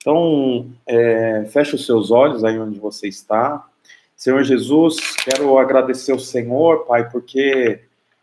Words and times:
Então, 0.00 0.70
é, 0.86 1.44
feche 1.52 1.74
os 1.74 1.84
seus 1.84 2.10
olhos 2.10 2.42
aí 2.42 2.58
onde 2.58 2.78
você 2.78 3.06
está. 3.06 3.66
Senhor 4.16 4.42
Jesus, 4.42 4.96
quero 5.16 5.58
agradecer 5.58 6.12
ao 6.12 6.18
Senhor, 6.18 6.86
Pai, 6.86 7.08
porque 7.10 7.80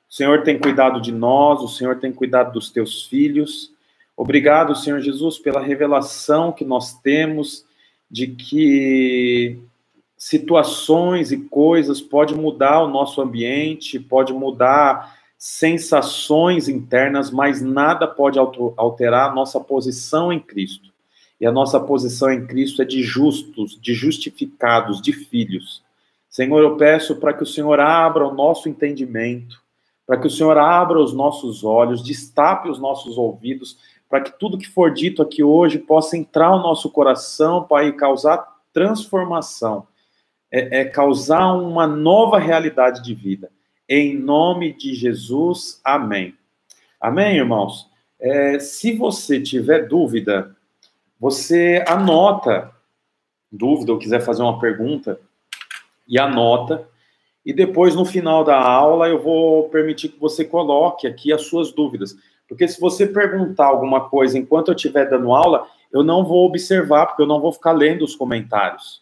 o 0.10 0.14
Senhor 0.14 0.44
tem 0.44 0.58
cuidado 0.58 1.00
de 1.00 1.12
nós, 1.12 1.62
o 1.62 1.68
Senhor 1.68 1.98
tem 1.98 2.12
cuidado 2.12 2.52
dos 2.54 2.72
teus 2.72 3.06
filhos. 3.06 3.72
Obrigado, 4.16 4.76
Senhor 4.76 5.00
Jesus, 5.00 5.38
pela 5.38 5.62
revelação 5.62 6.52
que 6.52 6.66
nós 6.66 6.94
temos 7.00 7.64
de 8.10 8.28
que 8.28 9.60
situações 10.18 11.32
e 11.32 11.38
coisas 11.38 12.02
pode 12.02 12.34
mudar 12.34 12.82
o 12.82 12.88
nosso 12.88 13.22
ambiente, 13.22 14.00
pode 14.00 14.34
mudar 14.34 15.16
sensações 15.38 16.68
internas, 16.68 17.30
mas 17.30 17.62
nada 17.62 18.08
pode 18.08 18.40
alterar 18.40 19.30
a 19.30 19.36
nossa 19.36 19.60
posição 19.60 20.34
em 20.34 20.40
Cristo. 20.40 20.92
E 21.40 21.46
a 21.46 21.52
nossa 21.52 21.80
posição 21.80 22.32
em 22.32 22.46
Cristo 22.48 22.82
é 22.82 22.86
de 22.86 23.04
justos, 23.04 23.80
de 23.80 23.94
justificados, 23.94 25.02
de 25.02 25.14
filhos. 25.14 25.84
Senhor, 26.30 26.62
eu 26.62 26.76
peço 26.78 27.16
para 27.16 27.34
que 27.34 27.44
o 27.44 27.48
Senhor 27.48 27.80
abra 27.80 28.28
o 28.28 28.34
nosso 28.34 28.68
entendimento, 28.68 29.62
para 30.06 30.18
que 30.18 30.28
o 30.28 30.32
Senhor 30.32 30.58
abra 30.58 31.00
os 31.00 31.14
nossos 31.14 31.64
olhos, 31.64 32.04
destape 32.04 32.70
os 32.70 32.80
nossos 32.80 33.18
ouvidos, 33.18 33.78
para 34.10 34.22
que 34.22 34.38
tudo 34.40 34.58
que 34.58 34.68
for 34.68 34.94
dito 34.94 35.22
aqui 35.22 35.44
hoje 35.44 35.78
possa 35.78 36.18
entrar 36.18 36.52
no 36.52 36.64
nosso 36.64 36.90
coração, 36.90 37.64
Pai, 37.64 37.90
e 37.90 37.94
causar 37.94 38.58
transformação, 38.74 39.88
é, 40.52 40.82
é 40.82 40.86
causar 40.86 41.54
uma 41.54 41.86
nova 41.86 42.40
realidade 42.40 43.04
de 43.04 43.14
vida. 43.14 43.52
Em 43.88 44.18
nome 44.18 44.74
de 44.74 44.94
Jesus, 44.94 45.80
amém. 45.84 46.36
Amém, 47.00 47.38
irmãos? 47.38 47.90
É, 48.20 48.60
se 48.60 48.94
você 48.94 49.40
tiver 49.42 49.88
dúvida, 49.88 50.57
você 51.20 51.84
anota 51.88 52.72
dúvida 53.52 53.92
ou 53.92 53.98
quiser 53.98 54.22
fazer 54.22 54.44
uma 54.44 54.60
pergunta 54.60 55.20
e 56.08 56.20
anota. 56.20 56.88
E 57.46 57.54
depois, 57.54 57.96
no 57.96 58.06
final 58.06 58.44
da 58.44 58.60
aula, 58.60 59.08
eu 59.08 59.22
vou 59.22 59.70
permitir 59.70 60.10
que 60.10 60.20
você 60.20 60.44
coloque 60.44 61.08
aqui 61.08 61.32
as 61.32 61.44
suas 61.44 61.72
dúvidas. 61.72 62.16
Porque 62.48 62.68
se 62.68 62.80
você 62.80 63.06
perguntar 63.06 63.68
alguma 63.68 64.10
coisa 64.10 64.38
enquanto 64.38 64.70
eu 64.70 64.76
estiver 64.76 65.10
dando 65.10 65.34
aula, 65.34 65.68
eu 65.92 66.04
não 66.04 66.24
vou 66.24 66.46
observar, 66.46 67.08
porque 67.08 67.22
eu 67.22 67.28
não 67.28 67.42
vou 67.42 67.52
ficar 67.52 67.72
lendo 67.72 68.04
os 68.04 68.16
comentários. 68.16 69.02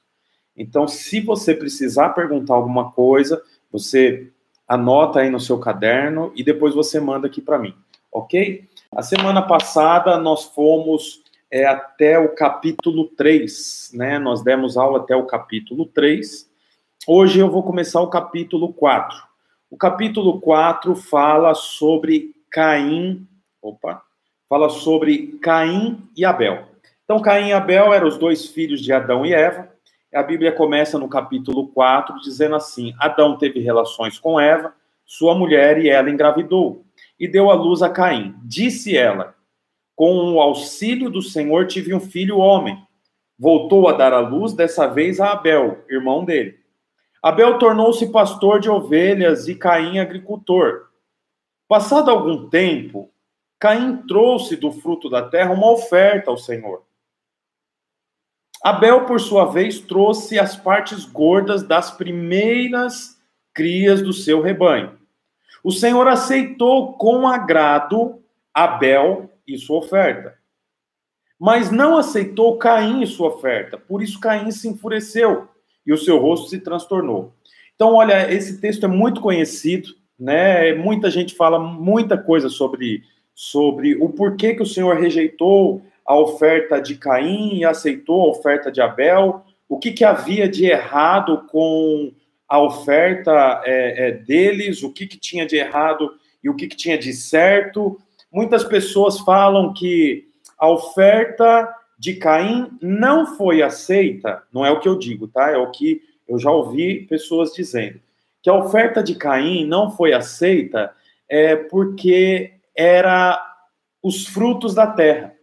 Então, 0.55 0.87
se 0.87 1.19
você 1.21 1.53
precisar 1.53 2.09
perguntar 2.09 2.53
alguma 2.53 2.91
coisa, 2.91 3.41
você 3.71 4.31
anota 4.67 5.19
aí 5.19 5.29
no 5.29 5.39
seu 5.39 5.59
caderno 5.59 6.31
e 6.35 6.43
depois 6.43 6.73
você 6.73 6.99
manda 6.99 7.27
aqui 7.27 7.41
para 7.41 7.59
mim, 7.59 7.75
ok? 8.11 8.63
A 8.95 9.03
semana 9.03 9.41
passada 9.41 10.17
nós 10.17 10.45
fomos 10.45 11.21
é 11.55 11.65
até 11.65 12.19
o 12.19 12.35
capítulo 12.35 13.05
3, 13.15 13.91
né? 13.93 14.19
Nós 14.19 14.43
demos 14.43 14.75
aula 14.75 14.99
até 14.99 15.15
o 15.15 15.23
capítulo 15.23 15.85
3. 15.85 16.49
Hoje 17.07 17.39
eu 17.39 17.49
vou 17.49 17.63
começar 17.63 18.01
o 18.01 18.09
capítulo 18.09 18.73
4. 18.73 19.17
O 19.71 19.77
capítulo 19.77 20.41
4 20.41 20.93
fala 20.97 21.53
sobre 21.55 22.35
Caim, 22.51 23.25
opa, 23.61 24.01
fala 24.49 24.67
sobre 24.67 25.39
Caim 25.41 26.03
e 26.13 26.25
Abel. 26.25 26.65
Então, 27.05 27.21
Caim 27.21 27.47
e 27.47 27.53
Abel 27.53 27.93
eram 27.93 28.09
os 28.09 28.17
dois 28.17 28.47
filhos 28.47 28.81
de 28.81 28.91
Adão 28.91 29.25
e 29.25 29.33
Eva. 29.33 29.71
A 30.13 30.23
Bíblia 30.23 30.51
começa 30.51 30.99
no 30.99 31.07
capítulo 31.07 31.69
4 31.69 32.19
dizendo 32.19 32.57
assim: 32.57 32.93
Adão 32.99 33.37
teve 33.37 33.61
relações 33.61 34.19
com 34.19 34.37
Eva, 34.37 34.73
sua 35.05 35.33
mulher, 35.33 35.77
e 35.77 35.87
ela 35.87 36.09
engravidou, 36.09 36.83
e 37.17 37.29
deu 37.29 37.49
à 37.49 37.53
luz 37.53 37.81
a 37.81 37.89
Caim. 37.89 38.35
Disse 38.43 38.97
ela: 38.97 39.33
com 39.95 40.33
o 40.33 40.41
auxílio 40.41 41.09
do 41.09 41.21
Senhor 41.21 41.67
tive 41.67 41.93
um 41.93 41.99
filho 41.99 42.37
homem. 42.37 42.85
Voltou 43.37 43.87
a 43.87 43.93
dar 43.93 44.13
à 44.13 44.19
luz, 44.19 44.53
dessa 44.53 44.87
vez 44.87 45.19
a 45.19 45.31
Abel, 45.31 45.83
irmão 45.89 46.23
dele. 46.23 46.59
Abel 47.21 47.57
tornou-se 47.57 48.11
pastor 48.11 48.59
de 48.59 48.69
ovelhas 48.69 49.47
e 49.47 49.55
Caim 49.55 49.99
agricultor. 49.99 50.89
Passado 51.67 52.11
algum 52.11 52.49
tempo, 52.49 53.09
Caim 53.59 53.97
trouxe 54.07 54.55
do 54.55 54.71
fruto 54.71 55.09
da 55.09 55.23
terra 55.23 55.51
uma 55.51 55.71
oferta 55.71 56.29
ao 56.29 56.37
Senhor. 56.37 56.83
Abel, 58.63 59.05
por 59.05 59.19
sua 59.19 59.45
vez, 59.45 59.79
trouxe 59.79 60.39
as 60.39 60.55
partes 60.55 61.05
gordas 61.05 61.63
das 61.63 61.91
primeiras 61.91 63.19
crias 63.53 64.01
do 64.01 64.11
seu 64.11 64.41
rebanho. 64.41 64.97
O 65.63 65.71
Senhor 65.71 66.07
aceitou 66.07 66.93
com 66.93 67.27
agrado 67.27 68.21
Abel 68.53 69.31
e 69.47 69.57
sua 69.57 69.79
oferta. 69.79 70.35
Mas 71.39 71.69
não 71.69 71.97
aceitou 71.97 72.57
Caim 72.57 73.03
e 73.03 73.07
sua 73.07 73.27
oferta. 73.27 73.77
Por 73.77 74.01
isso 74.01 74.19
Caim 74.19 74.51
se 74.51 74.67
enfureceu 74.67 75.47
e 75.85 75.93
o 75.93 75.97
seu 75.97 76.17
rosto 76.17 76.49
se 76.49 76.59
transtornou. 76.59 77.33
Então, 77.75 77.93
olha, 77.93 78.31
esse 78.33 78.59
texto 78.59 78.85
é 78.85 78.87
muito 78.87 79.19
conhecido, 79.19 79.89
né? 80.17 80.73
Muita 80.73 81.11
gente 81.11 81.35
fala 81.35 81.59
muita 81.59 82.17
coisa 82.17 82.47
sobre, 82.47 83.03
sobre 83.33 83.95
o 83.95 84.09
porquê 84.09 84.55
que 84.55 84.63
o 84.63 84.65
Senhor 84.65 84.95
rejeitou 84.95 85.81
a 86.05 86.17
oferta 86.17 86.79
de 86.79 86.95
Caim 86.95 87.57
e 87.57 87.65
aceitou 87.65 88.21
a 88.21 88.29
oferta 88.29 88.71
de 88.71 88.81
Abel. 88.81 89.43
O 89.67 89.77
que, 89.77 89.91
que 89.91 90.05
havia 90.05 90.47
de 90.47 90.65
errado 90.65 91.45
com 91.49 92.13
a 92.47 92.61
oferta 92.61 93.61
é, 93.65 94.07
é, 94.07 94.11
deles? 94.11 94.83
O 94.83 94.93
que, 94.93 95.05
que 95.05 95.17
tinha 95.17 95.45
de 95.45 95.57
errado 95.57 96.13
e 96.43 96.49
o 96.49 96.55
que, 96.55 96.67
que 96.67 96.77
tinha 96.77 96.97
de 96.97 97.11
certo? 97.11 97.99
Muitas 98.35 98.65
pessoas 98.65 99.17
falam 99.21 99.71
que 99.71 100.27
a 100.59 100.69
oferta 100.69 101.73
de 101.97 102.15
Caim 102.15 102.69
não 102.81 103.37
foi 103.37 103.61
aceita, 103.61 104.43
não 104.51 104.65
é 104.65 104.69
o 104.69 104.81
que 104.81 104.89
eu 104.89 104.99
digo, 104.99 105.25
tá? 105.25 105.51
É 105.51 105.57
o 105.57 105.71
que 105.71 106.01
eu 106.27 106.37
já 106.37 106.51
ouvi 106.51 107.05
pessoas 107.05 107.53
dizendo. 107.53 108.01
Que 108.43 108.49
a 108.49 108.53
oferta 108.53 109.01
de 109.01 109.15
Caim 109.15 109.65
não 109.65 109.89
foi 109.89 110.11
aceita 110.11 110.93
é 111.29 111.55
porque 111.55 112.55
era 112.75 113.41
os 114.03 114.27
frutos 114.27 114.75
da 114.75 114.85
terra. 114.85 115.33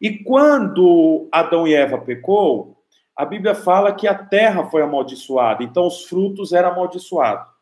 E 0.00 0.24
quando 0.24 1.28
Adão 1.30 1.68
e 1.68 1.74
Eva 1.74 1.98
pecou, 1.98 2.74
a 3.14 3.26
Bíblia 3.26 3.54
fala 3.54 3.92
que 3.92 4.08
a 4.08 4.14
terra 4.14 4.64
foi 4.70 4.80
amaldiçoada, 4.80 5.62
então 5.62 5.86
os 5.86 6.06
frutos 6.06 6.54
eram 6.54 6.70
amaldiçoados. 6.70 7.52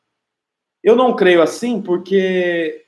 Eu 0.84 0.94
não 0.94 1.16
creio 1.16 1.42
assim 1.42 1.82
porque 1.82 2.86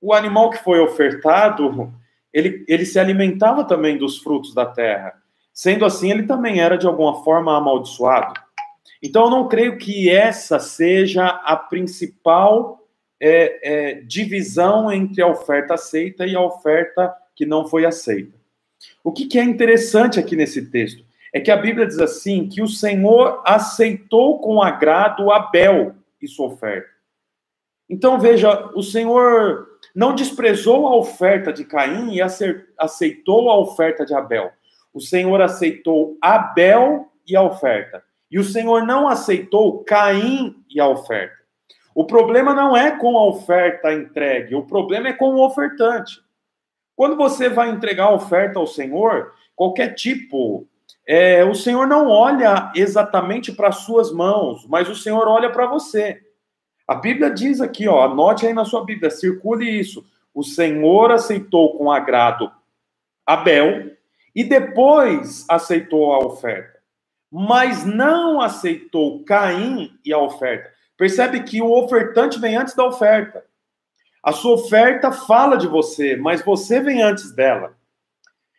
o 0.00 0.12
animal 0.12 0.50
que 0.50 0.62
foi 0.62 0.80
ofertado, 0.80 1.92
ele, 2.32 2.64
ele 2.68 2.84
se 2.84 2.98
alimentava 2.98 3.64
também 3.64 3.98
dos 3.98 4.18
frutos 4.18 4.54
da 4.54 4.66
terra. 4.66 5.14
Sendo 5.52 5.84
assim, 5.84 6.10
ele 6.10 6.22
também 6.22 6.60
era 6.60 6.78
de 6.78 6.86
alguma 6.86 7.24
forma 7.24 7.56
amaldiçoado. 7.56 8.34
Então, 9.02 9.24
eu 9.24 9.30
não 9.30 9.48
creio 9.48 9.78
que 9.78 10.10
essa 10.10 10.58
seja 10.58 11.26
a 11.26 11.56
principal 11.56 12.86
é, 13.20 13.60
é, 13.62 13.94
divisão 14.02 14.90
entre 14.92 15.22
a 15.22 15.26
oferta 15.26 15.74
aceita 15.74 16.26
e 16.26 16.34
a 16.34 16.40
oferta 16.40 17.12
que 17.34 17.46
não 17.46 17.66
foi 17.66 17.84
aceita. 17.84 18.36
O 19.02 19.12
que, 19.12 19.26
que 19.26 19.38
é 19.38 19.42
interessante 19.42 20.20
aqui 20.20 20.36
nesse 20.36 20.70
texto 20.70 21.04
é 21.32 21.40
que 21.40 21.50
a 21.50 21.56
Bíblia 21.56 21.86
diz 21.86 21.98
assim: 21.98 22.48
que 22.48 22.62
o 22.62 22.68
Senhor 22.68 23.42
aceitou 23.44 24.40
com 24.40 24.62
agrado 24.62 25.30
Abel 25.30 25.94
e 26.20 26.28
sua 26.28 26.46
oferta. 26.46 26.88
Então, 27.88 28.18
veja, 28.18 28.70
o 28.74 28.82
Senhor 28.82 29.67
não 29.98 30.14
desprezou 30.14 30.86
a 30.86 30.94
oferta 30.94 31.52
de 31.52 31.64
Caim 31.64 32.14
e 32.14 32.20
aceitou 32.78 33.50
a 33.50 33.58
oferta 33.58 34.06
de 34.06 34.14
Abel. 34.14 34.52
O 34.94 35.00
Senhor 35.00 35.42
aceitou 35.42 36.16
Abel 36.22 37.08
e 37.26 37.34
a 37.34 37.42
oferta. 37.42 38.00
E 38.30 38.38
o 38.38 38.44
Senhor 38.44 38.86
não 38.86 39.08
aceitou 39.08 39.82
Caim 39.82 40.54
e 40.70 40.78
a 40.78 40.86
oferta. 40.86 41.34
O 41.96 42.04
problema 42.06 42.54
não 42.54 42.76
é 42.76 42.92
com 42.92 43.18
a 43.18 43.26
oferta 43.26 43.92
entregue, 43.92 44.54
o 44.54 44.62
problema 44.62 45.08
é 45.08 45.12
com 45.12 45.34
o 45.34 45.44
ofertante. 45.44 46.20
Quando 46.94 47.16
você 47.16 47.48
vai 47.48 47.68
entregar 47.68 48.04
a 48.04 48.14
oferta 48.14 48.60
ao 48.60 48.68
Senhor, 48.68 49.32
qualquer 49.56 49.94
tipo, 49.94 50.64
é, 51.04 51.44
o 51.44 51.56
Senhor 51.56 51.88
não 51.88 52.08
olha 52.08 52.70
exatamente 52.76 53.50
para 53.50 53.66
as 53.66 53.78
suas 53.78 54.12
mãos, 54.12 54.64
mas 54.68 54.88
o 54.88 54.94
Senhor 54.94 55.26
olha 55.26 55.50
para 55.50 55.66
você. 55.66 56.20
A 56.88 56.94
Bíblia 56.94 57.30
diz 57.30 57.60
aqui, 57.60 57.86
ó, 57.86 58.06
anote 58.06 58.46
aí 58.46 58.54
na 58.54 58.64
sua 58.64 58.82
Bíblia, 58.82 59.10
circule 59.10 59.68
isso. 59.68 60.06
O 60.34 60.42
Senhor 60.42 61.12
aceitou 61.12 61.76
com 61.76 61.92
agrado 61.92 62.50
Abel 63.26 63.92
e 64.34 64.42
depois 64.42 65.44
aceitou 65.50 66.14
a 66.14 66.18
oferta. 66.18 66.78
Mas 67.30 67.84
não 67.84 68.40
aceitou 68.40 69.22
Caim 69.24 69.98
e 70.02 70.14
a 70.14 70.18
oferta. 70.18 70.72
Percebe 70.96 71.42
que 71.42 71.60
o 71.60 71.70
ofertante 71.70 72.40
vem 72.40 72.56
antes 72.56 72.74
da 72.74 72.86
oferta. 72.86 73.44
A 74.22 74.32
sua 74.32 74.54
oferta 74.54 75.12
fala 75.12 75.56
de 75.56 75.66
você, 75.66 76.16
mas 76.16 76.42
você 76.42 76.80
vem 76.80 77.02
antes 77.02 77.32
dela. 77.32 77.76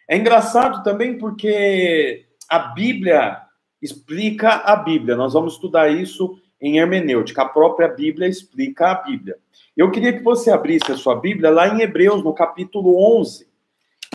É 0.08 0.16
engraçado 0.16 0.84
também 0.84 1.18
porque 1.18 2.28
a 2.48 2.60
Bíblia 2.60 3.42
explica 3.82 4.50
a 4.50 4.76
Bíblia. 4.76 5.16
Nós 5.16 5.34
vamos 5.34 5.54
estudar 5.54 5.90
isso 5.90 6.40
em 6.62 6.80
hermenêutica. 6.80 7.44
A 7.44 7.50
própria 7.50 7.88
Bíblia 7.88 8.28
explica 8.28 8.92
a 8.92 8.96
Bíblia. 8.96 9.38
Eu 9.76 9.92
queria 9.92 10.14
que 10.14 10.24
você 10.24 10.52
abrisse 10.52 10.92
a 10.92 10.98
sua 10.98 11.16
Bíblia 11.16 11.50
lá 11.50 11.68
em 11.68 11.82
Hebreus, 11.82 12.24
no 12.24 12.34
capítulo 12.34 12.98
11. 13.20 13.48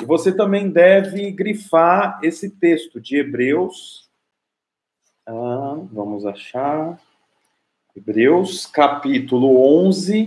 E 0.03 0.05
você 0.05 0.33
também 0.33 0.69
deve 0.69 1.31
grifar 1.31 2.19
esse 2.23 2.51
texto 2.51 3.01
de 3.01 3.17
Hebreus. 3.17 4.11
Ah, 5.27 5.79
vamos 5.93 6.27
achar. 6.27 7.01
Hebreus, 7.97 8.67
capítulo 8.67 9.87
11, 9.87 10.27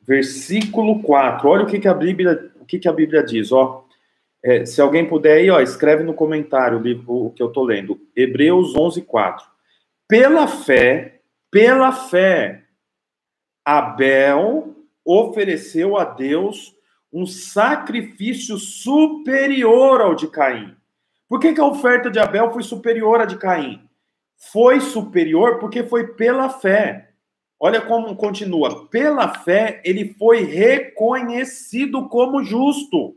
versículo 0.00 1.02
4. 1.02 1.48
Olha 1.48 1.64
o 1.64 1.66
que, 1.66 1.78
que 1.78 1.86
a 1.86 1.94
Bíblia, 1.94 2.50
o 2.60 2.64
que, 2.64 2.78
que 2.78 2.88
a 2.88 2.92
Bíblia 2.92 3.22
diz, 3.22 3.52
ó. 3.52 3.84
É, 4.42 4.66
se 4.66 4.80
alguém 4.80 5.06
puder 5.06 5.34
aí, 5.34 5.50
ó, 5.50 5.60
escreve 5.60 6.02
no 6.02 6.14
comentário 6.14 6.78
o 6.78 6.82
livro 6.82 7.26
o 7.26 7.30
que 7.30 7.42
eu 7.42 7.48
estou 7.48 7.62
lendo. 7.62 8.00
Hebreus 8.16 8.74
11, 8.74 9.02
4. 9.02 9.51
Pela 10.12 10.46
fé, 10.46 11.22
pela 11.50 11.90
fé, 11.90 12.64
Abel 13.64 14.76
ofereceu 15.02 15.96
a 15.96 16.04
Deus 16.04 16.76
um 17.10 17.24
sacrifício 17.24 18.58
superior 18.58 20.02
ao 20.02 20.14
de 20.14 20.28
Caim. 20.28 20.76
Por 21.26 21.40
que, 21.40 21.54
que 21.54 21.60
a 21.62 21.64
oferta 21.64 22.10
de 22.10 22.18
Abel 22.18 22.52
foi 22.52 22.62
superior 22.62 23.22
à 23.22 23.24
de 23.24 23.38
Caim? 23.38 23.88
Foi 24.52 24.82
superior 24.82 25.58
porque 25.58 25.82
foi 25.82 26.08
pela 26.08 26.50
fé. 26.50 27.14
Olha 27.58 27.80
como 27.80 28.14
continua. 28.14 28.86
Pela 28.88 29.32
fé, 29.32 29.80
ele 29.82 30.12
foi 30.18 30.44
reconhecido 30.44 32.06
como 32.10 32.44
justo. 32.44 33.16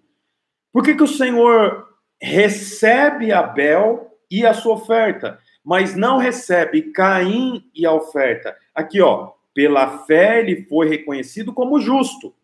Por 0.71 0.81
que, 0.81 0.95
que 0.95 1.03
o 1.03 1.07
Senhor 1.07 1.89
recebe 2.21 3.33
Abel 3.33 4.17
e 4.31 4.45
a 4.45 4.53
sua 4.53 4.75
oferta, 4.75 5.37
mas 5.65 5.95
não 5.95 6.17
recebe 6.17 6.91
Caim 6.91 7.67
e 7.73 7.85
a 7.85 7.91
oferta? 7.91 8.55
Aqui, 8.73 9.01
ó. 9.01 9.31
Pela 9.53 9.99
fé, 9.99 10.39
ele 10.39 10.65
foi 10.65 10.87
reconhecido 10.87 11.51
como 11.53 11.79
justo. 11.79 12.35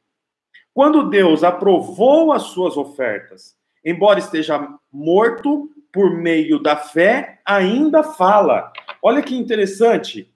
Quando 0.74 1.10
Deus 1.10 1.44
aprovou 1.44 2.32
as 2.32 2.44
suas 2.44 2.78
ofertas, 2.78 3.56
embora 3.86 4.18
esteja 4.18 4.68
morto, 4.92 5.70
por 5.92 6.10
meio 6.10 6.58
da 6.58 6.78
fé, 6.78 7.40
ainda 7.46 8.02
fala. 8.02 8.72
Olha 9.04 9.22
que 9.22 9.36
interessante. 9.36 10.34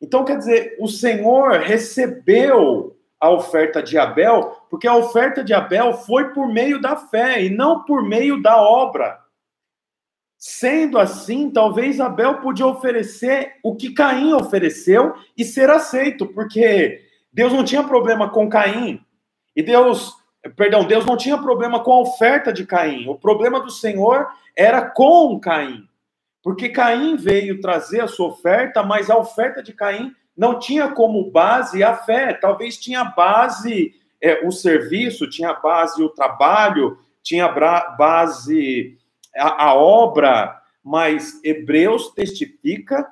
Então, 0.00 0.24
quer 0.24 0.36
dizer, 0.36 0.76
o 0.78 0.86
Senhor 0.86 1.60
recebeu 1.60 2.94
a 3.18 3.30
oferta 3.30 3.82
de 3.82 3.98
Abel, 3.98 4.54
porque 4.70 4.86
a 4.86 4.94
oferta 4.94 5.42
de 5.42 5.52
Abel 5.52 5.94
foi 5.94 6.28
por 6.32 6.46
meio 6.46 6.80
da 6.80 6.94
fé 6.94 7.42
e 7.42 7.50
não 7.50 7.84
por 7.84 8.02
meio 8.02 8.40
da 8.40 8.60
obra. 8.60 9.18
Sendo 10.38 10.98
assim, 10.98 11.50
talvez 11.50 11.98
Abel 11.98 12.36
podia 12.36 12.64
oferecer 12.64 13.54
o 13.60 13.74
que 13.74 13.92
Caim 13.92 14.32
ofereceu 14.34 15.14
e 15.36 15.44
ser 15.44 15.68
aceito, 15.68 16.26
porque 16.26 17.00
Deus 17.32 17.52
não 17.52 17.64
tinha 17.64 17.82
problema 17.82 18.30
com 18.30 18.48
Caim. 18.48 19.00
E 19.56 19.64
Deus, 19.64 20.14
perdão, 20.54 20.84
Deus 20.84 21.04
não 21.04 21.16
tinha 21.16 21.36
problema 21.36 21.82
com 21.82 21.92
a 21.92 22.00
oferta 22.02 22.52
de 22.52 22.64
Caim. 22.64 23.08
O 23.08 23.16
problema 23.16 23.58
do 23.58 23.70
Senhor 23.70 24.28
era 24.56 24.80
com 24.80 25.40
Caim. 25.40 25.88
Porque 26.40 26.68
Caim 26.68 27.16
veio 27.16 27.60
trazer 27.60 28.00
a 28.00 28.06
sua 28.08 28.28
oferta, 28.28 28.84
mas 28.84 29.10
a 29.10 29.18
oferta 29.18 29.60
de 29.60 29.72
Caim 29.72 30.14
não 30.36 30.56
tinha 30.56 30.86
como 30.92 31.32
base 31.32 31.82
a 31.82 31.96
fé, 31.96 32.32
talvez 32.32 32.78
tinha 32.78 33.02
base 33.02 33.92
é, 34.22 34.46
o 34.46 34.52
serviço, 34.52 35.28
tinha 35.28 35.52
base 35.54 36.00
o 36.00 36.08
trabalho, 36.08 36.96
tinha 37.24 37.48
base 37.48 38.96
a, 39.36 39.66
a 39.66 39.74
obra, 39.74 40.60
mas 40.82 41.40
Hebreus 41.44 42.12
testifica 42.12 43.08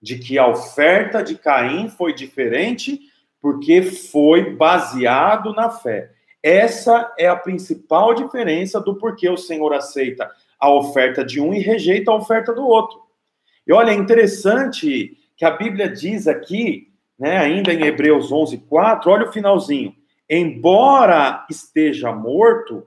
de 0.00 0.18
que 0.18 0.38
a 0.38 0.46
oferta 0.46 1.22
de 1.22 1.36
Caim 1.36 1.88
foi 1.88 2.14
diferente 2.14 3.00
porque 3.40 3.82
foi 3.82 4.54
baseado 4.54 5.52
na 5.52 5.70
fé. 5.70 6.10
Essa 6.42 7.12
é 7.18 7.28
a 7.28 7.36
principal 7.36 8.14
diferença 8.14 8.80
do 8.80 8.96
porquê 8.96 9.28
o 9.28 9.36
Senhor 9.36 9.72
aceita 9.74 10.30
a 10.58 10.72
oferta 10.72 11.24
de 11.24 11.40
um 11.40 11.52
e 11.52 11.58
rejeita 11.58 12.10
a 12.10 12.16
oferta 12.16 12.52
do 12.52 12.66
outro. 12.66 12.98
E 13.66 13.72
olha, 13.72 13.90
é 13.90 13.94
interessante 13.94 15.16
que 15.36 15.44
a 15.44 15.50
Bíblia 15.50 15.88
diz 15.88 16.26
aqui, 16.26 16.88
né, 17.18 17.38
ainda 17.38 17.72
em 17.72 17.84
Hebreus 17.84 18.32
11, 18.32 18.58
4, 18.58 19.10
olha 19.10 19.28
o 19.28 19.32
finalzinho. 19.32 19.94
Embora 20.28 21.46
esteja 21.50 22.12
morto, 22.12 22.86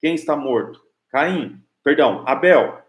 quem 0.00 0.14
está 0.14 0.36
morto? 0.36 0.80
Caim, 1.10 1.61
perdão, 1.82 2.24
Abel. 2.26 2.80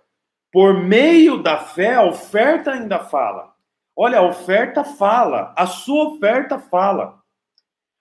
Por 0.51 0.74
meio 0.74 1.42
da 1.42 1.57
fé, 1.57 1.95
a 1.95 2.04
oferta 2.04 2.72
ainda 2.72 3.00
fala. 3.00 3.54
Olha, 3.95 4.19
a 4.19 4.28
oferta 4.28 4.84
fala, 4.84 5.54
a 5.56 5.66
sua 5.66 6.10
oferta 6.10 6.60
fala. 6.60 7.19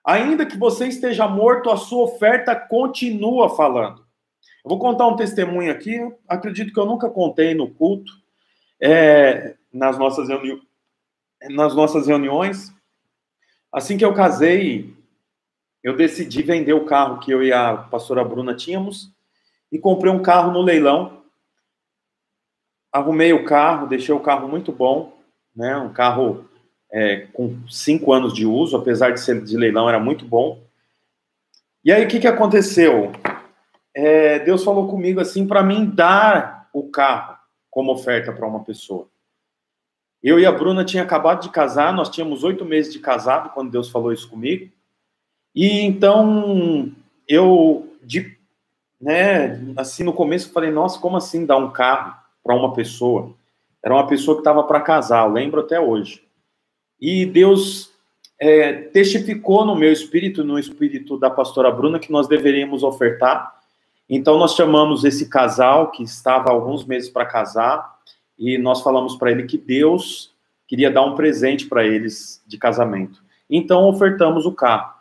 Ainda 0.04 0.44
que 0.44 0.56
você 0.56 0.86
esteja 0.88 1.28
morto, 1.28 1.70
a 1.70 1.76
sua 1.76 2.04
oferta 2.04 2.54
continua 2.56 3.54
falando. 3.54 4.04
Eu 4.64 4.68
vou 4.68 4.78
contar 4.78 5.06
um 5.06 5.16
testemunho 5.16 5.70
aqui, 5.70 5.98
acredito 6.28 6.72
que 6.72 6.78
eu 6.78 6.86
nunca 6.86 7.08
contei 7.08 7.54
no 7.54 7.70
culto, 7.70 8.12
é, 8.80 9.56
nas 9.72 9.98
nossas 9.98 10.28
reuniões 10.28 10.72
nas 11.50 11.74
nossas 11.74 12.06
reuniões, 12.06 12.72
assim 13.72 13.96
que 13.96 14.04
eu 14.04 14.14
casei, 14.14 14.94
eu 15.82 15.96
decidi 15.96 16.42
vender 16.42 16.72
o 16.72 16.84
carro 16.84 17.18
que 17.18 17.32
eu 17.32 17.42
e 17.42 17.52
a 17.52 17.76
pastora 17.76 18.24
Bruna 18.24 18.54
tínhamos 18.54 19.10
e 19.72 19.78
comprei 19.78 20.12
um 20.12 20.22
carro 20.22 20.52
no 20.52 20.60
leilão. 20.60 21.22
Arrumei 22.92 23.32
o 23.32 23.46
carro, 23.46 23.86
deixei 23.86 24.14
o 24.14 24.20
carro 24.20 24.46
muito 24.46 24.70
bom, 24.70 25.18
né? 25.56 25.74
Um 25.78 25.90
carro 25.90 26.44
é, 26.92 27.26
com 27.32 27.56
cinco 27.70 28.12
anos 28.12 28.34
de 28.34 28.44
uso, 28.44 28.76
apesar 28.76 29.12
de 29.12 29.20
ser 29.20 29.42
de 29.42 29.56
leilão, 29.56 29.88
era 29.88 29.98
muito 29.98 30.26
bom. 30.26 30.60
E 31.82 31.90
aí, 31.90 32.04
o 32.04 32.08
que, 32.08 32.20
que 32.20 32.28
aconteceu? 32.28 33.12
É, 33.94 34.38
Deus 34.40 34.62
falou 34.62 34.88
comigo 34.88 35.20
assim 35.20 35.46
para 35.46 35.62
mim 35.62 35.86
dar 35.86 36.68
o 36.72 36.88
carro 36.88 37.36
como 37.70 37.92
oferta 37.92 38.30
para 38.30 38.46
uma 38.46 38.62
pessoa. 38.62 39.08
Eu 40.22 40.38
e 40.38 40.46
a 40.46 40.52
Bruna 40.52 40.84
tinha 40.84 41.02
acabado 41.02 41.42
de 41.42 41.50
casar, 41.50 41.92
nós 41.92 42.10
tínhamos 42.10 42.44
oito 42.44 42.64
meses 42.64 42.92
de 42.92 43.00
casado 43.00 43.50
quando 43.50 43.72
Deus 43.72 43.88
falou 43.88 44.12
isso 44.12 44.28
comigo. 44.28 44.70
E 45.54 45.80
então 45.80 46.92
eu, 47.26 47.96
de, 48.02 48.38
né, 49.02 49.60
assim 49.76 50.04
no 50.04 50.12
começo, 50.12 50.52
falei: 50.52 50.70
nossa, 50.70 51.00
como 51.00 51.16
assim 51.16 51.44
dar 51.44 51.56
um 51.56 51.72
carro 51.72 52.14
para 52.42 52.54
uma 52.54 52.72
pessoa? 52.72 53.34
Era 53.82 53.94
uma 53.94 54.06
pessoa 54.06 54.36
que 54.36 54.42
estava 54.42 54.62
para 54.62 54.80
casar, 54.80 55.26
eu 55.26 55.32
lembro 55.32 55.60
até 55.60 55.80
hoje. 55.80 56.22
E 57.00 57.26
Deus 57.26 57.90
é, 58.40 58.72
testificou 58.72 59.64
no 59.64 59.74
meu 59.74 59.92
espírito, 59.92 60.44
no 60.44 60.56
espírito 60.56 61.18
da 61.18 61.28
pastora 61.28 61.68
Bruna, 61.68 61.98
que 61.98 62.12
nós 62.12 62.28
deveríamos 62.28 62.84
ofertar. 62.84 63.60
Então 64.08 64.38
nós 64.38 64.54
chamamos 64.54 65.02
esse 65.02 65.28
casal 65.28 65.90
que 65.90 66.04
estava 66.04 66.50
alguns 66.50 66.84
meses 66.84 67.10
para 67.10 67.26
casar 67.26 67.98
e 68.38 68.56
nós 68.56 68.82
falamos 68.82 69.16
para 69.16 69.32
ele 69.32 69.44
que 69.44 69.58
Deus 69.58 70.32
queria 70.68 70.90
dar 70.90 71.04
um 71.04 71.16
presente 71.16 71.66
para 71.66 71.84
eles 71.84 72.40
de 72.46 72.56
casamento. 72.56 73.20
Então 73.50 73.88
ofertamos 73.88 74.46
o 74.46 74.52
carro. 74.52 74.94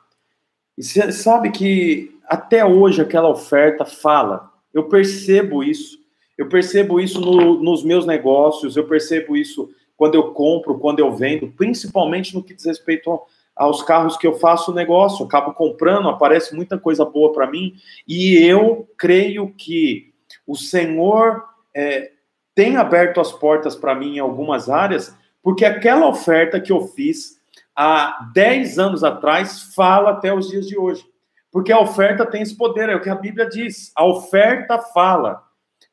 E 0.75 0.84
você 0.84 1.12
sabe 1.12 1.52
que 1.52 2.11
até 2.32 2.64
hoje 2.66 3.02
aquela 3.02 3.28
oferta 3.28 3.84
fala. 3.84 4.50
Eu 4.74 4.86
percebo 4.88 5.62
isso. 5.62 6.00
Eu 6.38 6.48
percebo 6.48 6.98
isso 6.98 7.20
no, 7.20 7.62
nos 7.62 7.84
meus 7.84 8.06
negócios, 8.06 8.78
eu 8.78 8.88
percebo 8.88 9.36
isso 9.36 9.70
quando 9.98 10.16
eu 10.16 10.32
compro, 10.32 10.80
quando 10.80 11.00
eu 11.00 11.12
vendo, 11.12 11.50
principalmente 11.50 12.34
no 12.34 12.42
que 12.42 12.54
diz 12.54 12.66
respeito 12.66 13.20
aos 13.54 13.84
carros 13.84 14.16
que 14.16 14.26
eu 14.26 14.40
faço 14.40 14.74
negócio. 14.74 15.26
Acabo 15.26 15.54
comprando, 15.54 16.08
aparece 16.08 16.56
muita 16.56 16.80
coisa 16.80 17.04
boa 17.04 17.34
para 17.34 17.52
mim, 17.52 17.74
e 18.08 18.38
eu 18.38 18.88
creio 18.98 19.54
que 19.54 20.14
o 20.48 20.56
Senhor 20.56 21.44
é, 21.76 22.12
tem 22.56 22.78
aberto 22.78 23.20
as 23.20 23.34
portas 23.34 23.76
para 23.76 23.94
mim 23.94 24.16
em 24.16 24.20
algumas 24.20 24.70
áreas, 24.70 25.14
porque 25.44 25.66
aquela 25.66 26.08
oferta 26.08 26.62
que 26.62 26.72
eu 26.72 26.88
fiz 26.88 27.42
há 27.76 28.32
10 28.34 28.80
anos 28.80 29.04
atrás 29.04 29.74
fala 29.76 30.12
até 30.12 30.34
os 30.34 30.50
dias 30.50 30.66
de 30.66 30.78
hoje. 30.78 31.11
Porque 31.51 31.72
a 31.72 31.79
oferta 31.79 32.25
tem 32.25 32.41
esse 32.41 32.55
poder, 32.55 32.89
é 32.89 32.96
o 32.96 33.01
que 33.01 33.10
a 33.10 33.15
Bíblia 33.15 33.48
diz. 33.48 33.91
A 33.96 34.05
oferta 34.05 34.79
fala. 34.79 35.43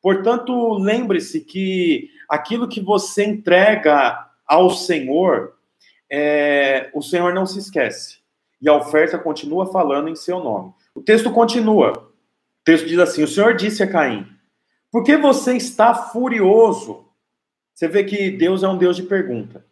Portanto, 0.01 0.73
lembre-se 0.75 1.41
que 1.41 2.09
aquilo 2.29 2.67
que 2.67 2.79
você 2.79 3.25
entrega 3.25 4.27
ao 4.47 4.69
Senhor, 4.69 5.53
é, 6.09 6.89
o 6.93 7.01
Senhor 7.01 7.33
não 7.33 7.45
se 7.45 7.59
esquece. 7.59 8.19
E 8.61 8.69
a 8.69 8.75
oferta 8.75 9.17
continua 9.17 9.71
falando 9.71 10.07
em 10.07 10.15
seu 10.15 10.39
nome. 10.39 10.73
O 10.95 11.01
texto 11.01 11.31
continua. 11.31 11.91
O 11.91 12.63
texto 12.63 12.87
diz 12.87 12.99
assim: 12.99 13.23
O 13.23 13.27
Senhor 13.27 13.55
disse 13.55 13.83
a 13.83 13.87
Caim: 13.87 14.25
por 14.91 15.03
que 15.03 15.15
você 15.17 15.55
está 15.55 15.93
furioso? 15.93 17.05
Você 17.73 17.87
vê 17.87 18.03
que 18.03 18.31
Deus 18.31 18.63
é 18.63 18.67
um 18.67 18.77
Deus 18.77 18.95
de 18.95 19.03
pergunta. 19.03 19.63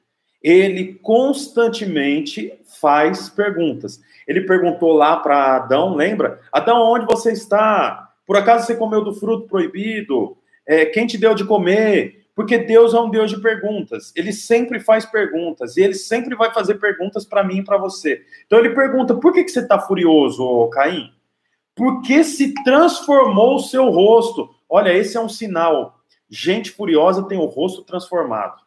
Ele 0.41 0.95
constantemente 0.95 2.53
faz 2.79 3.29
perguntas. 3.29 3.99
Ele 4.27 4.41
perguntou 4.41 4.93
lá 4.93 5.17
para 5.17 5.55
Adão, 5.55 5.95
lembra? 5.95 6.39
Adão, 6.51 6.81
onde 6.81 7.05
você 7.05 7.31
está? 7.31 8.11
Por 8.25 8.37
acaso 8.37 8.65
você 8.65 8.75
comeu 8.75 9.03
do 9.03 9.13
fruto 9.13 9.47
proibido? 9.47 10.37
É, 10.65 10.85
quem 10.85 11.07
te 11.07 11.17
deu 11.17 11.33
de 11.33 11.45
comer? 11.45 12.25
Porque 12.35 12.57
Deus 12.57 12.93
é 12.93 12.99
um 12.99 13.09
Deus 13.09 13.31
de 13.31 13.41
perguntas. 13.41 14.13
Ele 14.15 14.31
sempre 14.31 14.79
faz 14.79 15.05
perguntas 15.05 15.75
e 15.75 15.81
ele 15.81 15.95
sempre 15.95 16.35
vai 16.35 16.53
fazer 16.53 16.75
perguntas 16.75 17.25
para 17.25 17.43
mim 17.43 17.59
e 17.59 17.63
para 17.63 17.77
você. 17.77 18.21
Então 18.45 18.59
ele 18.59 18.75
pergunta: 18.75 19.15
por 19.15 19.33
que, 19.33 19.43
que 19.43 19.49
você 19.49 19.61
está 19.61 19.79
furioso, 19.79 20.69
Caim? 20.69 21.11
porque 21.77 22.23
se 22.23 22.55
transformou 22.63 23.55
o 23.55 23.59
seu 23.59 23.89
rosto. 23.91 24.49
Olha, 24.67 24.91
esse 24.91 25.15
é 25.15 25.21
um 25.21 25.29
sinal. 25.29 26.01
Gente 26.27 26.71
furiosa 26.71 27.27
tem 27.27 27.37
o 27.37 27.45
rosto 27.45 27.83
transformado. 27.83 28.59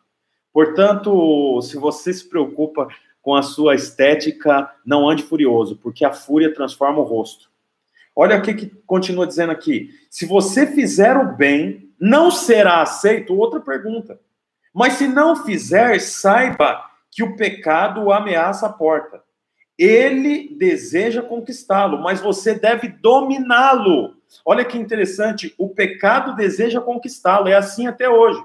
Portanto, 0.52 1.60
se 1.62 1.76
você 1.76 2.12
se 2.12 2.28
preocupa 2.28 2.88
com 3.22 3.34
a 3.34 3.42
sua 3.42 3.74
estética, 3.74 4.70
não 4.84 5.08
ande 5.08 5.22
furioso, 5.22 5.76
porque 5.76 6.04
a 6.04 6.12
fúria 6.12 6.52
transforma 6.52 7.00
o 7.00 7.04
rosto. 7.04 7.50
Olha 8.14 8.38
o 8.38 8.42
que, 8.42 8.66
continua 8.86 9.26
dizendo 9.26 9.52
aqui. 9.52 9.90
Se 10.10 10.26
você 10.26 10.66
fizer 10.66 11.16
o 11.16 11.36
bem, 11.36 11.90
não 11.98 12.30
será 12.30 12.82
aceito? 12.82 13.36
Outra 13.36 13.60
pergunta. 13.60 14.20
Mas 14.74 14.94
se 14.94 15.06
não 15.06 15.36
fizer, 15.36 15.98
saiba 16.00 16.84
que 17.10 17.22
o 17.22 17.36
pecado 17.36 18.12
ameaça 18.12 18.66
a 18.66 18.72
porta. 18.72 19.22
Ele 19.78 20.54
deseja 20.58 21.22
conquistá-lo, 21.22 22.02
mas 22.02 22.20
você 22.20 22.54
deve 22.54 22.88
dominá-lo. 22.88 24.14
Olha 24.44 24.64
que 24.64 24.78
interessante, 24.78 25.54
o 25.58 25.68
pecado 25.68 26.36
deseja 26.36 26.80
conquistá-lo, 26.80 27.48
é 27.48 27.54
assim 27.54 27.86
até 27.86 28.08
hoje. 28.08 28.40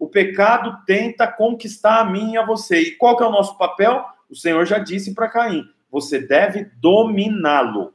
O 0.00 0.08
pecado 0.08 0.78
tenta 0.86 1.30
conquistar 1.30 2.00
a 2.00 2.04
mim 2.06 2.32
e 2.32 2.38
a 2.38 2.46
você. 2.46 2.80
E 2.80 2.90
qual 2.92 3.18
que 3.18 3.22
é 3.22 3.26
o 3.26 3.30
nosso 3.30 3.58
papel? 3.58 4.02
O 4.30 4.34
Senhor 4.34 4.64
já 4.64 4.78
disse 4.78 5.14
para 5.14 5.28
Caim: 5.28 5.62
você 5.92 6.18
deve 6.18 6.64
dominá-lo. 6.80 7.92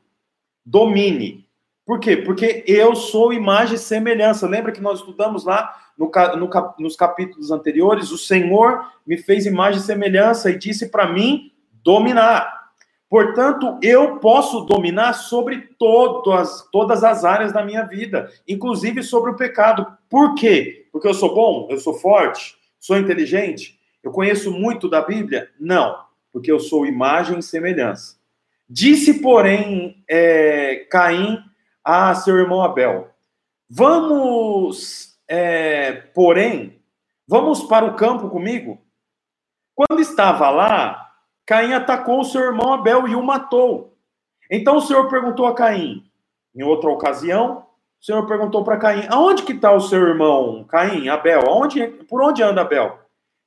Domine. 0.64 1.46
Por 1.84 2.00
quê? 2.00 2.16
Porque 2.16 2.64
eu 2.68 2.96
sou 2.96 3.34
imagem 3.34 3.76
e 3.76 3.80
semelhança. 3.80 4.48
Lembra 4.48 4.72
que 4.72 4.82
nós 4.82 5.00
estudamos 5.00 5.46
lá 5.46 5.76
no, 5.98 6.12
no, 6.38 6.50
nos 6.80 6.96
capítulos 6.96 7.50
anteriores? 7.50 8.12
O 8.12 8.18
Senhor 8.18 8.86
me 9.06 9.18
fez 9.18 9.48
imagem 9.48 9.80
e 9.80 9.84
semelhança 9.84 10.52
e 10.52 10.60
disse 10.60 10.90
para 10.90 11.12
mim 11.12 11.52
dominar. 11.84 12.66
Portanto, 13.10 13.80
eu 13.82 14.18
posso 14.18 14.62
dominar 14.62 15.14
sobre 15.14 15.70
todas, 15.80 16.68
todas 16.72 17.04
as 17.04 17.24
áreas 17.24 17.54
da 17.54 17.64
minha 17.64 17.84
vida, 17.84 18.32
inclusive 18.48 19.02
sobre 19.04 19.32
o 19.32 19.36
pecado. 19.36 19.88
Por 20.10 20.36
quê? 20.36 20.85
Porque 20.96 21.10
eu 21.10 21.14
sou 21.14 21.36
bom? 21.36 21.68
Eu 21.70 21.78
sou 21.78 21.94
forte? 21.94 22.56
Sou 22.80 22.98
inteligente? 22.98 23.78
Eu 24.02 24.14
conheço 24.14 24.50
muito 24.50 24.90
da 24.90 25.02
Bíblia? 25.02 25.52
Não, 25.60 26.06
porque 26.32 26.50
eu 26.50 26.58
sou 26.58 26.86
imagem 26.86 27.40
e 27.40 27.44
semelhança. 27.44 28.18
Disse, 28.70 29.22
porém, 29.22 30.02
é, 30.10 30.88
Caim 30.90 31.38
a 31.84 32.16
seu 32.16 32.38
irmão 32.38 32.64
Abel: 32.64 33.10
Vamos, 33.70 35.20
é, 35.28 35.92
porém, 35.92 36.82
vamos 37.28 37.64
para 37.64 37.84
o 37.84 37.96
campo 37.96 38.30
comigo? 38.30 38.82
Quando 39.75 40.00
estava 40.00 40.50
lá, 40.50 41.12
Caim 41.46 41.74
atacou 41.74 42.22
o 42.22 42.24
seu 42.24 42.40
irmão 42.40 42.74
Abel 42.74 43.06
e 43.06 43.18
o 43.18 43.22
matou. 43.22 43.98
Então 44.50 44.78
o 44.78 44.82
Senhor 44.82 45.10
perguntou 45.10 45.46
a 45.46 45.54
Caim, 45.54 46.10
em 46.56 46.64
outra 46.64 46.90
ocasião, 46.90 47.65
o 48.06 48.12
Senhor 48.14 48.28
perguntou 48.28 48.64
para 48.64 48.78
Caim: 48.78 49.08
Aonde 49.10 49.42
que 49.42 49.54
está 49.54 49.72
o 49.72 49.82
seu 49.82 50.00
irmão 50.00 50.64
Caim, 50.66 51.10
Abel? 51.10 51.50
Aonde, 51.50 51.88
por 52.08 52.22
onde 52.22 52.44
anda 52.44 52.62
Abel? 52.62 53.00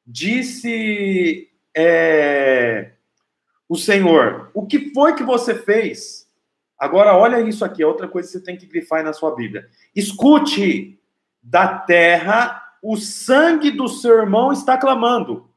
Disse 0.05 1.49
é, 1.77 2.91
o 3.69 3.77
Senhor: 3.77 4.50
O 4.53 4.67
que 4.67 4.93
foi 4.93 5.15
que 5.15 5.23
você 5.23 5.55
fez? 5.55 6.27
Agora, 6.77 7.17
olha 7.17 7.41
isso 7.41 7.65
aqui, 7.65 7.85
é 7.85 7.87
outra 7.87 8.09
coisa 8.09 8.27
que 8.27 8.33
você 8.33 8.43
tem 8.43 8.57
que 8.57 8.67
grifar 8.67 9.05
na 9.05 9.12
sua 9.12 9.33
Bíblia. 9.33 9.69
Escute, 9.95 11.00
da 11.41 11.79
terra 11.79 12.65
o 12.83 12.97
sangue 12.97 13.71
do 13.71 13.87
seu 13.87 14.19
irmão 14.19 14.53
está 14.53 14.77
clamando. 14.77 15.49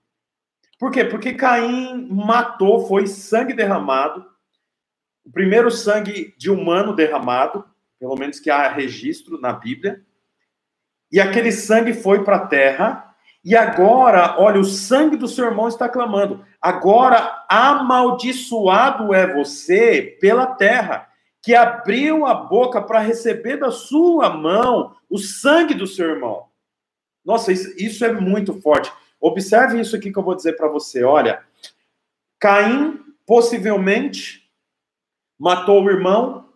Por 0.78 0.92
quê? 0.92 1.06
Porque 1.06 1.34
Caim 1.34 2.08
matou, 2.08 2.88
foi 2.88 3.08
sangue 3.08 3.54
derramado, 3.54 4.24
o 5.26 5.32
primeiro 5.32 5.72
sangue 5.72 6.36
de 6.38 6.52
humano 6.52 6.96
derramado, 6.96 7.66
pelo 8.02 8.16
menos 8.16 8.40
que 8.40 8.50
há 8.50 8.68
registro 8.68 9.40
na 9.40 9.54
Bíblia, 9.54 10.02
e 11.12 11.20
aquele 11.20 11.52
sangue 11.52 11.94
foi 11.94 12.24
para 12.24 12.38
a 12.38 12.48
terra, 12.48 13.16
e 13.46 13.56
agora, 13.56 14.40
olha, 14.40 14.60
o 14.60 14.66
sangue 14.66 15.16
do 15.16 15.28
seu 15.28 15.46
irmão 15.46 15.68
está 15.68 15.88
clamando. 15.88 16.44
Agora, 16.60 17.46
amaldiçoado 17.48 19.14
é 19.14 19.32
você 19.32 20.18
pela 20.20 20.48
terra, 20.48 21.08
que 21.44 21.54
abriu 21.54 22.26
a 22.26 22.34
boca 22.34 22.82
para 22.82 23.00
receber 23.00 23.58
da 23.58 23.70
sua 23.70 24.32
mão 24.32 24.96
o 25.08 25.20
sangue 25.20 25.76
do 25.76 25.86
seu 25.86 26.10
irmão. 26.10 26.48
Nossa, 27.24 27.52
isso, 27.52 27.72
isso 27.78 28.04
é 28.04 28.12
muito 28.12 28.60
forte. 28.62 28.92
Observe 29.20 29.80
isso 29.80 29.96
aqui 29.96 30.12
que 30.12 30.18
eu 30.18 30.24
vou 30.24 30.36
dizer 30.36 30.54
para 30.54 30.68
você. 30.68 31.04
Olha, 31.04 31.44
Caim 32.40 33.00
possivelmente 33.28 34.50
matou 35.38 35.84
o 35.84 35.90
irmão, 35.90 36.51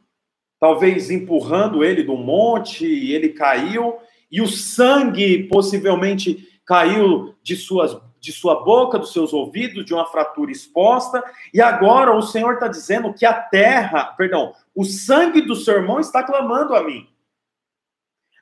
talvez 0.65 1.12
empurrando 1.12 1.84
ele 1.84 2.01
do 2.01 2.17
monte, 2.17 2.88
e 2.88 3.13
ele 3.13 3.29
caiu, 3.29 3.98
e 4.31 4.41
o 4.41 4.48
sangue 4.48 5.43
possivelmente 5.43 6.60
caiu 6.65 7.36
de, 7.43 7.55
suas, 7.55 7.95
de 8.19 8.31
sua 8.31 8.63
boca, 8.63 8.98
dos 8.98 9.13
seus 9.13 9.31
ouvidos, 9.31 9.86
de 9.86 9.93
uma 9.93 10.07
fratura 10.07 10.51
exposta, 10.51 11.24
e 11.53 11.62
agora 11.62 12.17
o 12.17 12.22
Senhor 12.24 12.55
está 12.55 12.67
dizendo 12.67 13.13
que 13.13 13.27
a 13.27 13.34
terra, 13.34 14.05
perdão, 14.17 14.53
o 14.74 14.84
sangue 14.84 15.41
do 15.41 15.55
seu 15.55 15.75
irmão 15.75 16.00
está 16.00 16.24
clamando 16.24 16.74
a 16.74 16.84
mim. 16.84 17.07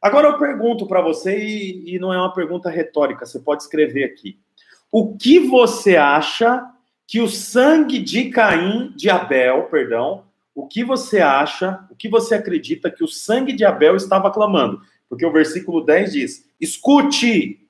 Agora 0.01 0.29
eu 0.29 0.39
pergunto 0.39 0.87
para 0.87 1.01
você, 1.01 1.37
e, 1.37 1.95
e 1.95 1.99
não 1.99 2.13
é 2.13 2.17
uma 2.17 2.33
pergunta 2.33 2.69
retórica, 2.69 3.25
você 3.25 3.37
pode 3.37 3.63
escrever 3.63 4.05
aqui. 4.05 4.39
O 4.89 5.17
que 5.17 5.39
você 5.39 5.97
acha 5.97 6.65
que 7.05 7.19
o 7.19 7.27
sangue 7.27 7.99
de 7.99 8.29
Caim, 8.29 8.93
de 8.95 9.09
Abel, 9.09 9.63
perdão, 9.63 10.23
o 10.55 10.67
que 10.67 10.83
você 10.83 11.19
acha, 11.19 11.85
o 11.89 11.95
que 11.95 12.09
você 12.09 12.35
acredita 12.35 12.91
que 12.91 13.03
o 13.03 13.07
sangue 13.07 13.53
de 13.53 13.65
Abel 13.65 13.95
estava 13.95 14.31
clamando? 14.31 14.81
Porque 15.09 15.25
o 15.25 15.31
versículo 15.31 15.83
10 15.83 16.11
diz: 16.11 16.49
escute, 16.59 17.67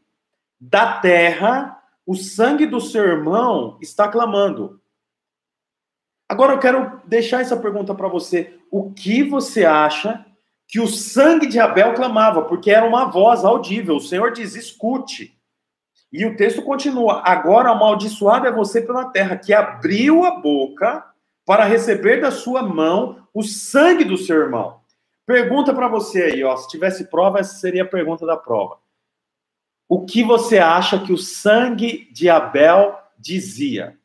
da 0.59 0.99
terra 0.99 1.79
o 2.05 2.15
sangue 2.15 2.65
do 2.65 2.81
seu 2.81 3.03
irmão 3.03 3.77
está 3.81 4.07
clamando. 4.07 4.81
Agora 6.27 6.53
eu 6.53 6.59
quero 6.59 7.01
deixar 7.05 7.41
essa 7.41 7.55
pergunta 7.55 7.93
para 7.95 8.07
você. 8.07 8.57
O 8.71 8.91
que 8.91 9.23
você 9.23 9.65
acha 9.65 10.25
que 10.67 10.79
o 10.79 10.87
sangue 10.87 11.47
de 11.47 11.59
Abel 11.59 11.93
clamava, 11.93 12.43
porque 12.43 12.71
era 12.71 12.85
uma 12.85 13.05
voz 13.05 13.45
audível. 13.45 13.97
O 13.97 14.01
Senhor 14.01 14.31
diz: 14.31 14.55
escute. 14.55 15.37
E 16.11 16.25
o 16.25 16.35
texto 16.35 16.61
continua: 16.61 17.21
agora 17.25 17.71
amaldiçoado 17.71 18.47
é 18.47 18.51
você 18.51 18.81
pela 18.81 19.05
terra, 19.05 19.37
que 19.37 19.53
abriu 19.53 20.25
a 20.25 20.39
boca 20.39 21.05
para 21.45 21.65
receber 21.65 22.21
da 22.21 22.31
sua 22.31 22.63
mão 22.63 23.27
o 23.33 23.43
sangue 23.43 24.03
do 24.03 24.17
seu 24.17 24.37
irmão. 24.37 24.81
Pergunta 25.25 25.73
para 25.73 25.87
você 25.87 26.23
aí, 26.23 26.43
ó, 26.43 26.55
se 26.57 26.67
tivesse 26.67 27.05
prova, 27.05 27.39
essa 27.39 27.55
seria 27.55 27.83
a 27.83 27.87
pergunta 27.87 28.25
da 28.25 28.37
prova. 28.37 28.77
O 29.87 30.05
que 30.05 30.23
você 30.23 30.59
acha 30.59 30.99
que 30.99 31.13
o 31.13 31.17
sangue 31.17 32.09
de 32.11 32.29
Abel 32.29 32.97
dizia? 33.17 33.97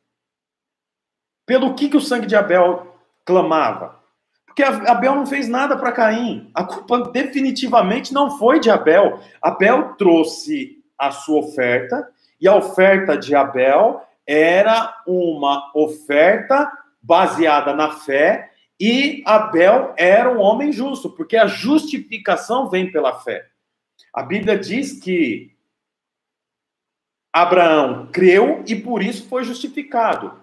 Pelo 1.45 1.73
que, 1.73 1.89
que 1.89 1.97
o 1.97 2.01
sangue 2.01 2.27
de 2.27 2.35
Abel 2.35 2.95
clamava? 3.25 3.99
Porque 4.45 4.63
Abel 4.63 5.15
não 5.15 5.25
fez 5.25 5.47
nada 5.47 5.77
para 5.77 5.91
Caim. 5.91 6.51
A 6.53 6.63
culpa 6.63 7.09
definitivamente 7.11 8.13
não 8.13 8.37
foi 8.37 8.59
de 8.59 8.69
Abel. 8.69 9.19
Abel 9.41 9.93
trouxe 9.93 10.83
a 10.97 11.11
sua 11.11 11.39
oferta, 11.39 12.09
e 12.41 12.47
a 12.47 12.55
oferta 12.55 13.17
de 13.17 13.35
Abel 13.35 14.01
era 14.27 15.01
uma 15.07 15.71
oferta 15.73 16.71
baseada 17.09 17.73
na 17.73 17.89
fé, 17.89 18.51
e 18.79 19.23
Abel 19.25 19.95
era 19.97 20.31
um 20.31 20.39
homem 20.39 20.71
justo, 20.71 21.09
porque 21.09 21.35
a 21.35 21.47
justificação 21.47 22.69
vem 22.69 22.91
pela 22.91 23.19
fé. 23.19 23.47
A 24.13 24.21
Bíblia 24.21 24.55
diz 24.59 24.99
que 24.99 25.57
Abraão 27.33 28.09
creu 28.11 28.63
e 28.67 28.75
por 28.75 29.01
isso 29.01 29.27
foi 29.27 29.43
justificado. 29.43 30.39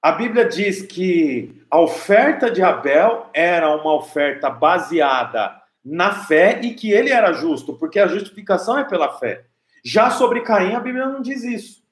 A 0.00 0.12
Bíblia 0.12 0.48
diz 0.48 0.80
que 0.80 1.62
a 1.70 1.78
oferta 1.80 2.50
de 2.50 2.62
Abel 2.62 3.28
era 3.34 3.74
uma 3.76 3.94
oferta 3.94 4.48
baseada 4.48 5.54
na 5.84 6.24
fé 6.24 6.60
e 6.62 6.72
que 6.72 6.92
ele 6.92 7.10
era 7.10 7.34
justo, 7.34 7.74
porque 7.74 7.98
a 7.98 8.06
justificação 8.06 8.78
é 8.78 8.84
pela 8.84 9.18
fé. 9.18 9.44
Já 9.84 10.10
sobre 10.10 10.40
Caim, 10.40 10.74
a 10.74 10.80
Bíblia 10.80 11.06
não 11.06 11.20
diz 11.20 11.44
isso. 11.44 11.84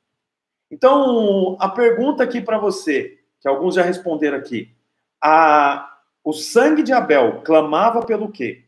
Então, 0.70 1.56
a 1.60 1.68
pergunta 1.68 2.24
aqui 2.24 2.40
para 2.40 2.58
você, 2.58 3.23
que 3.44 3.48
alguns 3.48 3.74
já 3.74 3.82
responderam 3.82 4.38
aqui, 4.38 4.70
a, 5.22 5.98
o 6.24 6.32
sangue 6.32 6.82
de 6.82 6.94
Abel 6.94 7.42
clamava 7.44 8.00
pelo 8.00 8.32
quê? 8.32 8.64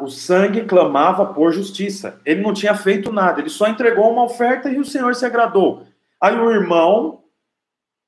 o 0.00 0.08
sangue 0.08 0.64
clamava 0.64 1.24
por 1.32 1.52
justiça. 1.52 2.20
Ele 2.24 2.42
não 2.42 2.52
tinha 2.52 2.74
feito 2.74 3.10
nada, 3.10 3.40
ele 3.40 3.48
só 3.48 3.66
entregou 3.66 4.10
uma 4.10 4.24
oferta 4.24 4.70
e 4.70 4.78
o 4.78 4.84
Senhor 4.84 5.14
se 5.14 5.24
agradou. 5.24 5.86
Aí 6.20 6.34
o 6.38 6.50
irmão 6.50 7.24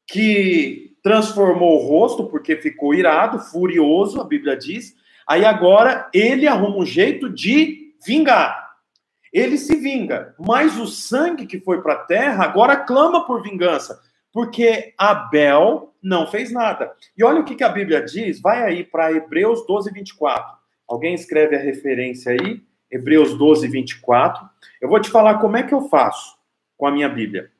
que 0.06 0.96
transformou 1.02 1.78
o 1.78 1.86
rosto 1.86 2.24
porque 2.24 2.56
ficou 2.56 2.94
irado, 2.94 3.38
furioso, 3.38 4.20
a 4.20 4.24
Bíblia 4.24 4.54
diz. 4.54 4.94
Aí 5.26 5.46
agora 5.46 6.10
ele 6.12 6.46
arruma 6.46 6.76
um 6.76 6.86
jeito 6.86 7.30
de 7.30 7.94
vingar. 8.04 8.68
Ele 9.32 9.56
se 9.56 9.76
vinga, 9.76 10.34
mas 10.38 10.78
o 10.78 10.86
sangue 10.86 11.46
que 11.46 11.58
foi 11.58 11.80
para 11.80 11.94
a 11.94 12.04
terra 12.04 12.44
agora 12.44 12.76
clama 12.76 13.26
por 13.26 13.42
vingança. 13.42 14.00
Porque 14.32 14.94
Abel 14.96 15.94
não 16.02 16.26
fez 16.26 16.52
nada. 16.52 16.92
E 17.16 17.24
olha 17.24 17.40
o 17.40 17.44
que, 17.44 17.54
que 17.54 17.64
a 17.64 17.68
Bíblia 17.68 18.02
diz, 18.02 18.40
vai 18.40 18.62
aí 18.62 18.84
para 18.84 19.12
Hebreus 19.12 19.66
12, 19.66 19.90
24. 19.92 20.56
Alguém 20.86 21.14
escreve 21.14 21.56
a 21.56 21.60
referência 21.60 22.32
aí, 22.32 22.62
Hebreus 22.90 23.36
12, 23.36 23.68
24. 23.68 24.48
Eu 24.80 24.88
vou 24.88 25.00
te 25.00 25.10
falar 25.10 25.38
como 25.38 25.56
é 25.56 25.62
que 25.62 25.74
eu 25.74 25.88
faço 25.88 26.36
com 26.76 26.86
a 26.86 26.92
minha 26.92 27.08
Bíblia. 27.08 27.50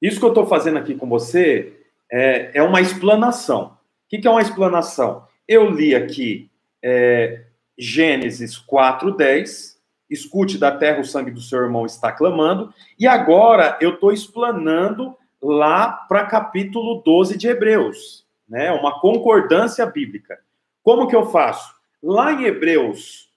Isso 0.00 0.18
que 0.18 0.24
eu 0.24 0.30
estou 0.30 0.46
fazendo 0.46 0.78
aqui 0.78 0.94
com 0.94 1.08
você 1.08 1.76
é, 2.10 2.58
é 2.58 2.62
uma 2.62 2.80
explanação. 2.80 3.66
O 3.66 4.08
que, 4.08 4.18
que, 4.18 4.28
é 4.28 4.30
uma 4.30 4.42
explanação? 4.42 5.26
Eu 5.48 5.70
li 5.70 5.94
aqui 5.94 6.50
é, 6.82 7.44
Gênesis 7.76 8.56
4,10. 8.56 9.76
Escute 10.08 10.56
da 10.56 10.70
terra 10.70 11.00
o 11.00 11.04
sangue 11.04 11.32
do 11.32 11.40
seu 11.40 11.60
irmão 11.60 11.84
está 11.84 12.12
clamando. 12.12 12.72
E 12.98 13.06
agora 13.06 13.76
eu 13.80 13.94
estou 13.94 14.12
explanando 14.12 15.16
lá 15.46 15.92
para 15.92 16.26
capítulo 16.26 17.02
12 17.04 17.38
de 17.38 17.48
Hebreus, 17.48 18.26
né? 18.48 18.72
Uma 18.72 19.00
concordância 19.00 19.86
bíblica. 19.86 20.38
Como 20.82 21.06
que 21.06 21.16
eu 21.16 21.26
faço? 21.26 21.74
Lá 22.02 22.32
em 22.32 22.44
Hebreus 22.44 23.30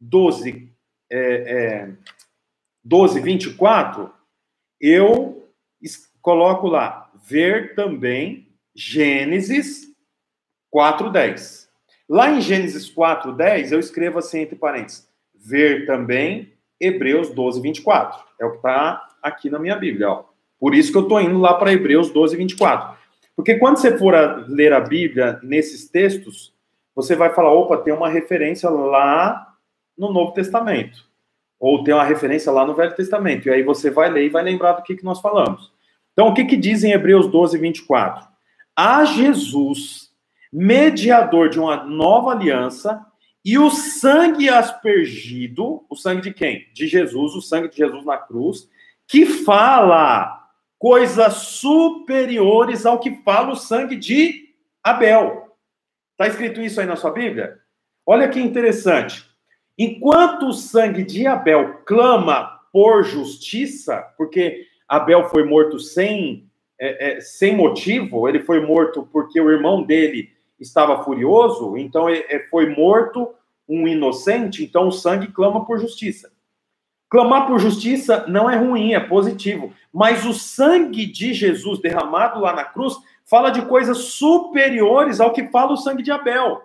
12, 0.00 0.72
é, 1.10 1.18
é, 1.18 1.90
12 2.84 3.20
24, 3.20 4.12
eu 4.80 5.48
coloco 6.20 6.66
lá, 6.66 7.10
ver 7.28 7.74
também 7.74 8.48
Gênesis 8.74 9.86
4:10. 10.74 11.68
Lá 12.08 12.30
em 12.30 12.40
Gênesis 12.40 12.88
4:10, 12.88 13.72
eu 13.72 13.78
escrevo 13.78 14.18
assim 14.18 14.40
entre 14.40 14.56
parênteses, 14.56 15.08
ver 15.34 15.86
também 15.86 16.52
Hebreus 16.80 17.30
12, 17.30 17.60
24. 17.60 18.24
É 18.40 18.44
o 18.44 18.52
que 18.52 18.56
está 18.56 19.08
aqui 19.22 19.48
na 19.48 19.58
minha 19.58 19.76
Bíblia, 19.76 20.10
ó. 20.10 20.31
Por 20.62 20.76
isso 20.76 20.92
que 20.92 20.98
eu 20.98 21.02
estou 21.02 21.20
indo 21.20 21.40
lá 21.40 21.54
para 21.54 21.72
Hebreus 21.72 22.12
12, 22.12 22.36
24. 22.36 22.96
Porque 23.34 23.56
quando 23.56 23.78
você 23.78 23.98
for 23.98 24.14
a 24.14 24.44
ler 24.46 24.72
a 24.72 24.78
Bíblia 24.78 25.40
nesses 25.42 25.88
textos, 25.88 26.54
você 26.94 27.16
vai 27.16 27.34
falar, 27.34 27.50
opa, 27.52 27.78
tem 27.78 27.92
uma 27.92 28.08
referência 28.08 28.70
lá 28.70 29.56
no 29.98 30.12
Novo 30.12 30.30
Testamento. 30.30 31.04
Ou 31.58 31.82
tem 31.82 31.92
uma 31.92 32.04
referência 32.04 32.52
lá 32.52 32.64
no 32.64 32.76
Velho 32.76 32.94
Testamento. 32.94 33.48
E 33.48 33.50
aí 33.50 33.64
você 33.64 33.90
vai 33.90 34.08
ler 34.08 34.26
e 34.26 34.28
vai 34.28 34.44
lembrar 34.44 34.74
do 34.74 34.84
que, 34.84 34.94
que 34.94 35.04
nós 35.04 35.20
falamos. 35.20 35.72
Então, 36.12 36.28
o 36.28 36.34
que, 36.34 36.44
que 36.44 36.56
diz 36.56 36.84
em 36.84 36.92
Hebreus 36.92 37.26
12, 37.26 37.58
24? 37.58 38.24
A 38.76 39.04
Jesus, 39.04 40.12
mediador 40.52 41.48
de 41.48 41.58
uma 41.58 41.82
nova 41.82 42.30
aliança, 42.30 43.04
e 43.44 43.58
o 43.58 43.68
sangue 43.68 44.48
aspergido, 44.48 45.84
o 45.90 45.96
sangue 45.96 46.22
de 46.22 46.32
quem? 46.32 46.68
De 46.72 46.86
Jesus, 46.86 47.34
o 47.34 47.42
sangue 47.42 47.68
de 47.68 47.78
Jesus 47.78 48.04
na 48.04 48.16
cruz, 48.16 48.70
que 49.08 49.26
fala 49.26 50.41
coisas 50.82 51.34
superiores 51.34 52.84
ao 52.84 52.98
que 52.98 53.22
fala 53.22 53.52
o 53.52 53.56
sangue 53.56 53.94
de 53.94 54.48
Abel. 54.82 55.54
Está 56.10 56.26
escrito 56.26 56.60
isso 56.60 56.80
aí 56.80 56.86
na 56.88 56.96
sua 56.96 57.12
Bíblia? 57.12 57.56
Olha 58.04 58.28
que 58.28 58.40
interessante. 58.40 59.24
Enquanto 59.78 60.48
o 60.48 60.52
sangue 60.52 61.04
de 61.04 61.24
Abel 61.24 61.82
clama 61.86 62.60
por 62.72 63.04
justiça, 63.04 63.98
porque 64.18 64.66
Abel 64.88 65.28
foi 65.28 65.44
morto 65.44 65.78
sem, 65.78 66.50
é, 66.80 67.12
é, 67.12 67.20
sem 67.20 67.54
motivo, 67.54 68.28
ele 68.28 68.40
foi 68.40 68.58
morto 68.66 69.08
porque 69.12 69.40
o 69.40 69.52
irmão 69.52 69.84
dele 69.84 70.30
estava 70.58 71.04
furioso, 71.04 71.76
então 71.76 72.10
ele, 72.10 72.24
é, 72.28 72.40
foi 72.48 72.74
morto 72.74 73.32
um 73.68 73.86
inocente, 73.86 74.64
então 74.64 74.88
o 74.88 74.92
sangue 74.92 75.28
clama 75.28 75.64
por 75.64 75.78
justiça. 75.78 76.32
Clamar 77.12 77.46
por 77.46 77.58
justiça 77.58 78.24
não 78.26 78.48
é 78.48 78.56
ruim, 78.56 78.94
é 78.94 79.00
positivo. 79.00 79.74
Mas 79.92 80.24
o 80.24 80.32
sangue 80.32 81.04
de 81.04 81.34
Jesus 81.34 81.78
derramado 81.78 82.40
lá 82.40 82.54
na 82.54 82.64
cruz 82.64 82.96
fala 83.26 83.50
de 83.50 83.60
coisas 83.66 83.98
superiores 84.14 85.20
ao 85.20 85.30
que 85.30 85.46
fala 85.48 85.72
o 85.72 85.76
sangue 85.76 86.02
de 86.02 86.10
Abel. 86.10 86.62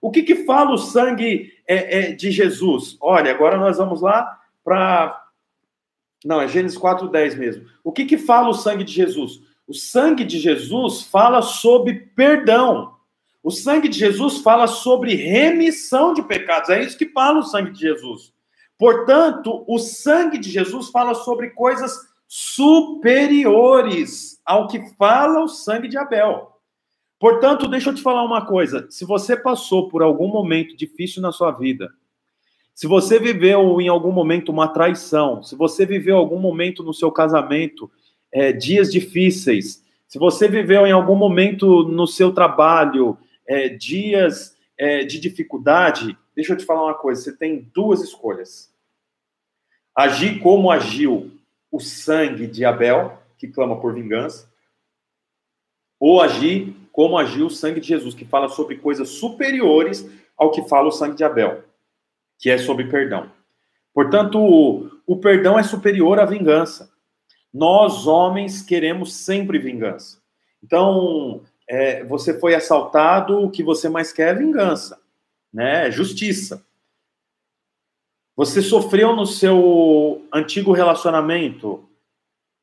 O 0.00 0.12
que, 0.12 0.22
que 0.22 0.44
fala 0.44 0.70
o 0.70 0.78
sangue 0.78 1.52
é, 1.66 1.98
é, 1.98 2.12
de 2.12 2.30
Jesus? 2.30 2.96
Olha, 3.00 3.32
agora 3.32 3.56
nós 3.56 3.78
vamos 3.78 4.00
lá 4.00 4.38
para. 4.62 5.20
Não, 6.24 6.40
é 6.40 6.46
Gênesis 6.46 6.78
4,10 6.78 7.36
mesmo. 7.36 7.66
O 7.82 7.90
que, 7.90 8.04
que 8.04 8.16
fala 8.16 8.50
o 8.50 8.54
sangue 8.54 8.84
de 8.84 8.92
Jesus? 8.92 9.40
O 9.66 9.74
sangue 9.74 10.22
de 10.22 10.38
Jesus 10.38 11.02
fala 11.02 11.42
sobre 11.42 11.92
perdão. 12.14 12.94
O 13.42 13.50
sangue 13.50 13.88
de 13.88 13.98
Jesus 13.98 14.38
fala 14.42 14.68
sobre 14.68 15.16
remissão 15.16 16.14
de 16.14 16.22
pecados. 16.22 16.70
É 16.70 16.80
isso 16.80 16.96
que 16.96 17.06
fala 17.06 17.40
o 17.40 17.42
sangue 17.42 17.72
de 17.72 17.80
Jesus. 17.80 18.32
Portanto, 18.78 19.64
o 19.66 19.78
sangue 19.78 20.38
de 20.38 20.50
Jesus 20.50 20.88
fala 20.90 21.14
sobre 21.14 21.50
coisas 21.50 22.08
superiores 22.28 23.48
ao 24.44 24.68
que 24.68 24.80
fala 24.96 25.42
o 25.42 25.48
sangue 25.48 25.88
de 25.88 25.98
Abel. 25.98 26.52
Portanto, 27.18 27.66
deixa 27.66 27.90
eu 27.90 27.94
te 27.94 28.02
falar 28.02 28.22
uma 28.24 28.46
coisa: 28.46 28.86
se 28.88 29.04
você 29.04 29.36
passou 29.36 29.88
por 29.88 30.02
algum 30.02 30.28
momento 30.28 30.76
difícil 30.76 31.20
na 31.20 31.32
sua 31.32 31.50
vida, 31.50 31.90
se 32.72 32.86
você 32.86 33.18
viveu 33.18 33.80
em 33.80 33.88
algum 33.88 34.12
momento 34.12 34.52
uma 34.52 34.68
traição, 34.68 35.42
se 35.42 35.56
você 35.56 35.84
viveu 35.84 36.16
algum 36.16 36.38
momento 36.38 36.84
no 36.84 36.94
seu 36.94 37.10
casamento 37.10 37.90
é, 38.30 38.52
dias 38.52 38.92
difíceis, 38.92 39.82
se 40.06 40.16
você 40.16 40.46
viveu 40.46 40.86
em 40.86 40.92
algum 40.92 41.16
momento 41.16 41.82
no 41.82 42.06
seu 42.06 42.32
trabalho 42.32 43.18
é, 43.46 43.68
dias 43.68 44.56
é, 44.78 45.04
de 45.04 45.18
dificuldade, 45.18 46.16
deixa 46.38 46.52
eu 46.52 46.56
te 46.56 46.64
falar 46.64 46.84
uma 46.84 46.94
coisa: 46.94 47.20
você 47.20 47.36
tem 47.36 47.68
duas 47.74 48.00
escolhas. 48.00 48.72
Agir 49.92 50.38
como 50.38 50.70
agiu 50.70 51.32
o 51.68 51.80
sangue 51.80 52.46
de 52.46 52.64
Abel, 52.64 53.20
que 53.36 53.48
clama 53.48 53.80
por 53.80 53.92
vingança, 53.92 54.48
ou 55.98 56.22
agir 56.22 56.76
como 56.92 57.18
agiu 57.18 57.46
o 57.46 57.50
sangue 57.50 57.80
de 57.80 57.88
Jesus, 57.88 58.14
que 58.14 58.24
fala 58.24 58.48
sobre 58.48 58.76
coisas 58.76 59.08
superiores 59.08 60.08
ao 60.36 60.52
que 60.52 60.62
fala 60.68 60.86
o 60.86 60.92
sangue 60.92 61.16
de 61.16 61.24
Abel, 61.24 61.64
que 62.38 62.48
é 62.48 62.56
sobre 62.56 62.84
perdão. 62.84 63.28
Portanto, 63.92 64.38
o, 64.38 64.88
o 65.04 65.16
perdão 65.16 65.58
é 65.58 65.64
superior 65.64 66.20
à 66.20 66.24
vingança. 66.24 66.88
Nós, 67.52 68.06
homens, 68.06 68.62
queremos 68.62 69.12
sempre 69.12 69.58
vingança. 69.58 70.22
Então, 70.62 71.42
é, 71.68 72.04
você 72.04 72.38
foi 72.38 72.54
assaltado, 72.54 73.42
o 73.42 73.50
que 73.50 73.64
você 73.64 73.88
mais 73.88 74.12
quer 74.12 74.36
é 74.36 74.38
vingança, 74.38 75.00
né? 75.52 75.90
Justiça. 75.90 76.64
Você 78.36 78.62
sofreu 78.62 79.16
no 79.16 79.26
seu 79.26 80.24
antigo 80.32 80.72
relacionamento. 80.72 81.88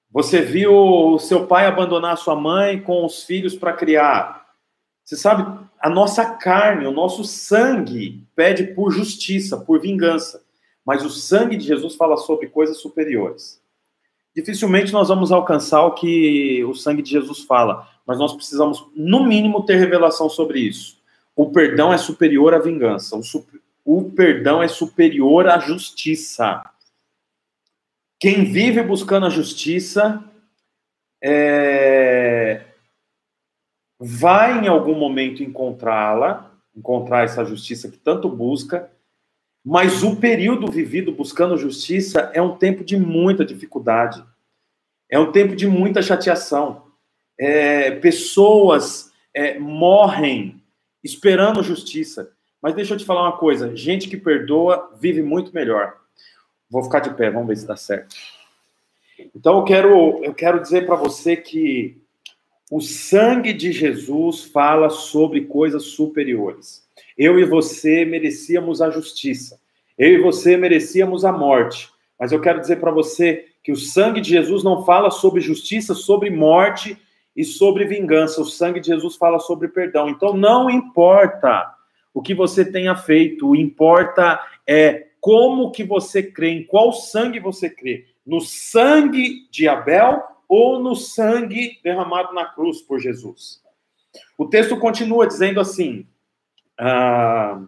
Você 0.09 0.41
viu 0.41 0.73
o 0.73 1.19
seu 1.19 1.45
pai 1.45 1.65
abandonar 1.65 2.17
sua 2.17 2.35
mãe 2.35 2.81
com 2.81 3.05
os 3.05 3.23
filhos 3.23 3.55
para 3.55 3.73
criar. 3.73 4.45
Você 5.03 5.17
sabe, 5.17 5.67
a 5.79 5.89
nossa 5.89 6.25
carne, 6.25 6.87
o 6.87 6.91
nosso 6.91 7.23
sangue 7.23 8.25
pede 8.35 8.63
por 8.73 8.91
justiça, 8.91 9.57
por 9.57 9.81
vingança. 9.81 10.43
Mas 10.85 11.03
o 11.03 11.09
sangue 11.09 11.57
de 11.57 11.65
Jesus 11.65 11.95
fala 11.95 12.15
sobre 12.17 12.47
coisas 12.47 12.77
superiores. 12.77 13.61
Dificilmente 14.35 14.91
nós 14.91 15.07
vamos 15.07 15.31
alcançar 15.31 15.83
o 15.85 15.93
que 15.93 16.63
o 16.65 16.73
sangue 16.73 17.01
de 17.01 17.09
Jesus 17.09 17.39
fala, 17.41 17.87
mas 18.05 18.19
nós 18.19 18.33
precisamos, 18.33 18.85
no 18.95 19.25
mínimo, 19.25 19.65
ter 19.65 19.75
revelação 19.77 20.29
sobre 20.29 20.59
isso. 20.59 20.97
O 21.35 21.51
perdão 21.51 21.91
é 21.91 21.97
superior 21.97 22.53
à 22.53 22.59
vingança. 22.59 23.17
O, 23.17 23.21
o 23.83 24.11
perdão 24.11 24.63
é 24.63 24.67
superior 24.67 25.47
à 25.47 25.59
justiça. 25.59 26.63
Quem 28.19 28.45
vive 28.45 28.81
buscando 28.81 29.25
a 29.25 29.29
justiça 29.29 30.23
é... 31.21 32.65
vai 33.99 34.63
em 34.63 34.67
algum 34.67 34.95
momento 34.95 35.43
encontrá-la, 35.43 36.51
encontrar 36.75 37.23
essa 37.23 37.43
justiça 37.43 37.89
que 37.89 37.97
tanto 37.97 38.29
busca, 38.29 38.89
mas 39.63 40.03
o 40.03 40.15
período 40.15 40.71
vivido 40.71 41.11
buscando 41.11 41.57
justiça 41.57 42.31
é 42.33 42.41
um 42.41 42.55
tempo 42.55 42.83
de 42.83 42.97
muita 42.97 43.43
dificuldade, 43.43 44.23
é 45.09 45.19
um 45.19 45.31
tempo 45.31 45.55
de 45.55 45.67
muita 45.67 46.01
chateação 46.01 46.85
é, 47.37 47.91
pessoas 47.91 49.11
é, 49.33 49.59
morrem 49.59 50.61
esperando 51.05 51.61
justiça. 51.61 52.31
Mas 52.59 52.73
deixa 52.73 52.95
eu 52.95 52.97
te 52.97 53.05
falar 53.05 53.21
uma 53.21 53.37
coisa: 53.37 53.75
gente 53.75 54.09
que 54.09 54.17
perdoa 54.17 54.91
vive 54.99 55.21
muito 55.21 55.53
melhor. 55.53 55.95
Vou 56.69 56.83
ficar 56.83 56.99
de 56.99 57.13
pé, 57.13 57.29
vamos 57.29 57.47
ver 57.47 57.57
se 57.57 57.67
dá 57.67 57.77
certo. 57.77 58.15
Então 59.33 59.59
eu 59.59 59.63
quero, 59.63 60.23
eu 60.23 60.33
quero 60.33 60.59
dizer 60.59 60.85
para 60.85 60.95
você 60.95 61.37
que 61.37 62.01
o 62.71 62.81
sangue 62.81 63.53
de 63.53 63.71
Jesus 63.71 64.43
fala 64.45 64.89
sobre 64.89 65.41
coisas 65.41 65.83
superiores. 65.83 66.83
Eu 67.15 67.39
e 67.39 67.45
você 67.45 68.03
merecíamos 68.03 68.81
a 68.81 68.89
justiça. 68.89 69.59
Eu 69.97 70.09
e 70.09 70.17
você 70.17 70.57
merecíamos 70.57 71.23
a 71.23 71.31
morte. 71.31 71.89
Mas 72.19 72.31
eu 72.31 72.41
quero 72.41 72.59
dizer 72.59 72.77
para 72.77 72.91
você 72.91 73.45
que 73.63 73.71
o 73.71 73.77
sangue 73.77 74.19
de 74.19 74.29
Jesus 74.29 74.63
não 74.63 74.83
fala 74.83 75.11
sobre 75.11 75.39
justiça, 75.39 75.93
sobre 75.93 76.29
morte 76.29 76.97
e 77.35 77.43
sobre 77.43 77.85
vingança. 77.85 78.41
O 78.41 78.45
sangue 78.45 78.79
de 78.79 78.87
Jesus 78.87 79.15
fala 79.15 79.39
sobre 79.39 79.67
perdão. 79.67 80.09
Então 80.09 80.33
não 80.33 80.69
importa 80.69 81.73
o 82.13 82.21
que 82.21 82.33
você 82.33 82.63
tenha 82.63 82.95
feito, 82.95 83.55
importa 83.55 84.39
é 84.65 85.07
como 85.19 85.71
que 85.71 85.83
você 85.83 86.23
crê, 86.23 86.51
em 86.51 86.63
qual 86.63 86.93
sangue 86.93 87.39
você 87.39 87.69
crê. 87.69 88.05
No 88.25 88.39
sangue 88.39 89.47
de 89.51 89.67
Abel 89.67 90.23
ou 90.47 90.79
no 90.79 90.95
sangue 90.95 91.79
derramado 91.83 92.33
na 92.33 92.45
cruz 92.45 92.81
por 92.81 92.99
Jesus. 92.99 93.61
O 94.37 94.45
texto 94.45 94.77
continua 94.77 95.27
dizendo 95.27 95.59
assim, 95.59 96.07
ah, 96.77 97.61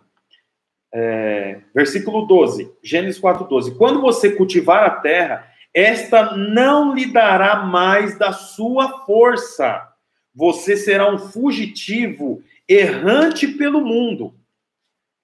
é, 0.93 1.61
versículo 1.73 2.25
12, 2.25 2.71
Gênesis 2.81 3.19
4, 3.19 3.45
12: 3.45 3.75
Quando 3.75 4.01
você 4.01 4.31
cultivar 4.31 4.85
a 4.85 4.91
terra, 4.91 5.47
esta 5.77 6.35
não 6.35 6.95
lhe 6.95 7.05
dará 7.05 7.57
mais 7.57 8.17
da 8.17 8.31
sua 8.31 9.05
força. 9.05 9.87
Você 10.33 10.75
será 10.75 11.07
um 11.13 11.19
fugitivo 11.19 12.41
errante 12.67 13.47
pelo 13.47 13.81
mundo. 13.81 14.33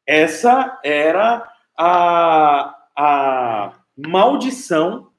Essa 0.05 0.79
era 0.83 1.43
a, 1.75 2.75
a 2.95 3.73
maldição 3.97 5.09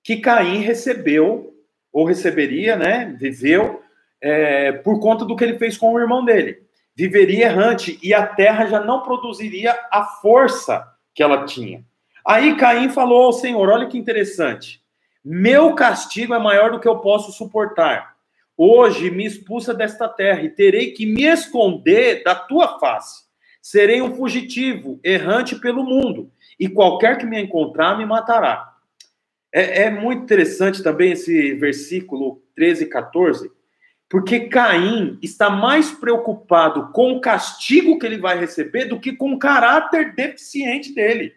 que 0.00 0.18
Caim 0.18 0.60
recebeu, 0.60 1.52
ou 1.92 2.04
receberia, 2.04 2.76
né? 2.76 3.16
Viveu 3.18 3.82
é, 4.22 4.70
por 4.70 5.00
conta 5.00 5.24
do 5.24 5.34
que 5.34 5.42
ele 5.42 5.58
fez 5.58 5.76
com 5.76 5.92
o 5.92 5.98
irmão 5.98 6.24
dele. 6.24 6.62
Viveria 6.94 7.46
errante 7.46 7.98
e 8.00 8.14
a 8.14 8.24
terra 8.24 8.66
já 8.66 8.78
não 8.78 9.02
produziria 9.02 9.76
a 9.90 10.04
força 10.04 10.86
que 11.12 11.20
ela 11.20 11.46
tinha. 11.46 11.84
Aí 12.24 12.56
Caim 12.56 12.90
falou 12.90 13.24
ao 13.24 13.32
Senhor: 13.32 13.68
Olha 13.68 13.88
que 13.88 13.98
interessante. 13.98 14.83
Meu 15.24 15.74
castigo 15.74 16.34
é 16.34 16.38
maior 16.38 16.70
do 16.70 16.78
que 16.78 16.86
eu 16.86 16.98
posso 16.98 17.32
suportar. 17.32 18.14
Hoje 18.56 19.10
me 19.10 19.24
expulsa 19.24 19.72
desta 19.72 20.06
terra 20.06 20.42
e 20.42 20.50
terei 20.50 20.92
que 20.92 21.06
me 21.06 21.24
esconder 21.24 22.22
da 22.22 22.34
tua 22.34 22.78
face. 22.78 23.24
Serei 23.62 24.02
um 24.02 24.14
fugitivo, 24.14 25.00
errante 25.02 25.56
pelo 25.56 25.82
mundo, 25.82 26.30
e 26.60 26.68
qualquer 26.68 27.16
que 27.16 27.24
me 27.24 27.40
encontrar 27.40 27.96
me 27.96 28.04
matará. 28.04 28.74
É, 29.50 29.84
é 29.84 29.90
muito 29.90 30.24
interessante 30.24 30.82
também 30.82 31.12
esse 31.12 31.54
versículo 31.54 32.42
13 32.54 32.84
e 32.84 32.88
14, 32.88 33.50
porque 34.10 34.40
Caim 34.40 35.18
está 35.22 35.48
mais 35.48 35.90
preocupado 35.90 36.92
com 36.92 37.12
o 37.12 37.20
castigo 37.22 37.98
que 37.98 38.04
ele 38.04 38.18
vai 38.18 38.38
receber 38.38 38.84
do 38.84 39.00
que 39.00 39.14
com 39.14 39.32
o 39.32 39.38
caráter 39.38 40.14
deficiente 40.14 40.94
dele. 40.94 41.32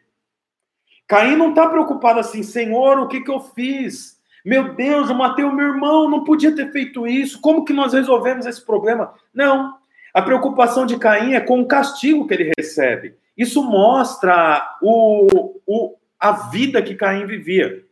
Caim 1.07 1.37
não 1.37 1.49
está 1.49 1.67
preocupado 1.67 2.19
assim, 2.19 2.43
Senhor, 2.43 2.99
o 2.99 3.07
que, 3.07 3.21
que 3.21 3.31
eu 3.31 3.39
fiz? 3.39 4.17
Meu 4.43 4.75
Deus, 4.75 5.09
eu 5.09 5.15
matei 5.15 5.45
o 5.45 5.53
meu 5.53 5.67
irmão, 5.67 6.09
não 6.09 6.23
podia 6.23 6.53
ter 6.53 6.71
feito 6.71 7.07
isso. 7.07 7.39
Como 7.39 7.63
que 7.65 7.73
nós 7.73 7.93
resolvemos 7.93 8.45
esse 8.45 8.63
problema? 8.63 9.13
Não. 9.33 9.77
A 10.13 10.21
preocupação 10.21 10.85
de 10.85 10.97
Caim 10.97 11.33
é 11.33 11.39
com 11.39 11.61
o 11.61 11.67
castigo 11.67 12.27
que 12.27 12.33
ele 12.33 12.51
recebe. 12.57 13.15
Isso 13.37 13.63
mostra 13.63 14.77
o, 14.81 15.59
o, 15.65 15.95
a 16.19 16.31
vida 16.49 16.81
que 16.81 16.95
Caim 16.95 17.25
vivia. 17.25 17.83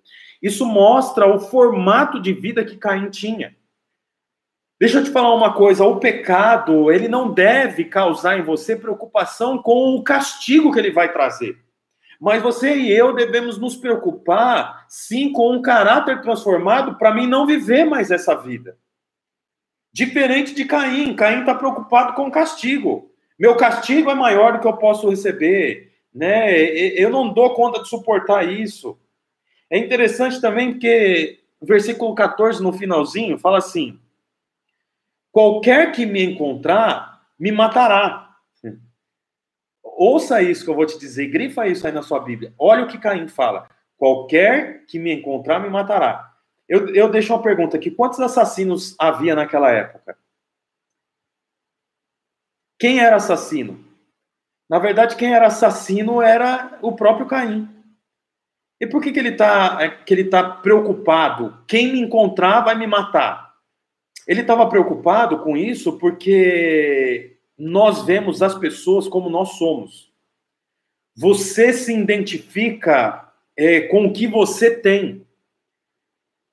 Isso 0.41 0.65
mostra 0.65 1.27
o 1.27 1.39
formato 1.39 2.19
de 2.19 2.33
vida 2.33 2.65
que 2.65 2.77
Caim 2.77 3.09
tinha. 3.09 3.55
Deixa 4.79 4.99
eu 4.99 5.03
te 5.03 5.09
falar 5.09 5.33
uma 5.33 5.53
coisa, 5.53 5.85
o 5.85 5.99
pecado, 5.99 6.91
ele 6.91 7.07
não 7.07 7.31
deve 7.31 7.85
causar 7.85 8.37
em 8.37 8.43
você 8.43 8.75
preocupação 8.75 9.57
com 9.57 9.95
o 9.95 10.03
castigo 10.03 10.71
que 10.71 10.79
ele 10.79 10.91
vai 10.91 11.13
trazer. 11.13 11.64
Mas 12.19 12.41
você 12.41 12.75
e 12.75 12.91
eu 12.91 13.13
devemos 13.13 13.57
nos 13.57 13.75
preocupar, 13.75 14.85
sim, 14.87 15.31
com 15.31 15.51
um 15.51 15.61
caráter 15.61 16.21
transformado 16.21 16.97
para 16.97 17.13
mim 17.13 17.27
não 17.27 17.45
viver 17.45 17.85
mais 17.85 18.11
essa 18.11 18.35
vida. 18.35 18.77
Diferente 19.91 20.53
de 20.53 20.65
Caim, 20.65 21.15
Caim 21.15 21.39
está 21.39 21.55
preocupado 21.55 22.13
com 22.13 22.29
castigo. 22.29 23.11
Meu 23.39 23.55
castigo 23.55 24.09
é 24.09 24.15
maior 24.15 24.53
do 24.53 24.59
que 24.59 24.67
eu 24.67 24.77
posso 24.77 25.09
receber, 25.09 25.91
né? 26.13 26.53
Eu 26.53 27.09
não 27.09 27.33
dou 27.33 27.53
conta 27.53 27.81
de 27.81 27.89
suportar 27.89 28.47
isso. 28.47 28.97
É 29.69 29.77
interessante 29.77 30.39
também 30.39 30.71
porque 30.71 31.39
o 31.59 31.65
versículo 31.65 32.13
14 32.15 32.61
no 32.61 32.73
finalzinho 32.73 33.37
fala 33.37 33.57
assim: 33.57 33.99
Qualquer 35.31 35.91
que 35.91 36.05
me 36.05 36.23
encontrar 36.23 37.21
me 37.37 37.51
matará. 37.51 38.24
Ouça 39.97 40.41
isso 40.41 40.65
que 40.65 40.69
eu 40.69 40.75
vou 40.75 40.85
te 40.85 40.99
dizer, 40.99 41.27
grifa 41.27 41.65
isso 41.67 41.87
aí 41.87 41.93
na 41.93 42.03
sua 42.03 42.19
Bíblia. 42.19 42.53
Olha 42.59 42.83
o 42.83 42.87
que 42.87 42.97
Caim 42.97 43.29
fala: 43.29 43.69
qualquer 43.97 44.85
que 44.85 44.99
me 44.99 45.13
encontrar 45.13 45.59
me 45.59 45.69
matará. 45.69 46.33
Eu, 46.67 46.93
eu 46.93 47.09
deixo 47.09 47.33
uma 47.33 47.41
pergunta 47.41 47.77
aqui: 47.77 47.89
quantos 47.89 48.19
assassinos 48.19 48.93
havia 48.99 49.35
naquela 49.35 49.71
época? 49.71 50.17
Quem 52.77 52.99
era 52.99 53.15
assassino? 53.15 53.83
Na 54.69 54.79
verdade, 54.79 55.15
quem 55.15 55.33
era 55.33 55.47
assassino 55.47 56.21
era 56.21 56.77
o 56.81 56.93
próprio 56.93 57.27
Caim. 57.27 57.69
E 58.81 58.85
por 58.85 59.01
que, 59.01 59.13
que 59.13 59.19
ele 59.19 59.29
está 59.29 59.89
que 59.89 60.13
ele 60.13 60.25
tá 60.25 60.43
preocupado? 60.43 61.57
Quem 61.65 61.93
me 61.93 62.01
encontrar 62.01 62.61
vai 62.61 62.75
me 62.75 62.85
matar. 62.85 63.53
Ele 64.27 64.41
estava 64.41 64.67
preocupado 64.67 65.39
com 65.39 65.55
isso 65.55 65.97
porque 65.97 67.34
nós 67.57 68.03
vemos 68.03 68.41
as 68.41 68.57
pessoas 68.57 69.07
como 69.07 69.29
nós 69.29 69.57
somos. 69.57 70.11
Você 71.15 71.71
se 71.71 71.93
identifica 71.93 73.31
é, 73.55 73.81
com 73.81 74.05
o 74.05 74.13
que 74.13 74.27
você 74.27 74.75
tem. 74.75 75.25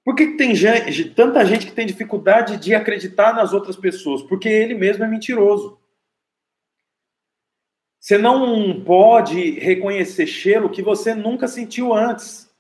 Por 0.04 0.14
que 0.14 0.36
tem 0.36 0.54
gente, 0.54 1.10
tanta 1.10 1.44
gente 1.44 1.66
que 1.66 1.72
tem 1.72 1.86
dificuldade 1.86 2.56
de 2.56 2.74
acreditar 2.74 3.34
nas 3.34 3.52
outras 3.52 3.76
pessoas? 3.76 4.22
Porque 4.22 4.48
ele 4.48 4.74
mesmo 4.74 5.04
é 5.04 5.08
mentiroso. 5.08 5.78
Você 8.00 8.18
não 8.18 8.82
pode 8.82 9.60
reconhecer 9.60 10.26
cheiro 10.26 10.70
que 10.70 10.82
você 10.82 11.14
nunca 11.14 11.46
sentiu 11.46 11.94
antes. 11.94 12.52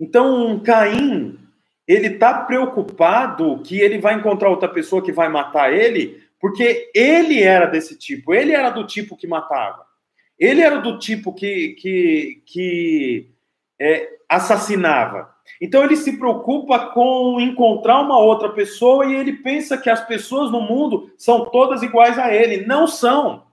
Então, 0.00 0.58
Caim, 0.60 1.38
ele 1.86 2.08
está 2.08 2.44
preocupado 2.44 3.60
que 3.62 3.78
ele 3.78 3.98
vai 3.98 4.14
encontrar 4.14 4.48
outra 4.48 4.68
pessoa 4.68 5.02
que 5.02 5.12
vai 5.12 5.28
matar 5.28 5.72
ele, 5.72 6.22
porque 6.40 6.90
ele 6.94 7.42
era 7.42 7.66
desse 7.66 7.96
tipo, 7.98 8.32
ele 8.32 8.52
era 8.52 8.70
do 8.70 8.86
tipo 8.86 9.16
que 9.16 9.26
matava. 9.26 9.86
Ele 10.38 10.60
era 10.60 10.78
do 10.78 10.98
tipo 10.98 11.34
que, 11.34 11.70
que, 11.80 12.42
que 12.46 13.30
é, 13.78 14.08
assassinava. 14.28 15.34
Então 15.60 15.82
ele 15.82 15.96
se 15.96 16.16
preocupa 16.16 16.90
com 16.90 17.40
encontrar 17.40 18.00
uma 18.00 18.18
outra 18.18 18.50
pessoa 18.50 19.06
e 19.06 19.14
ele 19.14 19.32
pensa 19.32 19.76
que 19.76 19.90
as 19.90 20.06
pessoas 20.06 20.50
no 20.50 20.60
mundo 20.60 21.10
são 21.16 21.46
todas 21.46 21.82
iguais 21.82 22.18
a 22.18 22.32
ele. 22.32 22.66
Não 22.66 22.86
são. 22.86 23.46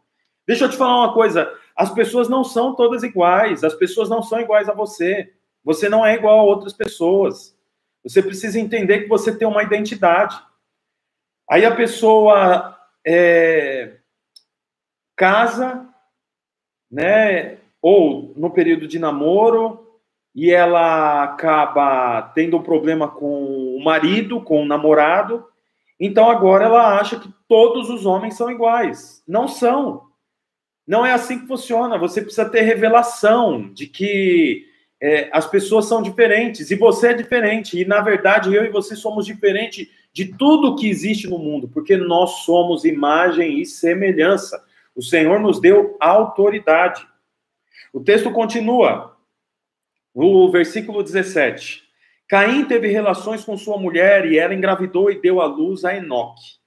Deixa 0.46 0.66
eu 0.66 0.70
te 0.70 0.78
falar 0.78 1.06
uma 1.06 1.14
coisa: 1.14 1.52
as 1.76 1.92
pessoas 1.92 2.30
não 2.30 2.44
são 2.44 2.76
todas 2.76 3.02
iguais, 3.02 3.64
as 3.64 3.74
pessoas 3.74 4.10
não 4.10 4.22
são 4.22 4.40
iguais 4.40 4.70
a 4.70 4.74
você. 4.74 5.32
Você 5.64 5.90
não 5.90 6.06
é 6.06 6.14
igual 6.14 6.40
a 6.40 6.44
outras 6.44 6.74
pessoas. 6.74 7.58
Você 8.04 8.22
precisa 8.22 8.60
entender 8.60 9.00
que 9.00 9.10
você 9.10 9.36
tem 9.36 9.48
uma 9.48 9.64
identidade. 9.64 10.40
Aí 11.50 11.66
a 11.66 11.76
pessoa 11.76 12.75
é, 13.06 13.98
casa, 15.16 15.88
né? 16.92 17.58
Ou 17.82 18.34
no 18.36 18.50
período 18.50 18.88
de 18.88 18.98
namoro, 18.98 19.86
e 20.36 20.52
ela 20.52 21.24
acaba 21.24 22.22
tendo 22.36 22.58
um 22.58 22.62
problema 22.62 23.08
com 23.08 23.78
o 23.78 23.82
marido, 23.82 24.42
com 24.42 24.64
o 24.64 24.66
namorado. 24.66 25.46
Então 25.98 26.30
agora 26.30 26.66
ela 26.66 27.00
acha 27.00 27.18
que 27.18 27.30
todos 27.48 27.90
os 27.90 28.06
homens 28.06 28.36
são 28.36 28.52
iguais. 28.52 29.24
Não 29.26 29.48
são. 29.48 30.04
Não 30.86 31.06
é 31.06 31.14
assim 31.14 31.40
que 31.40 31.48
funciona. 31.48 31.98
Você 31.98 32.22
precisa 32.22 32.50
ter 32.50 32.62
revelação 32.62 33.72
de 33.74 33.88
que 33.88 34.66
é, 35.02 35.30
as 35.32 35.48
pessoas 35.48 35.86
são 35.86 36.02
diferentes 36.02 36.70
e 36.70 36.76
você 36.76 37.10
é 37.10 37.14
diferente. 37.14 37.80
E 37.80 37.86
na 37.86 38.02
verdade 38.02 38.54
eu 38.54 38.66
e 38.66 38.70
você 38.70 38.94
somos 38.94 39.26
diferentes 39.26 39.88
de 40.16 40.34
tudo 40.34 40.78
que 40.78 40.90
existe 40.90 41.28
no 41.28 41.38
mundo, 41.38 41.68
porque 41.68 41.98
nós 41.98 42.46
somos 42.46 42.86
imagem 42.86 43.60
e 43.60 43.66
semelhança. 43.66 44.64
O 44.96 45.02
Senhor 45.02 45.42
nos 45.42 45.60
deu 45.60 45.98
autoridade. 46.00 47.06
O 47.92 48.00
texto 48.00 48.32
continua, 48.32 49.18
o 50.14 50.50
versículo 50.50 51.04
17. 51.04 51.84
Caim 52.30 52.64
teve 52.64 52.88
relações 52.88 53.44
com 53.44 53.58
sua 53.58 53.78
mulher 53.78 54.26
e 54.26 54.40
ela 54.40 54.54
engravidou 54.54 55.12
e 55.12 55.20
deu 55.20 55.42
à 55.42 55.46
luz 55.48 55.84
a 55.84 55.94
Enoque. 55.94 56.60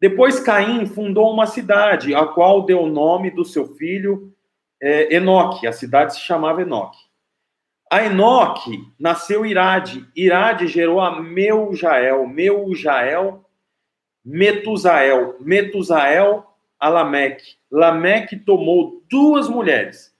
Depois 0.00 0.38
Caim 0.38 0.86
fundou 0.86 1.32
uma 1.32 1.48
cidade, 1.48 2.14
a 2.14 2.24
qual 2.24 2.64
deu 2.64 2.82
o 2.82 2.88
nome 2.88 3.32
do 3.32 3.44
seu 3.44 3.66
filho 3.66 4.32
é, 4.80 5.12
Enoque. 5.12 5.66
A 5.66 5.72
cidade 5.72 6.14
se 6.14 6.20
chamava 6.20 6.62
Enoque. 6.62 6.98
A 7.88 8.04
Enoque 8.04 8.84
nasceu 8.98 9.46
Irade. 9.46 10.04
Irade 10.16 10.66
gerou 10.66 11.00
a 11.00 11.20
Meujael. 11.20 12.26
Meujael, 12.26 13.44
Metusael. 14.24 15.36
Metusael, 15.38 16.44
a 16.80 16.88
Lameque. 16.88 17.54
Lameque 17.70 18.36
tomou 18.36 19.04
duas 19.08 19.48
mulheres. 19.48 20.12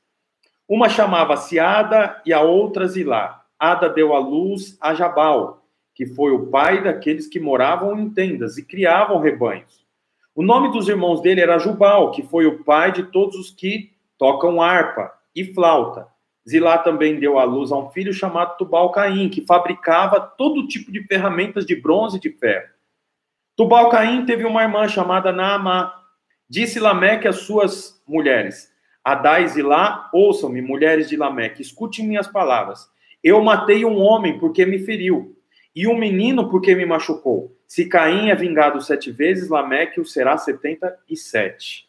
Uma 0.68 0.88
chamava-se 0.88 1.58
Ada 1.58 2.22
e 2.24 2.32
a 2.32 2.40
outra 2.40 2.86
Zilá. 2.86 3.44
Ada 3.58 3.88
deu 3.88 4.14
à 4.14 4.18
luz 4.20 4.76
a 4.80 4.94
Jabal, 4.94 5.64
que 5.92 6.06
foi 6.06 6.30
o 6.30 6.46
pai 6.46 6.84
daqueles 6.84 7.26
que 7.26 7.40
moravam 7.40 7.98
em 7.98 8.10
tendas 8.10 8.58
e 8.58 8.64
criavam 8.64 9.18
rebanhos. 9.18 9.84
O 10.36 10.42
nome 10.42 10.70
dos 10.70 10.88
irmãos 10.88 11.20
dele 11.20 11.40
era 11.40 11.58
Jubal, 11.58 12.12
que 12.12 12.22
foi 12.22 12.46
o 12.46 12.62
pai 12.62 12.92
de 12.92 13.04
todos 13.04 13.36
os 13.36 13.50
que 13.50 13.92
tocam 14.18 14.60
harpa 14.62 15.10
e 15.34 15.44
flauta. 15.52 16.14
Zilá 16.48 16.78
também 16.78 17.18
deu 17.18 17.38
à 17.38 17.44
luz 17.44 17.72
a 17.72 17.76
um 17.76 17.90
filho 17.90 18.12
chamado 18.12 18.56
Tubal-Caim, 18.56 19.28
que 19.28 19.44
fabricava 19.44 20.20
todo 20.20 20.68
tipo 20.68 20.92
de 20.92 21.02
ferramentas 21.02 21.66
de 21.66 21.74
bronze 21.74 22.18
e 22.18 22.20
de 22.20 22.30
ferro. 22.30 22.68
Tubal-Caim 23.56 24.24
teve 24.24 24.44
uma 24.44 24.62
irmã 24.62 24.86
chamada 24.86 25.32
Naamá. 25.32 25.92
Disse 26.48 26.78
Lameque 26.78 27.26
às 27.26 27.38
suas 27.38 28.00
mulheres, 28.06 28.72
Adá 29.02 29.40
e 29.40 29.48
Zilá, 29.48 30.08
ouçam-me, 30.12 30.62
mulheres 30.62 31.08
de 31.08 31.16
Lameque, 31.16 31.62
escutem 31.62 32.06
minhas 32.06 32.28
palavras. 32.28 32.88
Eu 33.22 33.42
matei 33.42 33.84
um 33.84 33.98
homem 33.98 34.38
porque 34.38 34.64
me 34.64 34.78
feriu, 34.78 35.36
e 35.74 35.88
um 35.88 35.98
menino 35.98 36.48
porque 36.48 36.74
me 36.74 36.86
machucou. 36.86 37.56
Se 37.66 37.86
Caim 37.86 38.30
é 38.30 38.34
vingado 38.36 38.80
sete 38.80 39.10
vezes, 39.10 39.48
Lameque 39.48 40.00
o 40.00 40.06
será 40.06 40.38
setenta 40.38 40.96
e 41.08 41.16
sete. 41.16 41.88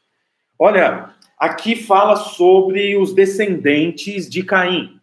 Olha, 0.57 1.13
aqui 1.37 1.75
fala 1.75 2.15
sobre 2.15 2.97
os 2.97 3.13
descendentes 3.13 4.27
de 4.29 4.43
Caim. 4.43 4.99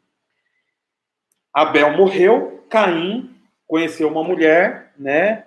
Abel 1.53 1.97
morreu, 1.97 2.65
Caim 2.69 3.31
conheceu 3.67 4.09
uma 4.09 4.25
mulher, 4.25 4.93
né? 4.99 5.45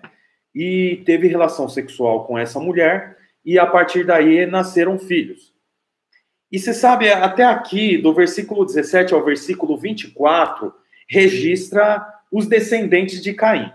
E 0.56 1.04
teve 1.06 1.28
relação 1.28 1.68
sexual 1.68 2.26
com 2.26 2.38
essa 2.38 2.60
mulher, 2.60 3.18
e 3.46 3.60
a 3.60 3.66
partir 3.66 4.06
daí 4.06 4.46
nasceram 4.46 4.98
filhos. 4.98 5.54
E 6.52 6.58
você 6.58 6.74
sabe, 6.74 7.12
até 7.12 7.44
aqui, 7.44 7.98
do 7.98 8.14
versículo 8.14 8.66
17 8.66 9.14
ao 9.14 9.24
versículo 9.24 9.78
24, 9.78 10.74
registra 11.08 12.06
os 12.32 12.48
descendentes 12.48 13.22
de 13.22 13.34
Caim. 13.34 13.72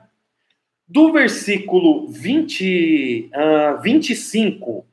Do 0.89 1.13
versículo 1.13 2.09
20, 2.09 3.31
uh, 3.33 3.83
25 3.83 4.87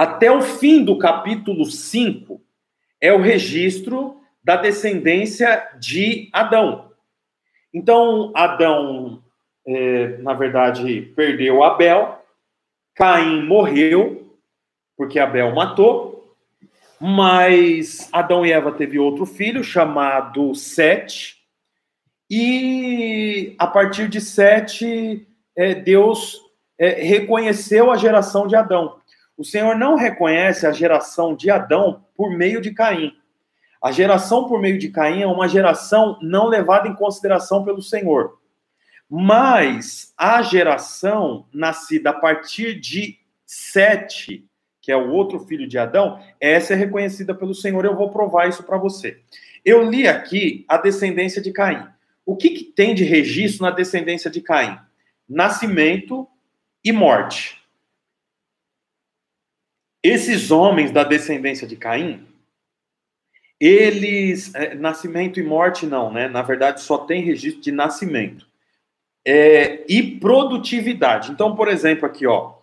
até 0.00 0.32
o 0.32 0.40
fim 0.40 0.82
do 0.82 0.96
capítulo 0.96 1.66
5 1.66 2.40
é 3.02 3.12
o 3.12 3.20
registro 3.20 4.18
da 4.42 4.56
descendência 4.56 5.68
de 5.78 6.30
Adão. 6.32 6.90
Então, 7.70 8.32
Adão, 8.34 9.22
é, 9.66 10.16
na 10.22 10.32
verdade, 10.32 11.12
perdeu 11.14 11.62
Abel, 11.62 12.18
Caim 12.94 13.42
morreu, 13.42 14.38
porque 14.96 15.18
Abel 15.18 15.54
matou, 15.54 16.34
mas 16.98 18.08
Adão 18.10 18.46
e 18.46 18.52
Eva 18.52 18.72
teve 18.72 18.98
outro 18.98 19.26
filho 19.26 19.62
chamado 19.62 20.54
Sete, 20.54 21.36
e 22.30 23.54
a 23.58 23.66
partir 23.66 24.08
de 24.08 24.18
Sete, 24.18 25.28
é, 25.54 25.74
Deus 25.74 26.40
é, 26.78 27.02
reconheceu 27.02 27.90
a 27.90 27.98
geração 27.98 28.46
de 28.46 28.56
Adão. 28.56 28.99
O 29.40 29.44
Senhor 29.44 29.74
não 29.74 29.94
reconhece 29.94 30.66
a 30.66 30.70
geração 30.70 31.34
de 31.34 31.50
Adão 31.50 32.04
por 32.14 32.30
meio 32.30 32.60
de 32.60 32.74
Caim. 32.74 33.16
A 33.82 33.90
geração 33.90 34.46
por 34.46 34.60
meio 34.60 34.78
de 34.78 34.90
Caim 34.90 35.22
é 35.22 35.26
uma 35.26 35.48
geração 35.48 36.18
não 36.20 36.46
levada 36.46 36.86
em 36.86 36.94
consideração 36.94 37.64
pelo 37.64 37.80
Senhor. 37.80 38.38
Mas 39.08 40.12
a 40.14 40.42
geração 40.42 41.46
nascida 41.54 42.10
a 42.10 42.12
partir 42.12 42.78
de 42.78 43.18
Sete, 43.46 44.46
que 44.78 44.92
é 44.92 44.96
o 44.96 45.10
outro 45.10 45.40
filho 45.40 45.66
de 45.66 45.78
Adão, 45.78 46.22
essa 46.38 46.74
é 46.74 46.76
reconhecida 46.76 47.34
pelo 47.34 47.54
Senhor. 47.54 47.82
Eu 47.86 47.96
vou 47.96 48.10
provar 48.10 48.46
isso 48.46 48.62
para 48.62 48.76
você. 48.76 49.22
Eu 49.64 49.88
li 49.88 50.06
aqui 50.06 50.66
a 50.68 50.76
descendência 50.76 51.40
de 51.40 51.50
Caim. 51.50 51.88
O 52.26 52.36
que, 52.36 52.50
que 52.50 52.64
tem 52.64 52.94
de 52.94 53.04
registro 53.04 53.64
na 53.64 53.70
descendência 53.70 54.30
de 54.30 54.42
Caim? 54.42 54.78
Nascimento 55.26 56.28
e 56.84 56.92
morte. 56.92 57.59
Esses 60.02 60.50
homens 60.50 60.90
da 60.90 61.04
descendência 61.04 61.66
de 61.66 61.76
Caim, 61.76 62.26
eles. 63.60 64.54
É, 64.54 64.74
nascimento 64.74 65.38
e 65.38 65.42
morte 65.42 65.84
não, 65.86 66.10
né? 66.10 66.28
Na 66.28 66.42
verdade, 66.42 66.80
só 66.80 66.98
tem 66.98 67.22
registro 67.22 67.60
de 67.60 67.70
nascimento. 67.70 68.46
É, 69.26 69.84
e 69.86 70.18
produtividade. 70.18 71.30
Então, 71.30 71.54
por 71.54 71.68
exemplo, 71.68 72.06
aqui, 72.06 72.26
ó. 72.26 72.54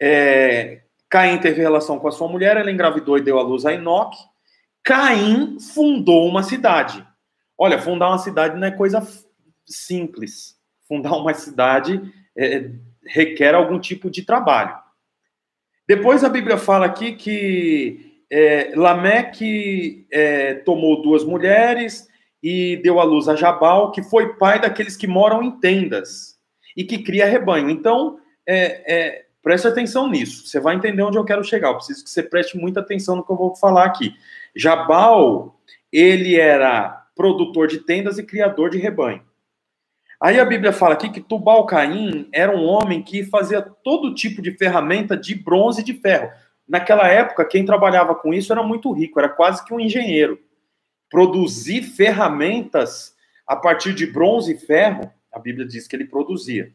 É, 0.00 0.82
Caim 1.08 1.38
teve 1.38 1.62
relação 1.62 1.98
com 1.98 2.08
a 2.08 2.12
sua 2.12 2.28
mulher, 2.28 2.56
ela 2.56 2.70
engravidou 2.70 3.16
e 3.16 3.22
deu 3.22 3.38
à 3.38 3.42
luz 3.42 3.64
a 3.64 3.72
Enoque. 3.72 4.18
Caim 4.84 5.58
fundou 5.58 6.28
uma 6.28 6.42
cidade. 6.42 7.06
Olha, 7.56 7.78
fundar 7.78 8.08
uma 8.08 8.18
cidade 8.18 8.58
não 8.58 8.66
é 8.66 8.70
coisa 8.70 9.06
simples. 9.64 10.56
Fundar 10.86 11.16
uma 11.16 11.32
cidade 11.32 12.00
é, 12.36 12.70
requer 13.04 13.54
algum 13.54 13.80
tipo 13.80 14.10
de 14.10 14.22
trabalho. 14.22 14.76
Depois 15.88 16.24
a 16.24 16.28
Bíblia 16.28 16.56
fala 16.56 16.86
aqui 16.86 17.12
que 17.12 18.22
é, 18.30 18.72
Lameque 18.74 20.06
é, 20.10 20.54
tomou 20.54 21.00
duas 21.00 21.24
mulheres 21.24 22.08
e 22.42 22.76
deu 22.76 23.00
à 23.00 23.04
luz 23.04 23.28
a 23.28 23.36
Jabal, 23.36 23.92
que 23.92 24.02
foi 24.02 24.34
pai 24.36 24.60
daqueles 24.60 24.96
que 24.96 25.06
moram 25.06 25.42
em 25.42 25.50
tendas 25.60 26.36
e 26.76 26.84
que 26.84 26.98
cria 26.98 27.26
rebanho. 27.26 27.70
Então, 27.70 28.18
é, 28.46 28.94
é, 28.94 29.24
preste 29.42 29.68
atenção 29.68 30.08
nisso. 30.08 30.46
Você 30.46 30.58
vai 30.58 30.74
entender 30.74 31.02
onde 31.02 31.16
eu 31.16 31.24
quero 31.24 31.44
chegar. 31.44 31.68
Eu 31.68 31.76
preciso 31.76 32.04
que 32.04 32.10
você 32.10 32.22
preste 32.22 32.58
muita 32.58 32.80
atenção 32.80 33.16
no 33.16 33.24
que 33.24 33.30
eu 33.30 33.36
vou 33.36 33.54
falar 33.54 33.84
aqui. 33.84 34.12
Jabal, 34.54 35.58
ele 35.92 36.36
era 36.36 37.06
produtor 37.14 37.68
de 37.68 37.78
tendas 37.78 38.18
e 38.18 38.24
criador 38.24 38.70
de 38.70 38.78
rebanho. 38.78 39.22
Aí 40.20 40.40
a 40.40 40.44
Bíblia 40.44 40.72
fala 40.72 40.94
aqui 40.94 41.10
que 41.10 41.20
Tubal-Caim 41.20 42.28
era 42.32 42.54
um 42.54 42.64
homem 42.64 43.02
que 43.02 43.24
fazia 43.24 43.60
todo 43.60 44.14
tipo 44.14 44.40
de 44.40 44.52
ferramenta 44.52 45.16
de 45.16 45.34
bronze 45.34 45.82
e 45.82 45.84
de 45.84 45.94
ferro. 45.94 46.30
Naquela 46.66 47.06
época, 47.08 47.44
quem 47.44 47.64
trabalhava 47.64 48.14
com 48.14 48.32
isso 48.32 48.52
era 48.52 48.62
muito 48.62 48.90
rico, 48.92 49.18
era 49.18 49.28
quase 49.28 49.64
que 49.64 49.74
um 49.74 49.80
engenheiro. 49.80 50.40
Produzir 51.10 51.82
ferramentas 51.82 53.14
a 53.46 53.54
partir 53.54 53.94
de 53.94 54.06
bronze 54.06 54.54
e 54.54 54.58
ferro, 54.58 55.10
a 55.32 55.38
Bíblia 55.38 55.66
diz 55.66 55.86
que 55.86 55.94
ele 55.94 56.06
produzia. 56.06 56.72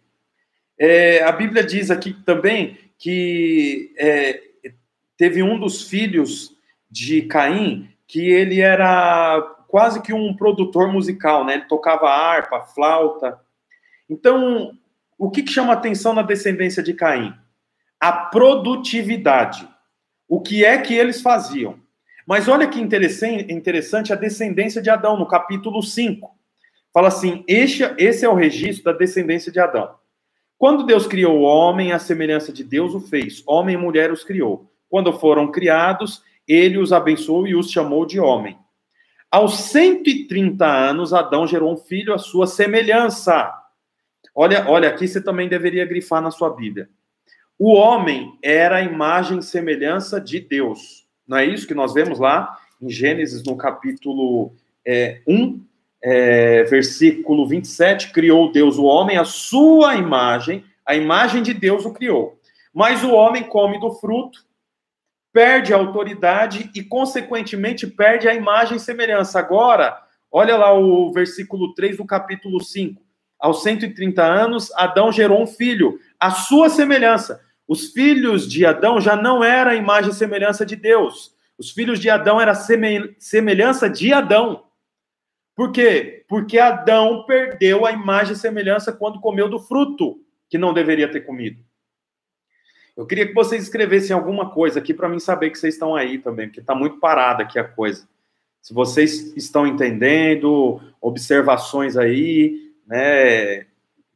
É, 0.79 1.23
a 1.23 1.31
Bíblia 1.31 1.63
diz 1.63 1.91
aqui 1.91 2.13
também 2.23 2.77
que 2.97 3.93
é, 3.97 4.41
teve 5.17 5.43
um 5.43 5.59
dos 5.59 5.89
filhos 5.89 6.55
de 6.89 7.23
Caim 7.23 7.89
que 8.07 8.29
ele 8.29 8.59
era 8.59 9.39
quase 9.71 10.01
que 10.01 10.11
um 10.11 10.35
produtor 10.35 10.91
musical, 10.91 11.45
né? 11.45 11.53
Ele 11.53 11.63
tocava 11.63 12.09
harpa, 12.09 12.59
flauta. 12.59 13.39
Então, 14.09 14.73
o 15.17 15.31
que, 15.31 15.41
que 15.41 15.51
chama 15.51 15.71
atenção 15.71 16.13
na 16.13 16.21
descendência 16.21 16.83
de 16.83 16.93
Caim? 16.93 17.33
A 17.97 18.11
produtividade. 18.11 19.65
O 20.27 20.41
que 20.41 20.65
é 20.65 20.77
que 20.77 20.93
eles 20.93 21.21
faziam? 21.21 21.79
Mas 22.27 22.49
olha 22.49 22.67
que 22.67 22.81
interessante 22.81 24.11
a 24.11 24.17
descendência 24.17 24.81
de 24.81 24.89
Adão, 24.89 25.17
no 25.17 25.25
capítulo 25.25 25.81
5. 25.81 26.29
Fala 26.93 27.07
assim: 27.07 27.45
esse, 27.47 27.81
esse 27.97 28.25
é 28.25 28.29
o 28.29 28.35
registro 28.35 28.91
da 28.91 28.97
descendência 28.97 29.53
de 29.53 29.59
Adão. 29.59 29.95
Quando 30.57 30.85
Deus 30.85 31.07
criou 31.07 31.39
o 31.39 31.43
homem, 31.43 31.93
a 31.93 31.97
semelhança 31.97 32.51
de 32.51 32.63
Deus 32.65 32.93
o 32.93 32.99
fez. 32.99 33.41
Homem 33.47 33.75
e 33.75 33.77
mulher 33.77 34.11
os 34.11 34.25
criou. 34.25 34.69
Quando 34.89 35.13
foram 35.13 35.49
criados, 35.49 36.21
ele 36.45 36.77
os 36.77 36.91
abençoou 36.91 37.47
e 37.47 37.55
os 37.55 37.71
chamou 37.71 38.05
de 38.05 38.19
homem. 38.19 38.59
Aos 39.31 39.61
130 39.61 40.65
anos, 40.65 41.13
Adão 41.13 41.47
gerou 41.47 41.71
um 41.71 41.77
filho 41.77 42.13
à 42.13 42.17
sua 42.17 42.45
semelhança. 42.45 43.49
Olha, 44.35 44.65
olha, 44.67 44.89
aqui 44.89 45.07
você 45.07 45.21
também 45.21 45.47
deveria 45.47 45.85
grifar 45.85 46.21
na 46.21 46.31
sua 46.31 46.49
Bíblia. 46.49 46.89
O 47.57 47.73
homem 47.73 48.37
era 48.43 48.77
a 48.77 48.81
imagem 48.81 49.39
e 49.39 49.43
semelhança 49.43 50.19
de 50.19 50.41
Deus. 50.41 51.07
Não 51.25 51.37
é 51.37 51.45
isso 51.45 51.65
que 51.65 51.73
nós 51.73 51.93
vemos 51.93 52.19
lá 52.19 52.57
em 52.81 52.89
Gênesis, 52.89 53.41
no 53.43 53.55
capítulo 53.55 54.51
é, 54.85 55.21
1, 55.25 55.63
é, 56.03 56.63
versículo 56.63 57.47
27? 57.47 58.11
Criou 58.11 58.51
Deus 58.51 58.77
o 58.77 58.83
homem, 58.83 59.17
a 59.17 59.23
sua 59.23 59.95
imagem, 59.95 60.65
a 60.85 60.93
imagem 60.93 61.41
de 61.41 61.53
Deus 61.53 61.85
o 61.85 61.93
criou. 61.93 62.37
Mas 62.73 63.01
o 63.01 63.11
homem 63.11 63.43
come 63.43 63.79
do 63.79 63.91
fruto 63.91 64.43
perde 65.33 65.73
a 65.73 65.77
autoridade 65.77 66.69
e, 66.75 66.83
consequentemente, 66.83 67.87
perde 67.87 68.27
a 68.27 68.33
imagem 68.33 68.77
e 68.77 68.79
semelhança. 68.79 69.39
Agora, 69.39 69.97
olha 70.31 70.57
lá 70.57 70.73
o 70.73 71.11
versículo 71.11 71.73
3 71.73 71.97
do 71.97 72.05
capítulo 72.05 72.63
5. 72.63 73.01
Aos 73.39 73.63
130 73.63 74.23
anos, 74.23 74.71
Adão 74.75 75.11
gerou 75.11 75.41
um 75.41 75.47
filho, 75.47 75.99
a 76.19 76.31
sua 76.31 76.69
semelhança. 76.69 77.41
Os 77.67 77.91
filhos 77.91 78.47
de 78.47 78.65
Adão 78.65 78.99
já 78.99 79.15
não 79.15 79.43
eram 79.43 79.71
a 79.71 79.75
imagem 79.75 80.11
e 80.11 80.13
semelhança 80.15 80.65
de 80.65 80.75
Deus. 80.75 81.33
Os 81.57 81.71
filhos 81.71 81.99
de 81.99 82.09
Adão 82.09 82.39
eram 82.39 82.53
semelhança 83.17 83.89
de 83.89 84.13
Adão. 84.13 84.65
Por 85.55 85.71
quê? 85.71 86.25
Porque 86.27 86.59
Adão 86.59 87.23
perdeu 87.25 87.85
a 87.85 87.91
imagem 87.91 88.33
e 88.33 88.37
semelhança 88.37 88.91
quando 88.91 89.19
comeu 89.19 89.49
do 89.49 89.59
fruto 89.59 90.19
que 90.49 90.57
não 90.57 90.73
deveria 90.73 91.09
ter 91.09 91.21
comido. 91.21 91.63
Eu 92.95 93.05
queria 93.05 93.27
que 93.27 93.33
vocês 93.33 93.63
escrevessem 93.63 94.15
alguma 94.15 94.49
coisa 94.51 94.79
aqui 94.79 94.93
para 94.93 95.07
mim 95.07 95.19
saber 95.19 95.49
que 95.49 95.57
vocês 95.57 95.75
estão 95.75 95.95
aí 95.95 96.17
também, 96.17 96.47
porque 96.47 96.59
está 96.59 96.75
muito 96.75 96.99
parada 96.99 97.43
aqui 97.43 97.57
a 97.57 97.63
coisa. 97.63 98.07
Se 98.61 98.73
vocês 98.73 99.35
estão 99.35 99.65
entendendo, 99.65 100.79
observações 100.99 101.97
aí, 101.97 102.71
né, 102.85 103.65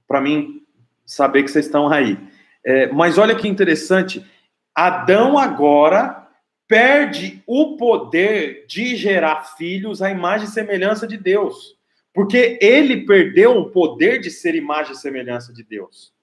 para 0.07 0.21
mim 0.21 0.61
saber 1.05 1.43
que 1.43 1.51
vocês 1.51 1.65
estão 1.65 1.87
aí. 1.87 2.17
É, 2.63 2.87
mas 2.87 3.17
olha 3.17 3.35
que 3.35 3.47
interessante, 3.47 4.25
Adão 4.73 5.37
agora 5.37 6.27
perde 6.67 7.43
o 7.45 7.77
poder 7.77 8.65
de 8.67 8.95
gerar 8.95 9.43
filhos 9.55 10.01
à 10.01 10.09
imagem 10.09 10.47
e 10.47 10.51
semelhança 10.51 11.07
de 11.07 11.17
Deus. 11.17 11.75
Porque 12.13 12.57
ele 12.61 13.05
perdeu 13.05 13.57
o 13.57 13.69
poder 13.69 14.19
de 14.19 14.31
ser 14.31 14.55
imagem 14.55 14.93
e 14.93 14.97
semelhança 14.97 15.53
de 15.53 15.63
Deus. 15.63 16.13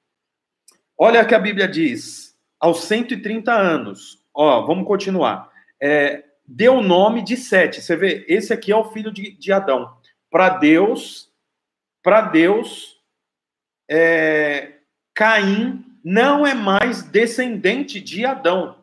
Olha 0.97 1.23
o 1.23 1.27
que 1.27 1.35
a 1.35 1.39
Bíblia 1.39 1.69
diz. 1.69 2.32
Aos 2.63 2.85
130 2.85 3.53
anos, 3.53 4.25
ó, 4.33 4.65
vamos 4.65 4.87
continuar. 4.87 5.51
É, 5.83 6.23
deu 6.47 6.75
o 6.75 6.81
nome 6.81 7.21
de 7.21 7.37
Sete. 7.37 7.83
Você 7.83 7.97
vê, 7.97 8.25
esse 8.29 8.53
aqui 8.53 8.71
é 8.71 8.77
o 8.77 8.93
filho 8.93 9.11
de, 9.11 9.33
de 9.33 9.53
Adão. 9.53 9.93
Para 10.31 10.49
Deus, 10.51 11.29
para 12.05 12.21
Deus, 12.21 13.01
é, 13.91 14.75
Caim 15.13 15.85
não 16.05 16.47
é 16.47 16.55
mais 16.55 17.03
descendente 17.03 18.01
de 18.01 18.25
Adão. 18.25 18.77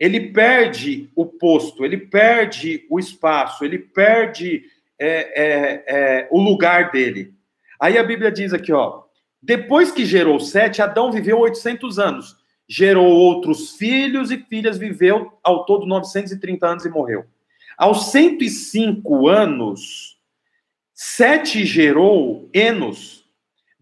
Ele 0.00 0.32
perde 0.32 1.10
o 1.14 1.26
posto, 1.26 1.84
ele 1.84 1.98
perde 1.98 2.86
o 2.88 2.98
espaço, 2.98 3.62
ele 3.62 3.78
perde 3.78 4.64
é, 4.98 5.08
é, 5.08 5.84
é, 5.86 6.28
o 6.30 6.40
lugar 6.40 6.90
dele. 6.90 7.34
Aí 7.78 7.98
a 7.98 8.02
Bíblia 8.02 8.32
diz 8.32 8.54
aqui, 8.54 8.72
ó, 8.72 9.02
depois 9.42 9.92
que 9.92 10.06
gerou 10.06 10.40
Sete, 10.40 10.80
Adão 10.80 11.12
viveu 11.12 11.38
800 11.40 11.98
anos, 11.98 12.41
gerou 12.68 13.06
outros 13.06 13.76
filhos 13.76 14.30
e 14.30 14.38
filhas, 14.38 14.78
viveu 14.78 15.32
ao 15.42 15.64
todo 15.64 15.86
930 15.86 16.66
anos 16.66 16.84
e 16.84 16.88
morreu. 16.88 17.24
Aos 17.76 18.10
105 18.10 19.28
anos, 19.28 20.18
Sete 20.94 21.64
gerou 21.64 22.48
Enos, 22.54 23.22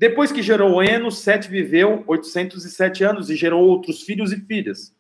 depois 0.01 0.33
que 0.33 0.40
gerou 0.40 0.83
Enos, 0.83 1.19
Sete 1.19 1.51
viveu 1.51 2.03
807 2.07 3.05
anos 3.05 3.29
e 3.29 3.37
gerou 3.37 3.69
outros 3.69 4.03
filhos 4.03 4.33
e 4.33 4.40
filhas. 4.40 4.95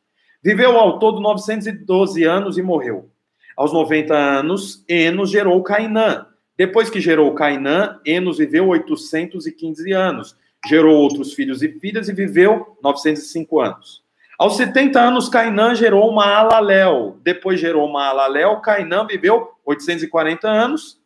Viveu 0.44 0.76
ao 0.76 0.98
todo 0.98 1.22
912 1.22 2.22
anos 2.24 2.58
e 2.58 2.62
morreu. 2.62 3.10
Aos 3.56 3.72
90 3.72 4.14
anos, 4.14 4.84
Enos 4.86 5.30
gerou 5.30 5.62
Cainã. 5.62 6.26
Depois 6.54 6.90
que 6.90 7.00
gerou 7.00 7.34
Cainã, 7.34 7.98
Enos 8.04 8.36
viveu 8.36 8.68
815 8.68 9.90
anos. 9.90 10.36
Gerou 10.66 10.96
outros 10.96 11.32
filhos 11.32 11.62
e 11.62 11.68
filhas 11.68 12.08
e 12.08 12.12
viveu 12.12 12.76
905 12.82 13.60
anos. 13.60 14.02
Aos 14.38 14.56
70 14.56 15.00
anos, 15.00 15.28
Cainã 15.28 15.74
gerou 15.74 16.12
Maalalel. 16.12 17.18
Depois 17.22 17.60
gerou 17.60 17.88
Maalalel, 17.88 18.60
Cainã 18.60 19.06
viveu 19.06 19.50
840 19.64 20.48
anos 20.48 21.00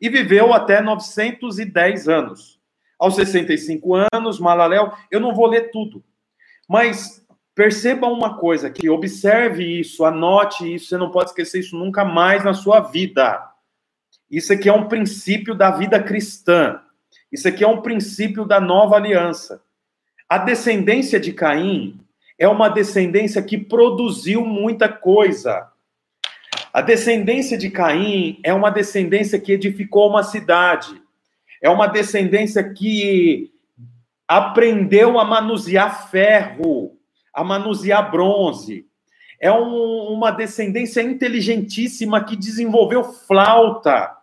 e 0.00 0.08
viveu 0.08 0.52
até 0.52 0.80
910 0.80 2.08
anos 2.08 2.56
aos 2.98 3.14
65 3.14 3.94
anos, 4.12 4.40
Malaléu, 4.40 4.92
eu 5.10 5.20
não 5.20 5.34
vou 5.34 5.46
ler 5.46 5.70
tudo, 5.70 6.02
mas 6.68 7.24
perceba 7.54 8.06
uma 8.06 8.38
coisa 8.38 8.70
que 8.70 8.88
observe 8.88 9.80
isso, 9.80 10.04
anote 10.04 10.74
isso, 10.74 10.88
você 10.88 10.96
não 10.96 11.10
pode 11.10 11.30
esquecer 11.30 11.60
isso 11.60 11.76
nunca 11.76 12.04
mais 12.04 12.44
na 12.44 12.54
sua 12.54 12.80
vida. 12.80 13.50
Isso 14.30 14.52
aqui 14.52 14.68
é 14.68 14.72
um 14.72 14.88
princípio 14.88 15.54
da 15.54 15.70
vida 15.70 16.02
cristã. 16.02 16.80
Isso 17.36 17.48
aqui 17.48 17.62
é 17.62 17.68
um 17.68 17.82
princípio 17.82 18.44
da 18.44 18.60
nova 18.60 18.96
aliança. 18.96 19.62
A 20.28 20.38
descendência 20.38 21.20
de 21.20 21.32
Caim 21.32 22.00
é 22.38 22.48
uma 22.48 22.68
descendência 22.68 23.42
que 23.42 23.58
produziu 23.58 24.44
muita 24.44 24.88
coisa. 24.88 25.68
A 26.72 26.80
descendência 26.80 27.56
de 27.56 27.70
Caim 27.70 28.40
é 28.42 28.52
uma 28.52 28.70
descendência 28.70 29.38
que 29.38 29.52
edificou 29.52 30.08
uma 30.08 30.22
cidade 30.22 31.00
é 31.60 31.70
uma 31.70 31.86
descendência 31.86 32.62
que 32.72 33.50
aprendeu 34.28 35.18
a 35.18 35.24
manusear 35.24 36.10
ferro, 36.10 36.96
a 37.34 37.42
manusear 37.44 38.10
bronze. 38.10 38.86
É 39.40 39.52
um, 39.52 40.12
uma 40.12 40.30
descendência 40.30 41.02
inteligentíssima 41.02 42.22
que 42.24 42.36
desenvolveu 42.36 43.04
flauta, 43.04 44.15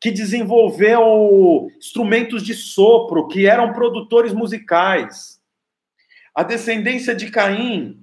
que 0.00 0.10
desenvolveu 0.10 1.70
instrumentos 1.76 2.42
de 2.42 2.54
sopro, 2.54 3.28
que 3.28 3.46
eram 3.46 3.72
produtores 3.72 4.32
musicais. 4.32 5.40
A 6.34 6.42
descendência 6.42 7.14
de 7.14 7.30
Caim 7.30 8.02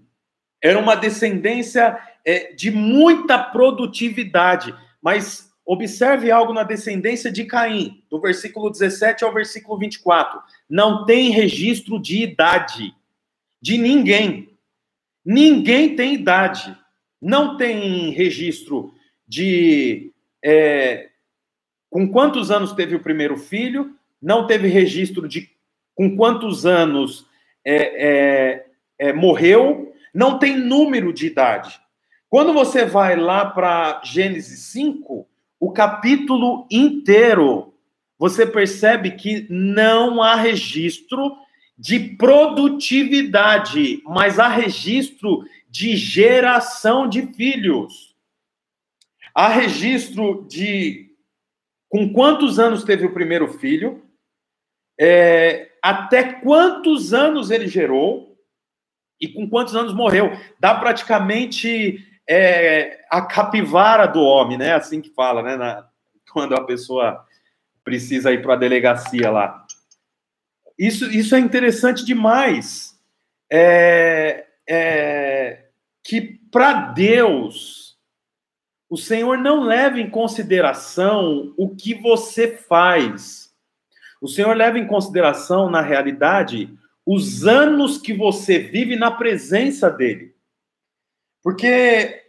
era 0.61 0.77
uma 0.77 0.95
descendência 0.95 1.97
é, 2.23 2.53
de 2.53 2.69
muita 2.69 3.39
produtividade, 3.39 4.75
mas 5.01 5.47
Observe 5.69 6.31
algo 6.31 6.53
na 6.53 6.63
descendência 6.63 7.29
de 7.29 7.43
Caim, 7.43 8.01
do 8.09 8.21
versículo 8.21 8.69
17 8.69 9.25
ao 9.25 9.33
versículo 9.33 9.77
24. 9.77 10.39
Não 10.69 11.05
tem 11.05 11.29
registro 11.29 12.01
de 12.01 12.23
idade 12.23 12.95
de 13.61 13.77
ninguém. 13.77 14.57
Ninguém 15.25 15.93
tem 15.93 16.13
idade. 16.13 16.73
Não 17.21 17.57
tem 17.57 18.11
registro 18.11 18.93
de 19.27 20.13
é, 20.41 21.09
com 21.97 22.07
quantos 22.07 22.51
anos 22.51 22.73
teve 22.73 22.93
o 22.93 22.99
primeiro 22.99 23.35
filho, 23.35 23.95
não 24.21 24.45
teve 24.45 24.67
registro 24.67 25.27
de 25.27 25.49
com 25.95 26.15
quantos 26.15 26.63
anos 26.63 27.25
é, 27.65 28.07
é, 28.07 28.65
é 28.99 29.13
morreu, 29.13 29.91
não 30.13 30.37
tem 30.37 30.55
número 30.55 31.11
de 31.11 31.25
idade. 31.25 31.81
Quando 32.29 32.53
você 32.53 32.85
vai 32.85 33.15
lá 33.15 33.45
para 33.45 33.99
Gênesis 34.03 34.59
5, 34.73 35.27
o 35.59 35.71
capítulo 35.71 36.67
inteiro, 36.69 37.73
você 38.19 38.45
percebe 38.45 39.13
que 39.13 39.47
não 39.49 40.21
há 40.21 40.35
registro 40.35 41.35
de 41.75 41.99
produtividade, 41.99 44.03
mas 44.05 44.37
há 44.37 44.47
registro 44.47 45.43
de 45.67 45.97
geração 45.97 47.09
de 47.09 47.23
filhos. 47.33 48.15
Há 49.33 49.47
registro 49.47 50.45
de 50.47 51.06
com 51.89 52.11
quantos 52.11 52.59
anos 52.59 52.83
teve 52.83 53.05
o 53.05 53.13
primeiro 53.13 53.47
filho, 53.47 54.03
é, 54.99 55.71
até 55.81 56.33
quantos 56.33 57.13
anos 57.13 57.51
ele 57.51 57.67
gerou 57.67 58.37
e 59.19 59.27
com 59.27 59.49
quantos 59.49 59.75
anos 59.75 59.93
morreu. 59.93 60.31
Dá 60.59 60.75
praticamente 60.75 62.03
é 62.29 63.05
a 63.09 63.21
capivara 63.21 64.05
do 64.05 64.21
homem, 64.21 64.57
né? 64.57 64.73
Assim 64.73 64.99
que 64.99 65.09
fala, 65.09 65.41
né? 65.41 65.55
Na, 65.55 65.87
quando 66.31 66.55
a 66.55 66.65
pessoa 66.65 67.25
precisa 67.83 68.33
ir 68.33 68.41
para 68.41 68.55
a 68.55 68.57
delegacia 68.57 69.31
lá. 69.31 69.65
Isso, 70.77 71.09
isso 71.09 71.35
é 71.35 71.39
interessante 71.39 72.03
demais. 72.03 72.99
É, 73.49 74.45
é, 74.67 75.67
que 76.03 76.39
para 76.51 76.91
Deus, 76.91 77.86
o 78.89 78.95
Senhor 78.97 79.37
não 79.37 79.63
leva 79.63 79.99
em 79.99 80.09
consideração 80.09 81.53
o 81.57 81.75
que 81.75 81.93
você 81.93 82.47
faz. 82.55 83.53
O 84.21 84.27
Senhor 84.27 84.55
leva 84.55 84.79
em 84.79 84.87
consideração, 84.87 85.69
na 85.69 85.81
realidade, 85.81 86.69
os 87.05 87.45
anos 87.45 87.97
que 87.97 88.13
você 88.13 88.59
vive 88.59 88.95
na 88.95 89.11
presença 89.11 89.89
dele. 89.89 90.33
Porque 91.43 92.23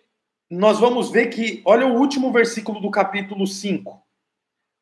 nós 0.50 0.80
vamos 0.80 1.10
ver 1.10 1.26
que, 1.26 1.62
olha 1.64 1.86
o 1.86 1.96
último 1.98 2.32
versículo 2.32 2.80
do 2.80 2.90
capítulo 2.90 3.46
5. 3.46 4.02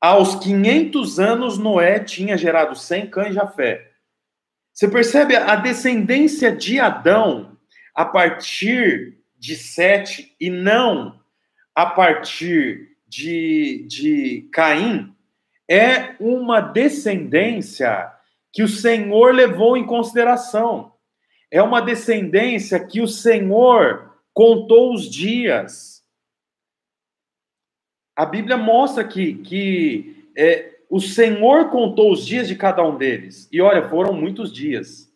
Aos 0.01 0.35
500 0.37 1.19
anos, 1.19 1.59
Noé 1.59 2.01
tinha 2.01 2.39
gerado 2.39 2.75
Sem, 2.75 3.09
Cã 3.09 3.29
e 3.29 3.33
Jafé. 3.33 3.93
Você 4.73 4.89
percebe 4.89 5.37
a 5.37 5.57
descendência 5.57 6.55
de 6.55 6.79
Adão 6.79 7.57
a 7.95 8.05
partir 8.05 9.19
de 9.39 9.57
Sete 9.57 10.35
e 10.39 10.51
não 10.51 11.19
a 11.77 11.85
partir 11.85 12.97
de, 13.07 13.85
de 13.87 14.49
Caim 14.51 15.15
é 15.69 16.17
uma 16.19 16.59
descendência 16.59 18.11
que 18.51 18.63
o 18.63 18.69
Senhor 18.69 19.35
levou 19.35 19.77
em 19.77 19.85
consideração. 19.85 20.95
É 21.51 21.63
uma 21.63 21.83
descendência 21.83 22.83
que 22.83 23.03
o 23.03 23.07
Senhor 23.07 24.17
contou 24.33 24.95
os 24.95 25.11
dias. 25.11 26.03
A 28.17 28.25
Bíblia 28.25 28.57
mostra 28.57 29.07
que, 29.07 29.35
que 29.35 30.33
é, 30.35 30.79
o 30.89 30.99
Senhor 30.99 31.69
contou 31.71 32.11
os 32.11 32.25
dias 32.25 32.49
de 32.49 32.57
cada 32.57 32.83
um 32.83 32.97
deles. 32.97 33.49
E 33.53 33.61
olha, 33.61 33.87
foram 33.91 34.15
muitos 34.15 34.51
dias. 34.51 35.13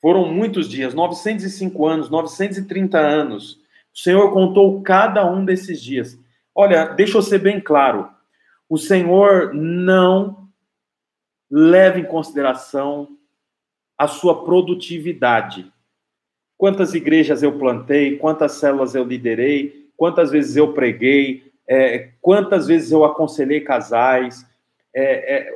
Foram 0.00 0.32
muitos 0.32 0.68
dias 0.68 0.94
905 0.94 1.86
anos, 1.86 2.08
930 2.08 2.98
anos. 2.98 3.61
O 3.94 3.98
Senhor 3.98 4.32
contou 4.32 4.82
cada 4.82 5.24
um 5.30 5.44
desses 5.44 5.82
dias. 5.82 6.18
Olha, 6.54 6.86
deixa 6.86 7.18
eu 7.18 7.22
ser 7.22 7.38
bem 7.38 7.60
claro. 7.60 8.08
O 8.68 8.78
Senhor 8.78 9.52
não 9.54 10.48
leva 11.50 11.98
em 11.98 12.04
consideração 12.04 13.08
a 13.98 14.08
sua 14.08 14.44
produtividade 14.44 15.72
quantas 16.62 16.94
igrejas 16.94 17.42
eu 17.42 17.58
plantei, 17.58 18.18
quantas 18.18 18.52
células 18.52 18.94
eu 18.94 19.02
liderei, 19.02 19.90
quantas 19.96 20.30
vezes 20.30 20.54
eu 20.54 20.72
preguei, 20.72 21.42
é, 21.66 22.10
quantas 22.20 22.68
vezes 22.68 22.92
eu 22.92 23.04
aconselhei 23.04 23.62
casais, 23.62 24.46
é, 24.94 25.38
é, 25.38 25.54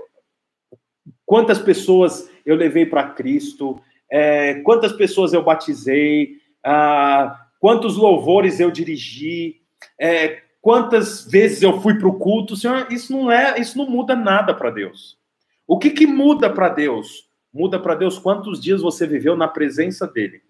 quantas 1.24 1.60
pessoas 1.60 2.28
eu 2.44 2.56
levei 2.56 2.84
para 2.84 3.10
Cristo, 3.10 3.80
é, 4.10 4.54
quantas 4.62 4.94
pessoas 4.94 5.32
eu 5.32 5.44
batizei, 5.44 6.38
ah, 6.64 7.45
quantos 7.60 7.96
louvores 7.96 8.60
eu 8.60 8.70
dirigi, 8.70 9.60
é, 9.98 10.42
quantas 10.60 11.24
vezes 11.24 11.62
eu 11.62 11.80
fui 11.80 11.98
para 11.98 12.08
o 12.08 12.18
culto, 12.18 12.56
Senhor, 12.56 12.86
isso 12.90 13.12
não 13.12 13.30
é, 13.30 13.60
isso 13.60 13.78
não 13.78 13.88
muda 13.88 14.14
nada 14.14 14.54
para 14.54 14.70
Deus. 14.70 15.18
O 15.66 15.78
que, 15.78 15.90
que 15.90 16.06
muda 16.06 16.50
para 16.50 16.68
Deus? 16.68 17.28
Muda 17.52 17.78
para 17.80 17.94
Deus 17.94 18.18
quantos 18.18 18.60
dias 18.60 18.80
você 18.80 19.06
viveu 19.06 19.36
na 19.36 19.48
presença 19.48 20.06
dele. 20.06 20.42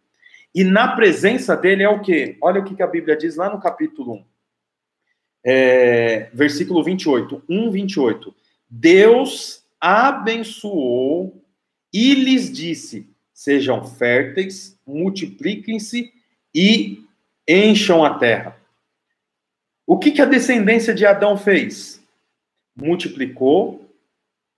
E 0.55 0.65
na 0.65 0.97
presença 0.97 1.57
dele 1.57 1.83
é 1.83 1.89
o 1.89 2.01
quê? 2.01 2.37
Olha 2.41 2.61
o 2.61 2.65
que, 2.65 2.75
que 2.75 2.83
a 2.83 2.87
Bíblia 2.87 3.17
diz 3.17 3.37
lá 3.37 3.51
no 3.51 3.61
capítulo 3.61 4.15
1. 4.15 4.25
É, 5.45 6.31
versículo 6.33 6.83
28, 6.83 7.43
1, 7.49 7.71
28. 7.71 8.35
Deus 8.69 9.65
abençoou 9.81 11.45
e 11.93 12.15
lhes 12.15 12.51
disse: 12.51 13.09
sejam 13.33 13.85
férteis, 13.85 14.81
multipliquem-se 14.87 16.13
e 16.57 17.05
encham 17.47 18.03
a 18.03 18.19
terra. 18.19 18.57
O 19.87 19.99
que, 19.99 20.11
que 20.11 20.23
a 20.23 20.27
descendência 20.27 20.95
de 20.95 21.05
Adão 21.05 21.37
fez? 21.37 22.03
Multiplicou, 22.75 23.87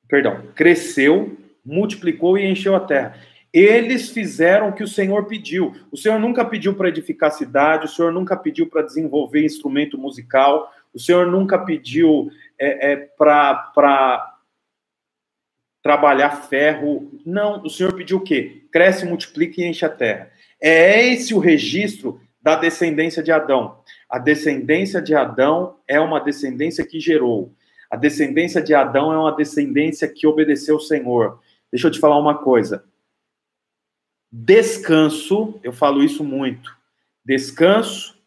perdão, 0.09 0.47
cresceu, 0.55 1.37
multiplicou 1.67 2.39
e 2.39 2.49
encheu 2.49 2.77
a 2.77 2.81
terra. 2.81 3.19
Eles 3.53 4.11
fizeram 4.11 4.69
o 4.69 4.73
que 4.73 4.85
o 4.85 4.89
Senhor 4.89 5.27
pediu. 5.27 5.75
O 5.91 5.97
Senhor 5.97 6.21
nunca 6.21 6.45
pediu 6.45 6.75
para 6.75 6.89
edificar 6.89 7.33
cidade, 7.33 7.87
o 7.87 7.89
Senhor 7.89 8.13
nunca 8.13 8.37
pediu 8.37 8.69
para 8.69 8.83
desenvolver 8.83 9.45
instrumento 9.45 9.99
musical, 9.99 10.73
o 10.95 11.01
Senhor 11.01 11.27
nunca 11.27 11.59
pediu 11.59 12.31
é, 12.59 12.93
é, 12.93 12.97
para 12.97 14.37
trabalhar 15.83 16.31
ferro. 16.31 17.11
Não, 17.27 17.63
o 17.63 17.69
Senhor 17.69 17.93
pediu 17.95 18.19
o 18.19 18.23
quê? 18.23 18.63
Cresce, 18.71 19.05
multiplica 19.05 19.61
e 19.61 19.65
enche 19.65 19.85
a 19.85 19.89
terra. 19.89 20.31
É 20.61 21.07
esse 21.07 21.35
o 21.35 21.39
registro 21.39 22.21
da 22.41 22.57
descendência 22.57 23.23
de 23.23 23.31
Adão. 23.31 23.81
A 24.09 24.19
descendência 24.19 25.03
de 25.03 25.15
Adão 25.15 25.77
é 25.87 26.01
uma 26.01 26.21
descendência 26.21 26.87
que 26.87 26.99
gerou. 26.99 27.53
A 27.91 27.97
descendência 27.97 28.63
de 28.63 28.75
Adão 28.75 29.13
é 29.13 29.19
uma 29.19 29.35
descendência 29.35 30.09
que 30.09 30.27
obedeceu 30.27 30.77
o 30.77 30.81
Senhor. 30.81 31.41
Deixa 31.71 31.87
eu 31.87 31.91
te 31.91 31.99
falar 31.99 32.19
uma 32.19 32.39
coisa. 32.39 32.85
Descanso, 34.31 35.59
eu 35.63 35.73
falo 35.73 36.03
isso 36.03 36.23
muito. 36.23 36.77
Descanso 37.25 38.19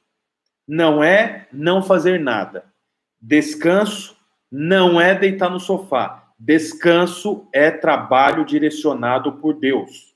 não 0.68 1.04
é 1.04 1.48
não 1.52 1.82
fazer 1.82 2.20
nada. 2.20 2.66
Descanso 3.20 4.18
não 4.52 5.00
é 5.00 5.14
deitar 5.14 5.50
no 5.50 5.60
sofá. 5.60 6.34
Descanso 6.40 7.48
é 7.54 7.70
trabalho 7.70 8.44
direcionado 8.44 9.34
por 9.34 9.60
Deus. 9.60 10.11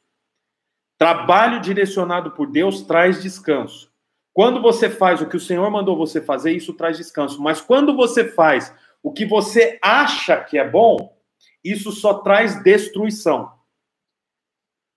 Trabalho 0.98 1.60
direcionado 1.60 2.32
por 2.32 2.50
Deus 2.50 2.82
traz 2.82 3.22
descanso. 3.22 3.92
Quando 4.34 4.62
você 4.62 4.90
faz 4.90 5.22
o 5.22 5.28
que 5.28 5.38
o 5.38 5.40
Senhor 5.40 5.70
mandou 5.70 5.98
você 5.98 6.22
fazer, 6.22 6.52
isso 6.52 6.74
traz 6.74 6.98
descanso. 6.98 7.42
Mas 7.42 7.62
quando 7.62 7.96
você 7.96 8.26
faz 8.26 8.74
o 9.02 9.12
que 9.12 9.26
você 9.26 9.78
acha 9.82 10.42
que 10.44 10.58
é 10.58 10.70
bom, 10.70 11.16
isso 11.64 11.92
só 11.92 12.16
traz 12.16 12.62
destruição. 12.64 13.52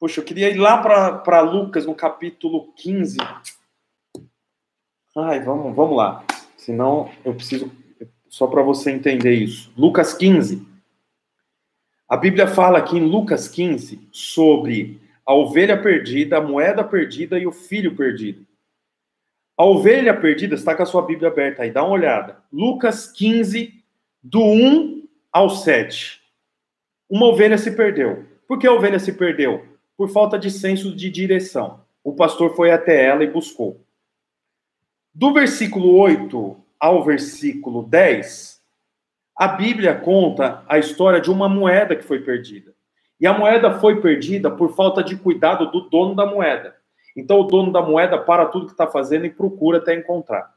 Poxa, 0.00 0.20
eu 0.20 0.24
queria 0.24 0.48
ir 0.48 0.56
lá 0.56 0.78
para 1.18 1.40
Lucas, 1.40 1.84
no 1.84 1.94
capítulo 1.94 2.72
15. 2.74 3.18
Ai, 5.16 5.40
vamos, 5.40 5.74
vamos 5.74 5.96
lá. 5.96 6.24
Senão 6.56 7.10
eu 7.24 7.34
preciso, 7.34 7.70
só 8.28 8.46
para 8.46 8.62
você 8.62 8.92
entender 8.92 9.34
isso. 9.34 9.72
Lucas 9.76 10.14
15. 10.14 10.66
A 12.08 12.16
Bíblia 12.16 12.46
fala 12.46 12.78
aqui 12.78 12.96
em 12.96 13.04
Lucas 13.04 13.48
15 13.48 14.08
sobre 14.12 15.00
a 15.28 15.34
ovelha 15.34 15.76
perdida, 15.76 16.38
a 16.38 16.40
moeda 16.40 16.82
perdida 16.82 17.38
e 17.38 17.46
o 17.46 17.52
filho 17.52 17.94
perdido. 17.94 18.46
A 19.58 19.62
ovelha 19.62 20.18
perdida, 20.18 20.54
está 20.54 20.74
com 20.74 20.82
a 20.82 20.86
sua 20.86 21.02
Bíblia 21.02 21.28
aberta 21.28 21.62
aí, 21.62 21.70
dá 21.70 21.84
uma 21.84 21.92
olhada. 21.92 22.42
Lucas 22.50 23.12
15, 23.12 23.84
do 24.22 24.42
1 24.42 25.06
ao 25.30 25.50
7. 25.50 26.22
Uma 27.10 27.26
ovelha 27.26 27.58
se 27.58 27.72
perdeu. 27.72 28.24
Por 28.46 28.58
que 28.58 28.66
a 28.66 28.72
ovelha 28.72 28.98
se 28.98 29.12
perdeu? 29.12 29.66
Por 29.98 30.08
falta 30.08 30.38
de 30.38 30.50
senso 30.50 30.96
de 30.96 31.10
direção. 31.10 31.84
O 32.02 32.14
pastor 32.14 32.56
foi 32.56 32.70
até 32.70 33.04
ela 33.04 33.22
e 33.22 33.30
buscou. 33.30 33.84
Do 35.12 35.34
versículo 35.34 35.94
8 35.94 36.56
ao 36.80 37.04
versículo 37.04 37.82
10, 37.82 38.62
a 39.36 39.48
Bíblia 39.48 39.94
conta 39.94 40.64
a 40.66 40.78
história 40.78 41.20
de 41.20 41.30
uma 41.30 41.50
moeda 41.50 41.94
que 41.94 42.04
foi 42.04 42.20
perdida. 42.20 42.77
E 43.20 43.26
a 43.26 43.36
moeda 43.36 43.78
foi 43.78 44.00
perdida 44.00 44.50
por 44.50 44.74
falta 44.74 45.02
de 45.02 45.16
cuidado 45.16 45.70
do 45.70 45.88
dono 45.88 46.14
da 46.14 46.24
moeda. 46.24 46.76
Então 47.16 47.40
o 47.40 47.44
dono 47.44 47.72
da 47.72 47.82
moeda 47.82 48.16
para 48.18 48.46
tudo 48.46 48.66
que 48.66 48.72
está 48.72 48.86
fazendo 48.86 49.26
e 49.26 49.30
procura 49.30 49.78
até 49.78 49.94
encontrar. 49.94 50.54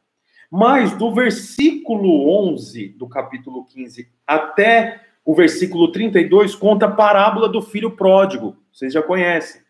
Mas 0.50 0.96
do 0.96 1.14
versículo 1.14 2.30
11 2.52 2.90
do 2.90 3.08
capítulo 3.08 3.66
15 3.66 4.08
até 4.28 5.02
o 5.24 5.34
versículo 5.34 5.92
32 5.92 6.56
conta 6.56 6.86
a 6.86 6.92
parábola 6.92 7.48
do 7.48 7.62
filho 7.62 7.92
pródigo. 7.92 8.58
Vocês 8.72 8.94
já 8.94 9.02
conhecem. 9.02 9.62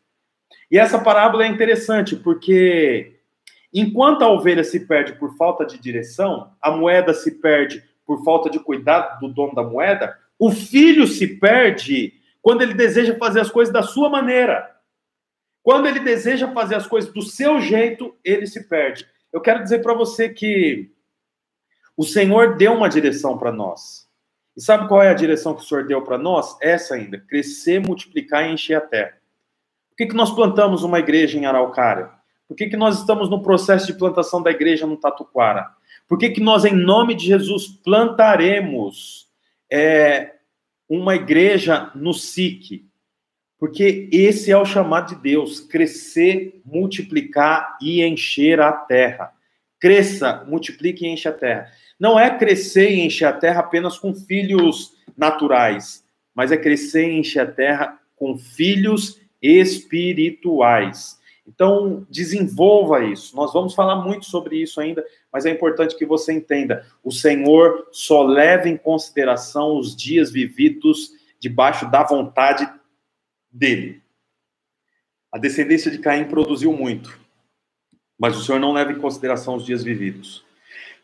E 0.69 0.77
essa 0.77 0.99
parábola 0.99 1.45
é 1.45 1.47
interessante 1.47 2.15
porque 2.15 3.19
enquanto 3.73 4.23
a 4.23 4.29
ovelha 4.29 4.63
se 4.63 4.81
perde 4.81 5.13
por 5.13 5.35
falta 5.37 5.65
de 5.65 5.77
direção, 5.77 6.51
a 6.61 6.71
moeda 6.71 7.13
se 7.13 7.39
perde 7.39 7.83
por 8.05 8.23
falta 8.23 8.49
de 8.49 8.59
cuidado 8.59 9.19
do 9.19 9.33
dono 9.33 9.53
da 9.53 9.63
moeda, 9.63 10.17
o 10.37 10.51
filho 10.51 11.05
se 11.05 11.27
perde 11.39 12.13
quando 12.41 12.61
ele 12.61 12.73
deseja 12.73 13.15
fazer 13.17 13.39
as 13.39 13.51
coisas 13.51 13.73
da 13.73 13.83
sua 13.83 14.09
maneira. 14.09 14.69
Quando 15.63 15.87
ele 15.87 15.99
deseja 15.99 16.51
fazer 16.51 16.75
as 16.75 16.87
coisas 16.87 17.13
do 17.13 17.21
seu 17.21 17.61
jeito, 17.61 18.15
ele 18.23 18.47
se 18.47 18.67
perde. 18.67 19.05
Eu 19.31 19.39
quero 19.39 19.61
dizer 19.61 19.81
para 19.81 19.93
você 19.93 20.29
que 20.29 20.91
o 21.95 22.03
Senhor 22.03 22.57
deu 22.57 22.73
uma 22.73 22.89
direção 22.89 23.37
para 23.37 23.51
nós. 23.51 24.09
E 24.57 24.61
sabe 24.61 24.87
qual 24.87 25.01
é 25.01 25.09
a 25.09 25.13
direção 25.13 25.53
que 25.53 25.61
o 25.61 25.65
Senhor 25.65 25.85
deu 25.85 26.01
para 26.01 26.17
nós? 26.17 26.57
Essa 26.61 26.95
ainda: 26.95 27.19
crescer, 27.19 27.79
multiplicar 27.79 28.49
e 28.49 28.53
encher 28.53 28.75
a 28.75 28.81
terra. 28.81 29.17
Por 29.89 29.97
que, 29.97 30.07
que 30.07 30.15
nós 30.15 30.31
plantamos 30.31 30.83
uma 30.83 30.99
igreja 30.99 31.37
em 31.37 31.45
Araucária? 31.45 32.09
Por 32.47 32.55
que, 32.55 32.67
que 32.67 32.75
nós 32.75 32.99
estamos 32.99 33.29
no 33.29 33.41
processo 33.41 33.87
de 33.87 33.93
plantação 33.93 34.41
da 34.41 34.51
igreja 34.51 34.85
no 34.85 34.97
Tatuquara? 34.97 35.69
Por 36.07 36.17
que, 36.17 36.31
que 36.31 36.41
nós, 36.41 36.65
em 36.65 36.75
nome 36.75 37.13
de 37.13 37.27
Jesus, 37.27 37.67
plantaremos 37.67 39.29
é, 39.71 40.35
uma 40.97 41.15
igreja 41.15 41.89
no 41.95 42.13
SIC? 42.13 42.85
Porque 43.57 44.09
esse 44.11 44.51
é 44.51 44.57
o 44.57 44.65
chamado 44.65 45.15
de 45.15 45.21
Deus: 45.21 45.61
crescer, 45.61 46.59
multiplicar 46.65 47.77
e 47.81 48.03
encher 48.03 48.59
a 48.59 48.73
terra. 48.73 49.31
Cresça, 49.79 50.43
multiplique 50.47 51.05
e 51.05 51.07
enche 51.07 51.29
a 51.29 51.31
terra. 51.31 51.71
Não 51.97 52.19
é 52.19 52.37
crescer 52.37 52.91
e 52.91 52.99
encher 52.99 53.25
a 53.25 53.33
terra 53.33 53.61
apenas 53.61 53.97
com 53.97 54.13
filhos 54.13 54.91
naturais, 55.17 56.03
mas 56.35 56.51
é 56.51 56.57
crescer 56.57 57.09
e 57.09 57.19
encher 57.19 57.39
a 57.39 57.51
terra 57.51 57.97
com 58.15 58.37
filhos 58.37 59.21
espirituais. 59.41 61.20
Então, 61.53 62.07
desenvolva 62.09 63.03
isso. 63.03 63.35
Nós 63.35 63.51
vamos 63.51 63.75
falar 63.75 63.97
muito 63.97 64.25
sobre 64.25 64.61
isso 64.61 64.79
ainda, 64.79 65.05
mas 65.31 65.45
é 65.45 65.49
importante 65.49 65.97
que 65.97 66.05
você 66.05 66.31
entenda: 66.31 66.85
o 67.03 67.11
Senhor 67.11 67.87
só 67.91 68.23
leva 68.23 68.69
em 68.69 68.77
consideração 68.77 69.77
os 69.77 69.93
dias 69.93 70.31
vividos 70.31 71.11
debaixo 71.39 71.89
da 71.91 72.03
vontade 72.03 72.69
dele. 73.51 74.01
A 75.29 75.37
descendência 75.37 75.91
de 75.91 75.99
Caim 75.99 76.25
produziu 76.25 76.71
muito, 76.71 77.19
mas 78.17 78.37
o 78.37 78.43
Senhor 78.43 78.59
não 78.59 78.71
leva 78.71 78.93
em 78.93 78.99
consideração 78.99 79.55
os 79.55 79.65
dias 79.65 79.83
vividos. 79.83 80.45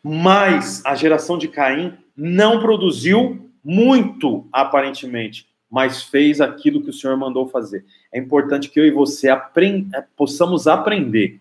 Mas 0.02 0.84
a 0.86 0.94
geração 0.94 1.36
de 1.36 1.48
Caim 1.48 1.98
não 2.16 2.60
produziu 2.60 3.50
muito, 3.62 4.48
aparentemente, 4.50 5.46
mas 5.70 6.04
fez 6.04 6.40
aquilo 6.40 6.82
que 6.82 6.90
o 6.90 6.94
Senhor 6.94 7.16
mandou 7.18 7.48
fazer. 7.48 7.84
É 8.12 8.18
importante 8.18 8.68
que 8.68 8.80
eu 8.80 8.86
e 8.86 8.90
você 8.90 9.28
aprend... 9.28 9.90
possamos 10.16 10.66
aprender 10.66 11.40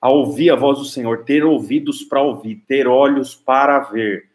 a 0.00 0.10
ouvir 0.10 0.50
a 0.50 0.56
voz 0.56 0.78
do 0.78 0.84
Senhor, 0.84 1.24
ter 1.24 1.44
ouvidos 1.44 2.04
para 2.04 2.22
ouvir, 2.22 2.62
ter 2.68 2.86
olhos 2.86 3.34
para 3.34 3.80
ver, 3.80 4.28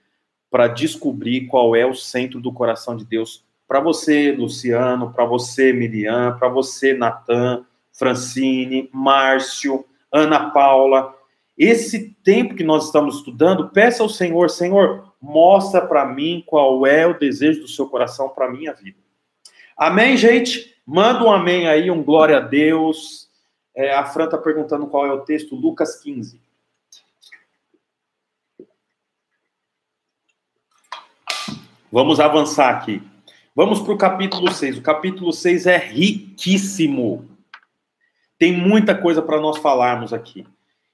para 0.51 0.67
descobrir 0.67 1.47
qual 1.47 1.75
é 1.75 1.85
o 1.85 1.95
centro 1.95 2.39
do 2.39 2.51
coração 2.51 2.97
de 2.97 3.05
Deus 3.05 3.43
para 3.67 3.79
você, 3.79 4.31
Luciano, 4.31 5.11
para 5.11 5.25
você, 5.25 5.73
Miriam, 5.73 6.37
para 6.37 6.47
você, 6.47 6.93
Natan, 6.93 7.65
Francine, 7.91 8.89
Márcio, 8.93 9.85
Ana 10.11 10.51
Paula. 10.51 11.15
Esse 11.57 12.15
tempo 12.23 12.55
que 12.55 12.63
nós 12.63 12.85
estamos 12.85 13.17
estudando, 13.17 13.69
peça 13.69 14.03
ao 14.03 14.09
Senhor, 14.09 14.49
Senhor, 14.49 15.13
mostra 15.21 15.81
para 15.81 16.05
mim 16.05 16.43
qual 16.45 16.85
é 16.85 17.07
o 17.07 17.17
desejo 17.17 17.61
do 17.61 17.67
seu 17.67 17.87
coração 17.87 18.29
para 18.29 18.51
minha 18.51 18.73
vida. 18.73 19.02
Amém, 19.77 20.15
gente? 20.17 20.75
Manda 20.85 21.23
um 21.23 21.31
amém 21.31 21.67
aí, 21.67 21.89
um 21.89 22.03
glória 22.03 22.37
a 22.37 22.41
Deus. 22.41 23.29
É, 23.75 23.93
a 23.93 24.05
Fran 24.05 24.25
está 24.25 24.37
perguntando 24.37 24.87
qual 24.87 25.05
é 25.05 25.11
o 25.11 25.21
texto, 25.21 25.55
Lucas 25.55 25.99
15. 26.01 26.39
Vamos 31.91 32.19
avançar 32.19 32.69
aqui. 32.69 33.01
Vamos 33.55 33.81
para 33.81 33.93
o 33.93 33.97
capítulo 33.97 34.51
6. 34.51 34.79
O 34.79 34.81
capítulo 34.81 35.31
6 35.31 35.67
é 35.67 35.77
riquíssimo. 35.77 37.29
Tem 38.37 38.51
muita 38.51 38.95
coisa 38.95 39.21
para 39.21 39.39
nós 39.39 39.59
falarmos 39.59 40.11
aqui. 40.11 40.45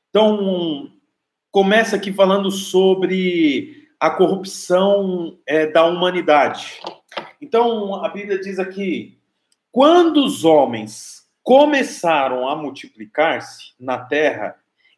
Então, 0.09 0.91
começa 1.51 1.95
aqui 1.95 2.11
falando 2.11 2.51
sobre 2.51 3.88
a 3.99 4.09
corrupção 4.09 5.38
é, 5.45 5.67
da 5.67 5.86
humanidade. 5.86 6.82
Então, 7.42 8.04
a 8.04 8.10
Bíblia 8.10 8.40
diz 8.40 8.60
aqui: 8.60 9.18
quando 9.72 10.26
os 10.26 10.44
homens 10.44 11.28
começaram 11.44 12.48
a 12.48 12.56
multiplicar-se 12.56 13.74
na 13.80 13.98
terra 13.98 14.56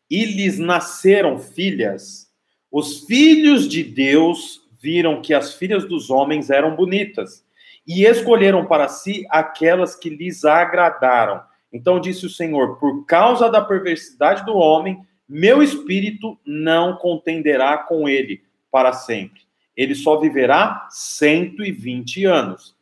e 0.10 0.26
lhes 0.26 0.58
nasceram 0.58 1.38
filhas, 1.40 2.32
os 2.72 3.06
filhos 3.06 3.68
de 3.68 3.84
Deus 3.84 4.62
viram 4.80 5.22
que 5.22 5.34
as 5.34 5.54
filhas 5.54 5.86
dos 5.86 6.10
homens 6.10 6.50
eram 6.50 6.76
bonitas 6.76 7.46
e 7.86 8.06
escolheram 8.06 8.66
para 8.66 8.88
si 8.88 9.26
aquelas 9.30 9.96
que 9.96 10.10
lhes 10.10 10.46
agradaram. 10.46 11.42
Então 11.72 12.00
disse 12.00 12.26
o 12.26 12.30
Senhor: 12.30 12.78
Por 12.80 13.06
causa 13.06 13.50
da 13.50 13.62
perversidade 13.62 14.46
do 14.46 14.56
homem, 14.56 15.06
meu 15.28 15.62
espírito 15.62 16.38
não 16.46 16.96
contenderá 16.96 17.78
com 17.78 18.08
ele 18.08 18.42
para 18.72 18.94
sempre. 18.94 19.41
Ele 19.76 19.96
só 19.96 20.20
viverá 20.20 20.88
120 20.90 22.26
anos. 22.26 22.76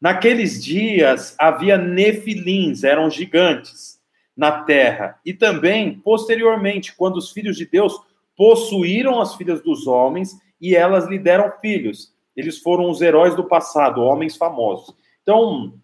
Naqueles 0.00 0.64
dias 0.64 1.36
havia 1.38 1.76
nefilins, 1.76 2.84
eram 2.84 3.10
gigantes 3.10 4.00
na 4.34 4.62
terra. 4.62 5.20
E 5.24 5.34
também, 5.34 6.00
posteriormente, 6.00 6.94
quando 6.94 7.16
os 7.16 7.30
filhos 7.30 7.56
de 7.56 7.66
Deus 7.66 8.00
possuíram 8.34 9.20
as 9.20 9.34
filhas 9.34 9.60
dos 9.60 9.86
homens 9.86 10.34
e 10.58 10.74
elas 10.74 11.06
lhe 11.06 11.18
deram 11.18 11.52
filhos. 11.60 12.14
Eles 12.34 12.58
foram 12.58 12.88
os 12.88 13.02
heróis 13.02 13.34
do 13.34 13.44
passado, 13.44 14.00
homens 14.00 14.36
famosos. 14.36 14.96
Então, 15.22 15.66
o 15.66 15.74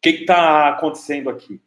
que 0.00 0.10
está 0.10 0.70
acontecendo 0.70 1.28
aqui? 1.28 1.60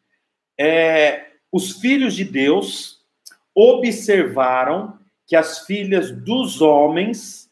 É, 0.60 1.28
os 1.52 1.74
filhos 1.74 2.16
de 2.16 2.26
Deus 2.26 3.06
observaram 3.54 4.98
que 5.28 5.36
as 5.36 5.60
filhas 5.60 6.12
dos 6.12 6.60
homens 6.60 7.51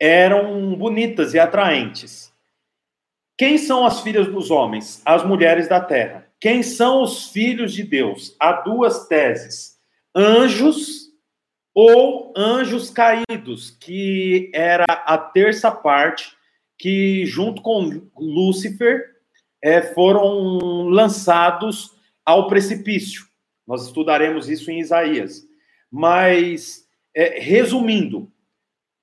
eram 0.00 0.74
bonitas 0.74 1.34
e 1.34 1.38
atraentes. 1.38 2.32
Quem 3.36 3.58
são 3.58 3.84
as 3.84 4.00
filhas 4.00 4.26
dos 4.28 4.50
homens? 4.50 5.02
As 5.04 5.24
mulheres 5.24 5.68
da 5.68 5.80
terra. 5.80 6.26
Quem 6.38 6.62
são 6.62 7.02
os 7.02 7.30
filhos 7.30 7.72
de 7.72 7.82
Deus? 7.82 8.36
Há 8.38 8.52
duas 8.52 9.08
teses: 9.08 9.78
anjos 10.14 11.04
ou 11.74 12.32
anjos 12.36 12.90
caídos, 12.90 13.70
que 13.70 14.50
era 14.54 14.84
a 14.84 15.18
terça 15.18 15.70
parte 15.70 16.36
que, 16.78 17.26
junto 17.26 17.62
com 17.62 18.10
Lúcifer, 18.16 19.14
é, 19.62 19.82
foram 19.82 20.88
lançados 20.88 21.92
ao 22.24 22.46
precipício. 22.46 23.24
Nós 23.66 23.86
estudaremos 23.86 24.48
isso 24.48 24.70
em 24.70 24.80
Isaías. 24.80 25.46
Mas, 25.90 26.86
é, 27.14 27.40
resumindo, 27.40 28.30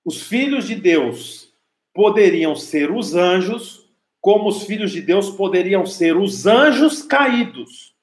os 0.04 0.22
filhos 0.28 0.68
de 0.68 0.76
Deus 0.76 1.54
poderiam 1.93 2.56
ser 2.56 2.91
os 2.91 3.16
anjos, 3.16 3.89
como 4.20 4.49
os 4.49 4.64
filhos 4.64 4.91
de 4.91 5.02
Deus 5.02 5.30
poderiam 5.30 5.86
ser 5.86 6.16
os 6.16 6.45
anjos 6.45 7.04
caídos. 7.04 7.95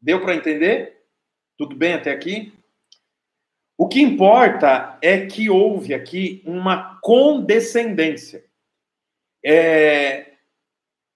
Deu 0.00 0.20
para 0.20 0.34
entender? 0.34 1.02
Tudo 1.56 1.76
bem 1.76 1.94
até 1.94 2.10
aqui? 2.10 2.52
O 3.76 3.88
que 3.88 4.00
importa 4.00 4.98
é 5.02 5.26
que 5.26 5.50
houve 5.50 5.94
aqui 5.94 6.42
uma 6.44 6.98
condescendência. 7.00 8.44
É, 9.44 10.34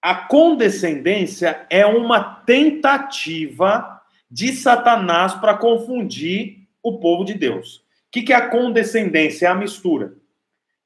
a 0.01 0.15
condescendência 0.15 1.65
é 1.69 1.85
uma 1.85 2.21
tentativa 2.41 4.01
de 4.29 4.53
Satanás 4.53 5.33
para 5.35 5.57
confundir 5.57 6.67
o 6.83 6.99
povo 6.99 7.23
de 7.23 7.33
Deus. 7.33 7.77
O 7.77 8.11
que, 8.11 8.23
que 8.23 8.33
é 8.33 8.35
a 8.35 8.49
condescendência? 8.49 9.47
É 9.47 9.49
a 9.49 9.55
mistura. 9.55 10.18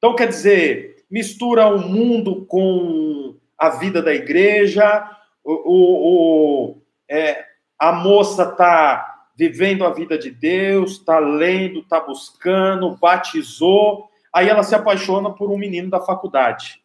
Então, 0.03 0.17
quer 0.17 0.27
dizer, 0.27 1.05
mistura 1.09 1.65
o 1.65 1.79
mundo 1.79 2.45
com 2.47 3.37
a 3.57 3.69
vida 3.69 4.01
da 4.01 4.13
igreja, 4.13 5.09
o, 5.41 5.53
o, 5.53 6.73
o 6.73 6.81
é, 7.09 7.45
a 7.79 7.93
moça 7.93 8.43
está 8.43 9.21
vivendo 9.33 9.85
a 9.85 9.93
vida 9.93 10.17
de 10.17 10.29
Deus, 10.29 10.97
está 10.97 11.19
lendo, 11.19 11.79
está 11.79 12.01
buscando, 12.01 12.97
batizou, 12.97 14.09
aí 14.33 14.49
ela 14.49 14.61
se 14.61 14.75
apaixona 14.75 15.29
por 15.29 15.49
um 15.49 15.57
menino 15.57 15.89
da 15.89 16.01
faculdade. 16.01 16.81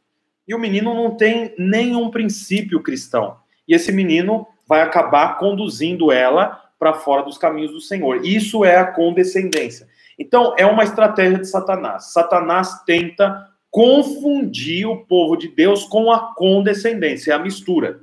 E 0.47 0.55
o 0.55 0.59
menino 0.61 0.95
não 0.95 1.17
tem 1.17 1.53
nenhum 1.59 2.13
princípio 2.13 2.81
cristão. 2.85 3.37
E 3.67 3.75
esse 3.75 3.91
menino 3.91 4.47
vai 4.65 4.81
acabar 4.81 5.39
conduzindo 5.39 6.13
ela 6.13 6.71
para 6.79 6.95
fora 6.95 7.25
dos 7.25 7.37
caminhos 7.37 7.73
do 7.73 7.81
Senhor. 7.81 8.25
Isso 8.25 8.65
é 8.65 8.77
a 8.77 8.87
condescendência. 8.87 9.89
Então, 10.19 10.55
é 10.59 10.67
uma 10.67 10.85
estratégia 10.85 11.39
de 11.39 11.49
Satanás. 11.49 12.13
Satanás 12.13 12.83
tenta 12.85 13.49
confundir 13.71 14.87
o 14.87 15.05
povo 15.05 15.37
de 15.37 15.49
Deus 15.49 15.85
com 15.85 16.11
a 16.11 16.35
condescendência, 16.35 17.35
a 17.35 17.39
mistura. 17.39 18.01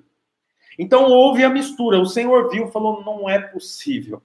Então, 0.79 1.05
houve 1.05 1.43
a 1.43 1.49
mistura. 1.49 1.99
O 1.99 2.05
Senhor 2.05 2.49
viu, 2.49 2.67
falou: 2.67 3.03
não 3.03 3.29
é 3.29 3.39
possível 3.39 4.21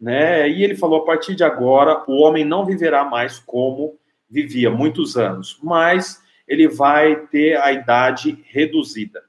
né? 0.00 0.48
E 0.48 0.62
ele 0.62 0.76
falou: 0.76 1.02
a 1.02 1.04
partir 1.04 1.34
de 1.34 1.42
agora, 1.42 2.04
o 2.06 2.22
homem 2.22 2.44
não 2.44 2.64
viverá 2.64 3.04
mais 3.04 3.38
como 3.38 3.98
vivia 4.30 4.70
muitos 4.70 5.16
anos, 5.16 5.58
mas 5.62 6.22
ele 6.46 6.68
vai 6.68 7.16
ter 7.26 7.56
a 7.60 7.72
idade 7.72 8.42
reduzida, 8.48 9.22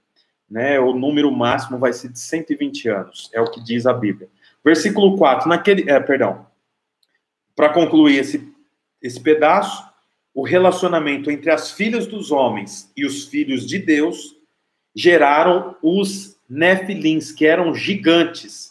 né? 0.50 0.80
O 0.80 0.94
número 0.94 1.32
máximo 1.32 1.78
vai 1.78 1.94
ser 1.94 2.10
de 2.10 2.20
120 2.20 2.90
anos, 2.90 3.30
é 3.34 3.42
o 3.42 3.50
que 3.50 3.64
diz 3.64 3.86
a 3.86 3.94
Bíblia. 3.94 4.30
Versículo 4.64 5.18
4, 5.18 5.48
naquele, 5.48 5.90
é, 5.90 6.00
perdão. 6.00 6.46
Para 7.60 7.74
concluir 7.74 8.20
esse 8.20 8.48
esse 9.02 9.20
pedaço, 9.20 9.84
o 10.34 10.44
relacionamento 10.44 11.30
entre 11.30 11.52
as 11.52 11.72
filhas 11.72 12.08
dos 12.08 12.32
homens 12.32 12.90
e 12.96 13.06
os 13.06 13.26
filhos 13.28 13.66
de 13.66 13.80
Deus 13.80 14.34
geraram 14.96 15.76
os 15.82 16.38
nefilins, 16.50 17.34
que 17.34 17.46
eram 17.46 17.76
gigantes 17.76 18.70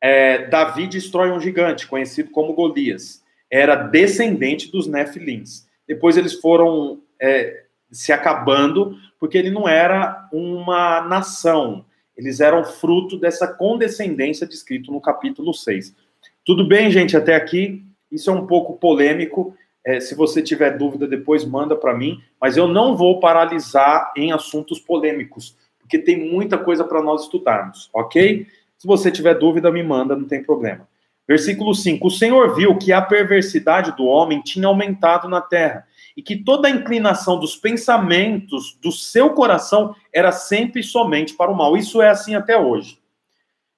é, 0.00 0.46
Davi 0.46 0.86
destrói 0.86 1.32
um 1.32 1.40
gigante, 1.40 1.88
conhecido 1.88 2.30
como 2.30 2.52
Golias. 2.52 3.24
Era 3.50 3.74
descendente 3.74 4.70
dos 4.70 4.86
Nefilins. 4.86 5.66
Depois 5.88 6.16
eles 6.18 6.34
foram 6.34 7.02
é, 7.18 7.64
se 7.90 8.12
acabando, 8.12 8.98
porque 9.18 9.36
ele 9.36 9.50
não 9.50 9.66
era 9.66 10.28
uma 10.30 11.00
nação. 11.00 11.86
Eles 12.14 12.38
eram 12.38 12.62
fruto 12.64 13.18
dessa 13.18 13.48
condescendência 13.48 14.46
descrito 14.46 14.92
no 14.92 15.00
capítulo 15.00 15.52
6. 15.52 15.96
Tudo 16.44 16.66
bem, 16.66 16.90
gente, 16.90 17.16
até 17.16 17.34
aqui? 17.34 17.82
Isso 18.12 18.30
é 18.30 18.32
um 18.32 18.46
pouco 18.46 18.78
polêmico. 18.78 19.56
É, 19.84 19.98
se 19.98 20.14
você 20.14 20.42
tiver 20.42 20.76
dúvida, 20.76 21.06
depois 21.06 21.44
manda 21.44 21.74
para 21.74 21.94
mim. 21.94 22.20
Mas 22.40 22.56
eu 22.56 22.68
não 22.68 22.96
vou 22.96 23.18
paralisar 23.18 24.12
em 24.16 24.30
assuntos 24.30 24.78
polêmicos, 24.78 25.56
porque 25.78 25.98
tem 25.98 26.30
muita 26.30 26.58
coisa 26.58 26.84
para 26.84 27.02
nós 27.02 27.22
estudarmos, 27.22 27.88
ok? 27.94 28.46
Se 28.76 28.86
você 28.86 29.10
tiver 29.10 29.34
dúvida, 29.34 29.70
me 29.70 29.82
manda, 29.82 30.14
não 30.14 30.26
tem 30.26 30.42
problema. 30.42 30.86
Versículo 31.26 31.74
5: 31.74 32.06
O 32.06 32.10
Senhor 32.10 32.54
viu 32.54 32.76
que 32.76 32.92
a 32.92 33.00
perversidade 33.00 33.96
do 33.96 34.04
homem 34.04 34.42
tinha 34.42 34.66
aumentado 34.66 35.28
na 35.28 35.40
terra, 35.40 35.86
e 36.14 36.22
que 36.22 36.36
toda 36.36 36.68
a 36.68 36.70
inclinação 36.70 37.40
dos 37.40 37.56
pensamentos 37.56 38.78
do 38.82 38.92
seu 38.92 39.30
coração 39.30 39.94
era 40.12 40.30
sempre 40.30 40.80
e 40.80 40.84
somente 40.84 41.34
para 41.34 41.50
o 41.50 41.56
mal. 41.56 41.76
Isso 41.76 42.02
é 42.02 42.10
assim 42.10 42.34
até 42.34 42.58
hoje. 42.58 42.98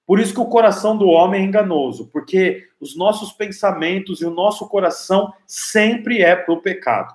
Por 0.07 0.21
isso 0.21 0.33
que 0.33 0.41
o 0.41 0.47
coração 0.47 0.97
do 0.97 1.09
homem 1.09 1.43
é 1.43 1.45
enganoso, 1.45 2.09
porque 2.13 2.69
os 2.81 2.97
nossos 2.97 3.33
pensamentos 3.33 4.21
e 4.21 4.25
o 4.25 4.31
nosso 4.31 4.69
coração 4.69 5.33
sempre 5.47 6.23
é 6.23 6.37
para 6.37 6.55
o 6.55 6.63
pecado. 6.63 7.13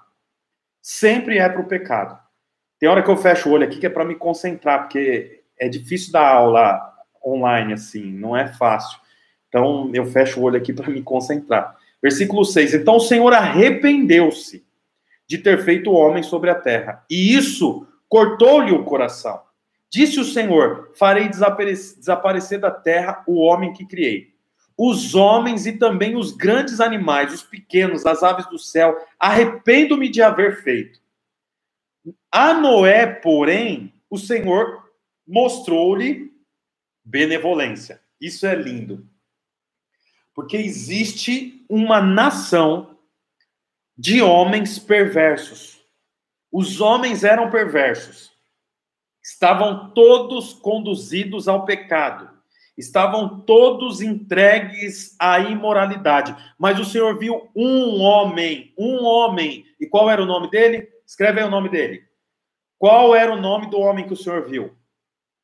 Sempre 0.81 1.37
é 1.37 1.47
para 1.47 1.61
o 1.61 1.67
pecado. 1.67 2.19
Tem 2.77 2.89
hora 2.89 3.01
que 3.01 3.09
eu 3.09 3.15
fecho 3.15 3.49
o 3.49 3.53
olho 3.53 3.63
aqui 3.63 3.79
que 3.79 3.85
é 3.85 3.89
para 3.89 4.03
me 4.03 4.15
concentrar, 4.15 4.81
porque 4.81 5.43
é 5.57 5.69
difícil 5.69 6.11
dar 6.11 6.27
aula 6.27 6.81
online, 7.25 7.73
assim, 7.73 8.11
não 8.11 8.35
é 8.35 8.47
fácil. 8.47 8.99
Então, 9.47 9.89
eu 9.93 10.05
fecho 10.05 10.39
o 10.39 10.43
olho 10.43 10.57
aqui 10.57 10.73
para 10.73 10.89
me 10.89 11.01
concentrar. 11.01 11.77
Versículo 12.01 12.43
6. 12.43 12.73
Então 12.73 12.95
o 12.95 12.99
Senhor 12.99 13.31
arrependeu-se 13.31 14.65
de 15.27 15.37
ter 15.37 15.63
feito 15.63 15.91
o 15.91 15.93
homem 15.93 16.23
sobre 16.23 16.49
a 16.49 16.55
terra, 16.55 17.05
e 17.09 17.33
isso 17.35 17.87
cortou-lhe 18.09 18.73
o 18.73 18.83
coração. 18.83 19.39
Disse 19.91 20.19
o 20.19 20.25
Senhor: 20.25 20.91
Farei 20.95 21.27
desaparecer 21.27 22.59
da 22.59 22.71
terra 22.71 23.23
o 23.27 23.39
homem 23.39 23.73
que 23.73 23.85
criei. 23.85 24.33
Os 24.77 25.13
homens 25.13 25.65
e 25.67 25.73
também 25.73 26.15
os 26.15 26.31
grandes 26.31 26.79
animais, 26.79 27.33
os 27.33 27.43
pequenos, 27.43 28.05
as 28.05 28.23
aves 28.23 28.47
do 28.47 28.57
céu, 28.57 28.97
arrependo-me 29.19 30.09
de 30.09 30.21
haver 30.21 30.63
feito. 30.63 30.99
A 32.31 32.53
Noé, 32.53 33.05
porém, 33.05 33.93
o 34.09 34.17
Senhor 34.17 34.89
mostrou-lhe 35.27 36.31
benevolência. 37.03 38.01
Isso 38.19 38.47
é 38.47 38.55
lindo. 38.55 39.07
Porque 40.33 40.57
existe 40.57 41.63
uma 41.69 42.01
nação 42.01 42.97
de 43.97 44.21
homens 44.21 44.79
perversos. 44.79 45.79
Os 46.51 46.81
homens 46.81 47.23
eram 47.23 47.51
perversos. 47.51 48.30
Estavam 49.23 49.91
todos 49.93 50.53
conduzidos 50.53 51.47
ao 51.47 51.65
pecado. 51.65 52.29
Estavam 52.77 53.41
todos 53.41 54.01
entregues 54.01 55.15
à 55.19 55.39
imoralidade. 55.39 56.35
Mas 56.57 56.79
o 56.79 56.85
Senhor 56.85 57.17
viu 57.19 57.49
um 57.55 58.01
homem, 58.01 58.73
um 58.77 59.03
homem. 59.03 59.65
E 59.79 59.85
qual 59.85 60.09
era 60.09 60.21
o 60.21 60.25
nome 60.25 60.49
dele? 60.49 60.87
Escreve 61.05 61.41
aí 61.41 61.45
o 61.45 61.51
nome 61.51 61.69
dele. 61.69 62.03
Qual 62.79 63.13
era 63.13 63.31
o 63.31 63.39
nome 63.39 63.69
do 63.69 63.79
homem 63.79 64.07
que 64.07 64.13
o 64.13 64.17
Senhor 64.17 64.47
viu? 64.47 64.75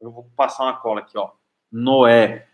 Eu 0.02 0.12
vou 0.12 0.32
passar 0.36 0.64
uma 0.64 0.78
cola 0.78 1.02
aqui, 1.02 1.18
ó. 1.18 1.32
Noé. 1.72 2.48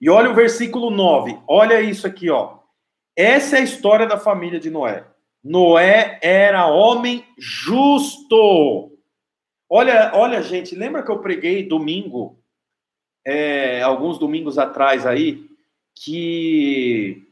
E 0.00 0.08
olha 0.08 0.30
o 0.30 0.34
versículo 0.34 0.90
9. 0.90 1.38
Olha 1.46 1.80
isso 1.80 2.06
aqui, 2.06 2.30
ó. 2.30 2.58
Essa 3.14 3.56
é 3.56 3.60
a 3.60 3.64
história 3.64 4.06
da 4.06 4.18
família 4.18 4.58
de 4.58 4.70
Noé. 4.70 5.04
Noé 5.44 6.18
era 6.22 6.66
homem 6.66 7.24
justo. 7.36 8.91
Olha, 9.74 10.12
olha, 10.14 10.42
gente, 10.42 10.74
lembra 10.74 11.02
que 11.02 11.10
eu 11.10 11.20
preguei 11.20 11.66
domingo, 11.66 12.38
é, 13.24 13.80
alguns 13.80 14.18
domingos 14.18 14.58
atrás 14.58 15.06
aí, 15.06 15.48
que 15.94 17.26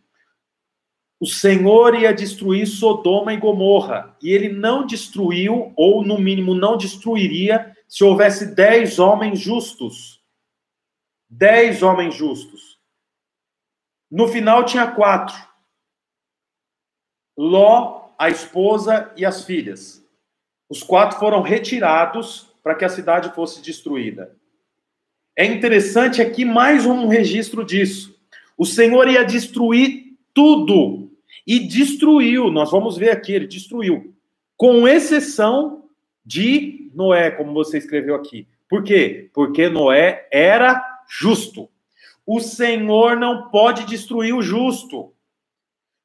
o 1.21 1.27
Senhor 1.27 1.95
ia 1.95 2.15
destruir 2.15 2.67
Sodoma 2.67 3.35
e 3.35 3.37
Gomorra. 3.37 4.17
E 4.23 4.31
ele 4.31 4.49
não 4.49 4.87
destruiu, 4.87 5.75
ou 5.77 6.03
no 6.03 6.17
mínimo 6.19 6.55
não 6.55 6.79
destruiria, 6.79 7.77
se 7.87 8.03
houvesse 8.05 8.55
dez 8.55 8.99
homens 8.99 9.39
justos. 9.39 10.25
Dez 11.29 11.83
homens 11.83 12.15
justos. 12.15 12.81
No 14.11 14.27
final 14.29 14.65
tinha 14.65 14.91
quatro: 14.91 15.37
Ló, 17.37 18.15
a 18.19 18.31
esposa 18.31 19.13
e 19.15 19.27
as 19.27 19.45
filhas. 19.45 20.00
Os 20.71 20.85
quatro 20.85 21.19
foram 21.19 21.43
retirados 21.43 22.49
para 22.63 22.77
que 22.77 22.85
a 22.85 22.89
cidade 22.89 23.35
fosse 23.35 23.61
destruída. 23.61 24.37
É 25.37 25.45
interessante 25.45 26.23
aqui 26.23 26.45
mais 26.45 26.87
um 26.87 27.09
registro 27.09 27.65
disso. 27.65 28.17
O 28.57 28.65
Senhor 28.65 29.09
ia 29.09 29.25
destruir 29.25 30.17
tudo 30.33 31.11
e 31.45 31.59
destruiu. 31.59 32.53
Nós 32.53 32.71
vamos 32.71 32.97
ver 32.97 33.11
aqui, 33.11 33.33
ele 33.33 33.49
destruiu, 33.49 34.15
com 34.57 34.87
exceção 34.87 35.87
de 36.25 36.89
Noé, 36.95 37.33
como 37.33 37.53
você 37.53 37.79
escreveu 37.79 38.15
aqui. 38.15 38.47
Por 38.69 38.85
quê? 38.85 39.29
Porque 39.33 39.69
Noé 39.69 40.29
era 40.31 40.81
justo. 41.09 41.69
O 42.25 42.39
Senhor 42.39 43.17
não 43.17 43.49
pode 43.49 43.87
destruir 43.87 44.35
o 44.35 44.43
justo. 44.43 45.13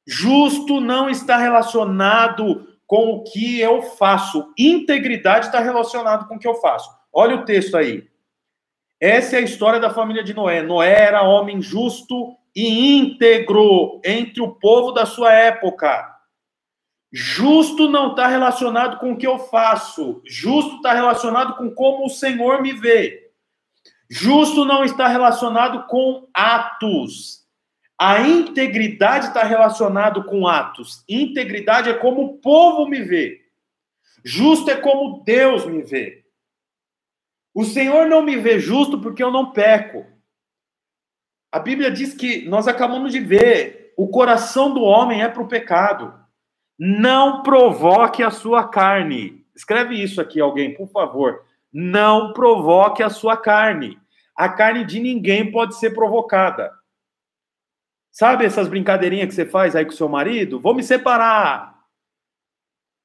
Justo 0.04 0.80
não 0.80 1.08
está 1.08 1.36
relacionado 1.36 2.66
com 2.86 3.10
o 3.10 3.24
que 3.24 3.60
eu 3.60 3.82
faço. 3.82 4.52
Integridade 4.58 5.46
está 5.46 5.60
relacionado 5.60 6.26
com 6.28 6.36
o 6.36 6.38
que 6.38 6.46
eu 6.46 6.54
faço. 6.54 6.90
Olha 7.12 7.36
o 7.36 7.44
texto 7.44 7.76
aí. 7.76 8.06
Essa 9.00 9.36
é 9.36 9.38
a 9.40 9.42
história 9.42 9.80
da 9.80 9.90
família 9.90 10.22
de 10.22 10.34
Noé. 10.34 10.62
Noé 10.62 10.92
era 10.92 11.22
homem 11.22 11.60
justo 11.60 12.36
e 12.54 12.96
íntegro 12.96 14.00
entre 14.04 14.40
o 14.40 14.54
povo 14.54 14.92
da 14.92 15.04
sua 15.04 15.32
época. 15.32 16.16
Justo 17.12 17.88
não 17.88 18.10
está 18.10 18.26
relacionado 18.26 18.98
com 18.98 19.12
o 19.12 19.16
que 19.16 19.26
eu 19.26 19.38
faço. 19.38 20.20
Justo 20.24 20.76
está 20.76 20.92
relacionado 20.92 21.56
com 21.56 21.70
como 21.70 22.06
o 22.06 22.10
Senhor 22.10 22.62
me 22.62 22.72
vê. 22.72 23.30
Justo 24.10 24.64
não 24.64 24.84
está 24.84 25.08
relacionado 25.08 25.86
com 25.86 26.28
atos. 26.32 27.45
A 27.98 28.20
integridade 28.20 29.28
está 29.28 29.42
relacionado 29.42 30.24
com 30.24 30.46
atos. 30.46 31.02
Integridade 31.08 31.88
é 31.88 31.94
como 31.94 32.22
o 32.22 32.38
povo 32.38 32.86
me 32.86 33.02
vê. 33.02 33.40
Justo 34.22 34.70
é 34.70 34.76
como 34.76 35.22
Deus 35.24 35.64
me 35.64 35.82
vê. 35.82 36.24
O 37.54 37.64
Senhor 37.64 38.06
não 38.06 38.22
me 38.22 38.36
vê 38.36 38.58
justo 38.58 39.00
porque 39.00 39.22
eu 39.22 39.30
não 39.30 39.50
peco. 39.50 40.04
A 41.50 41.58
Bíblia 41.58 41.90
diz 41.90 42.12
que 42.12 42.46
nós 42.46 42.68
acabamos 42.68 43.12
de 43.12 43.20
ver, 43.20 43.94
o 43.96 44.08
coração 44.08 44.74
do 44.74 44.82
homem 44.82 45.22
é 45.22 45.28
para 45.28 45.42
o 45.42 45.48
pecado. 45.48 46.12
Não 46.78 47.42
provoque 47.42 48.22
a 48.22 48.30
sua 48.30 48.68
carne. 48.68 49.46
Escreve 49.54 49.94
isso 49.94 50.20
aqui, 50.20 50.38
alguém, 50.38 50.74
por 50.74 50.88
favor. 50.88 51.42
Não 51.72 52.34
provoque 52.34 53.02
a 53.02 53.08
sua 53.08 53.38
carne. 53.38 53.98
A 54.36 54.50
carne 54.50 54.84
de 54.84 55.00
ninguém 55.00 55.50
pode 55.50 55.78
ser 55.78 55.94
provocada. 55.94 56.70
Sabe 58.16 58.46
essas 58.46 58.66
brincadeirinhas 58.66 59.28
que 59.28 59.34
você 59.34 59.44
faz 59.44 59.76
aí 59.76 59.84
com 59.84 59.90
seu 59.90 60.08
marido? 60.08 60.58
Vou 60.58 60.74
me 60.74 60.82
separar. 60.82 61.82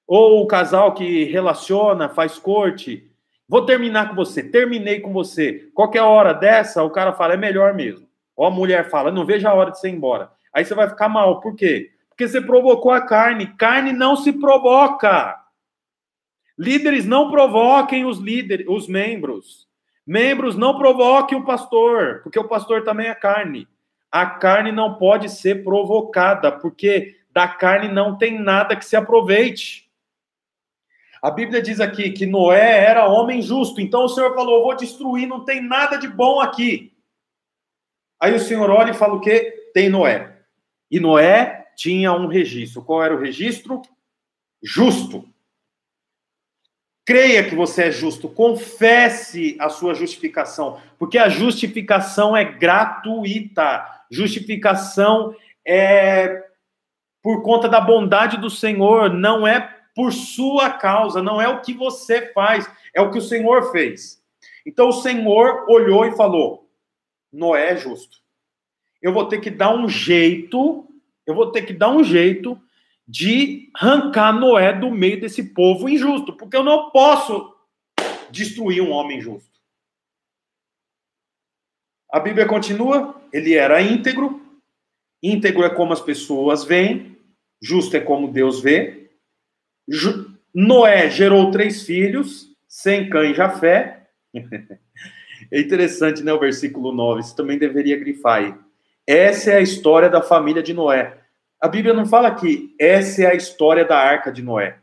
Ou 0.07 0.41
o 0.41 0.47
casal 0.47 0.93
que 0.93 1.26
relaciona, 1.26 2.07
faz 2.07 2.39
corte. 2.39 3.12
Vou 3.45 3.66
terminar 3.66 4.07
com 4.07 4.16
você. 4.16 4.41
Terminei 4.41 5.01
com 5.01 5.12
você. 5.12 5.70
Qualquer 5.74 6.01
hora 6.01 6.34
dessa, 6.34 6.82
o 6.82 6.89
cara 6.89 7.12
fala, 7.12 7.34
é 7.34 7.38
melhor 7.38 7.74
mesmo. 7.74 8.07
Ou 8.38 8.45
a 8.45 8.49
mulher 8.49 8.89
fala, 8.89 9.12
não 9.12 9.26
vejo 9.26 9.45
a 9.49 9.53
hora 9.53 9.72
de 9.72 9.82
você 9.82 9.89
ir 9.89 9.95
embora. 9.95 10.32
Aí 10.53 10.64
você 10.64 10.74
vai 10.74 10.88
ficar 10.88 11.09
mal. 11.09 11.41
Por 11.41 11.57
quê? 11.57 11.91
Porque 12.07 12.26
você 12.26 12.39
provocou 12.39 12.93
a 12.93 13.01
carne. 13.01 13.53
Carne 13.57 13.91
não 13.91 14.16
se 14.16 14.32
provoca. 14.32 15.38
Líderes 16.57 17.05
não 17.05 17.30
provoquem 17.30 18.05
os 18.05 18.18
líderes, 18.18 18.66
os 18.66 18.88
membros. 18.88 19.68
Membros 20.07 20.55
não 20.55 20.78
provoquem 20.78 21.38
o 21.38 21.43
pastor, 21.43 22.22
porque 22.24 22.39
o 22.39 22.47
pastor 22.47 22.86
também 22.86 23.07
é 23.07 23.14
carne. 23.14 23.68
A 24.12 24.26
carne 24.26 24.72
não 24.72 24.95
pode 24.95 25.30
ser 25.30 25.64
provocada, 25.64 26.51
porque 26.51 27.18
da 27.32 27.47
carne 27.47 27.88
não 27.88 28.18
tem 28.18 28.39
nada 28.39 28.76
que 28.76 28.86
se 28.86 28.95
aproveite. 28.95 29.89
A 31.22 31.30
Bíblia 31.30 31.62
diz 31.62 31.80
aqui 31.80 32.12
que 32.12 32.26
Noé 32.26 32.84
era 32.84 33.07
homem 33.07 33.41
justo. 33.41 33.80
Então 33.80 34.05
o 34.05 34.09
Senhor 34.09 34.34
falou: 34.34 34.64
vou 34.64 34.76
destruir, 34.76 35.28
não 35.28 35.45
tem 35.45 35.62
nada 35.62 35.97
de 35.97 36.07
bom 36.07 36.41
aqui. 36.41 36.93
Aí 38.20 38.34
o 38.34 38.39
Senhor 38.39 38.70
olha 38.70 38.91
e 38.91 38.95
fala 38.95 39.14
o 39.14 39.22
quê? 39.22 39.70
Tem 39.74 39.89
Noé. 39.89 40.39
E 40.89 40.99
Noé 40.99 41.68
tinha 41.76 42.12
um 42.12 42.28
registro. 42.28 42.84
Qual 42.84 43.03
era 43.03 43.16
o 43.16 43.20
registro? 43.20 43.82
Justo. 44.62 45.28
Creia 47.12 47.43
que 47.43 47.53
você 47.53 47.84
é 47.84 47.91
justo, 47.91 48.30
confesse 48.30 49.57
a 49.59 49.68
sua 49.68 49.93
justificação, 49.93 50.80
porque 50.97 51.18
a 51.18 51.28
justificação 51.28 52.38
é 52.38 52.45
gratuita. 52.45 53.86
Justificação 54.09 55.36
é 55.68 56.41
por 57.22 57.43
conta 57.43 57.68
da 57.68 57.82
bondade 57.82 58.38
do 58.38 58.49
Senhor, 58.49 59.09
não 59.09 59.45
é 59.45 59.59
por 59.93 60.14
sua 60.14 60.70
causa, 60.70 61.22
não 61.22 61.41
é 61.41 61.49
o 61.49 61.59
que 61.59 61.74
você 61.74 62.32
faz, 62.32 62.66
é 62.95 63.01
o 63.01 63.12
que 63.12 63.18
o 63.18 63.22
Senhor 63.22 63.74
fez. 63.74 64.24
Então 64.66 64.88
o 64.88 64.93
Senhor 64.93 65.66
olhou 65.70 66.05
e 66.05 66.16
falou: 66.16 66.70
Noé 67.30 67.74
é 67.74 67.76
justo. 67.76 68.20
Eu 69.01 69.12
vou 69.12 69.26
ter 69.26 69.41
que 69.41 69.49
dar 69.49 69.76
um 69.76 69.89
jeito, 69.89 70.88
eu 71.28 71.36
vou 71.36 71.51
ter 71.51 71.64
que 71.64 71.74
dar 71.74 71.89
um 71.89 72.05
jeito 72.05 72.57
de 73.12 73.70
arrancar 73.74 74.32
Noé 74.32 74.72
do 74.72 74.89
meio 74.89 75.20
desse 75.20 75.43
povo 75.43 75.89
injusto, 75.89 76.32
porque 76.32 76.55
eu 76.55 76.64
não 76.64 76.89
posso 76.91 77.53
destruir 78.32 78.82
um 78.82 78.91
homem 78.91 79.20
justo. 79.20 79.51
A 82.09 82.22
Bíblia 82.22 82.45
continua, 82.45 83.22
ele 83.34 83.53
era 83.53 83.82
íntegro, 83.82 84.41
íntegro 85.22 85.66
é 85.66 85.70
como 85.70 85.91
as 85.91 85.99
pessoas 85.99 86.64
veem, 86.64 87.18
justo 87.62 87.97
é 87.97 87.99
como 87.99 88.32
Deus 88.32 88.62
vê. 88.62 89.12
Noé 90.55 91.09
gerou 91.09 91.51
três 91.51 91.84
filhos, 91.84 92.55
Sem, 92.66 93.09
Cã 93.09 93.26
e 93.26 93.34
Jafé. 93.34 94.07
É 95.51 95.59
interessante, 95.59 96.24
né, 96.24 96.32
o 96.32 96.39
versículo 96.39 96.93
9. 96.93 97.20
Isso 97.20 97.36
também 97.36 97.57
deveria 97.57 97.99
grifar 97.99 98.43
aí. 98.43 98.55
Essa 99.05 99.51
é 99.51 99.57
a 99.57 99.62
história 99.62 100.07
da 100.07 100.22
família 100.22 100.64
de 100.64 100.72
Noé. 100.72 101.20
A 101.62 101.68
Bíblia 101.68 101.93
não 101.93 102.07
fala 102.07 102.34
que 102.34 102.76
essa 102.80 103.22
é 103.22 103.28
a 103.28 103.36
história 103.36 103.86
da 103.86 103.95
arca 103.95 104.32
de 104.32 104.41
Noé. 104.41 104.80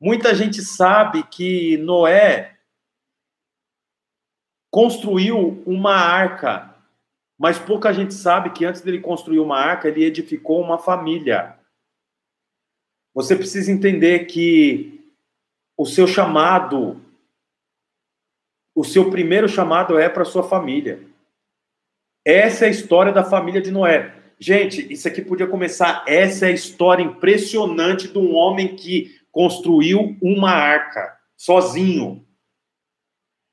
Muita 0.00 0.34
gente 0.34 0.62
sabe 0.62 1.22
que 1.24 1.76
Noé 1.76 2.56
construiu 4.70 5.62
uma 5.66 5.94
arca, 5.94 6.74
mas 7.38 7.58
pouca 7.58 7.92
gente 7.92 8.14
sabe 8.14 8.50
que 8.50 8.64
antes 8.64 8.80
dele 8.80 8.98
construir 8.98 9.40
uma 9.40 9.58
arca, 9.58 9.86
ele 9.86 10.04
edificou 10.04 10.60
uma 10.62 10.78
família. 10.78 11.58
Você 13.12 13.36
precisa 13.36 13.70
entender 13.70 14.26
que 14.26 15.04
o 15.76 15.84
seu 15.84 16.06
chamado 16.06 17.00
o 18.74 18.82
seu 18.82 19.08
primeiro 19.08 19.48
chamado 19.48 19.96
é 19.96 20.08
para 20.08 20.24
sua 20.24 20.42
família. 20.42 21.00
Essa 22.26 22.64
é 22.64 22.68
a 22.68 22.70
história 22.70 23.12
da 23.12 23.22
família 23.22 23.62
de 23.62 23.70
Noé. 23.70 24.23
Gente, 24.44 24.92
isso 24.92 25.08
aqui 25.08 25.22
podia 25.22 25.46
começar. 25.46 26.04
Essa 26.06 26.44
é 26.44 26.48
a 26.50 26.54
história 26.54 27.02
impressionante 27.02 28.08
de 28.08 28.18
um 28.18 28.34
homem 28.34 28.76
que 28.76 29.18
construiu 29.32 30.18
uma 30.20 30.50
arca 30.50 31.18
sozinho. 31.34 32.26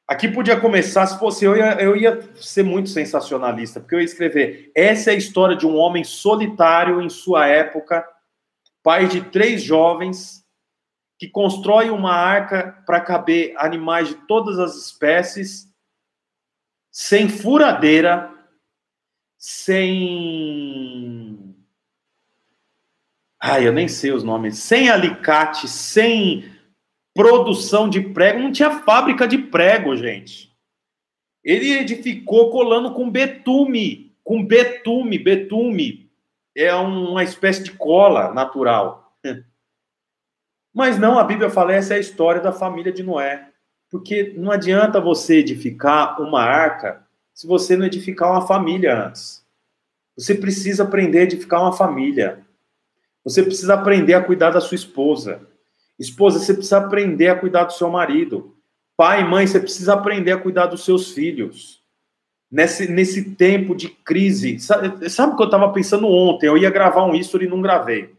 Aqui 0.06 0.28
podia 0.28 0.60
começar, 0.60 1.08
se 1.08 1.18
fosse 1.18 1.46
eu, 1.46 1.56
eu 1.56 1.96
ia 1.96 2.20
ser 2.36 2.64
muito 2.64 2.90
sensacionalista, 2.90 3.80
porque 3.80 3.96
eu 3.96 4.00
ia 4.00 4.06
escrever: 4.06 4.70
essa 4.76 5.12
é 5.12 5.14
a 5.14 5.18
história 5.18 5.56
de 5.56 5.66
um 5.66 5.78
homem 5.78 6.04
solitário 6.04 7.02
em 7.02 7.08
sua 7.08 7.48
época, 7.48 8.06
pai 8.84 9.08
de 9.08 9.22
três 9.22 9.64
jovens, 9.64 10.44
que 11.18 11.30
constrói 11.30 11.90
uma 11.90 12.12
arca 12.12 12.84
para 12.86 13.00
caber 13.00 13.54
animais 13.56 14.10
de 14.10 14.16
todas 14.28 14.60
as 14.60 14.76
espécies, 14.76 15.70
sem 16.92 17.30
furadeira, 17.30 18.31
sem. 19.42 21.36
Ai, 23.42 23.68
eu 23.68 23.74
nem 23.74 23.88
sei 23.88 24.12
os 24.12 24.24
nomes. 24.24 24.60
Sem 24.60 24.92
alicate, 24.92 25.68
sem 25.68 26.46
produção 27.12 27.90
de 27.90 28.00
prego, 28.02 28.40
não 28.40 28.52
tinha 28.52 28.70
fábrica 28.82 29.28
de 29.28 29.40
prego, 29.40 29.96
gente. 29.98 30.56
Ele 31.44 31.74
edificou 31.74 32.52
colando 32.52 32.94
com 32.94 33.10
betume, 33.10 34.16
com 34.24 34.46
betume, 34.46 35.18
betume 35.18 36.12
é 36.56 36.72
uma 36.76 37.24
espécie 37.24 37.64
de 37.64 37.72
cola 37.72 38.32
natural. 38.32 39.18
Mas 40.72 41.00
não, 41.00 41.18
a 41.18 41.24
Bíblia 41.24 41.50
fala 41.50 41.74
essa 41.74 41.96
é 41.96 41.98
a 41.98 42.02
história 42.02 42.40
da 42.40 42.52
família 42.52 42.92
de 42.92 43.02
Noé. 43.02 43.50
Porque 43.90 44.36
não 44.38 44.52
adianta 44.52 45.02
você 45.02 45.38
edificar 45.38 46.22
uma 46.22 46.44
arca 46.44 47.01
se 47.34 47.48
você 47.48 47.76
não 47.76 47.86
edificar 47.86 48.32
uma 48.32 48.46
família 48.46 49.08
antes. 49.08 49.44
Você 50.18 50.36
precisa 50.36 50.84
aprender 50.84 51.20
a 51.20 51.24
edificar 51.24 51.62
uma 51.62 51.74
família. 51.74 52.46
Você 53.24 53.44
precisa 53.44 53.74
aprender 53.76 54.14
a 54.14 54.24
cuidar 54.24 54.52
da 54.52 54.62
sua 54.62 54.76
esposa. 54.76 55.48
Esposa, 55.98 56.40
você 56.40 56.54
precisa 56.54 56.78
aprender 56.78 57.30
a 57.30 57.40
cuidar 57.40 57.66
do 57.66 57.74
seu 57.74 57.90
marido. 57.90 58.56
Pai 58.98 59.24
mãe, 59.28 59.48
você 59.48 59.60
precisa 59.60 59.94
aprender 59.94 60.32
a 60.32 60.38
cuidar 60.38 60.68
dos 60.68 60.84
seus 60.84 61.12
filhos. 61.12 61.82
Nesse, 62.52 62.92
nesse 62.92 63.32
tempo 63.36 63.74
de 63.76 63.90
crise. 63.90 64.60
Sabe, 64.60 65.10
sabe 65.10 65.34
o 65.34 65.36
que 65.38 65.42
eu 65.42 65.46
estava 65.48 65.72
pensando 65.72 66.08
ontem? 66.08 66.48
Eu 66.48 66.58
ia 66.58 66.70
gravar 66.70 67.06
um 67.06 67.16
history 67.16 67.46
e 67.46 67.50
não 67.50 67.62
gravei. 67.62 68.14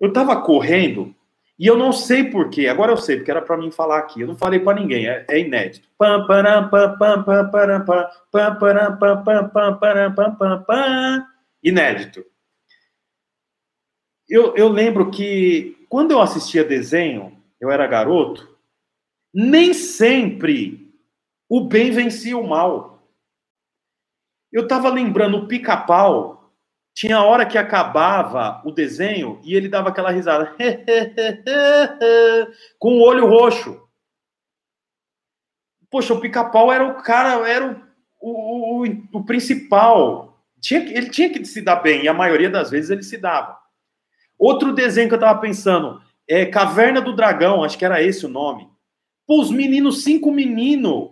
Eu 0.00 0.08
estava 0.08 0.40
correndo 0.40 1.14
e 1.58 1.66
eu 1.66 1.76
não 1.76 1.92
sei 1.92 2.24
porquê. 2.30 2.66
Agora 2.66 2.92
eu 2.92 2.96
sei, 2.96 3.16
porque 3.16 3.30
era 3.30 3.40
para 3.40 3.56
mim 3.56 3.70
falar 3.70 3.98
aqui. 3.98 4.20
Eu 4.20 4.26
não 4.26 4.36
falei 4.36 4.58
para 4.58 4.80
ninguém, 4.80 5.08
é, 5.08 5.24
é 5.28 5.38
inédito. 5.38 5.88
Inédito. 11.62 12.24
Eu, 14.28 14.54
eu 14.56 14.68
lembro 14.68 15.10
que 15.10 15.86
quando 15.88 16.10
eu 16.10 16.20
assistia 16.20 16.64
desenho, 16.64 17.40
eu 17.60 17.70
era 17.70 17.86
garoto, 17.86 18.58
nem 19.32 19.72
sempre 19.72 20.92
o 21.48 21.68
bem 21.68 21.92
vencia 21.92 22.36
o 22.36 22.46
mal. 22.46 23.08
Eu 24.50 24.64
estava 24.64 24.88
lembrando 24.88 25.36
o 25.36 25.46
pica-pau 25.46 26.43
tinha 26.94 27.20
hora 27.20 27.44
que 27.44 27.58
acabava 27.58 28.62
o 28.64 28.70
desenho 28.70 29.40
e 29.42 29.54
ele 29.54 29.68
dava 29.68 29.88
aquela 29.88 30.12
risada 30.12 30.54
com 32.78 32.98
o 32.98 33.02
olho 33.02 33.26
roxo. 33.26 33.82
Poxa, 35.90 36.14
o 36.14 36.20
pica-pau 36.20 36.72
era 36.72 36.86
o 36.86 37.02
cara, 37.02 37.48
era 37.48 37.82
o, 38.20 38.30
o, 38.30 38.86
o, 38.86 39.08
o 39.12 39.24
principal. 39.24 40.40
Tinha, 40.60 40.80
ele 40.80 41.10
tinha 41.10 41.30
que 41.30 41.44
se 41.44 41.60
dar 41.60 41.76
bem, 41.76 42.04
e 42.04 42.08
a 42.08 42.14
maioria 42.14 42.48
das 42.48 42.70
vezes 42.70 42.90
ele 42.90 43.02
se 43.02 43.18
dava. 43.18 43.58
Outro 44.38 44.72
desenho 44.72 45.08
que 45.08 45.14
eu 45.14 45.20
tava 45.20 45.40
pensando 45.40 46.00
é 46.28 46.46
Caverna 46.46 47.00
do 47.00 47.14
Dragão, 47.14 47.64
acho 47.64 47.76
que 47.76 47.84
era 47.84 48.02
esse 48.02 48.24
o 48.24 48.28
nome. 48.28 48.68
Pô, 49.26 49.40
os 49.40 49.50
meninos, 49.50 50.04
cinco 50.04 50.30
meninos, 50.30 51.10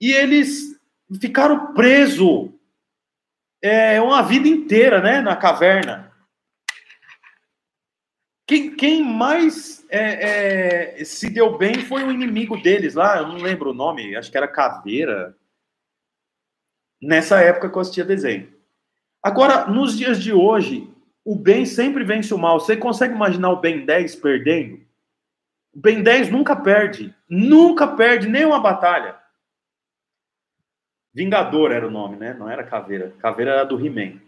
e 0.00 0.12
eles 0.12 0.78
ficaram 1.20 1.72
presos 1.72 2.50
é, 3.66 4.00
uma 4.00 4.22
vida 4.22 4.48
inteira, 4.48 5.00
né, 5.00 5.20
na 5.20 5.36
caverna. 5.36 6.12
Quem, 8.46 8.76
quem 8.76 9.02
mais 9.02 9.84
é, 9.90 10.98
é, 11.00 11.04
se 11.04 11.28
deu 11.28 11.58
bem 11.58 11.74
foi 11.80 12.04
o 12.04 12.12
inimigo 12.12 12.56
deles 12.56 12.94
lá, 12.94 13.18
eu 13.18 13.26
não 13.26 13.38
lembro 13.38 13.70
o 13.70 13.74
nome, 13.74 14.14
acho 14.14 14.30
que 14.30 14.36
era 14.36 14.46
Caveira. 14.46 15.36
Nessa 17.02 17.40
época 17.40 17.68
que 17.68 17.76
eu 17.76 17.80
assistia 17.80 18.04
desenho. 18.04 18.52
Agora, 19.22 19.66
nos 19.66 19.98
dias 19.98 20.22
de 20.22 20.32
hoje, 20.32 20.88
o 21.24 21.34
bem 21.34 21.66
sempre 21.66 22.04
vence 22.04 22.32
o 22.32 22.38
mal. 22.38 22.60
Você 22.60 22.76
consegue 22.76 23.14
imaginar 23.14 23.50
o 23.50 23.60
Ben 23.60 23.84
10 23.84 24.14
perdendo? 24.16 24.76
O 25.74 25.80
Ben 25.80 26.02
10 26.02 26.30
nunca 26.30 26.54
perde. 26.54 27.12
Nunca 27.28 27.88
perde 27.88 28.28
nenhuma 28.28 28.60
batalha. 28.60 29.16
Vingador 31.16 31.72
era 31.72 31.88
o 31.88 31.90
nome, 31.90 32.18
né? 32.18 32.34
Não 32.34 32.46
era 32.46 32.62
Caveira. 32.62 33.14
Caveira 33.18 33.52
era 33.52 33.64
do 33.64 33.80
He-Man. 33.80 34.20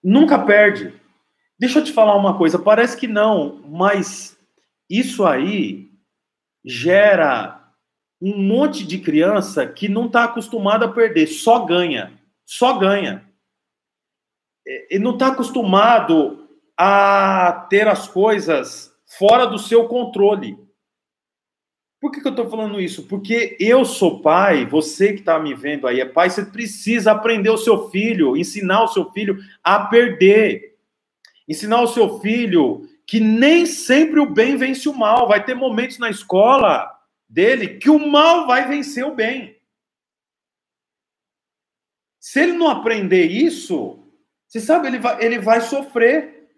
Nunca 0.00 0.38
perde. 0.38 0.94
Deixa 1.58 1.80
eu 1.80 1.84
te 1.84 1.92
falar 1.92 2.14
uma 2.14 2.38
coisa, 2.38 2.60
parece 2.60 2.96
que 2.96 3.08
não, 3.08 3.60
mas 3.66 4.38
isso 4.88 5.26
aí 5.26 5.90
gera 6.64 7.72
um 8.22 8.40
monte 8.40 8.86
de 8.86 8.98
criança 8.98 9.66
que 9.66 9.88
não 9.88 10.06
está 10.06 10.24
acostumada 10.24 10.84
a 10.84 10.92
perder, 10.92 11.26
só 11.26 11.64
ganha, 11.64 12.12
só 12.44 12.78
ganha. 12.78 13.28
E 14.88 14.96
não 14.96 15.14
está 15.14 15.28
acostumado 15.28 16.48
a 16.78 17.66
ter 17.68 17.88
as 17.88 18.06
coisas 18.06 18.94
fora 19.18 19.44
do 19.44 19.58
seu 19.58 19.88
controle. 19.88 20.56
Por 22.06 22.12
que, 22.12 22.20
que 22.20 22.28
eu 22.28 22.30
estou 22.30 22.48
falando 22.48 22.80
isso? 22.80 23.02
Porque 23.02 23.56
eu 23.58 23.84
sou 23.84 24.20
pai, 24.20 24.64
você 24.64 25.12
que 25.12 25.18
está 25.18 25.40
me 25.40 25.54
vendo 25.54 25.88
aí 25.88 25.98
é 25.98 26.04
pai, 26.04 26.30
você 26.30 26.44
precisa 26.44 27.10
aprender 27.10 27.50
o 27.50 27.56
seu 27.56 27.90
filho, 27.90 28.36
ensinar 28.36 28.84
o 28.84 28.86
seu 28.86 29.10
filho 29.10 29.36
a 29.60 29.86
perder. 29.86 30.76
Ensinar 31.48 31.80
o 31.80 31.88
seu 31.88 32.20
filho 32.20 32.88
que 33.04 33.18
nem 33.18 33.66
sempre 33.66 34.20
o 34.20 34.30
bem 34.30 34.56
vence 34.56 34.88
o 34.88 34.94
mal. 34.94 35.26
Vai 35.26 35.44
ter 35.44 35.56
momentos 35.56 35.98
na 35.98 36.08
escola 36.08 36.88
dele 37.28 37.70
que 37.78 37.90
o 37.90 37.98
mal 37.98 38.46
vai 38.46 38.68
vencer 38.68 39.04
o 39.04 39.12
bem. 39.12 39.56
Se 42.20 42.40
ele 42.40 42.52
não 42.52 42.68
aprender 42.68 43.26
isso, 43.26 43.98
você 44.46 44.60
sabe, 44.60 44.86
ele 44.86 45.00
vai, 45.00 45.24
ele 45.24 45.40
vai 45.40 45.60
sofrer. 45.60 46.50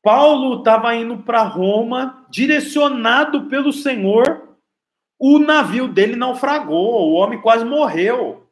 Paulo 0.00 0.60
estava 0.60 0.94
indo 0.94 1.24
para 1.24 1.42
Roma, 1.42 2.24
direcionado 2.30 3.48
pelo 3.48 3.72
Senhor 3.72 4.46
o 5.18 5.38
navio 5.38 5.88
dele 5.88 6.16
naufragou, 6.16 7.10
o 7.10 7.14
homem 7.14 7.40
quase 7.40 7.64
morreu. 7.64 8.46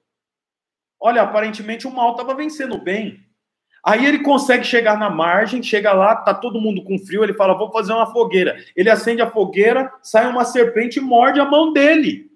Olha, 1.00 1.22
aparentemente 1.22 1.86
o 1.86 1.90
mal 1.90 2.12
estava 2.12 2.34
vencendo 2.34 2.78
bem. 2.78 3.20
Aí 3.84 4.06
ele 4.06 4.20
consegue 4.20 4.64
chegar 4.64 4.98
na 4.98 5.10
margem, 5.10 5.62
chega 5.62 5.92
lá, 5.92 6.16
tá 6.16 6.32
todo 6.32 6.60
mundo 6.60 6.82
com 6.82 6.98
frio, 6.98 7.22
ele 7.22 7.34
fala: 7.34 7.58
"Vou 7.58 7.70
fazer 7.70 7.92
uma 7.92 8.10
fogueira". 8.10 8.56
Ele 8.74 8.88
acende 8.88 9.20
a 9.20 9.30
fogueira, 9.30 9.92
sai 10.02 10.26
uma 10.26 10.44
serpente 10.44 10.98
e 10.98 11.02
morde 11.02 11.38
a 11.38 11.44
mão 11.44 11.72
dele. 11.72 12.30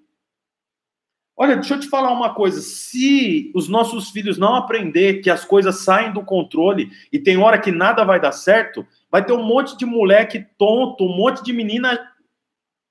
Olha, 1.35 1.55
deixa 1.55 1.75
eu 1.75 1.79
te 1.79 1.87
falar 1.87 2.11
uma 2.11 2.33
coisa, 2.33 2.59
se 2.59 3.49
os 3.55 3.69
nossos 3.69 4.09
filhos 4.09 4.37
não 4.37 4.55
aprender 4.55 5.21
que 5.21 5.29
as 5.29 5.45
coisas 5.45 5.79
saem 5.85 6.11
do 6.11 6.21
controle 6.21 6.89
e 7.13 7.17
tem 7.17 7.37
hora 7.37 7.57
que 7.57 7.71
nada 7.71 8.03
vai 8.03 8.19
dar 8.19 8.33
certo, 8.33 8.85
vai 9.09 9.25
ter 9.25 9.31
um 9.31 9.41
monte 9.41 9.77
de 9.77 9.85
moleque 9.85 10.45
tonto, 10.57 11.05
um 11.05 11.15
monte 11.15 11.41
de 11.41 11.53
menina 11.53 11.97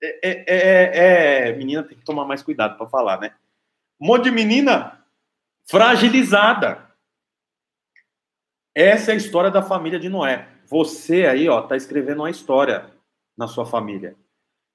é, 0.02 0.18
é, 0.22 0.44
é, 0.46 1.48
é, 1.48 1.52
menina 1.56 1.82
tem 1.82 1.98
que 1.98 2.04
tomar 2.04 2.24
mais 2.24 2.42
cuidado 2.42 2.76
para 2.76 2.88
falar, 2.88 3.20
né? 3.20 3.34
Um 4.00 4.06
monte 4.06 4.24
de 4.24 4.30
menina 4.30 5.04
fragilizada. 5.68 6.88
Essa 8.74 9.10
é 9.10 9.14
a 9.14 9.16
história 9.16 9.50
da 9.50 9.62
família 9.62 9.98
de 9.98 10.08
Noé. 10.08 10.48
Você 10.66 11.26
aí, 11.26 11.48
ó, 11.48 11.62
tá 11.62 11.76
escrevendo 11.76 12.18
uma 12.22 12.30
história 12.30 12.90
na 13.36 13.48
sua 13.48 13.66
família. 13.66 14.16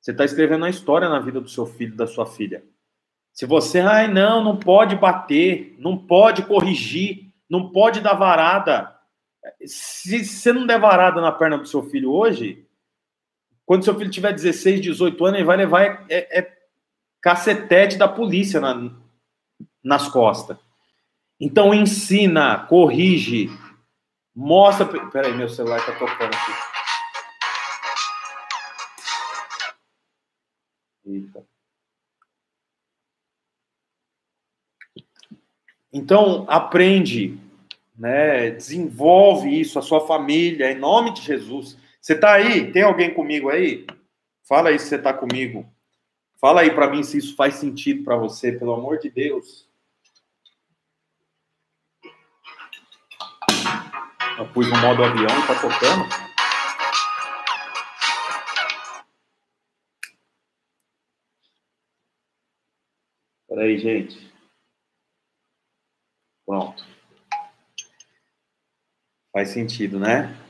Você 0.02 0.12
está 0.12 0.26
escrevendo 0.26 0.64
uma 0.64 0.70
história 0.70 1.08
na 1.08 1.20
vida 1.20 1.40
do 1.40 1.48
seu 1.48 1.66
filho, 1.66 1.96
da 1.96 2.06
sua 2.06 2.26
filha. 2.26 2.64
Se 3.32 3.46
você, 3.46 3.80
ai, 3.80 4.08
não, 4.08 4.44
não 4.44 4.58
pode 4.58 4.96
bater, 4.96 5.76
não 5.80 5.98
pode 5.98 6.46
corrigir, 6.46 7.34
não 7.50 7.72
pode 7.72 8.02
dar 8.02 8.14
varada. 8.14 8.94
Se 9.66 10.24
você 10.26 10.52
não 10.52 10.68
der 10.68 10.80
varada 10.80 11.22
na 11.22 11.32
perna 11.32 11.58
do 11.58 11.68
seu 11.68 11.84
filho 11.84 12.12
hoje, 12.12 12.68
quando 13.66 13.84
seu 13.84 13.98
filho 13.98 14.10
tiver 14.10 14.34
16, 14.34 14.82
18 14.82 15.26
anos, 15.26 15.38
ele 15.40 15.48
vai 15.48 15.58
levar 15.58 16.06
é, 16.10 16.40
é 16.40 16.58
cacetete 17.22 17.98
da 17.98 18.08
polícia 18.08 18.60
na, 18.60 18.92
nas 19.84 20.10
costas. 20.10 20.58
Então 21.40 21.74
ensina, 21.74 22.66
corrige, 22.68 23.50
mostra. 24.36 24.86
Peraí, 25.10 25.34
meu 25.34 25.50
celular 25.50 25.80
está 25.80 25.94
tocando 25.94 26.34
aqui. 26.34 26.52
Eita. 31.06 31.46
Então 35.92 36.46
aprende, 36.50 37.38
né? 37.98 38.50
Desenvolve 38.52 39.60
isso, 39.60 39.78
a 39.78 39.82
sua 39.82 40.06
família, 40.06 40.72
em 40.72 40.80
nome 40.80 41.14
de 41.14 41.22
Jesus. 41.22 41.78
Você 42.04 42.16
está 42.16 42.34
aí? 42.34 42.70
Tem 42.70 42.82
alguém 42.84 43.14
comigo 43.14 43.50
aí? 43.50 43.88
Fala 44.46 44.68
aí 44.68 44.78
se 44.78 44.88
você 44.88 44.98
está 44.98 45.14
comigo. 45.14 45.74
Fala 46.38 46.60
aí 46.60 46.76
para 46.76 46.90
mim 46.90 47.02
se 47.02 47.18
isso 47.18 47.34
faz 47.34 47.56
sentido 47.56 48.04
para 48.04 48.18
você, 48.18 48.52
pelo 48.52 48.74
amor 48.74 49.00
de 49.00 49.10
Deus. 49.10 49.66
Eu 54.38 54.52
pus 54.52 54.70
no 54.70 54.78
modo 54.80 55.02
avião 55.02 55.48
tá 55.48 55.56
tocando. 55.62 56.10
Peraí, 63.48 63.78
gente. 63.78 64.30
Pronto. 66.46 66.86
Faz 69.32 69.52
sentido, 69.52 69.98
né? 69.98 70.43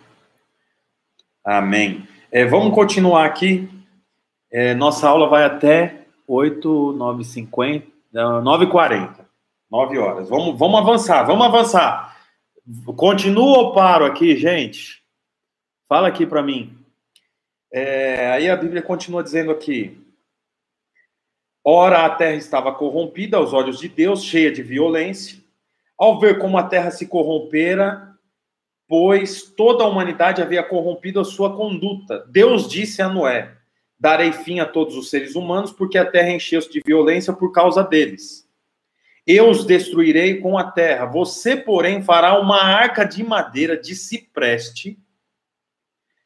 Amém. 1.43 2.07
É, 2.31 2.45
vamos 2.45 2.73
continuar 2.73 3.25
aqui. 3.25 3.69
É, 4.49 4.73
nossa 4.73 5.09
aula 5.09 5.27
vai 5.27 5.43
até 5.43 6.05
8, 6.27 6.93
9, 6.93 7.23
50, 7.23 7.87
9 8.41 8.67
40. 8.67 9.27
9 9.69 9.97
horas. 9.97 10.29
Vamos, 10.29 10.57
vamos 10.57 10.79
avançar, 10.79 11.23
vamos 11.23 11.45
avançar. 11.45 12.15
Continua 12.95 13.57
ou 13.57 13.73
paro 13.73 14.05
aqui, 14.05 14.37
gente? 14.37 15.03
Fala 15.89 16.07
aqui 16.07 16.25
para 16.25 16.41
mim. 16.41 16.77
É, 17.71 18.31
aí 18.31 18.49
a 18.49 18.55
Bíblia 18.55 18.81
continua 18.81 19.23
dizendo 19.23 19.51
aqui: 19.51 19.99
Ora, 21.65 22.05
a 22.05 22.09
terra 22.09 22.35
estava 22.35 22.73
corrompida 22.73 23.35
aos 23.35 23.51
olhos 23.51 23.79
de 23.79 23.89
Deus, 23.89 24.23
cheia 24.23 24.51
de 24.51 24.63
violência. 24.63 25.41
Ao 25.97 26.19
ver 26.19 26.39
como 26.39 26.57
a 26.57 26.63
terra 26.63 26.91
se 26.91 27.07
corrompera, 27.07 28.12
pois 28.87 29.43
toda 29.43 29.83
a 29.83 29.87
humanidade 29.87 30.41
havia 30.41 30.63
corrompido 30.63 31.19
a 31.19 31.25
sua 31.25 31.55
conduta, 31.55 32.25
Deus 32.29 32.69
disse 32.69 33.01
a 33.01 33.09
Noé: 33.09 33.55
Darei 33.99 34.31
fim 34.31 34.59
a 34.59 34.65
todos 34.65 34.95
os 34.95 35.09
seres 35.09 35.35
humanos, 35.35 35.71
porque 35.71 35.97
a 35.97 36.05
terra 36.05 36.31
encheu-se 36.31 36.69
de 36.69 36.81
violência 36.85 37.33
por 37.33 37.51
causa 37.51 37.83
deles. 37.83 38.43
Eu 39.25 39.49
os 39.49 39.65
destruirei 39.65 40.41
com 40.41 40.57
a 40.57 40.69
terra. 40.69 41.05
Você, 41.05 41.55
porém, 41.55 42.03
fará 42.03 42.37
uma 42.39 42.61
arca 42.61 43.05
de 43.05 43.23
madeira 43.23 43.77
de 43.77 43.95
cipreste 43.95 44.99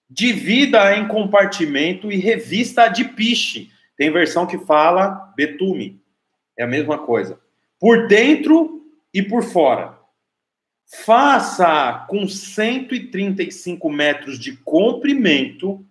divida 0.09 0.95
em 0.95 1.07
compartimento 1.07 2.11
e 2.11 2.17
revista 2.17 2.87
de 2.87 3.03
piche. 3.03 3.69
Tem 3.97 4.11
versão 4.11 4.45
que 4.47 4.57
fala 4.57 5.33
betume. 5.35 6.01
É 6.57 6.63
a 6.63 6.67
mesma 6.67 6.97
coisa. 6.97 7.39
Por 7.79 8.07
dentro 8.07 8.81
e 9.13 9.21
por 9.21 9.43
fora. 9.43 9.96
Faça 10.89 12.05
com 12.07 12.27
135 12.27 13.89
metros 13.89 14.39
de 14.39 14.55
comprimento, 14.55 15.85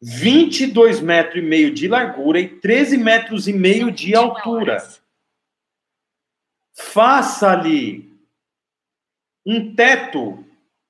22 0.00 1.00
metros 1.00 1.42
e 1.42 1.46
meio 1.46 1.74
de 1.74 1.88
largura 1.88 2.38
e 2.38 2.48
13 2.48 2.96
metros 2.96 3.48
e 3.48 3.52
meio 3.52 3.90
de 3.90 4.14
altura. 4.14 4.78
Faça 6.74 7.50
ali 7.50 8.12
um 9.44 9.74
teto 9.74 10.44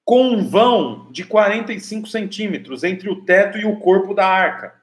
com 0.04 0.28
um 0.28 0.46
vão 0.46 1.10
de 1.10 1.24
45 1.24 2.06
centímetros 2.08 2.84
entre 2.84 3.08
o 3.08 3.24
teto 3.24 3.56
e 3.56 3.64
o 3.64 3.78
corpo 3.80 4.12
da 4.12 4.26
arca. 4.26 4.82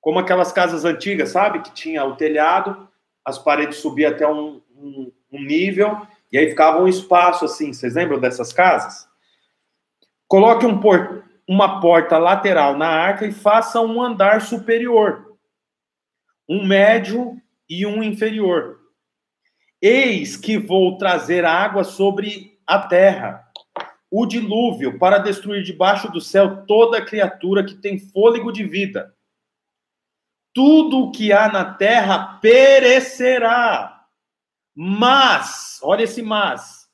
Como 0.00 0.20
aquelas 0.20 0.52
casas 0.52 0.84
antigas, 0.84 1.30
sabe? 1.30 1.62
Que 1.62 1.72
tinha 1.72 2.04
o 2.04 2.14
telhado, 2.14 2.88
as 3.24 3.38
paredes 3.38 3.78
subiam 3.78 4.12
até 4.12 4.28
um, 4.28 4.60
um, 4.76 5.12
um 5.32 5.42
nível, 5.42 6.06
e 6.34 6.38
aí 6.38 6.48
ficava 6.48 6.82
um 6.82 6.88
espaço 6.88 7.44
assim. 7.44 7.72
Vocês 7.72 7.94
lembram 7.94 8.18
dessas 8.18 8.52
casas? 8.52 9.08
Coloque 10.26 10.66
um 10.66 10.80
por, 10.80 11.24
uma 11.48 11.80
porta 11.80 12.18
lateral 12.18 12.76
na 12.76 12.88
arca 12.88 13.24
e 13.24 13.30
faça 13.30 13.80
um 13.80 14.02
andar 14.02 14.42
superior, 14.42 15.38
um 16.48 16.66
médio 16.66 17.40
e 17.70 17.86
um 17.86 18.02
inferior. 18.02 18.80
Eis 19.80 20.36
que 20.36 20.58
vou 20.58 20.98
trazer 20.98 21.44
água 21.44 21.84
sobre 21.84 22.58
a 22.66 22.80
terra 22.80 23.48
o 24.10 24.26
dilúvio 24.26 24.98
para 24.98 25.18
destruir 25.18 25.62
debaixo 25.62 26.10
do 26.10 26.20
céu 26.20 26.64
toda 26.66 27.04
criatura 27.04 27.64
que 27.64 27.74
tem 27.76 27.96
fôlego 27.96 28.50
de 28.50 28.64
vida. 28.64 29.14
Tudo 30.52 30.98
o 30.98 31.12
que 31.12 31.32
há 31.32 31.48
na 31.48 31.64
terra 31.74 32.38
perecerá. 32.40 33.93
Mas, 34.74 35.78
olha 35.82 36.02
esse 36.02 36.20
mas, 36.20 36.88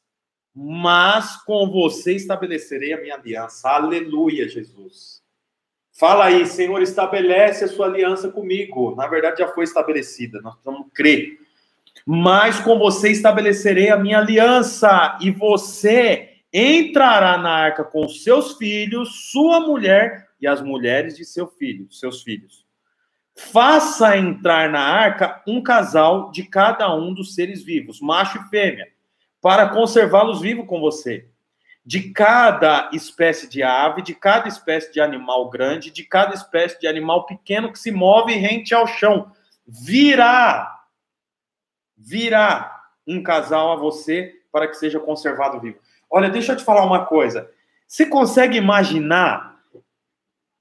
mas 0.55 1.37
com 1.45 1.71
você 1.71 2.15
estabelecerei 2.15 2.93
a 2.93 3.01
minha 3.01 3.15
aliança. 3.15 3.69
Aleluia, 3.71 4.49
Jesus. 4.49 5.23
Fala 5.93 6.27
aí, 6.27 6.47
Senhor, 6.47 6.81
estabelece 6.83 7.65
a 7.65 7.69
sua 7.69 7.87
aliança 7.87 8.31
comigo. 8.31 8.95
Na 8.97 9.07
verdade, 9.07 9.39
já 9.39 9.49
foi 9.49 9.65
estabelecida, 9.65 10.41
nós 10.41 10.55
precisamos 10.55 10.89
crer. 10.95 11.39
Mas 12.07 12.61
com 12.61 12.79
você 12.79 13.11
estabelecerei 13.11 13.91
a 13.91 13.97
minha 13.97 14.19
aliança, 14.19 15.19
e 15.21 15.31
você 15.31 16.31
entrará 16.53 17.39
na 17.39 17.51
arca 17.51 17.85
com 17.85 18.09
seus 18.09 18.57
filhos, 18.57 19.31
sua 19.31 19.61
mulher 19.61 20.29
e 20.41 20.47
as 20.47 20.63
mulheres 20.63 21.17
de 21.17 21.25
seu 21.25 21.47
filho, 21.47 21.91
seus 21.93 22.23
filhos. 22.23 22.60
Faça 23.37 24.17
entrar 24.17 24.69
na 24.71 24.81
arca 24.81 25.43
um 25.47 25.63
casal 25.63 26.31
de 26.31 26.43
cada 26.43 26.95
um 26.95 27.15
dos 27.15 27.35
seres 27.35 27.63
vivos, 27.63 28.01
macho 28.01 28.39
e 28.39 28.49
fêmea, 28.49 28.89
para 29.41 29.69
conservá-los 29.69 30.41
vivos 30.41 30.67
com 30.67 30.81
você. 30.81 31.29
De 31.85 32.11
cada 32.11 32.91
espécie 32.93 33.49
de 33.49 33.63
ave, 33.63 34.03
de 34.03 34.15
cada 34.15 34.47
espécie 34.47 34.93
de 34.93 35.01
animal 35.01 35.49
grande, 35.49 35.91
de 35.91 36.05
cada 36.05 36.35
espécie 36.35 36.79
de 36.79 36.87
animal 36.87 37.25
pequeno 37.25 37.73
que 37.73 37.79
se 37.79 37.91
move 37.91 38.35
rente 38.35 38.75
ao 38.75 38.87
chão, 38.87 39.33
virá, 39.67 40.85
virá 41.97 42.83
um 43.07 43.23
casal 43.23 43.73
a 43.73 43.77
você 43.77 44.35
para 44.53 44.69
que 44.69 44.75
seja 44.75 45.01
conservado 45.01 45.61
vivo. 45.61 45.79
Olha, 46.11 46.29
deixa 46.29 46.53
eu 46.53 46.57
te 46.57 46.65
falar 46.65 46.85
uma 46.85 47.07
coisa. 47.07 47.51
Você 47.87 48.05
consegue 48.07 48.57
imaginar 48.57 49.59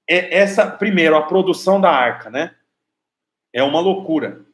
essa, 0.06 0.68
primeiro, 0.68 1.16
a 1.16 1.22
produção 1.22 1.80
da 1.80 1.90
arca, 1.90 2.30
né? 2.30 2.54
É 3.52 3.62
uma 3.62 3.80
loucura. 3.80 4.44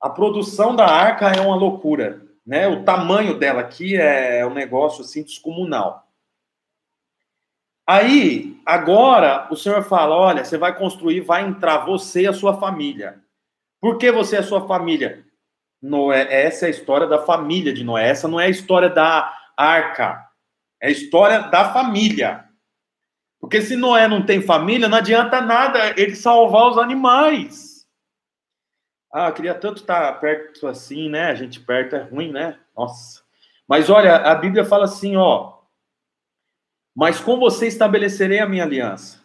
A 0.00 0.10
produção 0.10 0.74
da 0.74 0.86
arca 0.86 1.28
é 1.28 1.40
uma 1.40 1.56
loucura, 1.56 2.22
né? 2.44 2.66
O 2.66 2.84
tamanho 2.84 3.38
dela 3.38 3.60
aqui 3.60 3.96
é 3.96 4.44
um 4.44 4.52
negócio 4.52 5.02
assim 5.02 5.22
descomunal. 5.22 6.08
Aí, 7.86 8.60
agora, 8.64 9.48
o 9.50 9.56
senhor 9.56 9.82
fala: 9.82 10.16
olha, 10.16 10.44
você 10.44 10.58
vai 10.58 10.76
construir, 10.76 11.20
vai 11.20 11.42
entrar 11.42 11.84
você 11.84 12.22
e 12.22 12.26
a 12.26 12.32
sua 12.32 12.58
família. 12.58 13.20
Por 13.80 13.98
que 13.98 14.10
você 14.12 14.36
e 14.36 14.38
a 14.38 14.42
sua 14.42 14.66
família? 14.66 15.24
Noé, 15.80 16.46
essa 16.46 16.66
é 16.66 16.68
a 16.68 16.70
história 16.70 17.06
da 17.06 17.18
família 17.18 17.72
de 17.72 17.82
Noé. 17.82 18.08
Essa 18.08 18.28
não 18.28 18.38
é 18.38 18.46
a 18.46 18.50
história 18.50 18.88
da 18.88 19.36
arca. 19.56 20.24
É 20.80 20.88
a 20.88 20.90
história 20.90 21.40
da 21.40 21.72
família. 21.72 22.44
Porque 23.40 23.60
se 23.60 23.74
Noé 23.74 24.06
não 24.06 24.24
tem 24.24 24.40
família, 24.40 24.88
não 24.88 24.98
adianta 24.98 25.40
nada 25.40 25.92
ele 26.00 26.14
salvar 26.14 26.70
os 26.70 26.78
animais. 26.78 27.71
Ah, 29.12 29.28
eu 29.28 29.34
queria 29.34 29.54
tanto 29.54 29.82
estar 29.82 30.10
perto 30.20 30.66
assim, 30.66 31.10
né? 31.10 31.24
A 31.26 31.34
gente 31.34 31.60
perto 31.60 31.94
é 31.94 32.02
ruim, 32.02 32.32
né? 32.32 32.58
Nossa. 32.74 33.22
Mas 33.68 33.90
olha, 33.90 34.16
a 34.16 34.34
Bíblia 34.34 34.64
fala 34.64 34.84
assim, 34.84 35.16
ó. 35.16 35.58
Mas 36.94 37.20
com 37.20 37.38
você 37.38 37.66
estabelecerei 37.66 38.38
a 38.40 38.48
minha 38.48 38.64
aliança. 38.64 39.20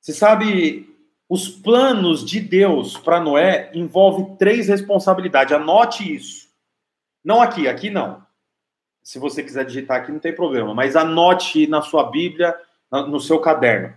Você 0.00 0.12
sabe, 0.12 0.96
os 1.28 1.48
planos 1.48 2.24
de 2.24 2.40
Deus 2.40 2.96
para 2.96 3.20
Noé 3.20 3.70
envolvem 3.74 4.36
três 4.36 4.68
responsabilidades. 4.68 5.52
Anote 5.52 6.14
isso. 6.14 6.48
Não 7.24 7.42
aqui, 7.42 7.68
aqui 7.68 7.90
não. 7.90 8.24
Se 9.02 9.18
você 9.18 9.42
quiser 9.42 9.64
digitar 9.64 10.00
aqui, 10.00 10.12
não 10.12 10.18
tem 10.18 10.34
problema, 10.34 10.74
mas 10.74 10.94
anote 10.94 11.66
na 11.66 11.82
sua 11.82 12.10
Bíblia, 12.10 12.58
no 12.90 13.18
seu 13.18 13.40
caderno. 13.40 13.94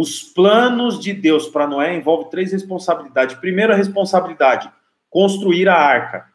Os 0.00 0.22
planos 0.22 0.98
de 0.98 1.12
Deus 1.12 1.46
para 1.46 1.66
Noé 1.66 1.94
envolvem 1.94 2.30
três 2.30 2.52
responsabilidades. 2.52 3.36
Primeira 3.36 3.76
responsabilidade, 3.76 4.72
construir 5.10 5.68
a 5.68 5.74
arca. 5.74 6.26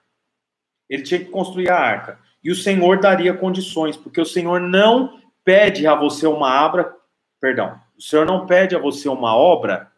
Ele 0.87 1.01
tinha 1.01 1.19
que 1.19 1.31
construir 1.31 1.71
a 1.71 1.75
arca. 1.75 2.19
E 2.43 2.51
o 2.51 2.55
Senhor 2.55 2.99
daria 2.99 3.33
condições, 3.33 3.97
porque 3.97 4.21
o 4.21 4.25
Senhor 4.25 4.61
não 4.61 5.19
pede 5.43 5.87
a 5.87 5.95
você 5.95 6.27
uma 6.27 6.63
obra, 6.63 6.95
perdão, 7.41 7.81
o 7.97 8.01
Senhor 8.03 8.23
não 8.23 8.45
pede 8.45 8.75
a 8.75 8.79
você 8.79 9.09
uma 9.09 9.35
obra 9.35 9.91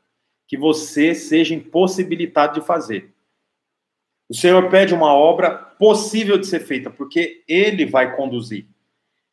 que 0.47 0.55
você 0.55 1.13
seja 1.13 1.53
impossibilitado 1.53 2.61
de 2.61 2.65
fazer. 2.65 3.13
O 4.30 4.34
Senhor 4.34 4.70
pede 4.70 4.93
uma 4.93 5.13
obra 5.13 5.51
possível 5.78 6.38
de 6.38 6.47
ser 6.47 6.61
feita, 6.61 6.89
porque 6.89 7.43
Ele 7.45 7.86
vai 7.86 8.15
conduzir. 8.15 8.65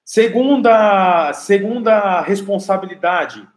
Segunda, 0.04 1.32
segunda 1.34 2.20
responsabilidade, 2.20 3.53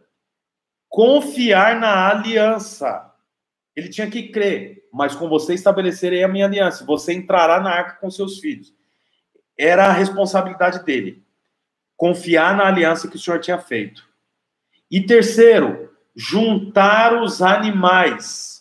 confiar 0.88 1.78
na 1.78 2.10
aliança. 2.10 3.12
Ele 3.74 3.88
tinha 3.88 4.10
que 4.10 4.28
crer, 4.28 4.88
mas 4.92 5.14
com 5.14 5.28
você 5.28 5.54
estabelecerei 5.54 6.24
a 6.24 6.28
minha 6.28 6.46
aliança. 6.46 6.84
Você 6.84 7.12
entrará 7.12 7.60
na 7.60 7.70
arca 7.70 8.00
com 8.00 8.10
seus 8.10 8.38
filhos. 8.38 8.74
Era 9.56 9.86
a 9.86 9.92
responsabilidade 9.92 10.84
dele. 10.84 11.22
Confiar 11.96 12.56
na 12.56 12.66
aliança 12.66 13.08
que 13.08 13.16
o 13.16 13.18
Senhor 13.18 13.40
tinha 13.40 13.58
feito. 13.58 14.08
E 14.90 15.00
terceiro, 15.00 15.92
juntar 16.16 17.22
os 17.22 17.42
animais 17.42 18.58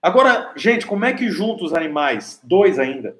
Agora, 0.00 0.54
gente, 0.56 0.86
como 0.86 1.04
é 1.04 1.12
que 1.12 1.28
junta 1.28 1.64
os 1.64 1.74
animais? 1.74 2.40
Dois 2.42 2.78
ainda. 2.78 3.18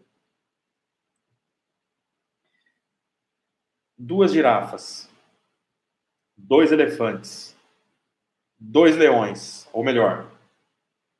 Duas 4.00 4.30
girafas, 4.30 5.10
dois 6.36 6.70
elefantes, 6.70 7.56
dois 8.58 8.96
leões, 8.96 9.68
ou 9.72 9.84
melhor, 9.84 10.30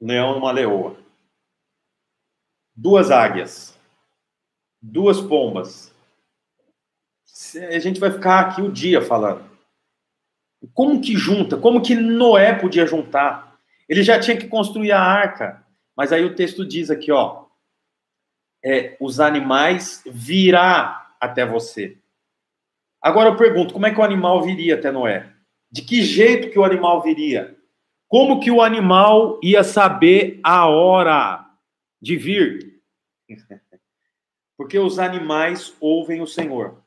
um 0.01 0.07
leão 0.07 0.35
e 0.35 0.39
uma 0.39 0.53
leoa, 0.53 0.97
duas 2.75 3.11
águias, 3.11 3.79
duas 4.81 5.21
pombas. 5.21 5.95
A 7.71 7.79
gente 7.79 8.01
vai 8.01 8.11
ficar 8.11 8.41
aqui 8.41 8.63
o 8.63 8.73
dia 8.73 9.01
falando. 9.01 9.49
Como 10.75 11.01
que 11.01 11.17
junta? 11.17 11.57
Como 11.57 11.83
que 11.83 11.95
Noé 11.95 12.53
podia 12.53 12.87
juntar? 12.87 13.59
Ele 13.89 14.03
já 14.03 14.19
tinha 14.19 14.37
que 14.37 14.49
construir 14.49 14.93
a 14.93 15.01
arca. 15.01 15.65
Mas 15.97 16.13
aí 16.13 16.25
o 16.25 16.35
texto 16.35 16.67
diz 16.67 16.91
aqui, 16.91 17.11
ó, 17.11 17.47
é, 18.65 18.97
os 19.01 19.21
animais 19.21 20.03
virá 20.07 21.15
até 21.21 21.47
você. 21.47 21.97
Agora 23.01 23.31
eu 23.31 23.37
pergunto, 23.37 23.73
como 23.73 23.87
é 23.87 23.93
que 23.93 24.01
o 24.01 24.05
animal 24.05 24.43
viria 24.43 24.75
até 24.75 24.91
Noé? 24.91 25.33
De 25.71 25.83
que 25.83 26.03
jeito 26.03 26.51
que 26.51 26.59
o 26.59 26.65
animal 26.65 27.03
viria? 27.03 27.57
Como 28.09 28.41
que 28.41 28.51
o 28.51 28.63
animal 28.63 29.39
ia 29.43 29.63
saber 29.63 30.41
a 30.43 30.67
hora 30.67 31.45
de 32.01 32.17
vir? 32.17 32.81
Porque 34.57 34.79
os 34.79 34.99
animais 34.99 35.75
ouvem 35.79 36.23
o 36.23 36.27
Senhor. 36.27 36.83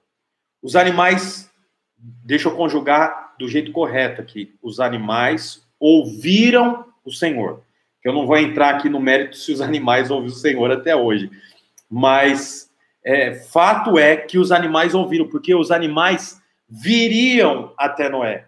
Os 0.62 0.76
animais, 0.76 1.52
deixa 1.98 2.50
eu 2.50 2.56
conjugar 2.56 3.36
do 3.38 3.48
jeito 3.48 3.72
correto 3.72 4.22
aqui. 4.22 4.56
Os 4.62 4.80
animais 4.80 5.66
ouviram 5.80 6.86
o 7.06 7.12
Senhor. 7.12 7.64
Eu 8.04 8.14
não 8.14 8.26
vou 8.26 8.38
entrar 8.38 8.76
aqui 8.76 8.90
no 8.90 9.00
mérito 9.00 9.38
se 9.38 9.52
os 9.52 9.62
animais 9.62 10.10
ouviram 10.10 10.36
o 10.36 10.40
Senhor 10.40 10.72
até 10.72 10.96
hoje. 10.96 11.30
Mas 11.90 12.72
é, 13.04 13.36
fato 13.36 13.98
é 13.98 14.18
que 14.18 14.38
os 14.38 14.52
animais 14.52 14.96
ouviram, 14.96 15.28
porque 15.28 15.54
os 15.54 15.72
animais 15.72 16.42
viriam 16.68 17.74
até 17.78 18.10
Noé. 18.10 18.48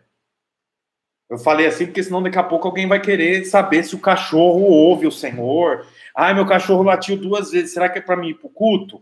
Eu 1.33 1.39
falei 1.39 1.65
assim 1.65 1.87
porque 1.87 2.03
senão 2.03 2.21
daqui 2.21 2.37
a 2.37 2.43
pouco 2.43 2.67
alguém 2.67 2.87
vai 2.87 3.01
querer 3.01 3.43
saber 3.45 3.83
se 3.83 3.95
o 3.95 3.99
cachorro 3.99 4.61
ouve 4.65 5.07
o 5.07 5.11
Senhor. 5.11 5.83
Ai, 6.15 6.31
meu 6.31 6.45
cachorro 6.45 6.83
latiu 6.83 7.17
duas 7.17 7.49
vezes, 7.49 7.73
será 7.73 7.89
que 7.89 7.97
é 7.97 8.01
para 8.03 8.15
mim 8.15 8.29
ir 8.29 8.33
para 8.35 8.45
o 8.45 8.51
culto? 8.51 9.01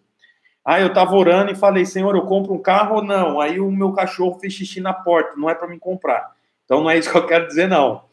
Ah, 0.64 0.80
eu 0.80 0.88
estava 0.88 1.14
orando 1.14 1.52
e 1.52 1.56
falei, 1.56 1.84
Senhor, 1.86 2.16
eu 2.16 2.22
compro 2.22 2.54
um 2.54 2.62
carro 2.62 2.96
ou 2.96 3.04
não? 3.04 3.42
Aí 3.42 3.60
o 3.60 3.70
meu 3.70 3.92
cachorro 3.92 4.40
fez 4.40 4.54
xixi 4.54 4.80
na 4.80 4.94
porta, 4.94 5.34
não 5.36 5.50
é 5.50 5.56
para 5.56 5.68
me 5.68 5.78
comprar. 5.78 6.32
Então 6.64 6.80
não 6.80 6.90
é 6.90 6.98
isso 6.98 7.12
que 7.12 7.18
eu 7.18 7.28
quero 7.28 7.48
dizer, 7.48 7.68
não. 7.68 8.06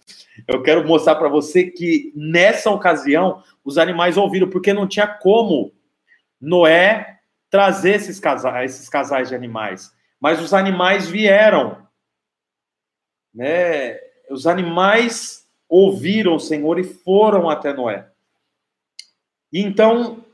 Eu 0.49 0.65
quero 0.65 0.85
mostrar 0.85 1.15
para 1.15 1.29
você 1.29 1.71
que 1.71 2.13
nessa 2.17 2.73
ocasião 2.73 3.41
os 3.65 3.79
animais 3.79 4.17
ouviram, 4.17 4.51
porque 4.51 4.73
não 4.73 4.89
tinha 4.89 5.07
como 5.07 5.73
Noé 6.41 7.21
trazer 7.49 7.95
esses 7.95 8.19
casais, 8.19 8.75
esses 8.75 8.89
casais 8.89 9.29
de 9.29 9.37
animais. 9.37 9.93
Mas 10.21 10.43
os 10.43 10.53
animais 10.53 11.09
vieram. 11.09 11.87
Né? 13.33 14.08
Os 14.31 14.47
animais 14.47 15.47
ouviram 15.69 16.37
o 16.37 16.41
Senhor 16.41 16.79
e 16.79 16.85
foram 16.85 17.49
até 17.49 17.73
Noé. 17.73 18.09
E 19.53 19.61
então 19.61 20.25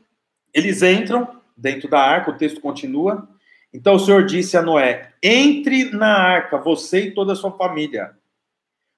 eles 0.53 0.82
entram 0.82 1.40
dentro 1.57 1.88
da 1.88 2.01
arca, 2.01 2.30
o 2.30 2.36
texto 2.36 2.61
continua. 2.61 3.28
Então 3.72 3.95
o 3.95 3.99
Senhor 3.99 4.24
disse 4.24 4.57
a 4.57 4.62
Noé: 4.62 5.12
entre 5.22 5.90
na 5.90 6.16
arca, 6.16 6.59
você 6.59 7.07
e 7.07 7.11
toda 7.11 7.32
a 7.32 7.36
sua 7.36 7.53
família, 7.53 8.16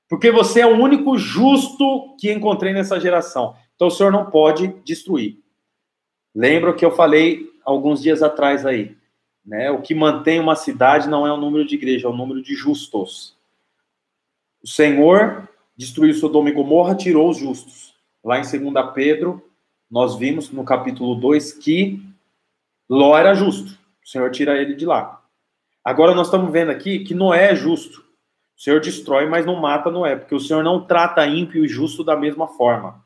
porque 0.09 0.31
você 0.31 0.61
é 0.61 0.67
o 0.67 0.79
único 0.79 1.17
justo 1.19 2.15
que 2.19 2.33
encontrei 2.33 2.73
nessa 2.73 3.01
geração. 3.01 3.57
Então 3.75 3.89
o 3.89 3.91
Senhor 3.91 4.11
não 4.11 4.31
pode 4.31 4.69
destruir. 4.85 5.39
Lembra 6.35 6.75
que 6.75 6.85
eu 6.85 6.91
falei 6.91 7.51
alguns 7.65 8.03
dias 8.03 8.23
atrás 8.23 8.65
aí, 8.65 8.97
né? 9.45 9.71
O 9.71 9.81
que 9.81 9.95
mantém 9.95 10.39
uma 10.39 10.55
cidade 10.55 11.09
não 11.09 11.27
é 11.27 11.33
o 11.33 11.37
número 11.39 11.67
de 11.67 11.75
igreja, 11.75 12.07
é 12.07 12.11
o 12.11 12.17
número 12.17 12.43
de 12.43 12.55
justos. 12.55 13.36
O 14.67 14.69
Senhor 14.69 15.49
destruiu 15.77 16.13
Sodoma 16.13 16.49
e 16.49 16.53
Gomorra, 16.53 16.97
tirou 16.97 17.31
os 17.31 17.39
justos. 17.39 17.95
Lá 18.25 18.41
em 18.41 18.43
2 18.43 18.91
Pedro, 18.93 19.41
nós 19.89 20.17
vimos 20.17 20.51
no 20.51 20.65
capítulo 20.65 21.15
2 21.15 21.53
que 21.53 22.03
Ló 22.91 23.17
era 23.17 23.33
justo. 23.33 23.79
O 24.05 24.09
Senhor 24.09 24.29
tira 24.33 24.61
ele 24.61 24.75
de 24.75 24.85
lá. 24.85 25.23
Agora 25.85 26.17
nós 26.17 26.27
estamos 26.27 26.51
vendo 26.51 26.73
aqui 26.73 27.05
que 27.05 27.15
Noé 27.15 27.53
é 27.53 27.55
justo. 27.55 28.01
O 28.59 28.61
Senhor 28.61 28.81
destrói, 28.81 29.29
mas 29.29 29.47
não 29.47 29.55
mata 29.55 29.89
Noé, 29.89 30.17
porque 30.17 30.35
o 30.35 30.41
Senhor 30.41 30.65
não 30.65 30.85
trata 30.85 31.25
ímpio 31.25 31.65
e 31.65 31.69
justo 31.69 32.03
da 32.03 32.17
mesma 32.17 32.49
forma. 32.49 33.05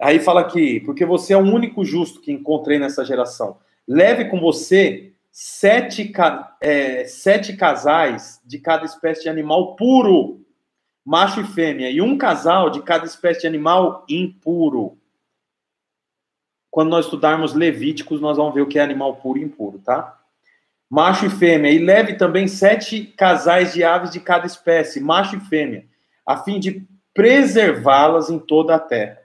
Aí 0.00 0.20
fala 0.20 0.40
aqui, 0.42 0.78
porque 0.86 1.04
você 1.04 1.32
é 1.32 1.36
o 1.36 1.40
único 1.40 1.84
justo 1.84 2.20
que 2.20 2.30
encontrei 2.30 2.78
nessa 2.78 3.04
geração. 3.04 3.58
Leve 3.88 4.26
com 4.26 4.38
você 4.38 5.14
sete, 5.32 6.12
é, 6.60 7.04
sete 7.06 7.56
casais 7.56 8.40
de 8.46 8.60
cada 8.60 8.84
espécie 8.84 9.22
de 9.22 9.28
animal 9.28 9.74
puro, 9.74 10.39
macho 11.04 11.40
e 11.40 11.44
fêmea, 11.44 11.90
e 11.90 12.00
um 12.00 12.16
casal 12.16 12.70
de 12.70 12.82
cada 12.82 13.06
espécie 13.06 13.42
de 13.42 13.46
animal 13.46 14.04
impuro. 14.08 14.98
Quando 16.70 16.90
nós 16.90 17.06
estudarmos 17.06 17.54
Levíticos, 17.54 18.20
nós 18.20 18.36
vamos 18.36 18.54
ver 18.54 18.62
o 18.62 18.66
que 18.66 18.78
é 18.78 18.82
animal 18.82 19.16
puro 19.16 19.38
e 19.38 19.42
impuro, 19.42 19.78
tá? 19.78 20.18
Macho 20.88 21.26
e 21.26 21.30
fêmea. 21.30 21.72
E 21.72 21.78
leve 21.78 22.14
também 22.14 22.46
sete 22.46 23.04
casais 23.04 23.72
de 23.72 23.82
aves 23.82 24.10
de 24.10 24.20
cada 24.20 24.46
espécie, 24.46 25.00
macho 25.00 25.36
e 25.36 25.40
fêmea, 25.40 25.86
a 26.26 26.36
fim 26.36 26.60
de 26.60 26.86
preservá-las 27.12 28.30
em 28.30 28.38
toda 28.38 28.74
a 28.74 28.78
terra. 28.78 29.20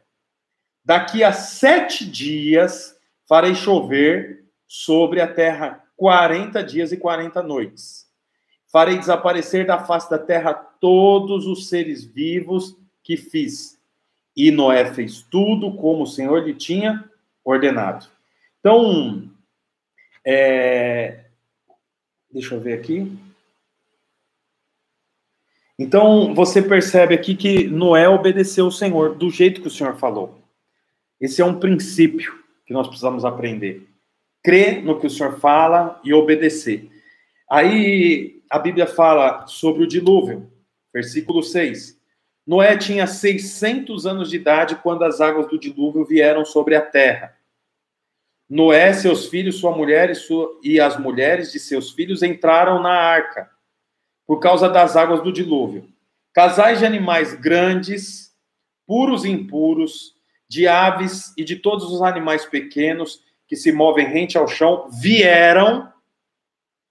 Daqui 0.84 1.24
a 1.24 1.32
sete 1.32 2.06
dias 2.06 2.96
farei 3.28 3.56
chover 3.56 4.46
sobre 4.68 5.22
a 5.22 5.28
terra 5.28 5.84
40 5.98 6.64
dias 6.64 6.92
e 6.92 6.98
40 6.98 7.42
noites. 7.42 8.05
Farei 8.76 8.98
desaparecer 8.98 9.66
da 9.66 9.80
face 9.80 10.10
da 10.10 10.20
terra 10.20 10.54
todos 10.54 11.48
os 11.48 11.70
seres 11.70 12.04
vivos 12.04 12.78
que 13.02 13.16
fiz. 13.16 13.80
E 14.36 14.52
Noé 14.52 14.94
fez 14.94 15.22
tudo 15.22 15.74
como 15.78 16.04
o 16.04 16.06
Senhor 16.06 16.44
lhe 16.44 16.54
tinha 16.54 17.10
ordenado. 17.42 18.06
Então, 18.60 19.32
é... 20.26 21.24
deixa 22.30 22.54
eu 22.54 22.60
ver 22.60 22.74
aqui. 22.74 23.18
Então, 25.80 26.36
você 26.36 26.62
percebe 26.62 27.16
aqui 27.16 27.34
que 27.34 27.70
Noé 27.70 28.10
obedeceu 28.10 28.68
o 28.68 28.72
Senhor 28.74 29.16
do 29.16 29.30
jeito 29.30 29.62
que 29.62 29.70
o 29.70 29.72
Senhor 29.72 29.96
falou. 29.96 30.38
Esse 31.18 31.42
é 31.42 31.46
um 31.46 31.62
princípio 31.62 32.44
que 32.66 32.74
nós 32.74 32.90
precisamos 32.90 33.24
aprender. 33.24 33.88
Crer 34.44 34.84
no 34.84 35.00
que 35.00 35.08
o 35.08 35.10
Senhor 35.10 35.40
fala 35.40 35.98
e 36.04 36.14
obedecer. 36.14 36.92
Aí 37.50 38.35
a 38.50 38.60
Bíblia 38.60 38.88
fala 38.88 39.48
sobre 39.48 39.84
o 39.84 39.88
dilúvio, 39.88 40.52
versículo 40.94 41.42
6. 41.42 42.00
Noé 42.46 42.78
tinha 42.78 43.08
600 43.08 44.06
anos 44.06 44.30
de 44.30 44.36
idade 44.36 44.76
quando 44.76 45.04
as 45.04 45.20
águas 45.20 45.48
do 45.48 45.60
dilúvio 45.60 46.06
vieram 46.06 46.46
sobre 46.46 46.76
a 46.76 46.82
terra. 46.82 47.36
Noé, 48.48 48.94
seus 48.94 49.28
filhos, 49.28 49.58
sua 49.58 49.76
mulher 49.76 50.12
e, 50.12 50.16
sua, 50.16 50.60
e 50.64 50.80
as 50.80 51.00
mulheres 51.00 51.52
de 51.52 51.60
seus 51.60 51.92
filhos 51.92 52.22
entraram 52.22 52.80
na 52.82 52.92
arca 52.92 53.50
por 54.28 54.40
causa 54.40 54.70
das 54.70 54.96
águas 54.96 55.24
do 55.24 55.34
dilúvio. 55.34 55.90
Casais 56.32 56.80
de 56.80 56.86
animais 56.86 57.34
grandes, 57.34 58.36
puros 58.86 59.26
e 59.26 59.30
impuros, 59.30 60.14
de 60.48 60.68
aves 60.68 61.34
e 61.36 61.44
de 61.44 61.56
todos 61.56 61.92
os 61.92 62.02
animais 62.04 62.46
pequenos 62.46 63.24
que 63.48 63.56
se 63.56 63.72
movem 63.72 64.08
rente 64.08 64.38
ao 64.38 64.48
chão 64.48 64.90
vieram 64.92 65.92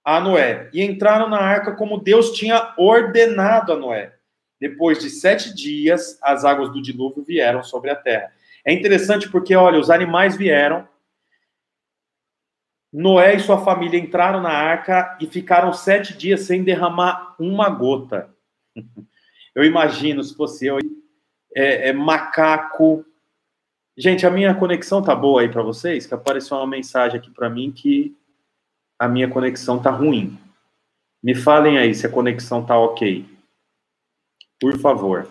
a 0.05 0.19
Noé 0.21 0.69
e 0.71 0.83
entraram 0.83 1.27
na 1.27 1.39
arca 1.39 1.71
como 1.71 1.99
Deus 1.99 2.31
tinha 2.31 2.73
ordenado 2.77 3.73
a 3.73 3.75
Noé. 3.75 4.13
Depois 4.61 4.99
de 4.99 5.09
sete 5.09 5.53
dias, 5.53 6.19
as 6.21 6.45
águas 6.45 6.71
do 6.71 6.81
dilúvio 6.81 7.23
vieram 7.23 7.63
sobre 7.63 7.89
a 7.89 7.95
terra. 7.95 8.31
É 8.63 8.71
interessante 8.71 9.27
porque, 9.29 9.55
olha, 9.55 9.79
os 9.79 9.89
animais 9.89 10.37
vieram, 10.37 10.87
Noé 12.93 13.35
e 13.35 13.39
sua 13.39 13.65
família 13.65 13.99
entraram 13.99 14.41
na 14.41 14.51
arca 14.51 15.17
e 15.19 15.27
ficaram 15.27 15.73
sete 15.73 16.15
dias 16.15 16.41
sem 16.41 16.63
derramar 16.63 17.35
uma 17.37 17.67
gota. 17.69 18.29
Eu 19.53 19.63
imagino, 19.63 20.21
se 20.21 20.35
fosse 20.35 20.67
eu, 20.67 20.79
é, 21.55 21.87
é 21.89 21.93
macaco, 21.93 23.05
Gente, 23.97 24.25
a 24.25 24.29
minha 24.29 24.53
conexão 24.53 25.01
tá 25.01 25.15
boa 25.15 25.41
aí 25.41 25.47
para 25.47 25.61
vocês? 25.61 26.05
Que 26.05 26.13
apareceu 26.13 26.57
uma 26.57 26.67
mensagem 26.67 27.17
aqui 27.17 27.31
para 27.31 27.49
mim 27.49 27.71
que 27.71 28.13
a 28.99 29.07
minha 29.07 29.29
conexão 29.29 29.81
tá 29.81 29.89
ruim. 29.89 30.37
Me 31.23 31.35
falem 31.35 31.77
aí 31.77 31.93
se 31.93 32.05
a 32.05 32.11
conexão 32.11 32.65
tá 32.65 32.77
ok. 32.77 33.25
Por 34.59 34.79
favor. 34.79 35.29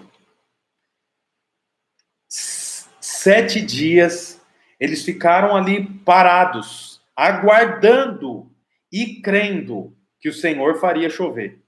Sete 2.28 3.60
dias 3.64 4.40
eles 4.78 5.04
ficaram 5.04 5.56
ali 5.56 5.86
parados, 6.00 7.00
aguardando 7.16 8.50
e 8.92 9.20
crendo 9.22 9.96
que 10.20 10.28
o 10.28 10.32
Senhor 10.32 10.78
faria 10.80 11.08
chover. 11.08 11.60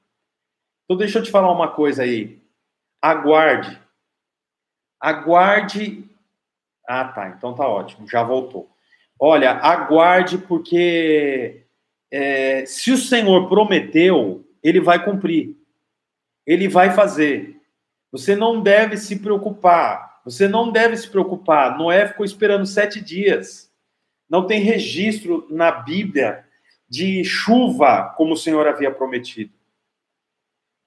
Então, 0.84 0.96
deixa 0.96 1.18
eu 1.18 1.22
te 1.22 1.30
falar 1.30 1.50
uma 1.50 1.72
coisa 1.72 2.02
aí. 2.02 2.42
Aguarde. 3.00 3.80
Aguarde 5.00 6.06
ah, 6.86 7.04
tá. 7.08 7.28
Então 7.30 7.54
tá 7.54 7.66
ótimo. 7.66 8.08
Já 8.08 8.22
voltou. 8.22 8.70
Olha, 9.18 9.52
aguarde, 9.52 10.38
porque 10.38 11.65
é, 12.10 12.64
se 12.66 12.92
o 12.92 12.98
Senhor 12.98 13.48
prometeu, 13.48 14.44
ele 14.62 14.80
vai 14.80 15.04
cumprir. 15.04 15.56
Ele 16.46 16.68
vai 16.68 16.94
fazer. 16.94 17.60
Você 18.12 18.36
não 18.36 18.62
deve 18.62 18.96
se 18.96 19.18
preocupar. 19.18 20.20
Você 20.24 20.48
não 20.48 20.70
deve 20.70 20.96
se 20.96 21.08
preocupar. 21.08 21.76
Noé 21.76 22.06
ficou 22.08 22.24
esperando 22.24 22.66
sete 22.66 23.00
dias. 23.00 23.70
Não 24.28 24.46
tem 24.46 24.60
registro 24.60 25.46
na 25.50 25.70
Bíblia 25.70 26.44
de 26.88 27.24
chuva 27.24 28.14
como 28.16 28.34
o 28.34 28.36
Senhor 28.36 28.66
havia 28.66 28.90
prometido. 28.90 29.52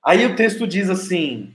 Aí 0.03 0.26
o 0.26 0.36
texto 0.36 0.65
diz 0.65 0.89
assim: 0.89 1.53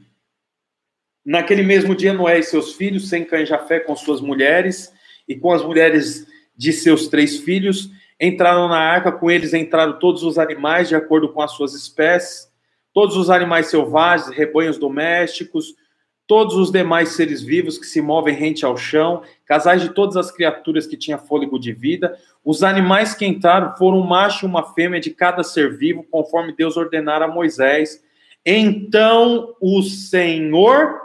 Naquele 1.25 1.63
mesmo 1.63 1.95
dia, 1.95 2.13
Noé 2.13 2.39
e 2.39 2.43
seus 2.43 2.75
filhos, 2.75 3.09
sem 3.09 3.25
cães 3.25 3.49
Jafé 3.49 3.81
com 3.81 3.97
suas 3.97 4.21
mulheres 4.21 4.93
e 5.27 5.35
com 5.35 5.51
as 5.51 5.63
mulheres 5.63 6.27
de 6.57 6.73
seus 6.73 7.09
três 7.09 7.39
filhos, 7.39 7.91
entraram 8.21 8.69
na 8.69 8.79
arca, 8.79 9.13
com 9.13 9.31
eles 9.31 9.55
entraram 9.55 9.99
todos 9.99 10.23
os 10.23 10.39
animais 10.39 10.89
de 10.89 10.95
acordo 10.95 11.33
com 11.33 11.43
as 11.43 11.53
suas 11.53 11.75
espécies, 11.75 12.53
todos 12.93 13.17
os 13.17 13.31
animais 13.31 13.67
selvagens, 13.67 14.29
rebanhos 14.29 14.79
domésticos, 14.79 15.75
todos 16.27 16.57
os 16.57 16.71
demais 16.71 17.11
seres 17.11 17.43
vivos 17.43 17.79
que 17.79 17.87
se 17.87 18.01
movem 18.01 18.35
rente 18.35 18.65
ao 18.65 18.77
chão, 18.77 19.23
casais 19.45 19.83
de 19.83 19.91
todas 19.91 20.17
as 20.17 20.31
criaturas 20.31 20.87
que 20.87 20.97
tinham 20.97 21.19
fôlego 21.19 21.59
de 21.59 21.73
vida. 21.73 22.17
Os 22.45 22.63
animais 22.63 23.15
que 23.15 23.27
entraram 23.27 23.77
foram 23.77 23.99
um 23.99 24.07
macho 24.07 24.47
e 24.47 24.49
uma 24.49 24.75
fêmea 24.75 25.01
de 25.01 25.11
cada 25.11 25.43
ser 25.43 25.77
vivo, 25.77 26.05
conforme 26.05 26.55
Deus 26.55 26.77
ordenara 26.77 27.27
a 27.27 27.29
Moisés. 27.29 28.03
Então 28.45 29.55
o 29.61 29.83
Senhor 29.83 31.01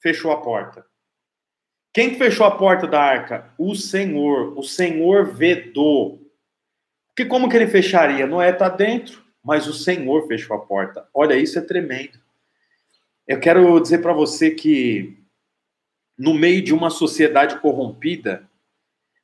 fechou 0.00 0.32
a 0.32 0.40
porta. 0.40 0.84
Quem 1.92 2.14
fechou 2.16 2.46
a 2.46 2.50
porta 2.50 2.86
da 2.86 3.00
arca? 3.00 3.52
O 3.58 3.74
Senhor. 3.74 4.56
O 4.56 4.62
Senhor 4.62 5.26
vedou. 5.26 6.20
Porque 7.18 7.28
como 7.28 7.48
que 7.48 7.56
ele 7.56 7.66
fecharia? 7.66 8.28
Noé 8.28 8.50
está 8.50 8.68
dentro, 8.68 9.24
mas 9.42 9.66
o 9.66 9.72
Senhor 9.72 10.28
fechou 10.28 10.54
a 10.56 10.60
porta. 10.60 11.08
Olha, 11.12 11.34
isso 11.34 11.58
é 11.58 11.62
tremendo. 11.62 12.16
Eu 13.26 13.40
quero 13.40 13.80
dizer 13.80 13.98
para 13.98 14.12
você 14.12 14.52
que 14.52 15.18
no 16.16 16.32
meio 16.32 16.62
de 16.62 16.72
uma 16.72 16.90
sociedade 16.90 17.58
corrompida, 17.58 18.48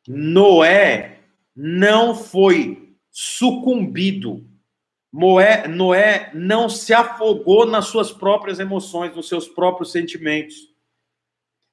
Noé 0.08 1.20
não 1.54 2.16
foi 2.16 2.96
sucumbido. 3.12 4.44
Noé, 5.12 5.68
Noé 5.68 6.32
não 6.34 6.68
se 6.68 6.92
afogou 6.92 7.64
nas 7.64 7.86
suas 7.86 8.10
próprias 8.10 8.58
emoções, 8.58 9.14
nos 9.14 9.28
seus 9.28 9.46
próprios 9.46 9.92
sentimentos. 9.92 10.56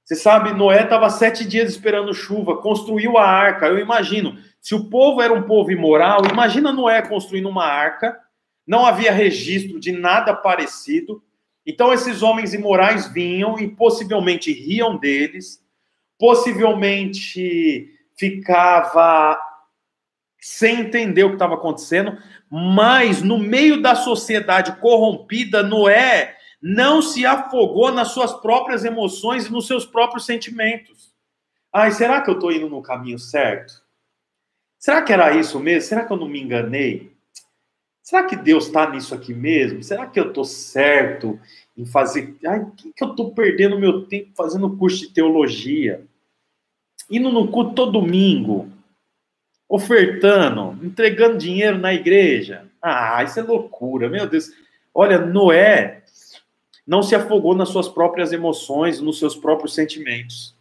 Você 0.05 0.15
sabe, 0.15 0.53
Noé 0.53 0.83
estava 0.83 1.09
sete 1.09 1.43
dias 1.43 1.71
esperando 1.71 2.13
chuva, 2.13 2.61
construiu 2.61 3.17
a 3.17 3.25
arca. 3.25 3.65
Eu 3.65 3.79
imagino, 3.79 4.37
se 4.61 4.75
o 4.75 4.89
povo 4.89 5.21
era 5.21 5.33
um 5.33 5.41
povo 5.41 5.71
imoral, 5.71 6.21
imagina 6.31 6.71
Noé 6.71 7.01
construindo 7.01 7.49
uma 7.49 7.65
arca, 7.65 8.17
não 8.65 8.85
havia 8.85 9.11
registro 9.11 9.79
de 9.79 9.91
nada 9.91 10.35
parecido. 10.35 11.21
Então, 11.65 11.91
esses 11.91 12.21
homens 12.21 12.53
imorais 12.53 13.07
vinham 13.07 13.59
e 13.59 13.67
possivelmente 13.67 14.53
riam 14.53 14.97
deles, 14.97 15.59
possivelmente 16.17 17.89
ficava 18.15 19.37
sem 20.39 20.81
entender 20.81 21.23
o 21.23 21.29
que 21.29 21.35
estava 21.35 21.55
acontecendo, 21.55 22.17
mas 22.49 23.21
no 23.21 23.39
meio 23.39 23.81
da 23.81 23.95
sociedade 23.95 24.79
corrompida, 24.79 25.63
Noé 25.63 26.35
não 26.61 27.01
se 27.01 27.25
afogou 27.25 27.91
nas 27.91 28.09
suas 28.09 28.31
próprias 28.33 28.85
emoções 28.85 29.47
e 29.47 29.51
nos 29.51 29.65
seus 29.65 29.85
próprios 29.85 30.25
sentimentos. 30.25 31.11
Ai, 31.73 31.91
será 31.91 32.21
que 32.21 32.29
eu 32.29 32.35
estou 32.35 32.51
indo 32.51 32.69
no 32.69 32.81
caminho 32.81 33.17
certo? 33.17 33.80
Será 34.81 35.03
que 35.03 35.13
era 35.13 35.37
isso 35.37 35.59
mesmo? 35.59 35.87
Será 35.87 36.03
que 36.03 36.11
eu 36.11 36.17
não 36.17 36.27
me 36.27 36.41
enganei? 36.41 37.11
Será 38.01 38.23
que 38.23 38.35
Deus 38.35 38.65
está 38.65 38.89
nisso 38.89 39.13
aqui 39.13 39.31
mesmo? 39.31 39.83
Será 39.83 40.07
que 40.07 40.19
eu 40.19 40.29
estou 40.29 40.43
certo 40.43 41.39
em 41.77 41.85
fazer. 41.85 42.35
Ai, 42.43 42.65
que, 42.75 42.91
que 42.91 43.03
eu 43.03 43.11
estou 43.11 43.31
perdendo 43.31 43.79
meu 43.79 44.07
tempo 44.07 44.31
fazendo 44.35 44.75
curso 44.75 45.01
de 45.01 45.09
teologia? 45.13 46.03
Indo 47.11 47.31
no 47.31 47.47
culto 47.49 47.75
todo 47.75 47.91
domingo, 47.91 48.69
ofertando, 49.69 50.83
entregando 50.83 51.37
dinheiro 51.37 51.77
na 51.77 51.93
igreja. 51.93 52.65
Ah, 52.81 53.23
isso 53.23 53.39
é 53.39 53.43
loucura, 53.43 54.09
meu 54.09 54.27
Deus. 54.27 54.49
Olha, 54.95 55.19
Noé 55.19 56.01
não 56.87 57.03
se 57.03 57.13
afogou 57.13 57.53
nas 57.53 57.69
suas 57.69 57.87
próprias 57.87 58.33
emoções, 58.33 58.99
nos 58.99 59.19
seus 59.19 59.35
próprios 59.35 59.75
sentimentos. 59.75 60.55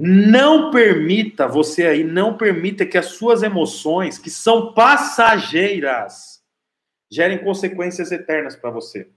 Não 0.00 0.70
permita, 0.70 1.48
você 1.48 1.84
aí, 1.84 2.04
não 2.04 2.36
permita 2.36 2.86
que 2.86 2.96
as 2.96 3.06
suas 3.06 3.42
emoções, 3.42 4.16
que 4.16 4.30
são 4.30 4.72
passageiras, 4.72 6.40
gerem 7.10 7.42
consequências 7.42 8.12
eternas 8.12 8.54
para 8.54 8.70
você. 8.70 9.10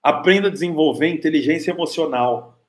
Aprenda 0.00 0.46
a 0.46 0.52
desenvolver 0.52 1.08
inteligência 1.08 1.72
emocional. 1.72 2.64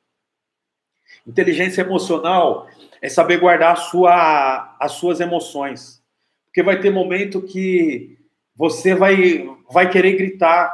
Inteligência 1.28 1.82
emocional 1.82 2.68
é 3.00 3.08
saber 3.08 3.38
guardar 3.40 3.78
sua, 3.78 4.76
as 4.80 4.94
suas 4.94 5.20
emoções. 5.20 6.04
Porque 6.46 6.64
vai 6.64 6.80
ter 6.80 6.90
momento 6.90 7.44
que 7.44 8.18
você 8.56 8.96
vai, 8.96 9.48
vai 9.70 9.92
querer 9.92 10.14
gritar, 10.14 10.74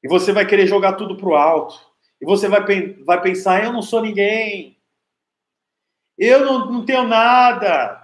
e 0.00 0.06
você 0.06 0.32
vai 0.32 0.46
querer 0.46 0.68
jogar 0.68 0.92
tudo 0.92 1.16
para 1.16 1.28
o 1.28 1.34
alto, 1.34 1.76
e 2.20 2.24
você 2.24 2.46
vai, 2.46 2.62
vai 3.04 3.20
pensar: 3.20 3.64
eu 3.64 3.72
não 3.72 3.82
sou 3.82 4.00
ninguém, 4.00 4.77
eu 6.18 6.44
não, 6.44 6.72
não 6.72 6.84
tenho 6.84 7.06
nada. 7.06 7.94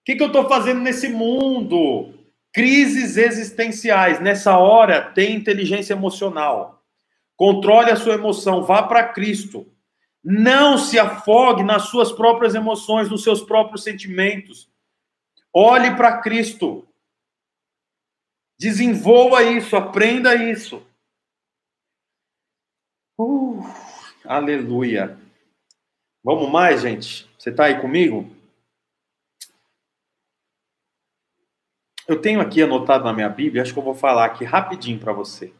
O 0.00 0.04
que, 0.04 0.16
que 0.16 0.22
eu 0.22 0.26
estou 0.26 0.46
fazendo 0.46 0.80
nesse 0.80 1.08
mundo? 1.08 2.12
Crises 2.52 3.16
existenciais. 3.16 4.20
Nessa 4.20 4.58
hora, 4.58 5.00
tem 5.00 5.34
inteligência 5.34 5.94
emocional. 5.94 6.84
Controle 7.36 7.90
a 7.90 7.96
sua 7.96 8.14
emoção. 8.14 8.62
Vá 8.62 8.82
para 8.82 9.08
Cristo. 9.08 9.66
Não 10.22 10.76
se 10.76 10.98
afogue 10.98 11.62
nas 11.62 11.88
suas 11.88 12.12
próprias 12.12 12.54
emoções, 12.54 13.10
nos 13.10 13.22
seus 13.22 13.42
próprios 13.42 13.82
sentimentos. 13.82 14.70
Olhe 15.52 15.96
para 15.96 16.20
Cristo. 16.20 16.86
Desenvolva 18.58 19.42
isso, 19.42 19.76
aprenda 19.76 20.34
isso. 20.34 20.86
Uh, 23.18 23.62
aleluia. 24.24 25.18
Vamos 26.24 26.50
mais, 26.50 26.80
gente? 26.80 27.28
Você 27.38 27.50
está 27.50 27.66
aí 27.66 27.78
comigo? 27.82 28.34
Eu 32.08 32.18
tenho 32.18 32.40
aqui 32.40 32.62
anotado 32.62 33.04
na 33.04 33.12
minha 33.12 33.28
Bíblia, 33.28 33.60
acho 33.60 33.74
que 33.74 33.78
eu 33.78 33.84
vou 33.84 33.94
falar 33.94 34.24
aqui 34.24 34.42
rapidinho 34.42 34.98
para 34.98 35.12
você. 35.12 35.52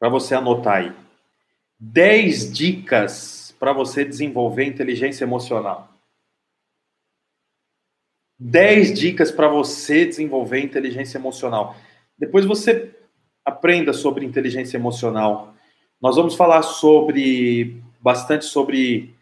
Para 0.00 0.08
você 0.08 0.34
anotar 0.34 0.78
aí. 0.78 0.92
10 1.78 2.52
dicas 2.52 3.54
para 3.56 3.72
você 3.72 4.04
desenvolver 4.04 4.64
inteligência 4.64 5.24
emocional. 5.24 5.88
10 8.40 8.98
dicas 8.98 9.30
para 9.30 9.46
você 9.46 10.04
desenvolver 10.04 10.58
inteligência 10.58 11.18
emocional. 11.18 11.76
Depois 12.18 12.44
você 12.44 12.92
aprenda 13.44 13.92
sobre 13.92 14.26
inteligência 14.26 14.76
emocional. 14.76 15.54
Nós 16.00 16.16
vamos 16.16 16.34
falar 16.34 16.62
sobre 16.62 17.80
bastante 18.00 18.44
sobre 18.44 19.21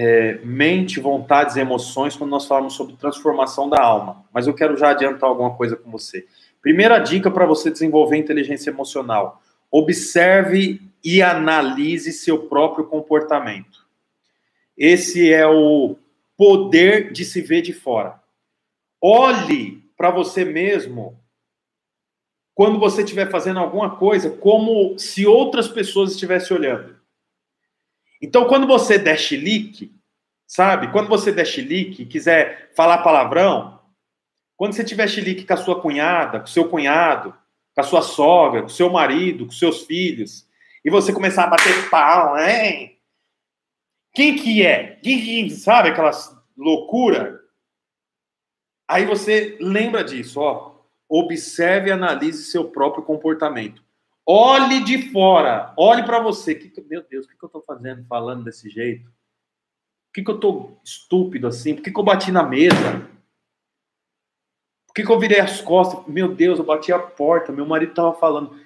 é, 0.00 0.38
mente, 0.44 1.00
vontades 1.00 1.56
e 1.56 1.60
emoções 1.60 2.14
quando 2.14 2.30
nós 2.30 2.46
falamos 2.46 2.74
sobre 2.74 2.94
transformação 2.94 3.68
da 3.68 3.82
alma. 3.82 4.24
Mas 4.32 4.46
eu 4.46 4.54
quero 4.54 4.76
já 4.76 4.90
adiantar 4.90 5.28
alguma 5.28 5.56
coisa 5.56 5.74
com 5.74 5.90
você. 5.90 6.24
Primeira 6.62 7.00
dica 7.00 7.28
para 7.28 7.44
você 7.44 7.68
desenvolver 7.68 8.16
inteligência 8.16 8.70
emocional: 8.70 9.42
observe 9.68 10.80
e 11.04 11.20
analise 11.20 12.12
seu 12.12 12.46
próprio 12.46 12.86
comportamento. 12.86 13.84
Esse 14.76 15.32
é 15.32 15.48
o 15.48 15.96
poder 16.36 17.10
de 17.10 17.24
se 17.24 17.40
ver 17.40 17.62
de 17.62 17.72
fora. 17.72 18.20
Olhe 19.02 19.82
para 19.96 20.12
você 20.12 20.44
mesmo 20.44 21.18
quando 22.54 22.78
você 22.78 23.02
estiver 23.02 23.28
fazendo 23.28 23.58
alguma 23.58 23.96
coisa, 23.96 24.30
como 24.30 24.96
se 24.96 25.26
outras 25.26 25.66
pessoas 25.66 26.12
estivessem 26.12 26.56
olhando. 26.56 26.97
Então, 28.20 28.46
quando 28.46 28.66
você 28.66 28.98
der 28.98 29.18
chilique, 29.18 29.92
sabe? 30.46 30.90
Quando 30.90 31.08
você 31.08 31.30
der 31.30 31.46
chilique 31.46 32.02
e 32.02 32.06
quiser 32.06 32.72
falar 32.74 32.98
palavrão, 32.98 33.78
quando 34.56 34.72
você 34.72 34.82
tiver 34.82 35.08
chilique 35.08 35.46
com 35.46 35.54
a 35.54 35.56
sua 35.56 35.80
cunhada, 35.80 36.40
com 36.40 36.46
o 36.46 36.48
seu 36.48 36.68
cunhado, 36.68 37.32
com 37.74 37.80
a 37.80 37.84
sua 37.84 38.02
sogra, 38.02 38.62
com 38.62 38.66
o 38.66 38.70
seu 38.70 38.90
marido, 38.90 39.46
com 39.46 39.52
seus 39.52 39.82
filhos, 39.82 40.48
e 40.84 40.90
você 40.90 41.12
começar 41.12 41.44
a 41.44 41.48
bater 41.48 41.88
pau, 41.90 42.36
hein? 42.38 42.98
Quem 44.12 44.34
que 44.34 44.66
é? 44.66 44.96
Quem, 44.96 45.48
sabe 45.50 45.90
aquelas 45.90 46.36
loucura? 46.56 47.40
Aí 48.88 49.04
você 49.04 49.56
lembra 49.60 50.02
disso, 50.02 50.40
ó. 50.40 50.76
Observe 51.08 51.90
e 51.90 51.92
analise 51.92 52.44
seu 52.44 52.68
próprio 52.68 53.04
comportamento. 53.04 53.84
Olhe 54.30 54.84
de 54.84 55.10
fora, 55.10 55.72
olhe 55.76 56.02
para 56.02 56.20
você. 56.20 56.54
Que 56.54 56.80
meu 56.82 57.02
Deus, 57.02 57.24
o 57.24 57.28
que, 57.28 57.36
que 57.36 57.44
eu 57.44 57.46
estou 57.46 57.62
fazendo 57.62 58.04
falando 58.06 58.44
desse 58.44 58.68
jeito? 58.68 59.04
Por 59.04 60.14
que, 60.14 60.22
que 60.22 60.30
eu 60.30 60.34
estou 60.34 60.80
estúpido 60.84 61.46
assim? 61.46 61.74
Por 61.74 61.82
que, 61.82 61.90
que 61.90 61.98
eu 61.98 62.04
bati 62.04 62.30
na 62.30 62.42
mesa? 62.42 63.08
Por 64.86 64.94
que, 64.94 65.02
que 65.04 65.10
eu 65.10 65.18
virei 65.18 65.40
as 65.40 65.60
costas? 65.60 66.06
Meu 66.06 66.34
Deus, 66.34 66.58
eu 66.58 66.64
bati 66.64 66.92
a 66.92 66.98
porta, 66.98 67.52
meu 67.52 67.64
marido 67.64 67.90
estava 67.90 68.12
falando. 68.14 68.58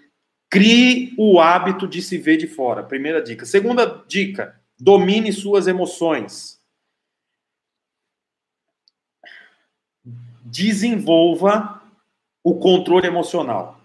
Crie 0.50 1.14
o 1.16 1.40
hábito 1.40 1.86
de 1.86 2.02
se 2.02 2.18
ver 2.18 2.38
de 2.38 2.46
fora. 2.46 2.82
Primeira 2.82 3.22
dica. 3.22 3.46
Segunda 3.46 4.04
dica: 4.08 4.60
domine 4.78 5.32
suas 5.32 5.66
emoções. 5.68 6.62
desenvolva 10.52 11.82
o 12.44 12.58
controle 12.58 13.06
emocional. 13.06 13.81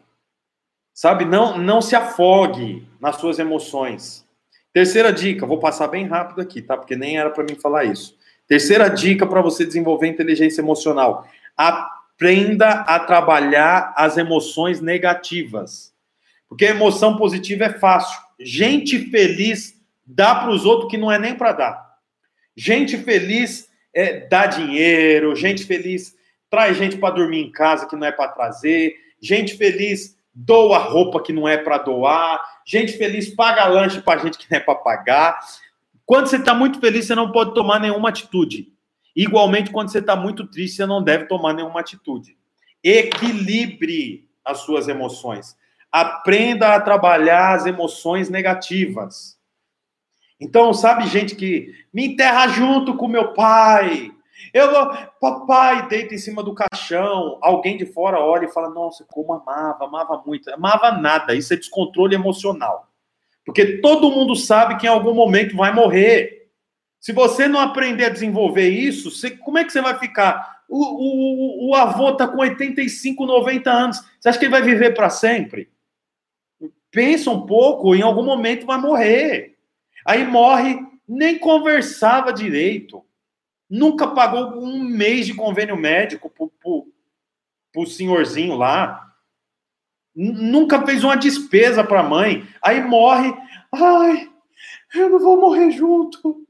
Sabe, 0.97 1.25
não, 1.25 1.59
não 1.59 1.79
se 1.79 1.95
afogue 1.95 2.83
nas 2.99 3.17
suas 3.17 3.37
emoções. 3.37 4.25
Terceira 4.73 5.13
dica, 5.13 5.45
vou 5.45 5.59
passar 5.59 5.87
bem 5.89 6.07
rápido 6.07 6.41
aqui, 6.41 6.59
tá? 6.59 6.75
Porque 6.75 6.95
nem 6.95 7.19
era 7.19 7.29
para 7.29 7.43
mim 7.43 7.53
falar 7.53 7.85
isso. 7.85 8.17
Terceira 8.47 8.89
dica 8.89 9.27
para 9.27 9.39
você 9.39 9.63
desenvolver 9.63 10.07
inteligência 10.07 10.59
emocional: 10.59 11.27
aprenda 11.55 12.67
a 12.67 12.97
trabalhar 12.97 13.93
as 13.95 14.17
emoções 14.17 14.81
negativas. 14.81 15.93
Porque 16.49 16.65
a 16.65 16.71
emoção 16.71 17.15
positiva 17.15 17.65
é 17.65 17.73
fácil. 17.73 18.19
Gente 18.39 18.97
feliz 19.11 19.79
dá 20.03 20.33
para 20.33 20.49
os 20.49 20.65
outros 20.65 20.89
que 20.89 20.97
não 20.97 21.11
é 21.11 21.19
nem 21.19 21.35
para 21.35 21.51
dar. 21.51 21.97
Gente 22.55 22.97
feliz 22.97 23.69
é, 23.93 24.21
dá 24.21 24.47
dinheiro, 24.47 25.35
gente 25.35 25.63
feliz 25.63 26.17
traz 26.49 26.75
gente 26.75 26.97
para 26.97 27.13
dormir 27.13 27.43
em 27.43 27.51
casa 27.51 27.85
que 27.85 27.95
não 27.95 28.07
é 28.07 28.11
para 28.11 28.29
trazer, 28.29 28.95
gente 29.21 29.55
feliz 29.57 30.16
doa 30.39 30.77
roupa 30.77 31.21
que 31.21 31.33
não 31.33 31.47
é 31.47 31.57
para 31.57 31.79
doar, 31.79 32.39
gente 32.63 32.93
feliz 32.93 33.33
paga 33.33 33.65
lanche 33.65 33.99
para 34.01 34.21
gente 34.21 34.37
que 34.37 34.45
não 34.51 34.57
é 34.57 34.61
para 34.61 34.75
pagar. 34.75 35.39
Quando 36.05 36.27
você 36.27 36.37
está 36.37 36.53
muito 36.53 36.79
feliz, 36.79 37.05
você 37.07 37.15
não 37.15 37.31
pode 37.31 37.55
tomar 37.55 37.79
nenhuma 37.79 38.09
atitude. 38.09 38.71
Igualmente, 39.15 39.71
quando 39.71 39.91
você 39.91 39.97
está 39.97 40.15
muito 40.15 40.45
triste, 40.45 40.75
você 40.75 40.85
não 40.85 41.03
deve 41.03 41.25
tomar 41.25 41.53
nenhuma 41.53 41.79
atitude. 41.79 42.37
Equilibre 42.83 44.29
as 44.45 44.59
suas 44.59 44.87
emoções. 44.87 45.57
Aprenda 45.91 46.75
a 46.75 46.81
trabalhar 46.81 47.55
as 47.55 47.65
emoções 47.65 48.29
negativas. 48.29 49.37
Então, 50.39 50.71
sabe, 50.71 51.07
gente 51.07 51.35
que 51.35 51.73
me 51.91 52.05
enterra 52.05 52.47
junto 52.49 52.95
com 52.95 53.07
meu 53.07 53.33
pai, 53.33 54.11
eu 54.53 54.71
vou, 54.71 54.95
papai, 55.19 55.87
deita 55.87 56.13
em 56.13 56.17
cima 56.17 56.43
do 56.43 56.53
caixão. 56.53 57.37
Alguém 57.41 57.77
de 57.77 57.85
fora 57.85 58.19
olha 58.19 58.45
e 58.45 58.51
fala: 58.51 58.69
Nossa, 58.69 59.05
como 59.09 59.33
amava, 59.33 59.85
amava 59.85 60.23
muito. 60.25 60.49
Amava 60.53 60.91
nada. 60.91 61.35
Isso 61.35 61.53
é 61.53 61.57
descontrole 61.57 62.15
emocional. 62.15 62.87
Porque 63.45 63.77
todo 63.77 64.11
mundo 64.11 64.35
sabe 64.35 64.77
que 64.77 64.85
em 64.85 64.89
algum 64.89 65.13
momento 65.13 65.55
vai 65.55 65.73
morrer. 65.73 66.49
Se 66.99 67.13
você 67.13 67.47
não 67.47 67.59
aprender 67.59 68.05
a 68.05 68.09
desenvolver 68.09 68.67
isso, 68.67 69.11
você, 69.11 69.31
como 69.31 69.57
é 69.57 69.63
que 69.63 69.71
você 69.71 69.81
vai 69.81 69.97
ficar? 69.97 70.57
O, 70.67 71.67
o, 71.67 71.69
o 71.69 71.75
avô 71.75 72.09
está 72.09 72.27
com 72.27 72.39
85, 72.39 73.25
90 73.25 73.71
anos. 73.71 74.03
Você 74.19 74.29
acha 74.29 74.39
que 74.39 74.45
ele 74.45 74.51
vai 74.51 74.61
viver 74.61 74.93
para 74.93 75.09
sempre? 75.09 75.69
Pensa 76.91 77.31
um 77.31 77.45
pouco, 77.45 77.95
em 77.95 78.01
algum 78.01 78.23
momento 78.23 78.65
vai 78.65 78.79
morrer. 78.79 79.57
Aí 80.05 80.25
morre, 80.25 80.79
nem 81.07 81.37
conversava 81.37 82.33
direito 82.33 83.06
nunca 83.69 84.07
pagou 84.07 84.63
um 84.63 84.83
mês 84.83 85.25
de 85.25 85.33
convênio 85.33 85.75
médico 85.75 86.29
pro, 86.29 86.51
pro 87.71 87.85
senhorzinho 87.85 88.55
lá, 88.55 89.13
nunca 90.15 90.83
fez 90.85 91.03
uma 91.03 91.15
despesa 91.15 91.83
para 91.83 91.99
a 91.99 92.09
mãe, 92.09 92.47
aí 92.61 92.81
morre, 92.81 93.33
ai, 93.73 94.29
eu 94.95 95.09
não 95.09 95.19
vou 95.19 95.39
morrer 95.39 95.71
junto, 95.71 96.45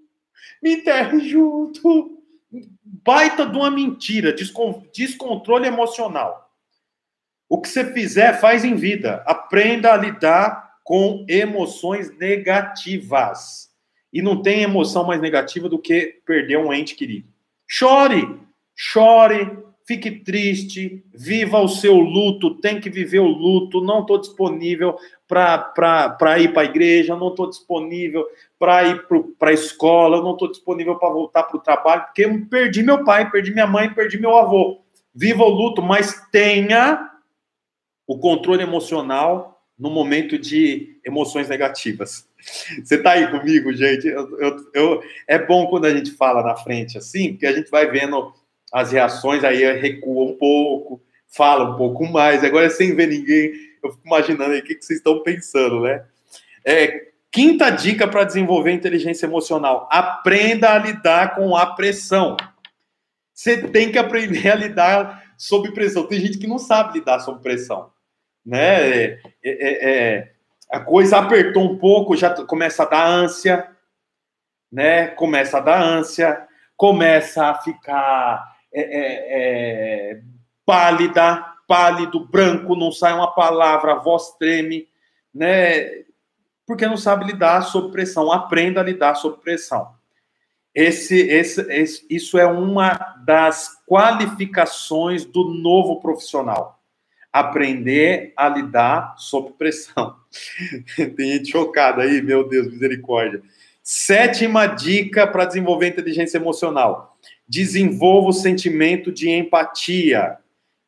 me 0.61 0.76
enterre 0.76 1.19
junto. 1.19 2.15
Baita 2.84 3.45
de 3.45 3.57
uma 3.57 3.69
mentira, 3.69 4.34
descontrole 4.34 5.68
emocional. 5.68 6.49
O 7.49 7.61
que 7.61 7.69
você 7.69 7.94
fizer, 7.94 8.39
faz 8.39 8.65
em 8.65 8.76
vida. 8.76 9.23
Aprenda 9.26 9.94
a 9.94 9.98
lidar 9.98 10.77
com 10.84 11.26
emoções 11.27 12.15
negativas. 12.18 13.66
E 14.11 14.21
não 14.21 14.41
tem 14.41 14.61
emoção 14.61 15.03
mais 15.05 15.21
negativa 15.21 15.67
do 15.67 15.79
que 15.79 16.21
perder 16.25 16.57
um 16.57 16.73
ente 16.73 16.95
querido. 16.95 17.27
Chore, 17.67 18.39
chore, 18.75 19.57
fique 19.88 20.11
triste, 20.11 21.03
viva 21.13 21.59
o 21.59 21.67
seu 21.69 21.95
luto, 21.95 22.55
tem 22.55 22.79
que 22.79 22.89
viver 22.89 23.19
o 23.19 23.27
luto. 23.27 23.81
Não 23.81 24.01
estou 24.01 24.19
disponível 24.19 24.97
para 25.27 26.39
ir 26.39 26.53
para 26.53 26.61
a 26.61 26.65
igreja, 26.65 27.15
não 27.15 27.29
estou 27.29 27.49
disponível 27.49 28.25
para 28.59 28.88
ir 28.88 29.05
para 29.39 29.49
a 29.49 29.53
escola, 29.53 30.21
não 30.21 30.34
estou 30.34 30.49
disponível 30.49 30.95
para 30.95 31.13
voltar 31.13 31.43
para 31.43 31.57
o 31.57 31.61
trabalho, 31.61 32.03
porque 32.05 32.25
eu 32.25 32.45
perdi 32.47 32.84
meu 32.84 33.03
pai, 33.03 33.29
perdi 33.29 33.51
minha 33.51 33.67
mãe, 33.67 33.93
perdi 33.93 34.19
meu 34.19 34.35
avô. 34.35 34.81
Viva 35.13 35.43
o 35.43 35.49
luto, 35.49 35.81
mas 35.81 36.21
tenha 36.31 37.11
o 38.05 38.17
controle 38.19 38.63
emocional 38.63 39.56
no 39.77 39.89
momento 39.89 40.37
de 40.37 40.99
emoções 41.05 41.47
negativas. 41.47 42.27
Você 42.83 42.97
tá 42.97 43.11
aí 43.11 43.29
comigo, 43.29 43.73
gente? 43.73 44.07
Eu, 44.07 44.39
eu, 44.39 44.69
eu, 44.73 45.03
é 45.27 45.37
bom 45.37 45.67
quando 45.67 45.85
a 45.85 45.93
gente 45.93 46.11
fala 46.11 46.41
na 46.41 46.55
frente 46.55 46.97
assim, 46.97 47.33
porque 47.33 47.45
a 47.45 47.53
gente 47.53 47.69
vai 47.69 47.89
vendo 47.89 48.33
as 48.71 48.91
reações, 48.91 49.43
aí 49.43 49.63
recua 49.79 50.31
um 50.31 50.35
pouco, 50.35 51.01
fala 51.27 51.71
um 51.71 51.77
pouco 51.77 52.05
mais. 52.05 52.43
Agora, 52.43 52.69
sem 52.69 52.95
ver 52.95 53.07
ninguém, 53.07 53.51
eu 53.83 53.91
fico 53.91 54.05
imaginando 54.05 54.51
aí 54.51 54.59
o 54.59 54.63
que, 54.63 54.75
que 54.75 54.85
vocês 54.85 54.99
estão 54.99 55.21
pensando, 55.21 55.81
né? 55.81 56.03
É, 56.65 57.07
quinta 57.31 57.69
dica 57.69 58.07
para 58.07 58.23
desenvolver 58.23 58.71
inteligência 58.71 59.25
emocional: 59.25 59.87
aprenda 59.91 60.73
a 60.73 60.77
lidar 60.77 61.35
com 61.35 61.55
a 61.55 61.65
pressão. 61.65 62.35
Você 63.33 63.67
tem 63.67 63.91
que 63.91 63.99
aprender 63.99 64.49
a 64.49 64.55
lidar 64.55 65.33
sob 65.37 65.71
pressão. 65.71 66.07
Tem 66.07 66.19
gente 66.19 66.39
que 66.39 66.47
não 66.47 66.57
sabe 66.57 66.99
lidar 66.99 67.19
sob 67.19 67.41
pressão, 67.41 67.91
né? 68.48 68.90
É, 68.90 69.19
é, 69.44 69.90
é 69.91 70.32
a 70.69 70.80
coisa 70.80 71.18
apertou 71.18 71.64
um 71.64 71.78
pouco, 71.78 72.15
já 72.15 72.30
começa 72.45 72.84
a 72.84 72.86
dar 72.86 73.06
ânsia, 73.06 73.69
né? 74.72 75.07
Começa 75.07 75.57
a 75.57 75.61
dar 75.61 75.82
ânsia, 75.82 76.45
começa 76.76 77.45
a 77.45 77.56
ficar 77.56 78.56
é, 78.74 78.82
é, 78.82 80.11
é, 80.11 80.22
pálida, 80.65 81.45
pálido, 81.68 82.26
branco, 82.26 82.76
não 82.76 82.91
sai 82.91 83.14
uma 83.14 83.34
palavra, 83.34 83.94
a 83.94 83.99
voz 83.99 84.32
treme, 84.38 84.88
né? 85.34 86.06
Porque 86.65 86.86
não 86.86 86.98
sabe 86.98 87.26
lidar 87.26 87.61
sob 87.61 87.91
pressão. 87.91 88.30
Aprenda 88.32 88.82
a 88.82 88.84
lidar 88.84 89.15
sob 89.15 89.38
pressão. 89.38 89.95
Esse, 90.76 91.18
esse, 91.30 91.61
esse, 91.72 92.06
isso 92.10 92.38
é 92.38 92.45
uma 92.45 92.91
das 93.26 93.82
qualificações 93.88 95.24
do 95.26 95.45
novo 95.45 96.02
profissional 96.02 96.76
aprender 97.31 98.33
a 98.35 98.49
lidar 98.49 99.15
sob 99.17 99.53
pressão. 99.57 100.15
Tem 101.15 101.33
gente 101.33 101.51
chocada 101.51 102.03
aí, 102.03 102.21
meu 102.21 102.47
Deus, 102.47 102.71
misericórdia. 102.71 103.41
Sétima 103.83 104.65
dica 104.67 105.25
para 105.25 105.45
desenvolver 105.45 105.87
inteligência 105.87 106.37
emocional: 106.37 107.17
desenvolva 107.47 108.29
o 108.29 108.33
sentimento 108.33 109.11
de 109.11 109.29
empatia. 109.29 110.37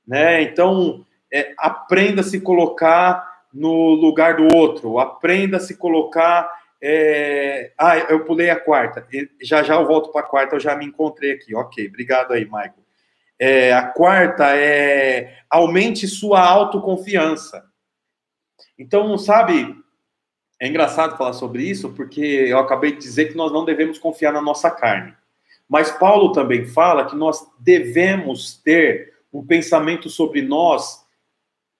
Né? 0.07 0.41
Então, 0.41 1.05
é, 1.31 1.53
aprenda 1.57 2.21
a 2.21 2.23
se 2.23 2.41
colocar 2.41 3.29
no 3.53 3.91
lugar 3.93 4.35
do 4.35 4.55
outro, 4.55 4.99
aprenda 4.99 5.57
a 5.57 5.59
se 5.59 5.77
colocar. 5.77 6.49
É... 6.81 7.73
Ah, 7.77 7.97
eu 7.97 8.23
pulei 8.23 8.49
a 8.49 8.59
quarta. 8.59 9.05
Já 9.41 9.63
já 9.63 9.75
eu 9.75 9.85
volto 9.85 10.11
para 10.11 10.21
a 10.21 10.29
quarta, 10.29 10.55
eu 10.55 10.59
já 10.59 10.75
me 10.75 10.85
encontrei 10.85 11.31
aqui. 11.31 11.53
Ok, 11.53 11.87
obrigado 11.87 12.31
aí, 12.31 12.45
Michael. 12.45 12.78
É, 13.39 13.73
a 13.73 13.83
quarta 13.83 14.55
é 14.55 15.39
aumente 15.49 16.07
sua 16.07 16.41
autoconfiança. 16.41 17.65
Então, 18.77 19.17
sabe, 19.17 19.75
é 20.59 20.67
engraçado 20.67 21.17
falar 21.17 21.33
sobre 21.33 21.63
isso, 21.63 21.93
porque 21.93 22.21
eu 22.21 22.59
acabei 22.59 22.91
de 22.91 22.99
dizer 22.99 23.29
que 23.29 23.37
nós 23.37 23.51
não 23.51 23.63
devemos 23.63 23.97
confiar 23.97 24.33
na 24.33 24.41
nossa 24.41 24.69
carne. 24.69 25.15
Mas 25.69 25.91
Paulo 25.91 26.33
também 26.33 26.65
fala 26.65 27.05
que 27.05 27.15
nós 27.15 27.47
devemos 27.59 28.57
ter 28.57 29.13
um 29.31 29.45
pensamento 29.45 30.09
sobre 30.09 30.41
nós 30.41 31.05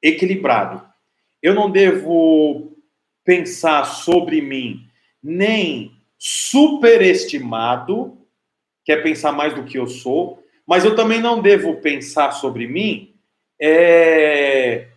equilibrado. 0.02 0.88
Eu 1.42 1.54
não 1.54 1.70
devo 1.70 2.78
pensar 3.24 3.86
sobre 3.86 4.42
mim 4.42 4.88
nem 5.22 5.98
superestimado, 6.18 8.18
que 8.86 8.92
é 8.92 9.02
pensar 9.02 9.32
mais 9.32 9.54
do 9.54 9.64
que 9.64 9.78
eu 9.78 9.88
sou, 9.88 10.44
mas 10.70 10.86
eu 10.86 10.96
também 10.96 11.20
não 11.20 11.42
devo 11.42 11.82
pensar 11.82 12.32
sobre 12.32 12.68
mim 12.68 13.20
é, 13.60 14.88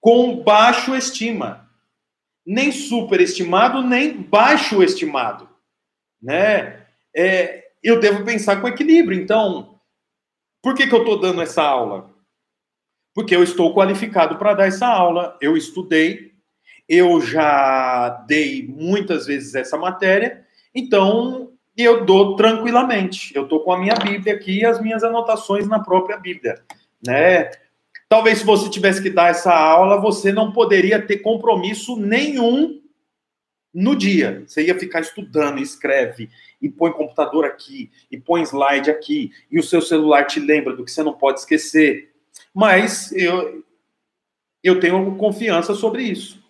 com 0.00 0.42
baixo 0.42 0.96
estima. 0.96 1.70
Nem 2.46 2.72
superestimado, 2.72 3.82
nem 3.82 4.16
baixo 4.16 4.82
estimado. 4.82 5.46
Né? 6.22 6.86
É, 7.14 7.68
eu 7.82 8.00
devo 8.00 8.24
pensar 8.24 8.58
com 8.62 8.68
equilíbrio. 8.68 9.20
Então, 9.20 9.78
por 10.62 10.74
que, 10.74 10.86
que 10.86 10.94
eu 10.94 11.00
estou 11.00 11.20
dando 11.20 11.42
essa 11.42 11.62
aula? 11.62 12.10
Porque 13.14 13.36
eu 13.36 13.42
estou 13.42 13.74
qualificado 13.74 14.38
para 14.38 14.54
dar 14.54 14.66
essa 14.66 14.86
aula. 14.86 15.36
Eu 15.42 15.58
estudei, 15.58 16.32
eu 16.88 17.20
já 17.20 18.08
dei 18.26 18.66
muitas 18.66 19.26
vezes 19.26 19.54
essa 19.54 19.76
matéria, 19.76 20.46
então 20.74 21.55
e 21.76 21.82
eu 21.82 22.04
dou 22.04 22.36
tranquilamente. 22.36 23.34
Eu 23.34 23.44
estou 23.44 23.60
com 23.60 23.72
a 23.72 23.78
minha 23.78 23.94
Bíblia 23.94 24.34
aqui 24.34 24.60
e 24.60 24.64
as 24.64 24.80
minhas 24.80 25.04
anotações 25.04 25.68
na 25.68 25.78
própria 25.78 26.16
Bíblia, 26.16 26.62
né? 27.04 27.50
Talvez 28.08 28.38
se 28.38 28.44
você 28.44 28.70
tivesse 28.70 29.02
que 29.02 29.10
dar 29.10 29.30
essa 29.30 29.52
aula, 29.52 30.00
você 30.00 30.32
não 30.32 30.52
poderia 30.52 31.02
ter 31.02 31.18
compromisso 31.18 31.96
nenhum, 31.96 32.80
no 33.76 33.94
dia. 33.94 34.42
Você 34.46 34.64
ia 34.64 34.78
ficar 34.78 35.00
estudando, 35.00 35.60
escreve, 35.60 36.30
e 36.62 36.68
põe 36.68 36.90
computador 36.92 37.44
aqui, 37.44 37.90
e 38.10 38.18
põe 38.18 38.40
slide 38.42 38.90
aqui, 38.90 39.30
e 39.50 39.58
o 39.58 39.62
seu 39.62 39.82
celular 39.82 40.24
te 40.24 40.40
lembra 40.40 40.74
do 40.74 40.82
que 40.82 40.90
você 40.90 41.02
não 41.02 41.12
pode 41.12 41.40
esquecer. 41.40 42.10
Mas 42.54 43.12
eu, 43.12 43.62
eu 44.62 44.80
tenho 44.80 45.14
confiança 45.16 45.74
sobre 45.74 46.04
isso. 46.04 46.42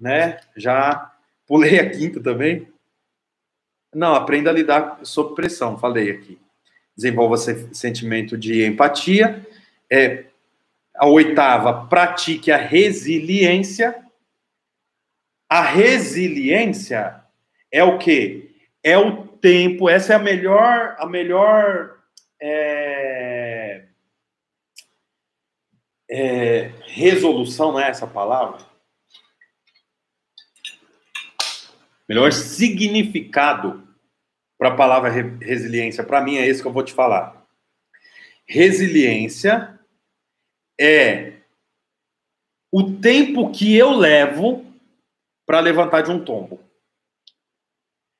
Né? 0.00 0.40
Já 0.56 1.12
pulei 1.46 1.78
a 1.78 1.88
quinta 1.88 2.20
também. 2.20 2.66
Não, 3.94 4.14
aprenda 4.14 4.50
a 4.50 4.52
lidar 4.52 4.98
sob 5.02 5.34
pressão, 5.34 5.78
falei 5.78 6.10
aqui. 6.10 6.38
Desenvolva 6.96 7.36
sentimento 7.36 8.36
de 8.36 8.64
empatia. 8.66 9.46
É, 9.90 10.24
a 10.96 11.06
oitava, 11.06 11.86
pratique 11.86 12.50
a 12.50 12.56
resiliência. 12.56 14.04
A 15.48 15.60
resiliência 15.60 17.22
é 17.70 17.82
o 17.82 17.98
quê? 17.98 18.50
É 18.82 18.96
o 18.98 19.26
tempo, 19.26 19.88
essa 19.88 20.12
é 20.12 20.16
a 20.16 20.18
melhor, 20.18 20.96
a 20.98 21.06
melhor 21.06 21.98
é, 22.40 23.84
é, 26.10 26.70
resolução, 26.86 27.72
não 27.72 27.80
é 27.80 27.88
essa 27.88 28.06
palavra? 28.06 28.73
Melhor 32.08 32.32
significado 32.32 33.82
para 34.58 34.68
a 34.68 34.76
palavra 34.76 35.10
resiliência, 35.10 36.04
para 36.04 36.20
mim 36.20 36.36
é 36.36 36.46
esse 36.46 36.60
que 36.60 36.68
eu 36.68 36.72
vou 36.72 36.82
te 36.82 36.92
falar. 36.92 37.44
Resiliência 38.46 39.78
é 40.78 41.34
o 42.70 42.92
tempo 43.00 43.50
que 43.50 43.74
eu 43.74 43.92
levo 43.92 44.64
para 45.46 45.60
levantar 45.60 46.02
de 46.02 46.10
um 46.10 46.22
tombo. 46.22 46.60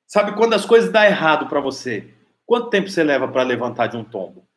Sabe 0.07 0.35
quando 0.35 0.53
as 0.53 0.65
coisas 0.65 0.91
dão 0.91 1.03
errado 1.03 1.47
para 1.47 1.59
você? 1.59 2.13
Quanto 2.45 2.69
tempo 2.69 2.89
você 2.89 3.03
leva 3.03 3.27
para 3.27 3.43
levantar 3.43 3.87
de 3.87 3.97
um 3.97 4.03
tombo? 4.03 4.47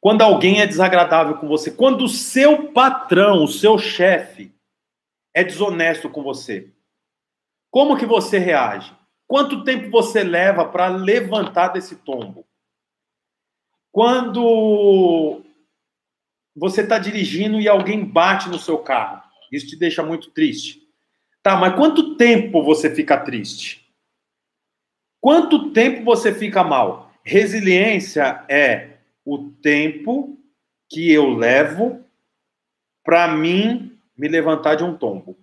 Quando 0.00 0.22
alguém 0.22 0.60
é 0.60 0.66
desagradável 0.66 1.36
com 1.36 1.48
você, 1.48 1.70
quando 1.70 2.04
o 2.04 2.08
seu 2.08 2.72
patrão, 2.72 3.42
o 3.42 3.48
seu 3.48 3.78
chefe 3.78 4.54
é 5.34 5.42
desonesto 5.42 6.08
com 6.08 6.22
você, 6.22 6.70
como 7.76 7.98
que 7.98 8.06
você 8.06 8.38
reage? 8.38 8.90
Quanto 9.26 9.62
tempo 9.62 9.90
você 9.90 10.24
leva 10.24 10.64
para 10.64 10.86
levantar 10.86 11.68
desse 11.68 11.96
tombo? 11.96 12.46
Quando 13.92 15.42
você 16.56 16.80
está 16.80 16.98
dirigindo 16.98 17.60
e 17.60 17.68
alguém 17.68 18.02
bate 18.02 18.48
no 18.48 18.58
seu 18.58 18.78
carro, 18.78 19.22
isso 19.52 19.66
te 19.66 19.76
deixa 19.76 20.02
muito 20.02 20.30
triste. 20.30 20.88
Tá, 21.42 21.54
mas 21.54 21.74
quanto 21.74 22.16
tempo 22.16 22.62
você 22.62 22.94
fica 22.94 23.20
triste? 23.20 23.86
Quanto 25.20 25.70
tempo 25.72 26.02
você 26.02 26.32
fica 26.32 26.64
mal? 26.64 27.12
Resiliência 27.22 28.42
é 28.48 29.00
o 29.22 29.50
tempo 29.50 30.38
que 30.88 31.12
eu 31.12 31.28
levo 31.28 32.02
para 33.04 33.28
mim 33.28 34.00
me 34.16 34.28
levantar 34.28 34.76
de 34.76 34.82
um 34.82 34.96
tombo. 34.96 35.36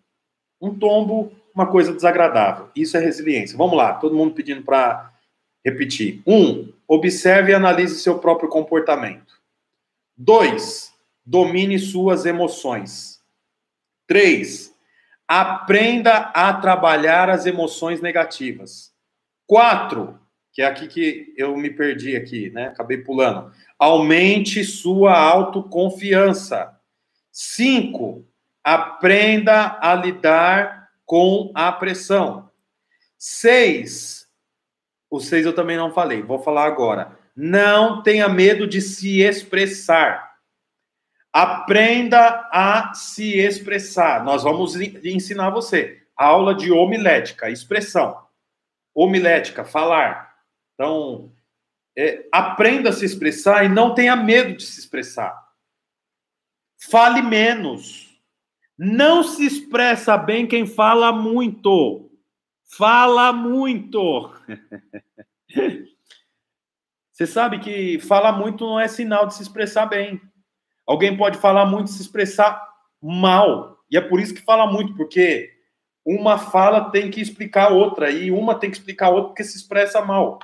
Um 0.59 0.73
tombo, 0.73 1.31
uma 1.53 1.67
coisa 1.67 1.93
desagradável. 1.93 2.69
Isso 2.75 2.97
é 2.97 2.99
resiliência. 2.99 3.57
Vamos 3.57 3.77
lá, 3.77 3.93
todo 3.93 4.15
mundo 4.15 4.33
pedindo 4.33 4.63
para 4.63 5.11
repetir. 5.63 6.21
Um, 6.25 6.71
observe 6.87 7.51
e 7.51 7.55
analise 7.55 7.99
seu 7.99 8.19
próprio 8.19 8.49
comportamento. 8.49 9.41
Dois, 10.17 10.93
domine 11.25 11.79
suas 11.79 12.25
emoções. 12.25 13.21
Três, 14.07 14.73
aprenda 15.27 16.17
a 16.17 16.53
trabalhar 16.53 17.29
as 17.29 17.45
emoções 17.45 18.01
negativas. 18.01 18.91
Quatro, 19.47 20.19
que 20.51 20.61
é 20.61 20.65
aqui 20.65 20.87
que 20.87 21.33
eu 21.37 21.55
me 21.57 21.69
perdi 21.69 22.15
aqui, 22.15 22.49
né? 22.51 22.67
Acabei 22.67 22.97
pulando. 22.97 23.51
Aumente 23.79 24.63
sua 24.63 25.17
autoconfiança. 25.17 26.77
Cinco, 27.31 28.25
aprenda 28.63 29.77
a 29.81 29.95
lidar 29.95 30.82
com 31.05 31.51
a 31.53 31.71
pressão. 31.71 32.49
Seis, 33.17 34.27
o 35.09 35.19
seis 35.19 35.45
eu 35.45 35.53
também 35.53 35.77
não 35.77 35.93
falei, 35.93 36.21
vou 36.21 36.39
falar 36.39 36.65
agora. 36.65 37.17
Não 37.35 38.03
tenha 38.03 38.27
medo 38.29 38.67
de 38.67 38.81
se 38.81 39.21
expressar. 39.21 40.33
Aprenda 41.31 42.47
a 42.51 42.93
se 42.93 43.39
expressar. 43.39 44.23
Nós 44.23 44.43
vamos 44.43 44.75
ensinar 44.75 45.49
você. 45.49 46.03
Aula 46.15 46.53
de 46.53 46.71
homilética, 46.71 47.49
expressão 47.49 48.23
homilética, 48.93 49.65
falar. 49.65 50.35
Então, 50.73 51.33
é, 51.97 52.27
aprenda 52.31 52.89
a 52.89 52.93
se 52.93 53.05
expressar 53.05 53.65
e 53.65 53.69
não 53.69 53.93
tenha 53.93 54.15
medo 54.15 54.55
de 54.55 54.63
se 54.63 54.79
expressar. 54.79 55.33
Fale 56.89 57.21
menos. 57.21 58.02
Não 58.83 59.23
se 59.23 59.45
expressa 59.45 60.17
bem 60.17 60.45
quem 60.45 60.65
fala 60.67 61.13
muito. 61.13 62.11
Fala 62.77 63.31
muito. 63.31 64.29
Você 67.09 67.25
sabe 67.25 67.59
que 67.59 67.97
falar 67.99 68.33
muito 68.33 68.65
não 68.65 68.77
é 68.77 68.89
sinal 68.89 69.25
de 69.25 69.35
se 69.35 69.41
expressar 69.41 69.85
bem. 69.85 70.19
Alguém 70.85 71.15
pode 71.15 71.37
falar 71.37 71.65
muito 71.65 71.87
e 71.87 71.91
se 71.91 72.01
expressar 72.01 72.61
mal. 73.01 73.77
E 73.89 73.95
é 73.95 74.01
por 74.01 74.19
isso 74.19 74.33
que 74.33 74.41
fala 74.41 74.69
muito, 74.69 74.93
porque 74.95 75.49
uma 76.05 76.37
fala 76.37 76.91
tem 76.91 77.09
que 77.09 77.21
explicar 77.21 77.71
outra, 77.71 78.11
e 78.11 78.31
uma 78.31 78.59
tem 78.59 78.69
que 78.69 78.75
explicar 78.75 79.11
outra 79.11 79.27
porque 79.27 79.45
se 79.45 79.55
expressa 79.55 80.01
mal. 80.01 80.39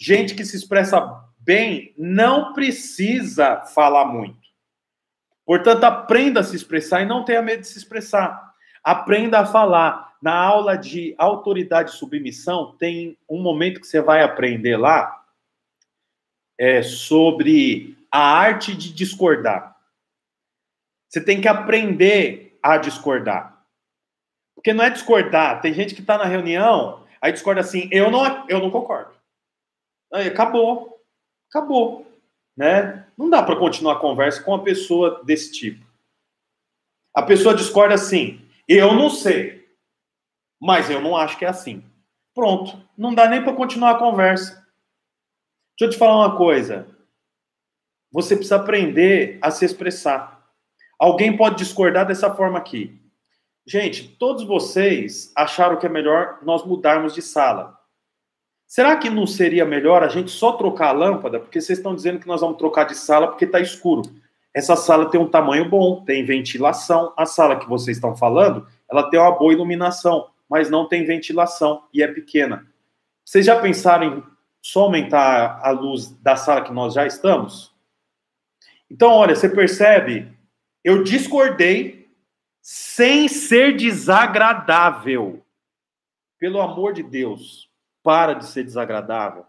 Gente 0.00 0.34
que 0.34 0.46
se 0.46 0.56
expressa 0.56 1.22
bem 1.38 1.94
não 1.98 2.54
precisa 2.54 3.62
falar 3.74 4.06
muito. 4.06 4.43
Portanto, 5.44 5.84
aprenda 5.84 6.40
a 6.40 6.44
se 6.44 6.56
expressar 6.56 7.02
e 7.02 7.06
não 7.06 7.24
tenha 7.24 7.42
medo 7.42 7.60
de 7.60 7.68
se 7.68 7.78
expressar. 7.78 8.54
Aprenda 8.82 9.40
a 9.40 9.46
falar. 9.46 10.14
Na 10.22 10.34
aula 10.34 10.74
de 10.74 11.14
autoridade 11.18 11.90
e 11.90 11.94
submissão, 11.94 12.74
tem 12.78 13.18
um 13.28 13.42
momento 13.42 13.78
que 13.78 13.86
você 13.86 14.00
vai 14.00 14.22
aprender 14.22 14.78
lá 14.78 15.22
é, 16.58 16.82
sobre 16.82 17.94
a 18.10 18.20
arte 18.20 18.74
de 18.74 18.90
discordar. 18.90 19.76
Você 21.10 21.22
tem 21.22 21.42
que 21.42 21.48
aprender 21.48 22.58
a 22.62 22.78
discordar. 22.78 23.54
Porque 24.54 24.72
não 24.72 24.82
é 24.82 24.88
discordar. 24.88 25.60
Tem 25.60 25.74
gente 25.74 25.94
que 25.94 26.00
está 26.00 26.16
na 26.16 26.24
reunião, 26.24 27.04
aí 27.20 27.30
discorda 27.30 27.60
assim, 27.60 27.86
eu 27.92 28.10
não, 28.10 28.48
eu 28.48 28.60
não 28.60 28.70
concordo. 28.70 29.12
Aí 30.10 30.28
acabou. 30.28 30.98
Acabou. 31.50 32.06
Né? 32.56 33.06
Não 33.16 33.28
dá 33.28 33.42
para 33.42 33.56
continuar 33.56 33.94
a 33.94 34.00
conversa 34.00 34.42
com 34.42 34.52
uma 34.52 34.62
pessoa 34.62 35.22
desse 35.24 35.52
tipo. 35.52 35.84
A 37.12 37.22
pessoa 37.22 37.54
discorda 37.54 37.94
assim, 37.94 38.40
eu 38.68 38.94
não 38.94 39.08
sei, 39.10 39.68
mas 40.60 40.88
eu 40.90 41.00
não 41.00 41.16
acho 41.16 41.38
que 41.38 41.44
é 41.44 41.48
assim. 41.48 41.84
Pronto. 42.34 42.82
Não 42.96 43.14
dá 43.14 43.28
nem 43.28 43.42
para 43.42 43.54
continuar 43.54 43.92
a 43.92 43.98
conversa. 43.98 44.54
Deixa 45.78 45.82
eu 45.82 45.90
te 45.90 45.98
falar 45.98 46.16
uma 46.16 46.36
coisa. 46.36 46.88
Você 48.12 48.34
precisa 48.34 48.56
aprender 48.56 49.38
a 49.42 49.50
se 49.50 49.64
expressar. 49.64 50.44
Alguém 50.98 51.36
pode 51.36 51.56
discordar 51.56 52.06
dessa 52.06 52.32
forma 52.34 52.58
aqui. 52.58 53.00
Gente, 53.66 54.08
todos 54.16 54.44
vocês 54.44 55.32
acharam 55.34 55.78
que 55.78 55.86
é 55.86 55.88
melhor 55.88 56.38
nós 56.42 56.64
mudarmos 56.64 57.14
de 57.14 57.22
sala. 57.22 57.78
Será 58.66 58.96
que 58.96 59.10
não 59.10 59.26
seria 59.26 59.64
melhor 59.64 60.02
a 60.02 60.08
gente 60.08 60.30
só 60.30 60.52
trocar 60.52 60.88
a 60.88 60.92
lâmpada? 60.92 61.38
Porque 61.38 61.60
vocês 61.60 61.78
estão 61.78 61.94
dizendo 61.94 62.18
que 62.18 62.26
nós 62.26 62.40
vamos 62.40 62.58
trocar 62.58 62.84
de 62.84 62.96
sala 62.96 63.28
porque 63.28 63.44
está 63.44 63.60
escuro. 63.60 64.02
Essa 64.52 64.76
sala 64.76 65.10
tem 65.10 65.20
um 65.20 65.28
tamanho 65.28 65.68
bom, 65.68 66.04
tem 66.04 66.24
ventilação. 66.24 67.12
A 67.16 67.26
sala 67.26 67.58
que 67.58 67.68
vocês 67.68 67.96
estão 67.96 68.16
falando, 68.16 68.66
ela 68.90 69.10
tem 69.10 69.18
uma 69.18 69.32
boa 69.32 69.52
iluminação, 69.52 70.28
mas 70.48 70.70
não 70.70 70.88
tem 70.88 71.04
ventilação 71.04 71.84
e 71.92 72.02
é 72.02 72.08
pequena. 72.08 72.66
Vocês 73.24 73.44
já 73.44 73.60
pensaram 73.60 74.18
em 74.18 74.22
só 74.62 74.82
aumentar 74.84 75.60
a 75.62 75.70
luz 75.70 76.10
da 76.22 76.36
sala 76.36 76.62
que 76.62 76.72
nós 76.72 76.94
já 76.94 77.06
estamos? 77.06 77.74
Então, 78.90 79.10
olha, 79.10 79.34
você 79.34 79.48
percebe? 79.48 80.32
Eu 80.82 81.02
discordei 81.02 82.08
sem 82.62 83.28
ser 83.28 83.76
desagradável. 83.76 85.44
Pelo 86.38 86.60
amor 86.60 86.92
de 86.92 87.02
Deus, 87.02 87.68
para 88.04 88.34
de 88.34 88.46
ser 88.46 88.62
desagradável. 88.62 89.46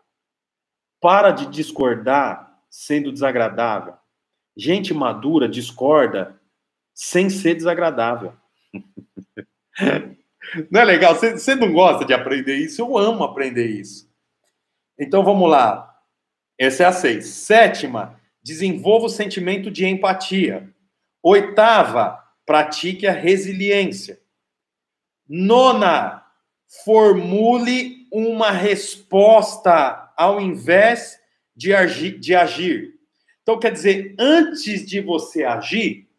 Para 1.01 1.29
de 1.29 1.45
discordar 1.47 2.57
sendo 2.69 3.11
desagradável. 3.11 3.93
Gente 4.57 4.93
madura 4.93 5.47
discorda 5.47 6.41
sem 6.93 7.29
ser 7.29 7.55
desagradável. 7.55 8.33
não 10.71 10.81
é 10.81 10.85
legal? 10.85 11.13
Você, 11.13 11.53
não 11.53 11.73
gosta 11.73 12.05
de 12.05 12.13
aprender 12.13 12.55
isso? 12.55 12.81
Eu 12.81 12.97
amo 12.97 13.25
aprender 13.25 13.67
isso. 13.67 14.09
Então 14.97 15.23
vamos 15.23 15.49
lá. 15.49 15.93
Essa 16.57 16.83
é 16.83 16.85
a 16.85 16.93
seis. 16.93 17.25
Sétima, 17.27 18.19
desenvolva 18.41 19.07
o 19.07 19.09
sentimento 19.09 19.69
de 19.69 19.85
empatia. 19.85 20.73
Oitava, 21.21 22.23
pratique 22.45 23.05
a 23.05 23.11
resiliência. 23.11 24.21
Nona, 25.27 26.23
formule 26.85 28.04
uma 28.15 28.49
resposta 28.49 30.13
ao 30.15 30.39
invés 30.39 31.19
de 31.53 31.73
agir, 31.73 32.17
de 32.17 32.33
agir. 32.33 32.97
Então, 33.41 33.59
quer 33.59 33.73
dizer, 33.73 34.15
antes 34.17 34.85
de 34.85 35.01
você 35.01 35.43
agir, 35.43 36.09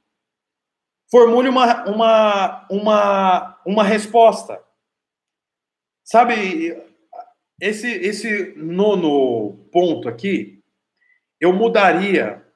formule 1.10 1.48
uma, 1.48 1.85
uma, 1.86 2.66
uma, 2.70 3.62
uma 3.64 3.82
resposta. 3.82 4.62
Sabe, 6.05 6.77
esse, 7.59 7.89
esse 7.89 8.52
nono 8.56 9.56
ponto 9.73 10.06
aqui, 10.06 10.62
eu 11.40 11.51
mudaria, 11.55 12.47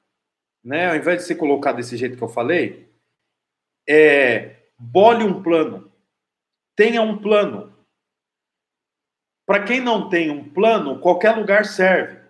né? 0.63 0.91
Ao 0.91 0.95
invés 0.95 1.17
de 1.17 1.23
ser 1.23 1.35
colocado 1.35 1.77
desse 1.77 1.97
jeito 1.97 2.15
que 2.15 2.23
eu 2.23 2.29
falei, 2.29 2.93
é 3.89 4.67
bole 4.77 5.23
um 5.23 5.41
plano. 5.41 5.91
Tenha 6.75 7.01
um 7.01 7.17
plano. 7.17 7.70
Para 9.51 9.65
quem 9.65 9.81
não 9.81 10.07
tem 10.07 10.31
um 10.31 10.47
plano, 10.47 10.97
qualquer 11.01 11.35
lugar 11.35 11.65
serve. 11.65 12.21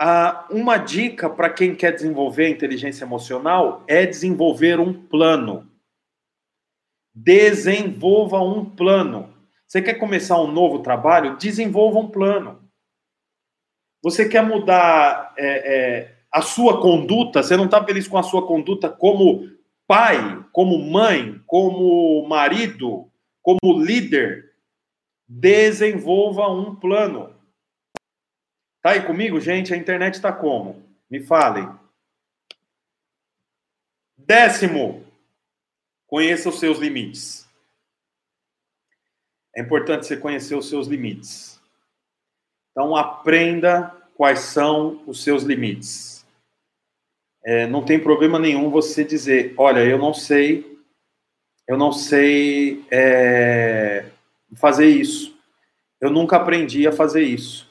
Ah, 0.00 0.46
uma 0.48 0.76
dica 0.76 1.28
para 1.28 1.50
quem 1.50 1.74
quer 1.74 1.90
desenvolver 1.90 2.48
inteligência 2.48 3.04
emocional 3.04 3.82
é 3.88 4.06
desenvolver 4.06 4.78
um 4.78 4.92
plano. 4.94 5.68
Desenvolva 7.12 8.38
um 8.38 8.64
plano. 8.64 9.36
Você 9.66 9.82
quer 9.82 9.94
começar 9.94 10.40
um 10.40 10.52
novo 10.52 10.84
trabalho? 10.84 11.36
Desenvolva 11.36 11.98
um 11.98 12.08
plano. 12.08 12.70
Você 14.04 14.28
quer 14.28 14.46
mudar 14.46 15.34
é, 15.36 15.48
é, 15.48 16.18
a 16.30 16.42
sua 16.42 16.80
conduta? 16.80 17.42
Você 17.42 17.56
não 17.56 17.64
está 17.64 17.84
feliz 17.84 18.06
com 18.06 18.18
a 18.18 18.22
sua 18.22 18.46
conduta 18.46 18.88
como 18.88 19.50
pai, 19.84 20.44
como 20.52 20.78
mãe, 20.78 21.42
como 21.44 22.24
marido, 22.28 23.10
como 23.42 23.82
líder? 23.82 24.54
Desenvolva 25.28 26.48
um 26.48 26.74
plano. 26.74 27.34
Tá 28.80 28.90
aí 28.90 29.06
comigo, 29.06 29.40
gente? 29.40 29.72
A 29.72 29.76
internet 29.76 30.14
está 30.14 30.32
como? 30.32 30.82
Me 31.10 31.20
falem. 31.20 31.68
Décimo, 34.16 35.04
conheça 36.06 36.48
os 36.48 36.58
seus 36.58 36.78
limites. 36.78 37.48
É 39.54 39.60
importante 39.60 40.06
você 40.06 40.16
conhecer 40.16 40.54
os 40.54 40.68
seus 40.68 40.86
limites. 40.86 41.60
Então, 42.70 42.96
aprenda 42.96 43.94
quais 44.16 44.40
são 44.40 45.02
os 45.06 45.22
seus 45.22 45.42
limites. 45.42 46.24
É, 47.44 47.66
não 47.66 47.84
tem 47.84 47.98
problema 47.98 48.38
nenhum 48.38 48.70
você 48.70 49.04
dizer: 49.04 49.54
olha, 49.58 49.84
eu 49.84 49.98
não 49.98 50.14
sei, 50.14 50.71
eu 51.66 51.76
não 51.76 51.92
sei 51.92 52.84
é, 52.90 54.06
fazer 54.56 54.86
isso. 54.86 55.36
Eu 56.00 56.10
nunca 56.10 56.36
aprendi 56.36 56.86
a 56.86 56.92
fazer 56.92 57.22
isso. 57.22 57.70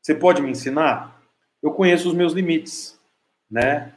Você 0.00 0.14
pode 0.14 0.40
me 0.40 0.50
ensinar? 0.50 1.20
Eu 1.62 1.72
conheço 1.72 2.08
os 2.08 2.14
meus 2.14 2.32
limites, 2.32 2.98
né? 3.50 3.92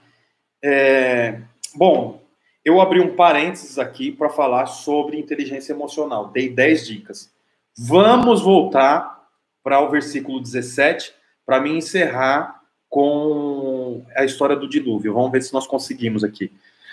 É, 0.64 1.39
bom, 1.76 2.22
eu 2.65 2.81
abri 2.81 2.99
um 2.99 3.15
parênteses 3.15 3.77
aqui 3.77 4.11
para 4.11 4.30
falar 4.30 4.65
sobre 4.65 5.18
inteligência 5.18 5.73
emocional. 5.73 6.30
Dei 6.30 6.49
10 6.49 6.88
dicas. 6.88 7.31
Vamos 7.77 8.41
voltar 8.41 9.27
para 9.64 9.80
o 9.80 9.89
versículo 9.89 10.41
17 10.41 11.14
para 11.45 11.61
me 11.61 11.72
encerrar 11.72 12.61
com 12.89 14.03
a 14.15 14.26
história 14.26 14.56
do 14.56 14.68
dilúvio. 14.68 15.14
Vamos 15.14 15.31
ver 15.31 15.43
se 15.43 15.53
nós 15.53 15.68
conseguimos 15.68 16.23
aqui. 16.23 16.51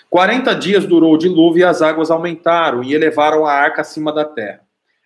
40 0.09 0.55
dias 0.55 0.85
durou 0.85 1.13
o 1.13 1.17
dilúvio 1.17 1.61
e 1.61 1.63
as 1.63 1.81
águas 1.81 2.09
aumentaram 2.09 2.83
e 2.83 2.93
elevaram 2.93 3.45
a 3.45 3.51
arca 3.51 3.81
acima 3.81 4.11
da 4.13 4.23
terra. 4.23 4.61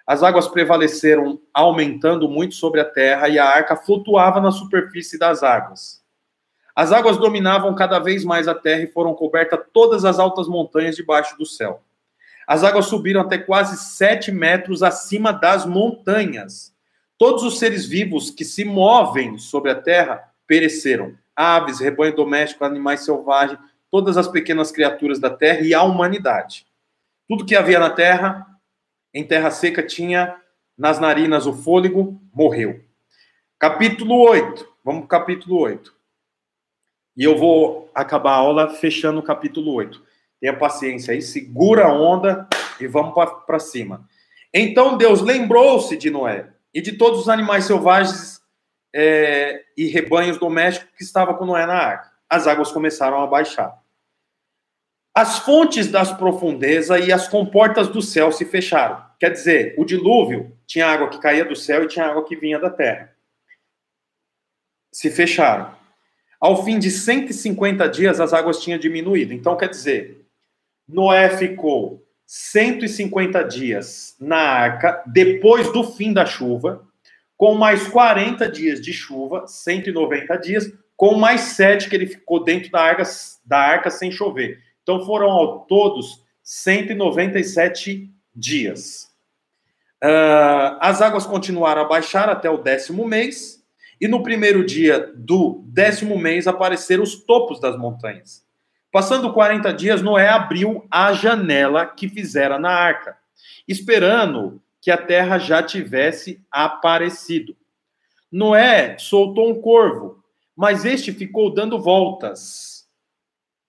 As 0.05 0.23
águas 0.23 0.47
prevaleceram, 0.47 1.39
aumentando 1.53 2.27
muito 2.27 2.55
sobre 2.55 2.81
a 2.81 2.85
terra, 2.85 3.29
e 3.29 3.39
a 3.39 3.45
arca 3.45 3.75
flutuava 3.75 4.41
na 4.41 4.51
superfície 4.51 5.17
das 5.17 5.41
águas. 5.41 6.01
As 6.75 6.91
águas 6.91 7.17
dominavam 7.17 7.73
cada 7.75 7.99
vez 7.99 8.23
mais 8.23 8.47
a 8.47 8.55
terra 8.55 8.81
e 8.81 8.91
foram 8.91 9.13
cobertas 9.13 9.59
todas 9.73 10.05
as 10.05 10.19
altas 10.19 10.47
montanhas 10.47 10.95
debaixo 10.95 11.37
do 11.37 11.45
céu. 11.45 11.81
As 12.47 12.63
águas 12.63 12.87
subiram 12.87 13.21
até 13.21 13.37
quase 13.37 13.77
sete 13.77 14.31
metros 14.31 14.83
acima 14.83 15.31
das 15.31 15.65
montanhas. 15.65 16.73
Todos 17.17 17.43
os 17.43 17.59
seres 17.59 17.85
vivos 17.85 18.29
que 18.29 18.43
se 18.43 18.65
movem 18.65 19.37
sobre 19.37 19.71
a 19.71 19.75
terra 19.75 20.23
pereceram: 20.47 21.13
aves, 21.35 21.79
rebanho 21.79 22.15
doméstico, 22.15 22.65
animais 22.65 23.05
selvagens, 23.05 23.59
todas 23.91 24.17
as 24.17 24.27
pequenas 24.27 24.71
criaturas 24.71 25.19
da 25.19 25.29
terra 25.29 25.61
e 25.61 25.73
a 25.73 25.83
humanidade. 25.83 26.65
Tudo 27.27 27.45
que 27.45 27.55
havia 27.55 27.79
na 27.79 27.89
terra, 27.89 28.47
em 29.13 29.23
terra 29.23 29.51
seca, 29.51 29.83
tinha 29.83 30.35
nas 30.77 30.99
narinas 30.99 31.45
o 31.45 31.53
fôlego, 31.53 32.19
morreu. 32.33 32.83
Capítulo 33.59 34.17
8. 34.27 34.67
Vamos 34.83 35.01
para 35.01 35.05
o 35.05 35.19
capítulo 35.19 35.59
8. 35.59 35.93
E 37.15 37.23
eu 37.23 37.37
vou 37.37 37.91
acabar 37.93 38.31
a 38.31 38.37
aula 38.37 38.69
fechando 38.69 39.19
o 39.19 39.23
capítulo 39.23 39.73
8. 39.73 40.01
Tenha 40.39 40.57
paciência 40.57 41.13
aí, 41.13 41.21
segura 41.21 41.85
a 41.85 41.93
onda 41.93 42.47
e 42.79 42.87
vamos 42.87 43.13
para 43.45 43.59
cima. 43.59 44.07
Então 44.53 44.97
Deus 44.97 45.21
lembrou-se 45.21 45.95
de 45.97 46.09
Noé 46.09 46.49
e 46.73 46.81
de 46.81 46.93
todos 46.93 47.19
os 47.19 47.29
animais 47.29 47.65
selvagens 47.65 48.41
é, 48.93 49.61
e 49.77 49.85
rebanhos 49.87 50.37
domésticos 50.37 50.89
que 50.97 51.03
estavam 51.03 51.35
com 51.35 51.45
Noé 51.45 51.65
na 51.65 51.75
arca. 51.75 52.11
As 52.29 52.47
águas 52.47 52.71
começaram 52.71 53.21
a 53.21 53.27
baixar. 53.27 53.80
As 55.13 55.39
fontes 55.39 55.87
das 55.87 56.11
profundezas 56.13 57.05
e 57.05 57.11
as 57.11 57.27
comportas 57.27 57.89
do 57.89 58.01
céu 58.01 58.31
se 58.31 58.45
fecharam. 58.45 59.03
Quer 59.19 59.31
dizer, 59.31 59.75
o 59.77 59.83
dilúvio 59.83 60.57
tinha 60.65 60.87
água 60.87 61.09
que 61.09 61.19
caía 61.19 61.43
do 61.43 61.55
céu 61.55 61.83
e 61.83 61.87
tinha 61.87 62.05
água 62.05 62.23
que 62.23 62.35
vinha 62.35 62.57
da 62.57 62.69
terra. 62.69 63.13
Se 64.91 65.11
fecharam. 65.11 65.75
Ao 66.39 66.63
fim 66.63 66.79
de 66.79 66.89
150 66.89 67.87
dias, 67.89 68.19
as 68.19 68.33
águas 68.33 68.61
tinham 68.61 68.79
diminuído. 68.79 69.33
Então, 69.33 69.55
quer 69.55 69.69
dizer, 69.69 70.25
Noé 70.87 71.29
ficou 71.37 72.03
150 72.25 73.43
dias 73.43 74.15
na 74.19 74.37
arca, 74.37 75.03
depois 75.05 75.71
do 75.71 75.83
fim 75.83 76.13
da 76.13 76.25
chuva, 76.25 76.87
com 77.37 77.55
mais 77.55 77.87
40 77.87 78.49
dias 78.49 78.79
de 78.79 78.93
chuva, 78.93 79.45
190 79.45 80.37
dias, 80.37 80.71
com 80.95 81.15
mais 81.15 81.41
7 81.41 81.89
que 81.89 81.95
ele 81.95 82.05
ficou 82.05 82.43
dentro 82.43 82.71
da 82.71 82.81
arca, 82.81 83.03
da 83.45 83.57
arca 83.57 83.89
sem 83.89 84.09
chover. 84.09 84.59
Então, 84.83 85.05
foram 85.05 85.29
ao 85.29 85.59
todos 85.61 86.23
197 86.43 88.09
dias. 88.35 89.11
Uh, 90.03 90.77
as 90.79 91.01
águas 91.01 91.25
continuaram 91.25 91.81
a 91.81 91.87
baixar 91.87 92.27
até 92.29 92.49
o 92.49 92.57
décimo 92.57 93.05
mês, 93.05 93.63
e 93.99 94.07
no 94.07 94.23
primeiro 94.23 94.65
dia 94.65 95.11
do 95.15 95.63
décimo 95.67 96.17
mês 96.17 96.47
apareceram 96.47 97.03
os 97.03 97.15
topos 97.23 97.59
das 97.59 97.77
montanhas. 97.77 98.43
Passando 98.91 99.31
40 99.31 99.71
dias, 99.73 100.01
Noé 100.01 100.27
abriu 100.27 100.85
a 100.89 101.13
janela 101.13 101.85
que 101.85 102.09
fizera 102.09 102.57
na 102.57 102.71
arca, 102.71 103.15
esperando 103.67 104.61
que 104.81 104.89
a 104.89 104.97
terra 104.97 105.37
já 105.37 105.61
tivesse 105.61 106.43
aparecido. 106.51 107.55
Noé 108.31 108.97
soltou 108.97 109.49
um 109.51 109.61
corvo, 109.61 110.23
mas 110.55 110.83
este 110.83 111.13
ficou 111.13 111.53
dando 111.53 111.79
voltas. 111.79 112.70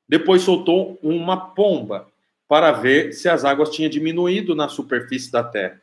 Depois 0.09 0.43
soltou 0.43 0.99
uma 1.03 1.37
pomba 1.55 2.07
para 2.49 2.73
ver 2.73 3.13
se 3.13 3.29
as 3.29 3.45
águas 3.45 3.71
tinham 3.71 3.91
diminuído 3.91 4.55
na 4.55 4.69
superfície 4.69 5.31
da 5.33 5.43
terra. 5.43 5.81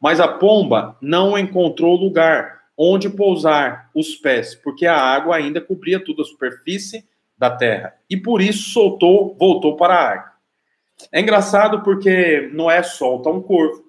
Mas 0.00 0.20
a 0.20 0.28
pomba 0.28 0.96
não 1.00 1.38
encontrou 1.38 1.96
lugar 1.96 2.60
onde 2.76 3.10
pousar 3.10 3.90
os 3.94 4.14
pés, 4.14 4.54
porque 4.54 4.86
a 4.86 4.96
água 4.96 5.36
ainda 5.36 5.60
cobria 5.60 6.02
toda 6.02 6.22
a 6.22 6.24
superfície 6.24 7.06
da 7.36 7.50
terra. 7.50 7.94
E 8.08 8.16
por 8.16 8.40
isso 8.40 8.70
soltou, 8.70 9.36
voltou 9.38 9.76
para 9.76 9.94
a 9.94 10.08
arca. 10.08 10.32
É 11.12 11.20
engraçado 11.20 11.82
porque 11.82 12.50
Noé 12.52 12.82
solta 12.82 13.30
um 13.30 13.40
corvo. 13.40 13.84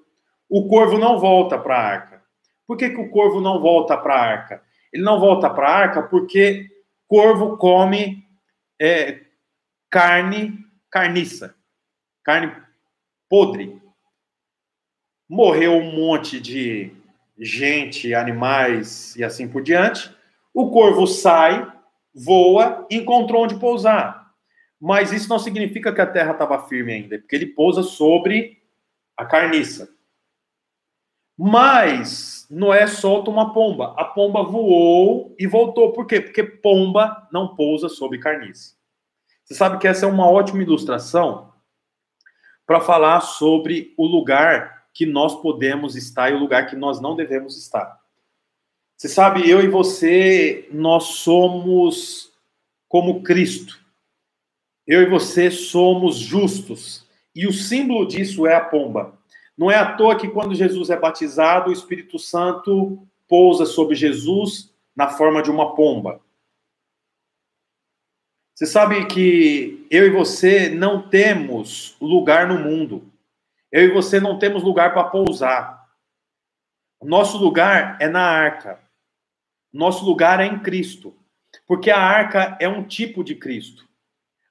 O 0.50 0.68
corvo 0.68 0.98
não 0.98 1.20
volta 1.20 1.58
para 1.58 1.76
a 1.76 1.82
arca. 1.82 2.22
Por 2.68 2.78
que, 2.78 2.90
que 2.90 3.00
o 3.02 3.10
corvo 3.10 3.42
não 3.42 3.60
volta 3.60 3.98
para 3.98 4.16
a 4.16 4.22
arca? 4.22 4.62
Ele 4.92 5.04
não 5.04 5.20
volta 5.20 5.50
para 5.50 5.68
a 5.68 5.76
arca 5.76 6.04
porque 6.04 6.70
corvo 7.08 7.58
come 7.58 8.24
é, 8.80 9.22
carne 9.92 10.66
carniça, 10.90 11.56
carne 12.24 12.56
podre. 13.30 13.80
Morreu 15.30 15.74
um 15.74 15.96
monte 15.96 16.40
de 16.40 16.92
gente, 17.38 18.14
animais 18.14 19.16
e 19.16 19.24
assim 19.24 19.48
por 19.48 19.62
diante. 19.62 20.14
O 20.54 20.70
corvo 20.70 21.06
sai, 21.08 21.72
voa 22.14 22.86
encontrou 22.90 23.44
onde 23.44 23.60
pousar. 23.60 24.34
Mas 24.80 25.14
isso 25.14 25.30
não 25.30 25.40
significa 25.40 25.94
que 25.94 26.02
a 26.02 26.12
terra 26.12 26.32
estava 26.32 26.68
firme 26.68 26.94
ainda, 26.94 27.20
porque 27.20 27.36
ele 27.36 27.46
pousa 27.46 27.84
sobre 27.84 28.62
a 29.16 29.26
carniça. 29.26 29.94
Mas 31.38 32.48
Noé 32.50 32.88
solta 32.88 33.30
uma 33.30 33.54
pomba. 33.54 33.94
A 33.98 34.04
pomba 34.04 34.44
voou 34.44 35.34
e 35.40 35.48
voltou. 35.48 35.94
Por 35.94 36.06
quê? 36.06 36.20
Porque 36.20 36.44
pomba 36.44 37.28
não 37.32 37.56
pousa 37.56 37.88
sobre 37.88 38.20
carniça. 38.20 38.76
Você 39.52 39.58
sabe 39.58 39.80
que 39.80 39.88
essa 39.88 40.06
é 40.06 40.10
uma 40.10 40.30
ótima 40.30 40.64
ilustração 40.64 41.52
para 42.66 42.80
falar 42.80 43.20
sobre 43.20 43.94
o 43.98 44.08
lugar 44.08 44.86
que 44.94 45.06
nós 45.06 45.42
podemos 45.42 45.98
estar 45.98 46.32
e 46.32 46.36
o 46.36 46.40
lugar 46.40 46.68
que 46.68 46.76
nós 46.78 47.02
não 47.02 47.18
devemos 47.18 47.58
estar. 47.58 48.00
Você 48.96 49.10
sabe, 49.10 49.50
eu 49.50 49.60
e 49.62 49.68
você, 49.68 50.70
nós 50.72 51.04
somos 51.04 52.32
como 52.88 53.24
Cristo. 53.24 53.78
Eu 54.88 55.02
e 55.02 55.10
você 55.10 55.52
somos 55.52 56.16
justos. 56.16 57.06
E 57.36 57.46
o 57.46 57.52
símbolo 57.52 58.08
disso 58.08 58.48
é 58.48 58.56
a 58.56 58.62
pomba. 58.62 59.20
Não 59.58 59.70
é 59.70 59.76
à 59.76 59.98
toa 59.98 60.16
que 60.16 60.30
quando 60.30 60.56
Jesus 60.56 60.90
é 60.90 60.96
batizado, 60.96 61.72
o 61.72 61.74
Espírito 61.74 62.18
Santo 62.18 63.06
pousa 63.28 63.66
sobre 63.66 63.96
Jesus 63.96 64.74
na 64.96 65.10
forma 65.10 65.44
de 65.44 65.52
uma 65.52 65.76
pomba. 65.76 66.22
Você 68.62 68.68
sabe 68.68 69.08
que 69.08 69.88
eu 69.90 70.06
e 70.06 70.12
você 70.12 70.70
não 70.70 71.10
temos 71.10 71.96
lugar 72.00 72.48
no 72.48 72.60
mundo. 72.60 73.12
Eu 73.72 73.86
e 73.86 73.92
você 73.92 74.20
não 74.20 74.38
temos 74.38 74.62
lugar 74.62 74.94
para 74.94 75.06
pousar. 75.06 75.90
Nosso 77.02 77.40
lugar 77.40 77.98
é 78.00 78.08
na 78.08 78.22
arca. 78.22 78.80
Nosso 79.74 80.06
lugar 80.06 80.40
é 80.40 80.46
em 80.46 80.60
Cristo. 80.60 81.12
Porque 81.66 81.90
a 81.90 82.00
arca 82.00 82.56
é 82.62 82.68
um 82.70 82.84
tipo 82.84 83.24
de 83.24 83.34
Cristo. 83.34 83.90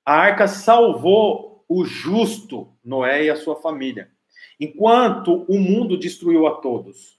A 0.04 0.16
arca 0.16 0.48
salvou 0.48 1.64
o 1.68 1.84
justo 1.84 2.76
Noé 2.84 3.26
e 3.26 3.30
a 3.30 3.36
sua 3.36 3.62
família, 3.62 4.10
enquanto 4.58 5.44
o 5.44 5.56
mundo 5.56 5.96
destruiu 5.96 6.48
a 6.48 6.56
todos. 6.56 7.16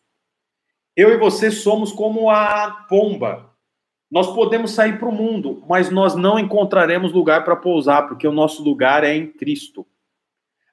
Eu 0.93 1.11
e 1.11 1.17
você 1.17 1.51
somos 1.51 1.93
como 1.93 2.29
a 2.29 2.85
pomba. 2.89 3.50
Nós 4.11 4.33
podemos 4.35 4.71
sair 4.71 4.99
para 4.99 5.07
o 5.07 5.15
mundo, 5.15 5.63
mas 5.69 5.89
nós 5.89 6.15
não 6.15 6.37
encontraremos 6.37 7.13
lugar 7.13 7.45
para 7.45 7.55
pousar, 7.55 8.09
porque 8.09 8.27
o 8.27 8.33
nosso 8.33 8.61
lugar 8.61 9.05
é 9.05 9.15
em 9.15 9.25
Cristo. 9.25 9.87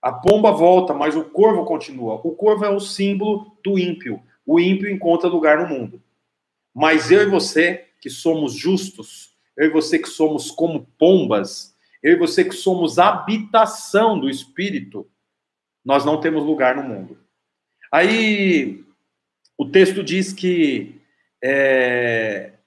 A 0.02 0.12
pomba 0.12 0.50
volta, 0.50 0.92
mas 0.92 1.14
o 1.14 1.22
corvo 1.22 1.64
continua. 1.64 2.20
O 2.24 2.32
corvo 2.32 2.64
é 2.64 2.68
o 2.68 2.80
símbolo 2.80 3.56
do 3.62 3.78
ímpio. 3.78 4.20
O 4.44 4.58
ímpio 4.58 4.90
encontra 4.90 5.28
lugar 5.28 5.58
no 5.58 5.68
mundo. 5.68 6.02
Mas 6.74 7.12
eu 7.12 7.22
e 7.22 7.26
você, 7.26 7.86
que 8.00 8.10
somos 8.10 8.54
justos, 8.54 9.30
eu 9.56 9.66
e 9.66 9.70
você 9.70 10.00
que 10.00 10.08
somos 10.08 10.50
como 10.50 10.88
pombas, 10.98 11.76
eu 12.02 12.14
e 12.14 12.16
você 12.16 12.44
que 12.44 12.54
somos 12.54 12.98
habitação 12.98 14.18
do 14.18 14.28
Espírito, 14.28 15.08
nós 15.84 16.04
não 16.04 16.20
temos 16.20 16.44
lugar 16.44 16.76
no 16.76 16.82
mundo. 16.82 17.18
Aí 17.90 18.84
o 19.56 19.66
texto 19.66 20.02
diz 20.02 20.32
que 20.32 21.00
é, 21.42 22.57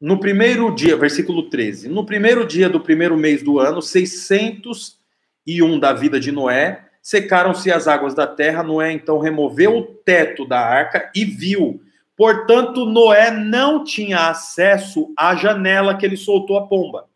no 0.00 0.20
primeiro 0.20 0.74
dia, 0.74 0.96
versículo 0.96 1.48
13, 1.48 1.88
no 1.88 2.04
primeiro 2.04 2.46
dia 2.46 2.68
do 2.68 2.80
primeiro 2.80 3.16
mês 3.16 3.42
do 3.42 3.58
ano, 3.58 3.82
601 3.82 5.78
da 5.78 5.92
vida 5.92 6.20
de 6.20 6.30
Noé, 6.30 6.84
secaram-se 7.02 7.70
as 7.72 7.88
águas 7.88 8.14
da 8.14 8.26
terra. 8.26 8.62
Noé 8.62 8.92
então 8.92 9.18
removeu 9.18 9.76
o 9.76 9.82
teto 9.82 10.46
da 10.46 10.60
arca 10.60 11.10
e 11.14 11.24
viu 11.24 11.80
Portanto, 12.18 12.84
Noé 12.84 13.30
não 13.30 13.84
tinha 13.84 14.28
acesso 14.28 15.14
à 15.16 15.36
janela 15.36 15.96
que 15.96 16.04
ele 16.04 16.16
soltou 16.16 16.58
a 16.58 16.66
pomba. 16.66 17.08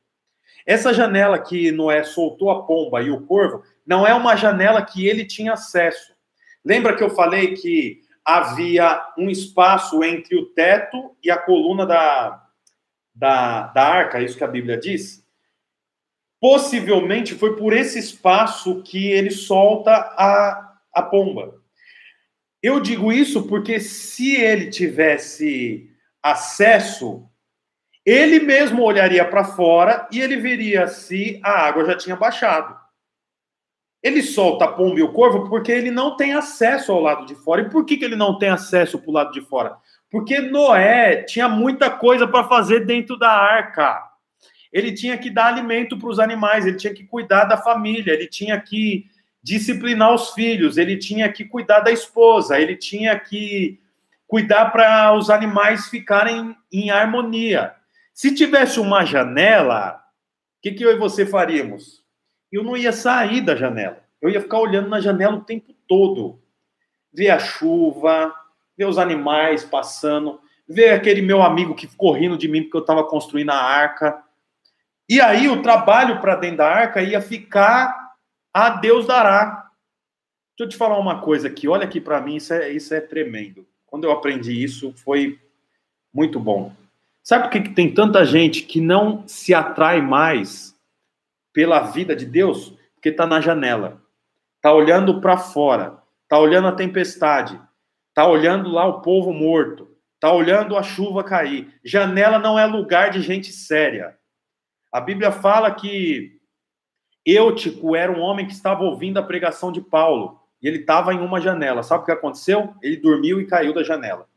Essa 0.65 0.95
janela 0.95 1.41
que 1.41 1.73
Noé 1.73 2.05
soltou 2.05 2.53
a 2.53 2.63
pomba 2.63 3.03
e 3.03 3.11
o 3.11 3.23
corvo 3.23 3.65
não 3.85 4.07
é 4.07 4.15
uma 4.15 4.37
janela 4.37 4.81
que 4.81 5.05
ele 5.05 5.25
tinha 5.25 5.55
acesso. 5.55 6.13
Lembra 6.65 6.95
que 6.95 7.03
eu 7.03 7.11
falei 7.11 7.55
que 7.55 8.01
havia 8.25 9.05
um 9.19 9.29
espaço 9.29 10.05
entre 10.05 10.37
o 10.37 10.47
teto 10.47 11.17
e 11.21 11.33
a 11.33 11.37
coluna 11.37 11.85
da, 11.85 12.42
da, 13.15 13.69
da 13.69 13.87
arca, 13.87 14.19
é 14.19 14.25
isso 14.25 14.37
que 14.37 14.45
a 14.45 14.49
Bíblia 14.49 14.79
diz? 14.79 15.23
Possivelmente 16.41 17.35
foi 17.35 17.57
por 17.57 17.73
esse 17.73 17.99
espaço 17.99 18.83
que 18.83 19.07
ele 19.07 19.31
solta 19.31 19.93
a, 19.93 20.79
a 20.93 21.03
pomba. 21.03 21.61
Eu 22.63 22.81
digo 22.81 23.13
isso 23.13 23.47
porque 23.47 23.81
se 23.81 24.37
ele 24.37 24.71
tivesse 24.71 25.91
acesso, 26.23 27.29
ele 28.05 28.41
mesmo 28.41 28.83
olharia 28.83 29.25
para 29.25 29.45
fora 29.45 30.09
e 30.11 30.21
ele 30.21 30.37
veria 30.37 30.87
se 30.89 31.41
a 31.43 31.67
água 31.67 31.85
já 31.85 31.97
tinha 31.97 32.17
baixado. 32.17 32.81
Ele 34.03 34.23
solta 34.23 34.65
a 34.65 34.73
pomba 34.73 34.99
e 34.99 35.03
o 35.03 35.13
corvo 35.13 35.49
porque 35.49 35.71
ele 35.71 35.91
não 35.91 36.17
tem 36.17 36.33
acesso 36.33 36.91
ao 36.91 37.01
lado 37.01 37.25
de 37.27 37.37
fora. 37.37 37.63
E 37.63 37.71
por 37.71 37.85
que, 37.85 37.97
que 37.97 38.05
ele 38.05 38.17
não 38.17 38.37
tem 38.37 38.49
acesso 38.49 38.99
para 38.99 39.11
o 39.11 39.13
lado 39.13 39.33
de 39.33 39.41
fora? 39.41 39.77
Porque 40.13 40.41
Noé 40.41 41.23
tinha 41.23 41.49
muita 41.49 41.89
coisa 41.89 42.29
para 42.29 42.47
fazer 42.47 42.85
dentro 42.85 43.19
da 43.19 43.31
arca. 43.31 43.99
Ele 44.71 44.93
tinha 44.93 45.17
que 45.17 45.31
dar 45.31 45.47
alimento 45.47 45.99
para 45.99 46.11
os 46.11 46.19
animais, 46.19 46.67
ele 46.67 46.77
tinha 46.77 46.93
que 46.93 47.05
cuidar 47.05 47.47
da 47.47 47.57
família, 47.57 48.13
ele 48.13 48.27
tinha 48.27 48.61
que 48.61 49.07
disciplinar 49.43 50.13
os 50.13 50.31
filhos, 50.35 50.77
ele 50.77 50.99
tinha 50.99 51.33
que 51.33 51.47
cuidar 51.47 51.81
da 51.81 51.91
esposa, 51.91 52.61
ele 52.61 52.77
tinha 52.77 53.19
que 53.19 53.81
cuidar 54.27 54.67
para 54.67 55.15
os 55.15 55.31
animais 55.31 55.89
ficarem 55.89 56.55
em 56.71 56.91
harmonia. 56.91 57.75
Se 58.13 58.35
tivesse 58.35 58.79
uma 58.79 59.07
janela, 59.07 59.95
o 60.59 60.63
que, 60.63 60.73
que 60.73 60.85
eu 60.85 60.93
e 60.93 60.99
você 60.99 61.25
faríamos? 61.25 62.05
Eu 62.53 62.63
não 62.63 62.77
ia 62.77 62.93
sair 62.93 63.41
da 63.41 63.57
janela. 63.57 64.05
Eu 64.21 64.29
ia 64.29 64.43
ficar 64.43 64.59
olhando 64.59 64.91
na 64.91 65.01
janela 65.01 65.37
o 65.37 65.45
tempo 65.45 65.73
todo. 65.89 66.39
Ver 67.11 67.31
a 67.31 67.39
chuva, 67.39 68.33
ver 68.77 68.87
os 68.87 68.99
animais 68.99 69.65
passando, 69.65 70.41
ver 70.69 70.91
aquele 70.91 71.23
meu 71.23 71.43
amigo 71.43 71.75
que 71.75 71.87
ficou 71.87 72.13
rindo 72.13 72.37
de 72.37 72.49
mim 72.49 72.63
porque 72.63 72.77
eu 72.77 72.83
estava 72.83 73.05
construindo 73.05 73.51
a 73.51 73.57
arca. 73.57 74.23
E 75.09 75.21
aí 75.21 75.49
o 75.49 75.63
trabalho 75.63 76.21
para 76.21 76.37
dentro 76.37 76.59
da 76.59 76.69
arca 76.69 77.03
ia 77.03 77.21
ficar 77.21 78.13
a 78.53 78.71
Deus 78.71 79.07
dará. 79.07 79.71
Deixa 80.57 80.67
eu 80.67 80.69
te 80.69 80.77
falar 80.77 80.99
uma 80.99 81.21
coisa 81.21 81.49
aqui, 81.49 81.67
olha 81.67 81.85
aqui 81.85 82.01
para 82.01 82.21
mim, 82.21 82.37
isso 82.37 82.53
é, 82.53 82.71
isso 82.71 82.95
é 82.95 83.01
tremendo. 83.01 83.67
Quando 83.87 84.05
eu 84.05 84.13
aprendi 84.13 84.63
isso, 84.63 84.93
foi 84.97 85.39
muito 86.13 86.39
bom. 86.39 86.75
Sabe 87.23 87.45
por 87.45 87.51
que, 87.51 87.71
tem 87.71 87.93
tanta 87.93 88.25
gente 88.25 88.63
que 88.63 88.81
não 88.81 89.27
se 89.27 89.55
atrai 89.55 90.01
mais 90.01 90.77
pela 91.53 91.81
vida 91.81 92.15
de 92.15 92.27
Deus? 92.27 92.75
Porque 92.95 93.09
está 93.09 93.27
na 93.27 93.41
janela, 93.41 94.01
está 94.57 94.73
olhando 94.73 95.21
para 95.21 95.37
fora, 95.37 95.99
está 96.25 96.39
olhando 96.39 96.69
a 96.69 96.73
tempestade, 96.73 97.61
está 98.13 98.27
olhando 98.27 98.71
lá 98.71 98.85
o 98.85 99.01
povo 99.01 99.33
morto, 99.33 99.97
está 100.15 100.31
olhando 100.31 100.77
a 100.77 100.83
chuva 100.83 101.25
cair. 101.25 101.75
Janela 101.83 102.39
não 102.39 102.59
é 102.59 102.67
lugar 102.67 103.11
de 103.11 103.23
gente 103.23 103.51
séria. 103.51 104.17
A 104.93 105.01
Bíblia 105.01 105.33
fala 105.33 105.71
que 105.75 106.39
Eutico 107.25 107.97
era 107.97 108.13
um 108.13 108.21
homem 108.21 108.47
que 108.47 108.53
estava 108.53 108.85
ouvindo 108.85 109.19
a 109.19 109.23
pregação 109.23 109.73
de 109.73 109.81
Paulo 109.81 110.39
e 110.63 110.69
ele 110.69 110.81
estava 110.81 111.15
em 111.15 111.21
uma 111.21 111.41
janela. 111.41 111.83
Sabe 111.83 112.03
o 112.03 112.07
que 112.07 112.13
aconteceu? 112.13 112.75
Ele 112.83 112.99
dormiu 112.99 113.41
e 113.41 113.47
caiu 113.47 113.73
da 113.73 113.83
janela. 113.83 114.29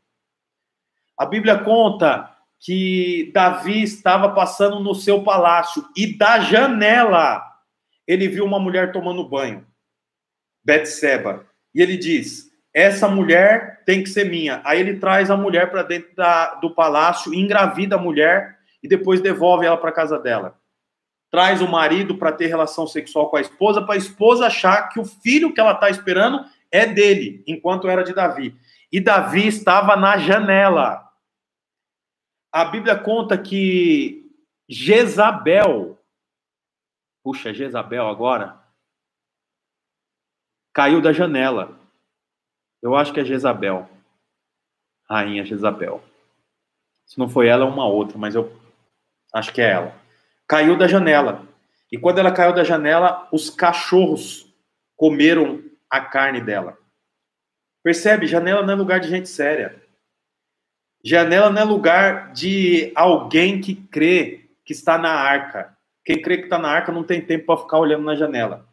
A 1.18 1.26
Bíblia 1.26 1.58
conta 1.58 2.34
que 2.58 3.30
Davi 3.34 3.82
estava 3.82 4.30
passando 4.30 4.80
no 4.80 4.94
seu 4.94 5.22
palácio 5.22 5.86
e 5.94 6.16
da 6.16 6.40
janela 6.40 7.42
ele 8.06 8.28
viu 8.28 8.44
uma 8.44 8.58
mulher 8.58 8.92
tomando 8.92 9.28
banho, 9.28 9.66
Betseba, 10.64 11.46
e 11.74 11.82
ele 11.82 11.96
diz: 11.96 12.50
essa 12.76 13.08
mulher 13.08 13.82
tem 13.86 14.02
que 14.02 14.10
ser 14.10 14.28
minha. 14.28 14.60
Aí 14.64 14.78
ele 14.78 14.98
traz 14.98 15.30
a 15.30 15.36
mulher 15.36 15.70
para 15.70 15.82
dentro 15.82 16.14
da, 16.14 16.54
do 16.56 16.70
palácio, 16.74 17.32
engravida 17.32 17.96
a 17.96 18.00
mulher 18.00 18.58
e 18.82 18.88
depois 18.88 19.20
devolve 19.20 19.64
ela 19.64 19.76
para 19.76 19.90
casa 19.90 20.18
dela 20.18 20.58
traz 21.36 21.60
o 21.60 21.68
marido 21.68 22.16
para 22.16 22.32
ter 22.32 22.46
relação 22.46 22.86
sexual 22.86 23.28
com 23.28 23.36
a 23.36 23.40
esposa, 23.42 23.82
para 23.82 23.94
a 23.94 23.98
esposa 23.98 24.46
achar 24.46 24.88
que 24.88 24.98
o 24.98 25.04
filho 25.04 25.52
que 25.52 25.60
ela 25.60 25.72
está 25.72 25.90
esperando 25.90 26.44
é 26.70 26.86
dele, 26.86 27.44
enquanto 27.46 27.88
era 27.88 28.02
de 28.02 28.14
Davi. 28.14 28.56
E 28.90 29.00
Davi 29.00 29.46
estava 29.46 29.96
na 29.96 30.16
janela. 30.16 31.06
A 32.50 32.64
Bíblia 32.64 32.98
conta 32.98 33.36
que 33.36 34.32
Jezabel, 34.68 35.98
puxa, 37.22 37.52
Jezabel 37.52 38.08
agora, 38.08 38.58
caiu 40.72 41.02
da 41.02 41.12
janela. 41.12 41.78
Eu 42.82 42.94
acho 42.94 43.12
que 43.12 43.20
é 43.20 43.24
Jezabel, 43.24 43.88
rainha 45.08 45.44
Jezabel. 45.44 46.02
Se 47.06 47.18
não 47.18 47.28
foi 47.28 47.48
ela, 47.48 47.64
é 47.64 47.68
uma 47.68 47.86
outra, 47.86 48.18
mas 48.18 48.34
eu 48.34 48.52
acho 49.32 49.52
que 49.52 49.60
é 49.60 49.70
ela 49.70 50.06
caiu 50.46 50.76
da 50.76 50.86
janela. 50.86 51.42
E 51.90 51.98
quando 51.98 52.18
ela 52.18 52.32
caiu 52.32 52.52
da 52.52 52.64
janela, 52.64 53.28
os 53.32 53.50
cachorros 53.50 54.46
comeram 54.96 55.62
a 55.90 56.00
carne 56.00 56.40
dela. 56.40 56.78
Percebe? 57.82 58.26
Janela 58.26 58.62
não 58.62 58.72
é 58.72 58.76
lugar 58.76 59.00
de 59.00 59.08
gente 59.08 59.28
séria. 59.28 59.82
Janela 61.04 61.50
não 61.50 61.62
é 61.62 61.64
lugar 61.64 62.32
de 62.32 62.90
alguém 62.94 63.60
que 63.60 63.74
crê 63.74 64.48
que 64.64 64.72
está 64.72 64.98
na 64.98 65.10
arca. 65.10 65.76
Quem 66.04 66.20
crê 66.20 66.38
que 66.38 66.44
está 66.44 66.58
na 66.58 66.68
arca 66.68 66.90
não 66.90 67.04
tem 67.04 67.20
tempo 67.20 67.46
para 67.46 67.62
ficar 67.62 67.78
olhando 67.78 68.04
na 68.04 68.16
janela. 68.16 68.66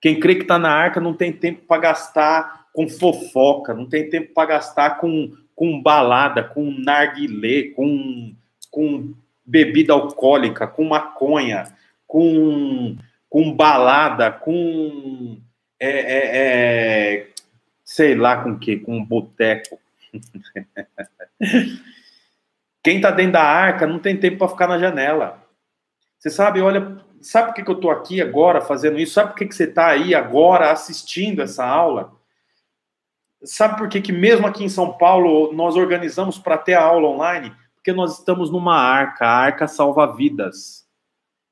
Quem 0.00 0.18
crê 0.18 0.36
que 0.36 0.42
está 0.42 0.58
na 0.58 0.70
arca 0.70 1.00
não 1.00 1.14
tem 1.14 1.32
tempo 1.32 1.64
para 1.66 1.80
gastar 1.80 2.61
com 2.72 2.88
fofoca, 2.88 3.74
não 3.74 3.86
tem 3.86 4.08
tempo 4.08 4.32
para 4.32 4.48
gastar 4.48 4.98
com, 4.98 5.30
com 5.54 5.82
balada, 5.82 6.42
com 6.42 6.70
narguilé, 6.70 7.70
com, 7.74 8.34
com 8.70 9.14
bebida 9.44 9.92
alcoólica, 9.92 10.66
com 10.66 10.84
maconha, 10.84 11.64
com, 12.06 12.96
com 13.28 13.52
balada, 13.52 14.30
com 14.30 15.38
é, 15.78 15.88
é, 15.88 17.16
é 17.16 17.26
sei 17.84 18.14
lá 18.14 18.42
com 18.42 18.52
o 18.52 18.58
quê, 18.58 18.78
com 18.78 19.04
boteco. 19.04 19.78
Quem 22.82 22.96
está 22.96 23.10
dentro 23.10 23.32
da 23.32 23.42
arca 23.42 23.86
não 23.86 23.98
tem 23.98 24.16
tempo 24.16 24.38
para 24.38 24.48
ficar 24.48 24.66
na 24.66 24.78
janela. 24.78 25.46
Você 26.18 26.30
sabe, 26.30 26.60
olha, 26.60 26.98
sabe 27.20 27.48
por 27.48 27.54
que, 27.54 27.62
que 27.62 27.70
eu 27.70 27.76
estou 27.76 27.90
aqui 27.90 28.20
agora 28.20 28.60
fazendo 28.60 28.98
isso? 28.98 29.14
Sabe 29.14 29.30
por 29.30 29.38
que, 29.38 29.46
que 29.46 29.54
você 29.54 29.64
está 29.64 29.88
aí 29.88 30.14
agora 30.14 30.70
assistindo 30.70 31.42
essa 31.42 31.64
aula? 31.64 32.12
Sabe 33.44 33.78
por 33.78 33.88
que, 33.88 34.00
que 34.00 34.12
mesmo 34.12 34.46
aqui 34.46 34.64
em 34.64 34.68
São 34.68 34.92
Paulo 34.92 35.52
nós 35.52 35.76
organizamos 35.76 36.38
para 36.38 36.58
ter 36.58 36.74
a 36.74 36.82
aula 36.82 37.08
online? 37.08 37.52
Porque 37.74 37.92
nós 37.92 38.18
estamos 38.18 38.50
numa 38.50 38.76
arca, 38.76 39.26
a 39.26 39.36
arca 39.36 39.66
salva 39.66 40.06
vidas. 40.14 40.86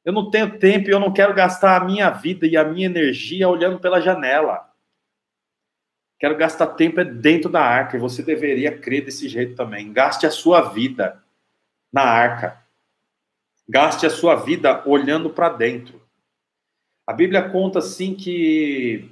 Eu 0.05 0.13
não 0.13 0.31
tenho 0.31 0.59
tempo 0.59 0.89
e 0.89 0.93
eu 0.93 1.01
não 1.01 1.13
quero 1.13 1.35
gastar 1.35 1.81
a 1.81 1.85
minha 1.85 2.09
vida 2.11 2.47
e 2.47 2.57
a 2.57 2.65
minha 2.65 2.87
energia 2.87 3.49
olhando 3.49 3.79
pela 3.81 4.01
janela. 4.01 4.71
Quero 6.19 6.37
gastar 6.37 6.69
tempo 6.69 7.01
é 7.01 7.05
dentro 7.05 7.51
da 7.51 7.63
arca 7.63 7.97
e 7.97 8.01
você 8.01 8.23
deveria 8.23 8.77
crer 8.79 9.05
desse 9.05 9.29
jeito 9.29 9.57
também. 9.57 9.93
Gaste 9.93 10.27
a 10.27 10.31
sua 10.31 10.61
vida 10.61 11.23
na 11.93 12.03
arca. 12.03 12.63
Gaste 13.69 14.07
a 14.07 14.11
sua 14.11 14.37
vida 14.37 14.83
olhando 14.87 15.31
para 15.31 15.49
dentro. 15.49 16.01
A 17.07 17.13
Bíblia 17.13 17.49
conta 17.49 17.79
assim 17.81 18.15
que 18.15 19.11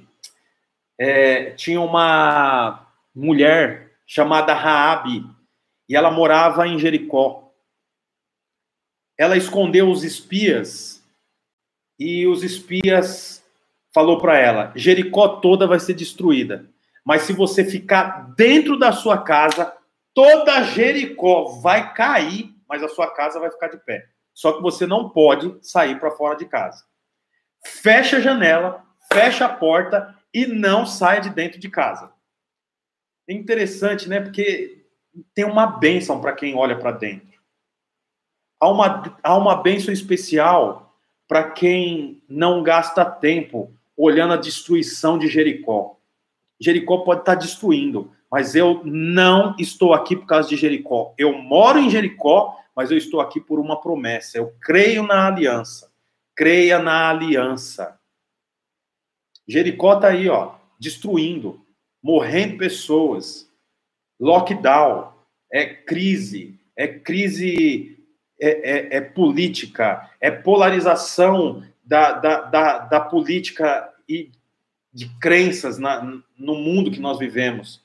é, 0.99 1.51
tinha 1.51 1.79
uma 1.79 2.85
mulher 3.15 3.93
chamada 4.05 4.53
Raabe 4.53 5.25
e 5.87 5.95
ela 5.95 6.11
morava 6.11 6.67
em 6.67 6.77
Jericó. 6.77 7.53
Ela 9.17 9.37
escondeu 9.37 9.89
os 9.89 10.03
espias 10.03 11.01
e 11.97 12.27
os 12.27 12.43
espias 12.43 13.41
falou 13.93 14.19
para 14.19 14.37
ela: 14.37 14.73
Jericó 14.75 15.39
toda 15.39 15.65
vai 15.65 15.79
ser 15.79 15.93
destruída, 15.93 16.69
mas 17.05 17.21
se 17.21 17.31
você 17.31 17.63
ficar 17.63 18.33
dentro 18.35 18.77
da 18.77 18.91
sua 18.91 19.19
casa, 19.19 19.73
toda 20.13 20.63
Jericó 20.63 21.45
vai 21.61 21.93
cair, 21.93 22.53
mas 22.67 22.83
a 22.83 22.89
sua 22.89 23.09
casa 23.13 23.39
vai 23.39 23.49
ficar 23.49 23.69
de 23.69 23.77
pé. 23.77 24.05
Só 24.33 24.53
que 24.53 24.61
você 24.61 24.85
não 24.85 25.09
pode 25.09 25.57
sair 25.61 25.99
para 25.99 26.11
fora 26.11 26.37
de 26.37 26.45
casa. 26.45 26.83
Fecha 27.65 28.17
a 28.17 28.21
janela, 28.21 28.85
fecha 29.11 29.45
a 29.45 29.49
porta 29.49 30.15
e 30.33 30.45
não 30.47 30.85
saia 30.85 31.21
de 31.21 31.29
dentro 31.29 31.59
de 31.59 31.69
casa. 31.69 32.11
É 33.27 33.33
interessante, 33.33 34.07
né? 34.07 34.19
Porque 34.19 34.85
tem 35.33 35.45
uma 35.45 35.67
bênção 35.67 36.19
para 36.19 36.33
quem 36.33 36.55
olha 36.55 36.77
para 36.77 36.91
dentro. 36.91 37.39
Há 38.59 38.69
uma, 38.69 39.17
há 39.23 39.37
uma 39.37 39.55
bênção 39.61 39.93
especial 39.93 40.97
para 41.27 41.51
quem 41.51 42.21
não 42.27 42.63
gasta 42.63 43.05
tempo 43.05 43.71
olhando 43.95 44.33
a 44.33 44.37
destruição 44.37 45.17
de 45.17 45.27
Jericó. 45.27 45.97
Jericó 46.59 46.99
pode 46.99 47.21
estar 47.21 47.35
tá 47.35 47.39
destruindo, 47.41 48.11
mas 48.31 48.55
eu 48.55 48.81
não 48.83 49.55
estou 49.59 49.93
aqui 49.93 50.15
por 50.15 50.25
causa 50.25 50.49
de 50.49 50.55
Jericó. 50.55 51.13
Eu 51.17 51.37
moro 51.37 51.79
em 51.79 51.89
Jericó, 51.89 52.57
mas 52.75 52.91
eu 52.91 52.97
estou 52.97 53.21
aqui 53.21 53.39
por 53.39 53.59
uma 53.59 53.79
promessa. 53.79 54.37
Eu 54.37 54.53
creio 54.61 55.03
na 55.03 55.27
aliança. 55.27 55.91
Creia 56.35 56.79
na 56.79 57.09
aliança. 57.09 57.98
Jericó 59.49 59.95
está 59.95 60.09
aí, 60.09 60.29
ó, 60.29 60.53
destruindo, 60.79 61.59
morrendo 62.03 62.59
pessoas, 62.59 63.49
lockdown, 64.19 65.11
é 65.51 65.65
crise, 65.65 66.59
é 66.77 66.87
crise 66.87 67.97
é, 68.39 68.49
é, 68.49 68.97
é 68.97 69.01
política, 69.01 70.07
é 70.21 70.29
polarização 70.29 71.63
da, 71.83 72.11
da, 72.11 72.41
da, 72.41 72.77
da, 72.77 73.01
política 73.01 73.91
e 74.07 74.31
de 74.93 75.09
crenças 75.19 75.79
na, 75.79 76.21
no 76.37 76.53
mundo 76.53 76.91
que 76.91 76.99
nós 76.99 77.17
vivemos. 77.17 77.83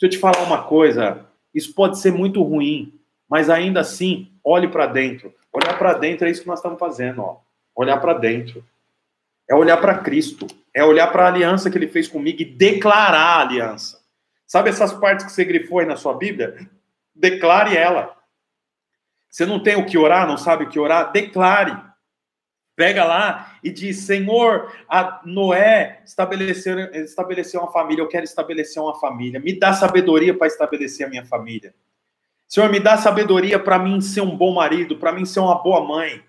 Deixa 0.00 0.06
eu 0.06 0.10
te 0.10 0.18
falar 0.18 0.42
uma 0.42 0.64
coisa, 0.64 1.24
isso 1.54 1.72
pode 1.74 2.00
ser 2.00 2.12
muito 2.12 2.42
ruim, 2.42 2.92
mas 3.30 3.48
ainda 3.48 3.80
assim, 3.80 4.32
olhe 4.42 4.66
para 4.66 4.88
dentro. 4.88 5.32
Olhar 5.52 5.78
para 5.78 5.94
dentro 5.94 6.26
é 6.26 6.30
isso 6.32 6.42
que 6.42 6.48
nós 6.48 6.58
estamos 6.58 6.80
fazendo, 6.80 7.22
ó. 7.22 7.40
Olhar 7.76 8.00
para 8.00 8.14
dentro. 8.14 8.64
É 9.48 9.54
olhar 9.54 9.76
para 9.76 9.98
Cristo 9.98 10.48
é 10.74 10.84
olhar 10.84 11.06
para 11.06 11.24
a 11.24 11.28
aliança 11.28 11.70
que 11.70 11.78
ele 11.78 11.86
fez 11.86 12.08
comigo 12.08 12.42
e 12.42 12.44
declarar 12.44 13.38
a 13.38 13.40
aliança. 13.40 14.02
Sabe 14.46 14.70
essas 14.70 14.92
partes 14.92 15.24
que 15.24 15.32
você 15.32 15.44
grifou 15.44 15.78
aí 15.78 15.86
na 15.86 15.96
sua 15.96 16.14
Bíblia? 16.14 16.68
Declare 17.14 17.76
ela. 17.76 18.14
Você 19.30 19.46
não 19.46 19.62
tem 19.62 19.76
o 19.76 19.86
que 19.86 19.96
orar, 19.96 20.26
não 20.26 20.36
sabe 20.36 20.64
o 20.64 20.68
que 20.68 20.78
orar? 20.78 21.12
Declare. 21.12 21.76
Pega 22.76 23.04
lá 23.04 23.56
e 23.62 23.70
diz: 23.70 23.98
Senhor, 23.98 24.72
a 24.88 25.20
Noé 25.24 26.02
estabeleceu, 26.04 26.78
estabeleceu 26.92 27.60
uma 27.60 27.72
família, 27.72 28.02
eu 28.02 28.08
quero 28.08 28.24
estabelecer 28.24 28.82
uma 28.82 28.98
família. 28.98 29.38
Me 29.38 29.58
dá 29.58 29.72
sabedoria 29.72 30.36
para 30.36 30.48
estabelecer 30.48 31.06
a 31.06 31.10
minha 31.10 31.24
família. 31.24 31.72
Senhor, 32.48 32.68
me 32.70 32.80
dá 32.80 32.96
sabedoria 32.96 33.58
para 33.58 33.78
mim 33.78 34.00
ser 34.00 34.20
um 34.20 34.36
bom 34.36 34.54
marido, 34.54 34.98
para 34.98 35.12
mim 35.12 35.24
ser 35.24 35.40
uma 35.40 35.62
boa 35.62 35.84
mãe. 35.84 36.22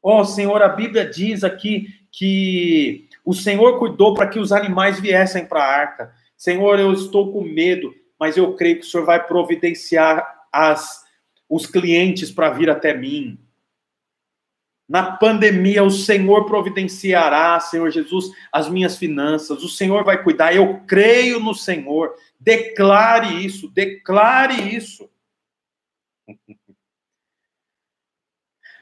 Oh, 0.00 0.24
Senhor, 0.24 0.62
a 0.62 0.68
Bíblia 0.68 1.04
diz 1.04 1.42
aqui 1.42 1.88
que 2.12 3.05
o 3.26 3.34
Senhor 3.34 3.76
cuidou 3.80 4.14
para 4.14 4.28
que 4.28 4.38
os 4.38 4.52
animais 4.52 5.00
viessem 5.00 5.44
para 5.44 5.60
a 5.60 5.66
arca. 5.66 6.14
Senhor, 6.36 6.78
eu 6.78 6.92
estou 6.92 7.32
com 7.32 7.42
medo, 7.42 7.92
mas 8.18 8.36
eu 8.36 8.54
creio 8.54 8.76
que 8.76 8.86
o 8.86 8.88
Senhor 8.88 9.04
vai 9.04 9.26
providenciar 9.26 10.46
as, 10.52 11.04
os 11.48 11.66
clientes 11.66 12.30
para 12.30 12.50
vir 12.50 12.70
até 12.70 12.94
mim. 12.94 13.36
Na 14.88 15.16
pandemia, 15.16 15.82
o 15.82 15.90
Senhor 15.90 16.46
providenciará, 16.46 17.58
Senhor 17.58 17.90
Jesus, 17.90 18.30
as 18.52 18.68
minhas 18.68 18.96
finanças. 18.96 19.64
O 19.64 19.68
Senhor 19.68 20.04
vai 20.04 20.22
cuidar. 20.22 20.54
Eu 20.54 20.82
creio 20.86 21.40
no 21.40 21.52
Senhor. 21.52 22.14
Declare 22.38 23.44
isso, 23.44 23.68
declare 23.70 24.54
isso. 24.54 25.10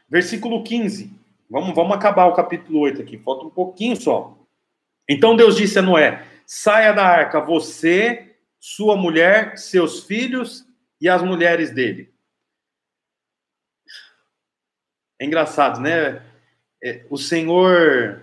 Versículo 0.07 0.63
15. 0.63 1.24
Vamos, 1.51 1.75
vamos 1.75 1.97
acabar 1.97 2.27
o 2.27 2.35
capítulo 2.35 2.81
8 2.81 3.03
aqui, 3.03 3.19
falta 3.19 3.45
um 3.45 3.51
pouquinho 3.51 3.97
só. 3.97 4.37
Então 5.09 5.37
Deus 5.37 5.57
disse 5.57 5.79
a 5.79 5.83
Noé: 5.83 6.27
saia 6.47 6.93
da 6.93 7.07
arca, 7.07 7.41
você, 7.41 8.37
sua 8.59 8.97
mulher, 8.97 9.59
seus 9.59 10.05
filhos 10.05 10.67
e 11.01 11.09
as 11.09 11.23
mulheres 11.23 11.71
dele. 11.71 12.13
É 15.19 15.25
engraçado, 15.25 15.81
né? 15.81 16.23
É, 16.83 17.05
o 17.09 17.17
Senhor. 17.17 18.23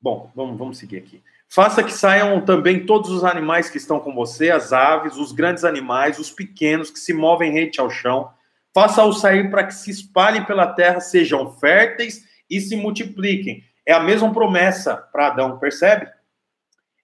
Bom, 0.00 0.30
vamos, 0.34 0.58
vamos 0.58 0.78
seguir 0.78 0.98
aqui. 0.98 1.22
Faça 1.48 1.82
que 1.82 1.92
saiam 1.92 2.40
também 2.44 2.86
todos 2.86 3.10
os 3.10 3.24
animais 3.24 3.68
que 3.68 3.76
estão 3.76 3.98
com 3.98 4.14
você, 4.14 4.50
as 4.50 4.72
aves, 4.72 5.16
os 5.16 5.32
grandes 5.32 5.64
animais, 5.64 6.18
os 6.18 6.30
pequenos 6.30 6.90
que 6.90 6.98
se 6.98 7.12
movem 7.12 7.52
rente 7.52 7.80
ao 7.80 7.90
chão 7.90 8.32
faça-os 8.74 9.20
sair 9.20 9.50
para 9.50 9.64
que 9.64 9.74
se 9.74 9.90
espalhem 9.90 10.44
pela 10.44 10.66
terra, 10.66 11.00
sejam 11.00 11.52
férteis 11.52 12.24
e 12.48 12.60
se 12.60 12.76
multipliquem. 12.76 13.64
É 13.86 13.92
a 13.92 14.00
mesma 14.00 14.32
promessa 14.32 14.96
para 14.96 15.28
Adão, 15.28 15.58
percebe? 15.58 16.08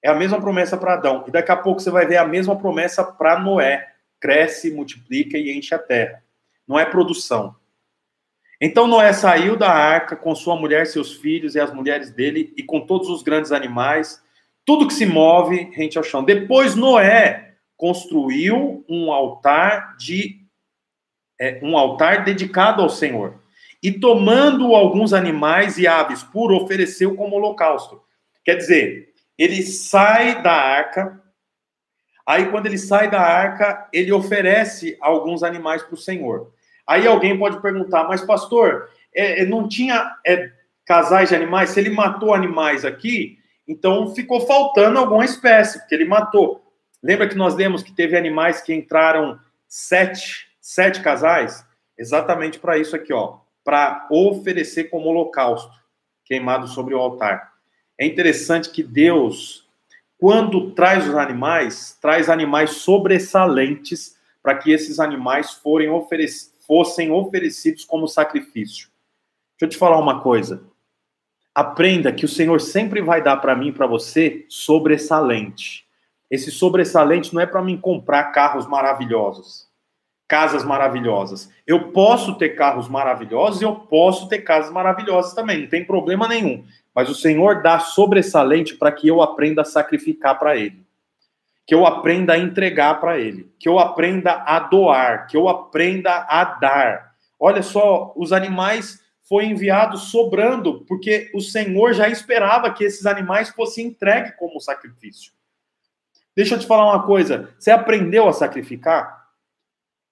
É 0.02 0.08
a 0.08 0.14
mesma 0.14 0.40
promessa 0.40 0.76
para 0.76 0.94
Adão. 0.94 1.24
E 1.26 1.30
daqui 1.30 1.50
a 1.50 1.56
pouco 1.56 1.80
você 1.80 1.90
vai 1.90 2.06
ver 2.06 2.16
a 2.16 2.26
mesma 2.26 2.56
promessa 2.56 3.02
para 3.02 3.38
Noé. 3.38 3.92
Cresce, 4.20 4.70
multiplica 4.70 5.36
e 5.36 5.56
enche 5.56 5.74
a 5.74 5.78
terra. 5.78 6.22
Não 6.66 6.78
é 6.78 6.84
produção. 6.84 7.56
Então 8.60 8.86
Noé 8.86 9.12
saiu 9.12 9.56
da 9.56 9.70
arca 9.70 10.16
com 10.16 10.34
sua 10.34 10.56
mulher, 10.56 10.86
seus 10.86 11.14
filhos 11.14 11.54
e 11.54 11.60
as 11.60 11.72
mulheres 11.72 12.10
dele, 12.10 12.54
e 12.56 12.62
com 12.62 12.80
todos 12.80 13.08
os 13.08 13.22
grandes 13.22 13.52
animais, 13.52 14.22
tudo 14.64 14.86
que 14.86 14.94
se 14.94 15.04
move 15.04 15.70
rente 15.74 15.98
ao 15.98 16.04
chão. 16.04 16.24
Depois 16.24 16.74
Noé 16.74 17.54
construiu 17.76 18.84
um 18.88 19.12
altar 19.12 19.96
de 19.96 20.45
é, 21.40 21.60
um 21.62 21.76
altar 21.76 22.24
dedicado 22.24 22.82
ao 22.82 22.88
Senhor. 22.88 23.34
E 23.82 23.92
tomando 23.92 24.74
alguns 24.74 25.12
animais 25.12 25.78
e 25.78 25.86
aves 25.86 26.22
por 26.22 26.52
ofereceu 26.52 27.14
como 27.14 27.36
holocausto. 27.36 28.02
Quer 28.44 28.56
dizer, 28.56 29.08
ele 29.38 29.62
sai 29.62 30.42
da 30.42 30.52
arca, 30.52 31.22
aí 32.26 32.50
quando 32.50 32.66
ele 32.66 32.78
sai 32.78 33.10
da 33.10 33.20
arca, 33.20 33.88
ele 33.92 34.12
oferece 34.12 34.96
alguns 35.00 35.42
animais 35.42 35.82
para 35.82 35.94
o 35.94 35.98
Senhor. 35.98 36.52
Aí 36.86 37.06
alguém 37.06 37.38
pode 37.38 37.60
perguntar, 37.60 38.04
mas 38.04 38.22
pastor, 38.22 38.88
é, 39.14 39.42
é, 39.42 39.44
não 39.44 39.68
tinha 39.68 40.16
é, 40.24 40.50
casais 40.84 41.28
de 41.28 41.34
animais? 41.34 41.70
Se 41.70 41.80
ele 41.80 41.90
matou 41.90 42.32
animais 42.32 42.84
aqui, 42.84 43.38
então 43.66 44.14
ficou 44.14 44.46
faltando 44.46 44.98
alguma 44.98 45.24
espécie, 45.24 45.80
porque 45.80 45.94
ele 45.94 46.04
matou. 46.04 46.62
Lembra 47.02 47.28
que 47.28 47.34
nós 47.34 47.54
lemos 47.54 47.82
que 47.82 47.92
teve 47.92 48.16
animais 48.16 48.60
que 48.60 48.72
entraram 48.72 49.38
sete 49.68 50.45
sete 50.68 51.00
casais, 51.00 51.64
exatamente 51.96 52.58
para 52.58 52.76
isso 52.76 52.96
aqui, 52.96 53.12
ó, 53.12 53.38
para 53.62 54.08
oferecer 54.10 54.90
como 54.90 55.08
holocausto 55.10 55.72
queimado 56.24 56.66
sobre 56.66 56.92
o 56.92 56.98
altar. 56.98 57.52
É 57.96 58.04
interessante 58.04 58.70
que 58.70 58.82
Deus, 58.82 59.64
quando 60.18 60.72
traz 60.72 61.08
os 61.08 61.14
animais, 61.14 61.96
traz 62.02 62.28
animais 62.28 62.78
sobressalentes 62.78 64.18
para 64.42 64.56
que 64.56 64.72
esses 64.72 64.98
animais 64.98 65.52
forem 65.52 65.88
oferec 65.88 66.32
fossem 66.66 67.12
oferecidos 67.12 67.84
como 67.84 68.08
sacrifício. 68.08 68.88
Deixa 69.52 69.66
eu 69.66 69.68
te 69.68 69.78
falar 69.78 69.98
uma 69.98 70.20
coisa. 70.20 70.64
aprenda 71.54 72.12
que 72.12 72.24
o 72.24 72.28
Senhor 72.28 72.60
sempre 72.60 73.00
vai 73.00 73.22
dar 73.22 73.36
para 73.36 73.54
mim 73.54 73.72
para 73.72 73.86
você 73.86 74.44
sobressalente. 74.48 75.86
Esse 76.28 76.50
sobressalente 76.50 77.32
não 77.32 77.40
é 77.40 77.46
para 77.46 77.62
mim 77.62 77.78
comprar 77.78 78.24
carros 78.24 78.66
maravilhosos, 78.66 79.65
casas 80.28 80.64
maravilhosas. 80.64 81.50
Eu 81.66 81.92
posso 81.92 82.36
ter 82.36 82.50
carros 82.50 82.88
maravilhosos 82.88 83.60
e 83.60 83.64
eu 83.64 83.74
posso 83.74 84.28
ter 84.28 84.38
casas 84.40 84.72
maravilhosas 84.72 85.34
também, 85.34 85.62
não 85.62 85.68
tem 85.68 85.84
problema 85.84 86.26
nenhum. 86.26 86.64
Mas 86.94 87.08
o 87.08 87.14
Senhor 87.14 87.62
dá 87.62 87.78
sobressalente 87.78 88.74
para 88.74 88.90
que 88.90 89.06
eu 89.06 89.22
aprenda 89.22 89.62
a 89.62 89.64
sacrificar 89.64 90.38
para 90.38 90.56
Ele, 90.56 90.84
que 91.66 91.74
eu 91.74 91.86
aprenda 91.86 92.32
a 92.32 92.38
entregar 92.38 93.00
para 93.00 93.18
Ele, 93.18 93.52
que 93.58 93.68
eu 93.68 93.78
aprenda 93.78 94.32
a 94.46 94.58
doar, 94.58 95.26
que 95.26 95.36
eu 95.36 95.48
aprenda 95.48 96.26
a 96.28 96.44
dar. 96.44 97.12
Olha 97.38 97.62
só, 97.62 98.12
os 98.16 98.32
animais 98.32 99.04
foi 99.28 99.44
enviado 99.44 99.98
sobrando, 99.98 100.84
porque 100.86 101.30
o 101.34 101.40
Senhor 101.40 101.92
já 101.92 102.08
esperava 102.08 102.70
que 102.70 102.84
esses 102.84 103.06
animais 103.06 103.50
fossem 103.50 103.86
entregues 103.86 104.34
como 104.38 104.60
sacrifício. 104.60 105.32
Deixa 106.34 106.54
eu 106.54 106.58
te 106.58 106.66
falar 106.66 106.84
uma 106.84 107.04
coisa: 107.04 107.50
você 107.58 107.70
aprendeu 107.70 108.28
a 108.28 108.32
sacrificar? 108.32 109.25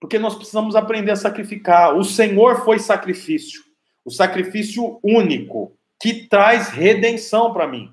Porque 0.00 0.18
nós 0.18 0.34
precisamos 0.34 0.76
aprender 0.76 1.12
a 1.12 1.16
sacrificar. 1.16 1.96
O 1.96 2.04
Senhor 2.04 2.64
foi 2.64 2.78
sacrifício, 2.78 3.62
o 4.04 4.10
sacrifício 4.10 4.98
único, 5.02 5.76
que 6.00 6.28
traz 6.28 6.68
redenção 6.68 7.52
para 7.52 7.66
mim. 7.66 7.92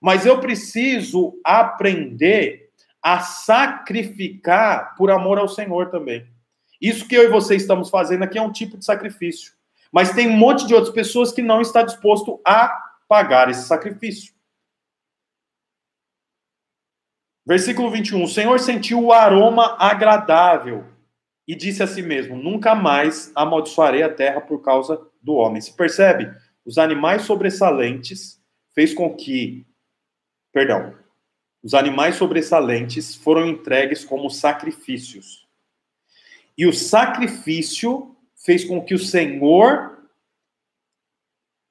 Mas 0.00 0.24
eu 0.24 0.38
preciso 0.40 1.40
aprender 1.44 2.68
a 3.02 3.20
sacrificar 3.20 4.94
por 4.96 5.10
amor 5.10 5.38
ao 5.38 5.48
Senhor 5.48 5.90
também. 5.90 6.26
Isso 6.80 7.08
que 7.08 7.16
eu 7.16 7.24
e 7.24 7.28
você 7.28 7.56
estamos 7.56 7.90
fazendo 7.90 8.22
aqui 8.22 8.38
é 8.38 8.42
um 8.42 8.52
tipo 8.52 8.78
de 8.78 8.84
sacrifício. 8.84 9.52
Mas 9.90 10.12
tem 10.12 10.28
um 10.28 10.36
monte 10.36 10.66
de 10.66 10.74
outras 10.74 10.94
pessoas 10.94 11.32
que 11.32 11.42
não 11.42 11.60
está 11.60 11.82
disposto 11.82 12.40
a 12.44 12.68
pagar 13.08 13.50
esse 13.50 13.66
sacrifício. 13.66 14.32
Versículo 17.44 17.90
21. 17.90 18.22
O 18.22 18.28
Senhor 18.28 18.60
sentiu 18.60 19.02
o 19.02 19.12
aroma 19.12 19.76
agradável 19.78 20.84
e 21.48 21.54
disse 21.54 21.82
a 21.82 21.86
si 21.86 22.02
mesmo: 22.02 22.36
Nunca 22.36 22.74
mais 22.74 23.32
amaldiçoarei 23.34 24.02
a 24.02 24.12
terra 24.12 24.42
por 24.42 24.60
causa 24.60 25.00
do 25.22 25.32
homem. 25.32 25.62
Se 25.62 25.72
percebe? 25.72 26.30
Os 26.64 26.76
animais 26.76 27.22
sobressalentes 27.22 28.38
fez 28.74 28.92
com 28.92 29.16
que, 29.16 29.66
perdão, 30.52 30.94
os 31.62 31.72
animais 31.72 32.16
sobressalentes 32.16 33.14
foram 33.14 33.46
entregues 33.46 34.04
como 34.04 34.28
sacrifícios. 34.28 35.48
E 36.56 36.66
o 36.66 36.72
sacrifício 36.72 38.14
fez 38.36 38.64
com 38.64 38.84
que 38.84 38.94
o 38.94 38.98
Senhor 38.98 39.96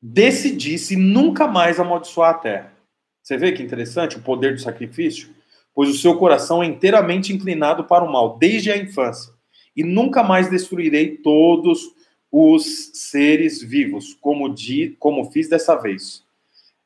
decidisse 0.02 0.96
nunca 0.96 1.48
mais 1.48 1.80
amaldiçoar 1.80 2.32
a 2.32 2.38
terra. 2.40 2.74
Você 3.22 3.38
vê 3.38 3.52
que 3.52 3.62
interessante 3.62 4.18
o 4.18 4.22
poder 4.22 4.56
do 4.56 4.62
sacrifício? 4.62 5.30
Pois 5.74 5.90
o 5.90 5.98
seu 5.98 6.18
coração 6.18 6.64
é 6.64 6.66
inteiramente 6.66 7.32
inclinado 7.32 7.84
para 7.84 8.04
o 8.04 8.12
mal, 8.12 8.38
desde 8.38 8.72
a 8.72 8.78
infância. 8.78 9.37
E 9.78 9.84
nunca 9.84 10.24
mais 10.24 10.50
destruirei 10.50 11.18
todos 11.18 11.96
os 12.32 12.92
seres 12.94 13.62
vivos, 13.62 14.16
como, 14.20 14.50
di, 14.50 14.98
como 15.00 15.32
fiz 15.32 15.48
dessa 15.48 15.76
vez. 15.76 16.26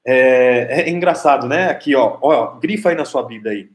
É, 0.06 0.82
é 0.82 0.90
engraçado, 0.90 1.48
né? 1.48 1.70
Aqui, 1.70 1.96
ó, 1.96 2.18
ó, 2.22 2.60
grifa 2.60 2.90
aí 2.90 2.96
na 2.96 3.06
sua 3.06 3.22
vida 3.24 3.50
aí. 3.50 3.70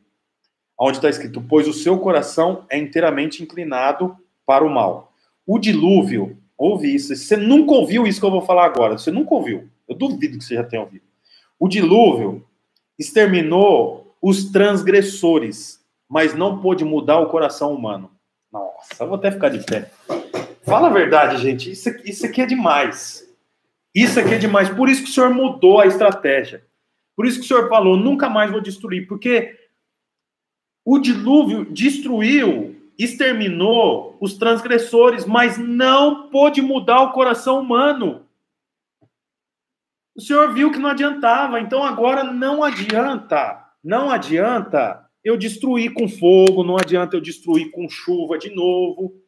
Onde 0.78 0.98
está 0.98 1.08
escrito, 1.08 1.42
pois 1.48 1.66
o 1.66 1.72
seu 1.72 1.98
coração 1.98 2.66
é 2.68 2.76
inteiramente 2.76 3.42
inclinado 3.42 4.14
para 4.44 4.64
o 4.64 4.70
mal. 4.70 5.12
O 5.46 5.58
dilúvio, 5.58 6.36
ouve 6.58 6.94
isso. 6.94 7.16
Você 7.16 7.36
nunca 7.36 7.72
ouviu 7.72 8.06
isso 8.06 8.20
que 8.20 8.26
eu 8.26 8.30
vou 8.30 8.42
falar 8.42 8.66
agora. 8.66 8.98
Você 8.98 9.10
nunca 9.10 9.34
ouviu. 9.34 9.68
Eu 9.88 9.96
duvido 9.96 10.36
que 10.36 10.44
você 10.44 10.54
já 10.54 10.64
tenha 10.64 10.82
ouvido. 10.82 11.04
O 11.58 11.68
dilúvio 11.68 12.44
exterminou 12.98 14.14
os 14.20 14.50
transgressores, 14.50 15.80
mas 16.08 16.34
não 16.34 16.60
pôde 16.60 16.84
mudar 16.84 17.20
o 17.20 17.30
coração 17.30 17.72
humano. 17.72 18.10
Nossa, 18.76 19.06
vou 19.06 19.16
até 19.16 19.30
ficar 19.30 19.48
de 19.48 19.64
pé. 19.64 19.90
Fala 20.62 20.88
a 20.88 20.92
verdade, 20.92 21.38
gente. 21.38 21.70
Isso 21.70 21.88
isso 22.04 22.26
aqui 22.26 22.42
é 22.42 22.46
demais. 22.46 23.26
Isso 23.94 24.20
aqui 24.20 24.34
é 24.34 24.38
demais. 24.38 24.68
Por 24.68 24.88
isso 24.88 25.02
que 25.02 25.10
o 25.10 25.12
senhor 25.12 25.30
mudou 25.30 25.80
a 25.80 25.86
estratégia. 25.86 26.64
Por 27.16 27.26
isso 27.26 27.38
que 27.38 27.44
o 27.44 27.48
senhor 27.48 27.68
falou: 27.68 27.96
nunca 27.96 28.28
mais 28.28 28.50
vou 28.50 28.60
destruir. 28.60 29.06
Porque 29.06 29.58
o 30.84 30.98
dilúvio 30.98 31.64
destruiu 31.64 32.76
exterminou 32.98 34.16
os 34.20 34.34
transgressores, 34.34 35.24
mas 35.24 35.58
não 35.58 36.28
pôde 36.30 36.62
mudar 36.62 37.02
o 37.02 37.12
coração 37.12 37.60
humano. 37.60 38.26
O 40.14 40.20
Senhor 40.20 40.52
viu 40.54 40.70
que 40.70 40.78
não 40.78 40.90
adiantava, 40.90 41.60
então 41.60 41.84
agora 41.84 42.24
não 42.24 42.64
adianta, 42.64 43.62
não 43.84 44.10
adianta 44.10 45.05
eu 45.26 45.36
destruir 45.36 45.92
com 45.92 46.08
fogo, 46.08 46.62
não 46.62 46.76
adianta 46.76 47.16
eu 47.16 47.20
destruir 47.20 47.72
com 47.72 47.88
chuva 47.88 48.38
de 48.38 48.48
novo. 48.54 49.06
O 49.06 49.22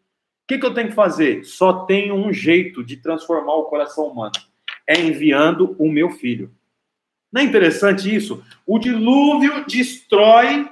que, 0.47 0.57
que 0.57 0.65
eu 0.65 0.73
tenho 0.73 0.91
que 0.91 0.95
fazer? 0.95 1.45
Só 1.45 1.87
tenho 1.87 2.15
um 2.15 2.33
jeito 2.33 2.85
de 2.85 2.99
transformar 2.99 3.57
o 3.57 3.65
coração 3.65 4.07
humano: 4.07 4.31
é 4.87 4.97
enviando 5.01 5.75
o 5.77 5.91
meu 5.91 6.11
filho. 6.11 6.55
Não 7.33 7.43
é 7.43 7.45
interessante 7.45 8.15
isso? 8.15 8.45
O 8.65 8.79
dilúvio 8.79 9.67
destrói 9.67 10.71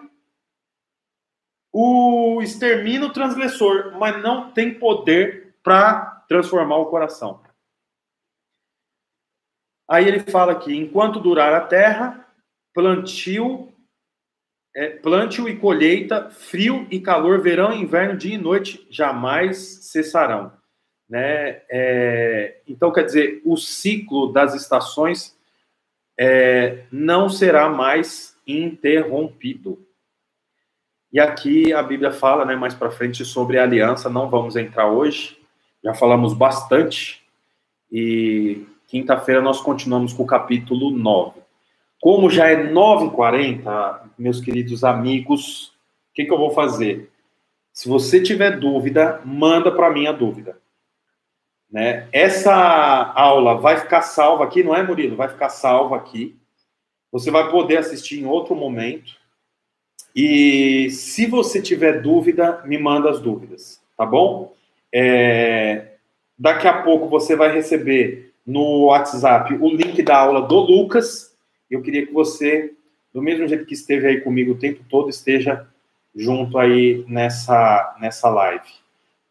o 1.72 2.40
extermina 2.40 3.06
o 3.06 3.12
transgressor, 3.12 3.98
mas 3.98 4.22
não 4.22 4.52
tem 4.52 4.78
poder 4.78 5.56
para 5.60 6.24
transformar 6.28 6.76
o 6.76 6.86
coração. 6.86 7.42
Aí 9.90 10.06
ele 10.06 10.20
fala 10.20 10.52
aqui: 10.52 10.76
enquanto 10.76 11.18
durar 11.18 11.52
a 11.52 11.66
terra, 11.66 12.24
plantio, 12.72 13.75
é, 14.76 14.90
plantio 14.90 15.48
e 15.48 15.56
colheita, 15.56 16.28
frio 16.28 16.86
e 16.90 17.00
calor, 17.00 17.40
verão 17.40 17.72
e 17.72 17.80
inverno, 17.80 18.14
dia 18.14 18.34
e 18.34 18.38
noite 18.38 18.86
jamais 18.90 19.56
cessarão. 19.56 20.52
Né? 21.08 21.62
É, 21.70 22.58
então, 22.68 22.92
quer 22.92 23.04
dizer, 23.04 23.40
o 23.42 23.56
ciclo 23.56 24.30
das 24.30 24.54
estações 24.54 25.34
é, 26.18 26.84
não 26.92 27.30
será 27.30 27.70
mais 27.70 28.36
interrompido. 28.46 29.82
E 31.10 31.18
aqui 31.18 31.72
a 31.72 31.82
Bíblia 31.82 32.12
fala, 32.12 32.44
né, 32.44 32.54
mais 32.54 32.74
para 32.74 32.90
frente 32.90 33.24
sobre 33.24 33.58
a 33.58 33.62
aliança, 33.62 34.10
não 34.10 34.28
vamos 34.28 34.56
entrar 34.56 34.90
hoje, 34.90 35.38
já 35.82 35.94
falamos 35.94 36.34
bastante, 36.34 37.24
e 37.90 38.66
quinta-feira 38.86 39.40
nós 39.40 39.58
continuamos 39.58 40.12
com 40.12 40.24
o 40.24 40.26
capítulo 40.26 40.90
9. 40.90 41.45
Como 42.00 42.30
já 42.30 42.48
é 42.48 42.70
9h40, 42.72 44.00
meus 44.18 44.40
queridos 44.40 44.84
amigos, 44.84 45.68
o 46.10 46.14
que, 46.14 46.24
que 46.24 46.32
eu 46.32 46.38
vou 46.38 46.50
fazer? 46.50 47.10
Se 47.72 47.88
você 47.88 48.22
tiver 48.22 48.58
dúvida, 48.58 49.20
manda 49.24 49.70
para 49.70 49.90
mim 49.90 50.06
a 50.06 50.12
dúvida. 50.12 50.58
Né? 51.70 52.08
Essa 52.12 53.12
aula 53.14 53.56
vai 53.56 53.76
ficar 53.76 54.02
salva 54.02 54.44
aqui, 54.44 54.62
não 54.62 54.74
é, 54.74 54.82
Murilo? 54.82 55.16
Vai 55.16 55.28
ficar 55.28 55.48
salva 55.48 55.96
aqui. 55.96 56.36
Você 57.12 57.30
vai 57.30 57.50
poder 57.50 57.78
assistir 57.78 58.20
em 58.20 58.26
outro 58.26 58.54
momento. 58.54 59.14
E 60.14 60.88
se 60.90 61.26
você 61.26 61.60
tiver 61.60 62.00
dúvida, 62.00 62.62
me 62.64 62.78
manda 62.78 63.10
as 63.10 63.20
dúvidas, 63.20 63.82
tá 63.96 64.06
bom? 64.06 64.54
É, 64.90 65.96
daqui 66.38 66.66
a 66.66 66.82
pouco 66.82 67.08
você 67.08 67.36
vai 67.36 67.52
receber 67.52 68.32
no 68.46 68.86
WhatsApp 68.86 69.54
o 69.60 69.68
link 69.68 70.02
da 70.02 70.16
aula 70.16 70.40
do 70.40 70.56
Lucas. 70.56 71.35
Eu 71.70 71.82
queria 71.82 72.06
que 72.06 72.12
você, 72.12 72.74
do 73.12 73.22
mesmo 73.22 73.46
jeito 73.46 73.66
que 73.66 73.74
esteve 73.74 74.06
aí 74.06 74.20
comigo 74.20 74.52
o 74.52 74.58
tempo 74.58 74.84
todo, 74.88 75.10
esteja 75.10 75.66
junto 76.14 76.58
aí 76.58 77.04
nessa, 77.08 77.96
nessa 78.00 78.28
live, 78.28 78.68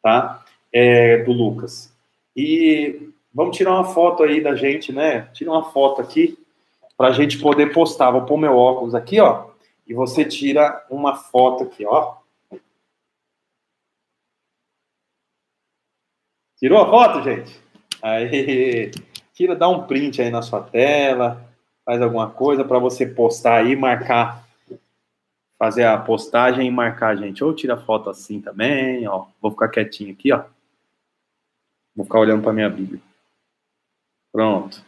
tá? 0.01 0.43
É, 0.71 1.23
do 1.23 1.31
Lucas. 1.31 1.93
E 2.35 3.09
vamos 3.33 3.55
tirar 3.55 3.73
uma 3.73 3.85
foto 3.85 4.23
aí 4.23 4.41
da 4.41 4.55
gente, 4.55 4.91
né? 4.91 5.29
Tira 5.33 5.51
uma 5.51 5.71
foto 5.71 6.01
aqui 6.01 6.37
para 6.97 7.07
a 7.07 7.11
gente 7.11 7.39
poder 7.39 7.73
postar. 7.73 8.11
Vou 8.11 8.25
pôr 8.25 8.37
meu 8.37 8.55
óculos 8.55 8.93
aqui, 8.93 9.19
ó 9.19 9.55
e 9.87 9.93
você 9.93 10.25
tira 10.25 10.85
uma 10.89 11.15
foto 11.15 11.63
aqui, 11.63 11.85
ó. 11.85 12.15
Tirou 16.57 16.81
a 16.81 16.89
foto, 16.89 17.21
gente? 17.21 17.59
Aí, 18.01 18.91
tira, 19.33 19.55
dá 19.55 19.69
um 19.69 19.85
print 19.85 20.21
aí 20.21 20.31
na 20.31 20.41
sua 20.41 20.61
tela, 20.61 21.47
faz 21.85 22.01
alguma 22.01 22.29
coisa 22.29 22.65
para 22.65 22.79
você 22.79 23.05
postar 23.05 23.57
aí, 23.57 23.75
marcar, 23.75 24.45
fazer 25.57 25.83
a 25.83 25.97
postagem 25.97 26.67
e 26.67 26.71
marcar 26.71 27.09
a 27.09 27.15
gente. 27.15 27.43
Ou 27.43 27.53
tira 27.53 27.77
foto 27.77 28.09
assim 28.09 28.41
também, 28.41 29.07
ó. 29.07 29.27
Vou 29.39 29.51
ficar 29.51 29.69
quietinho 29.69 30.11
aqui, 30.11 30.33
ó. 30.33 30.43
Vou 31.95 32.05
ficar 32.05 32.19
olhando 32.19 32.41
para 32.41 32.51
minha 32.51 32.69
Bíblia. 32.69 32.99
Pronto. 34.33 34.83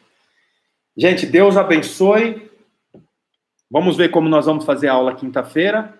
Gente, 0.98 1.26
Deus 1.28 1.56
abençoe. 1.56 2.52
Vamos 3.70 3.96
ver 3.96 4.10
como 4.10 4.28
nós 4.28 4.46
vamos 4.46 4.66
fazer 4.66 4.88
a 4.88 4.94
aula 4.94 5.16
quinta-feira, 5.16 5.94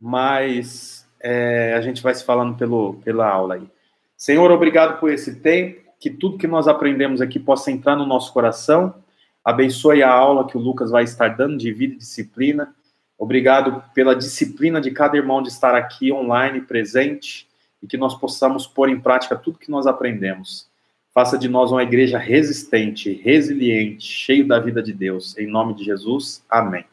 mas 0.00 1.06
é, 1.20 1.74
a 1.74 1.80
gente 1.80 2.02
vai 2.02 2.14
se 2.14 2.24
falando 2.24 2.56
pelo, 2.56 2.94
pela 3.04 3.28
aula 3.28 3.54
aí. 3.54 3.70
Senhor, 4.16 4.50
obrigado 4.50 4.98
por 4.98 5.12
esse 5.12 5.36
tempo, 5.40 5.80
que 6.00 6.10
tudo 6.10 6.38
que 6.38 6.46
nós 6.46 6.66
aprendemos 6.66 7.20
aqui 7.20 7.38
possa 7.38 7.70
entrar 7.70 7.94
no 7.94 8.06
nosso 8.06 8.32
coração, 8.32 8.94
Abençoe 9.48 10.02
a 10.02 10.12
aula 10.12 10.46
que 10.46 10.58
o 10.58 10.60
Lucas 10.60 10.90
vai 10.90 11.04
estar 11.04 11.28
dando 11.28 11.56
de 11.56 11.72
vida 11.72 11.94
e 11.94 11.96
disciplina. 11.96 12.74
Obrigado 13.16 13.82
pela 13.94 14.14
disciplina 14.14 14.78
de 14.78 14.90
cada 14.90 15.16
irmão 15.16 15.40
de 15.42 15.48
estar 15.48 15.74
aqui 15.74 16.12
online, 16.12 16.60
presente, 16.60 17.48
e 17.82 17.86
que 17.86 17.96
nós 17.96 18.14
possamos 18.14 18.66
pôr 18.66 18.90
em 18.90 19.00
prática 19.00 19.34
tudo 19.34 19.58
que 19.58 19.70
nós 19.70 19.86
aprendemos. 19.86 20.68
Faça 21.14 21.38
de 21.38 21.48
nós 21.48 21.72
uma 21.72 21.82
igreja 21.82 22.18
resistente, 22.18 23.10
resiliente, 23.10 24.04
cheio 24.04 24.46
da 24.46 24.60
vida 24.60 24.82
de 24.82 24.92
Deus. 24.92 25.34
Em 25.38 25.46
nome 25.46 25.72
de 25.72 25.82
Jesus, 25.82 26.44
amém. 26.50 26.84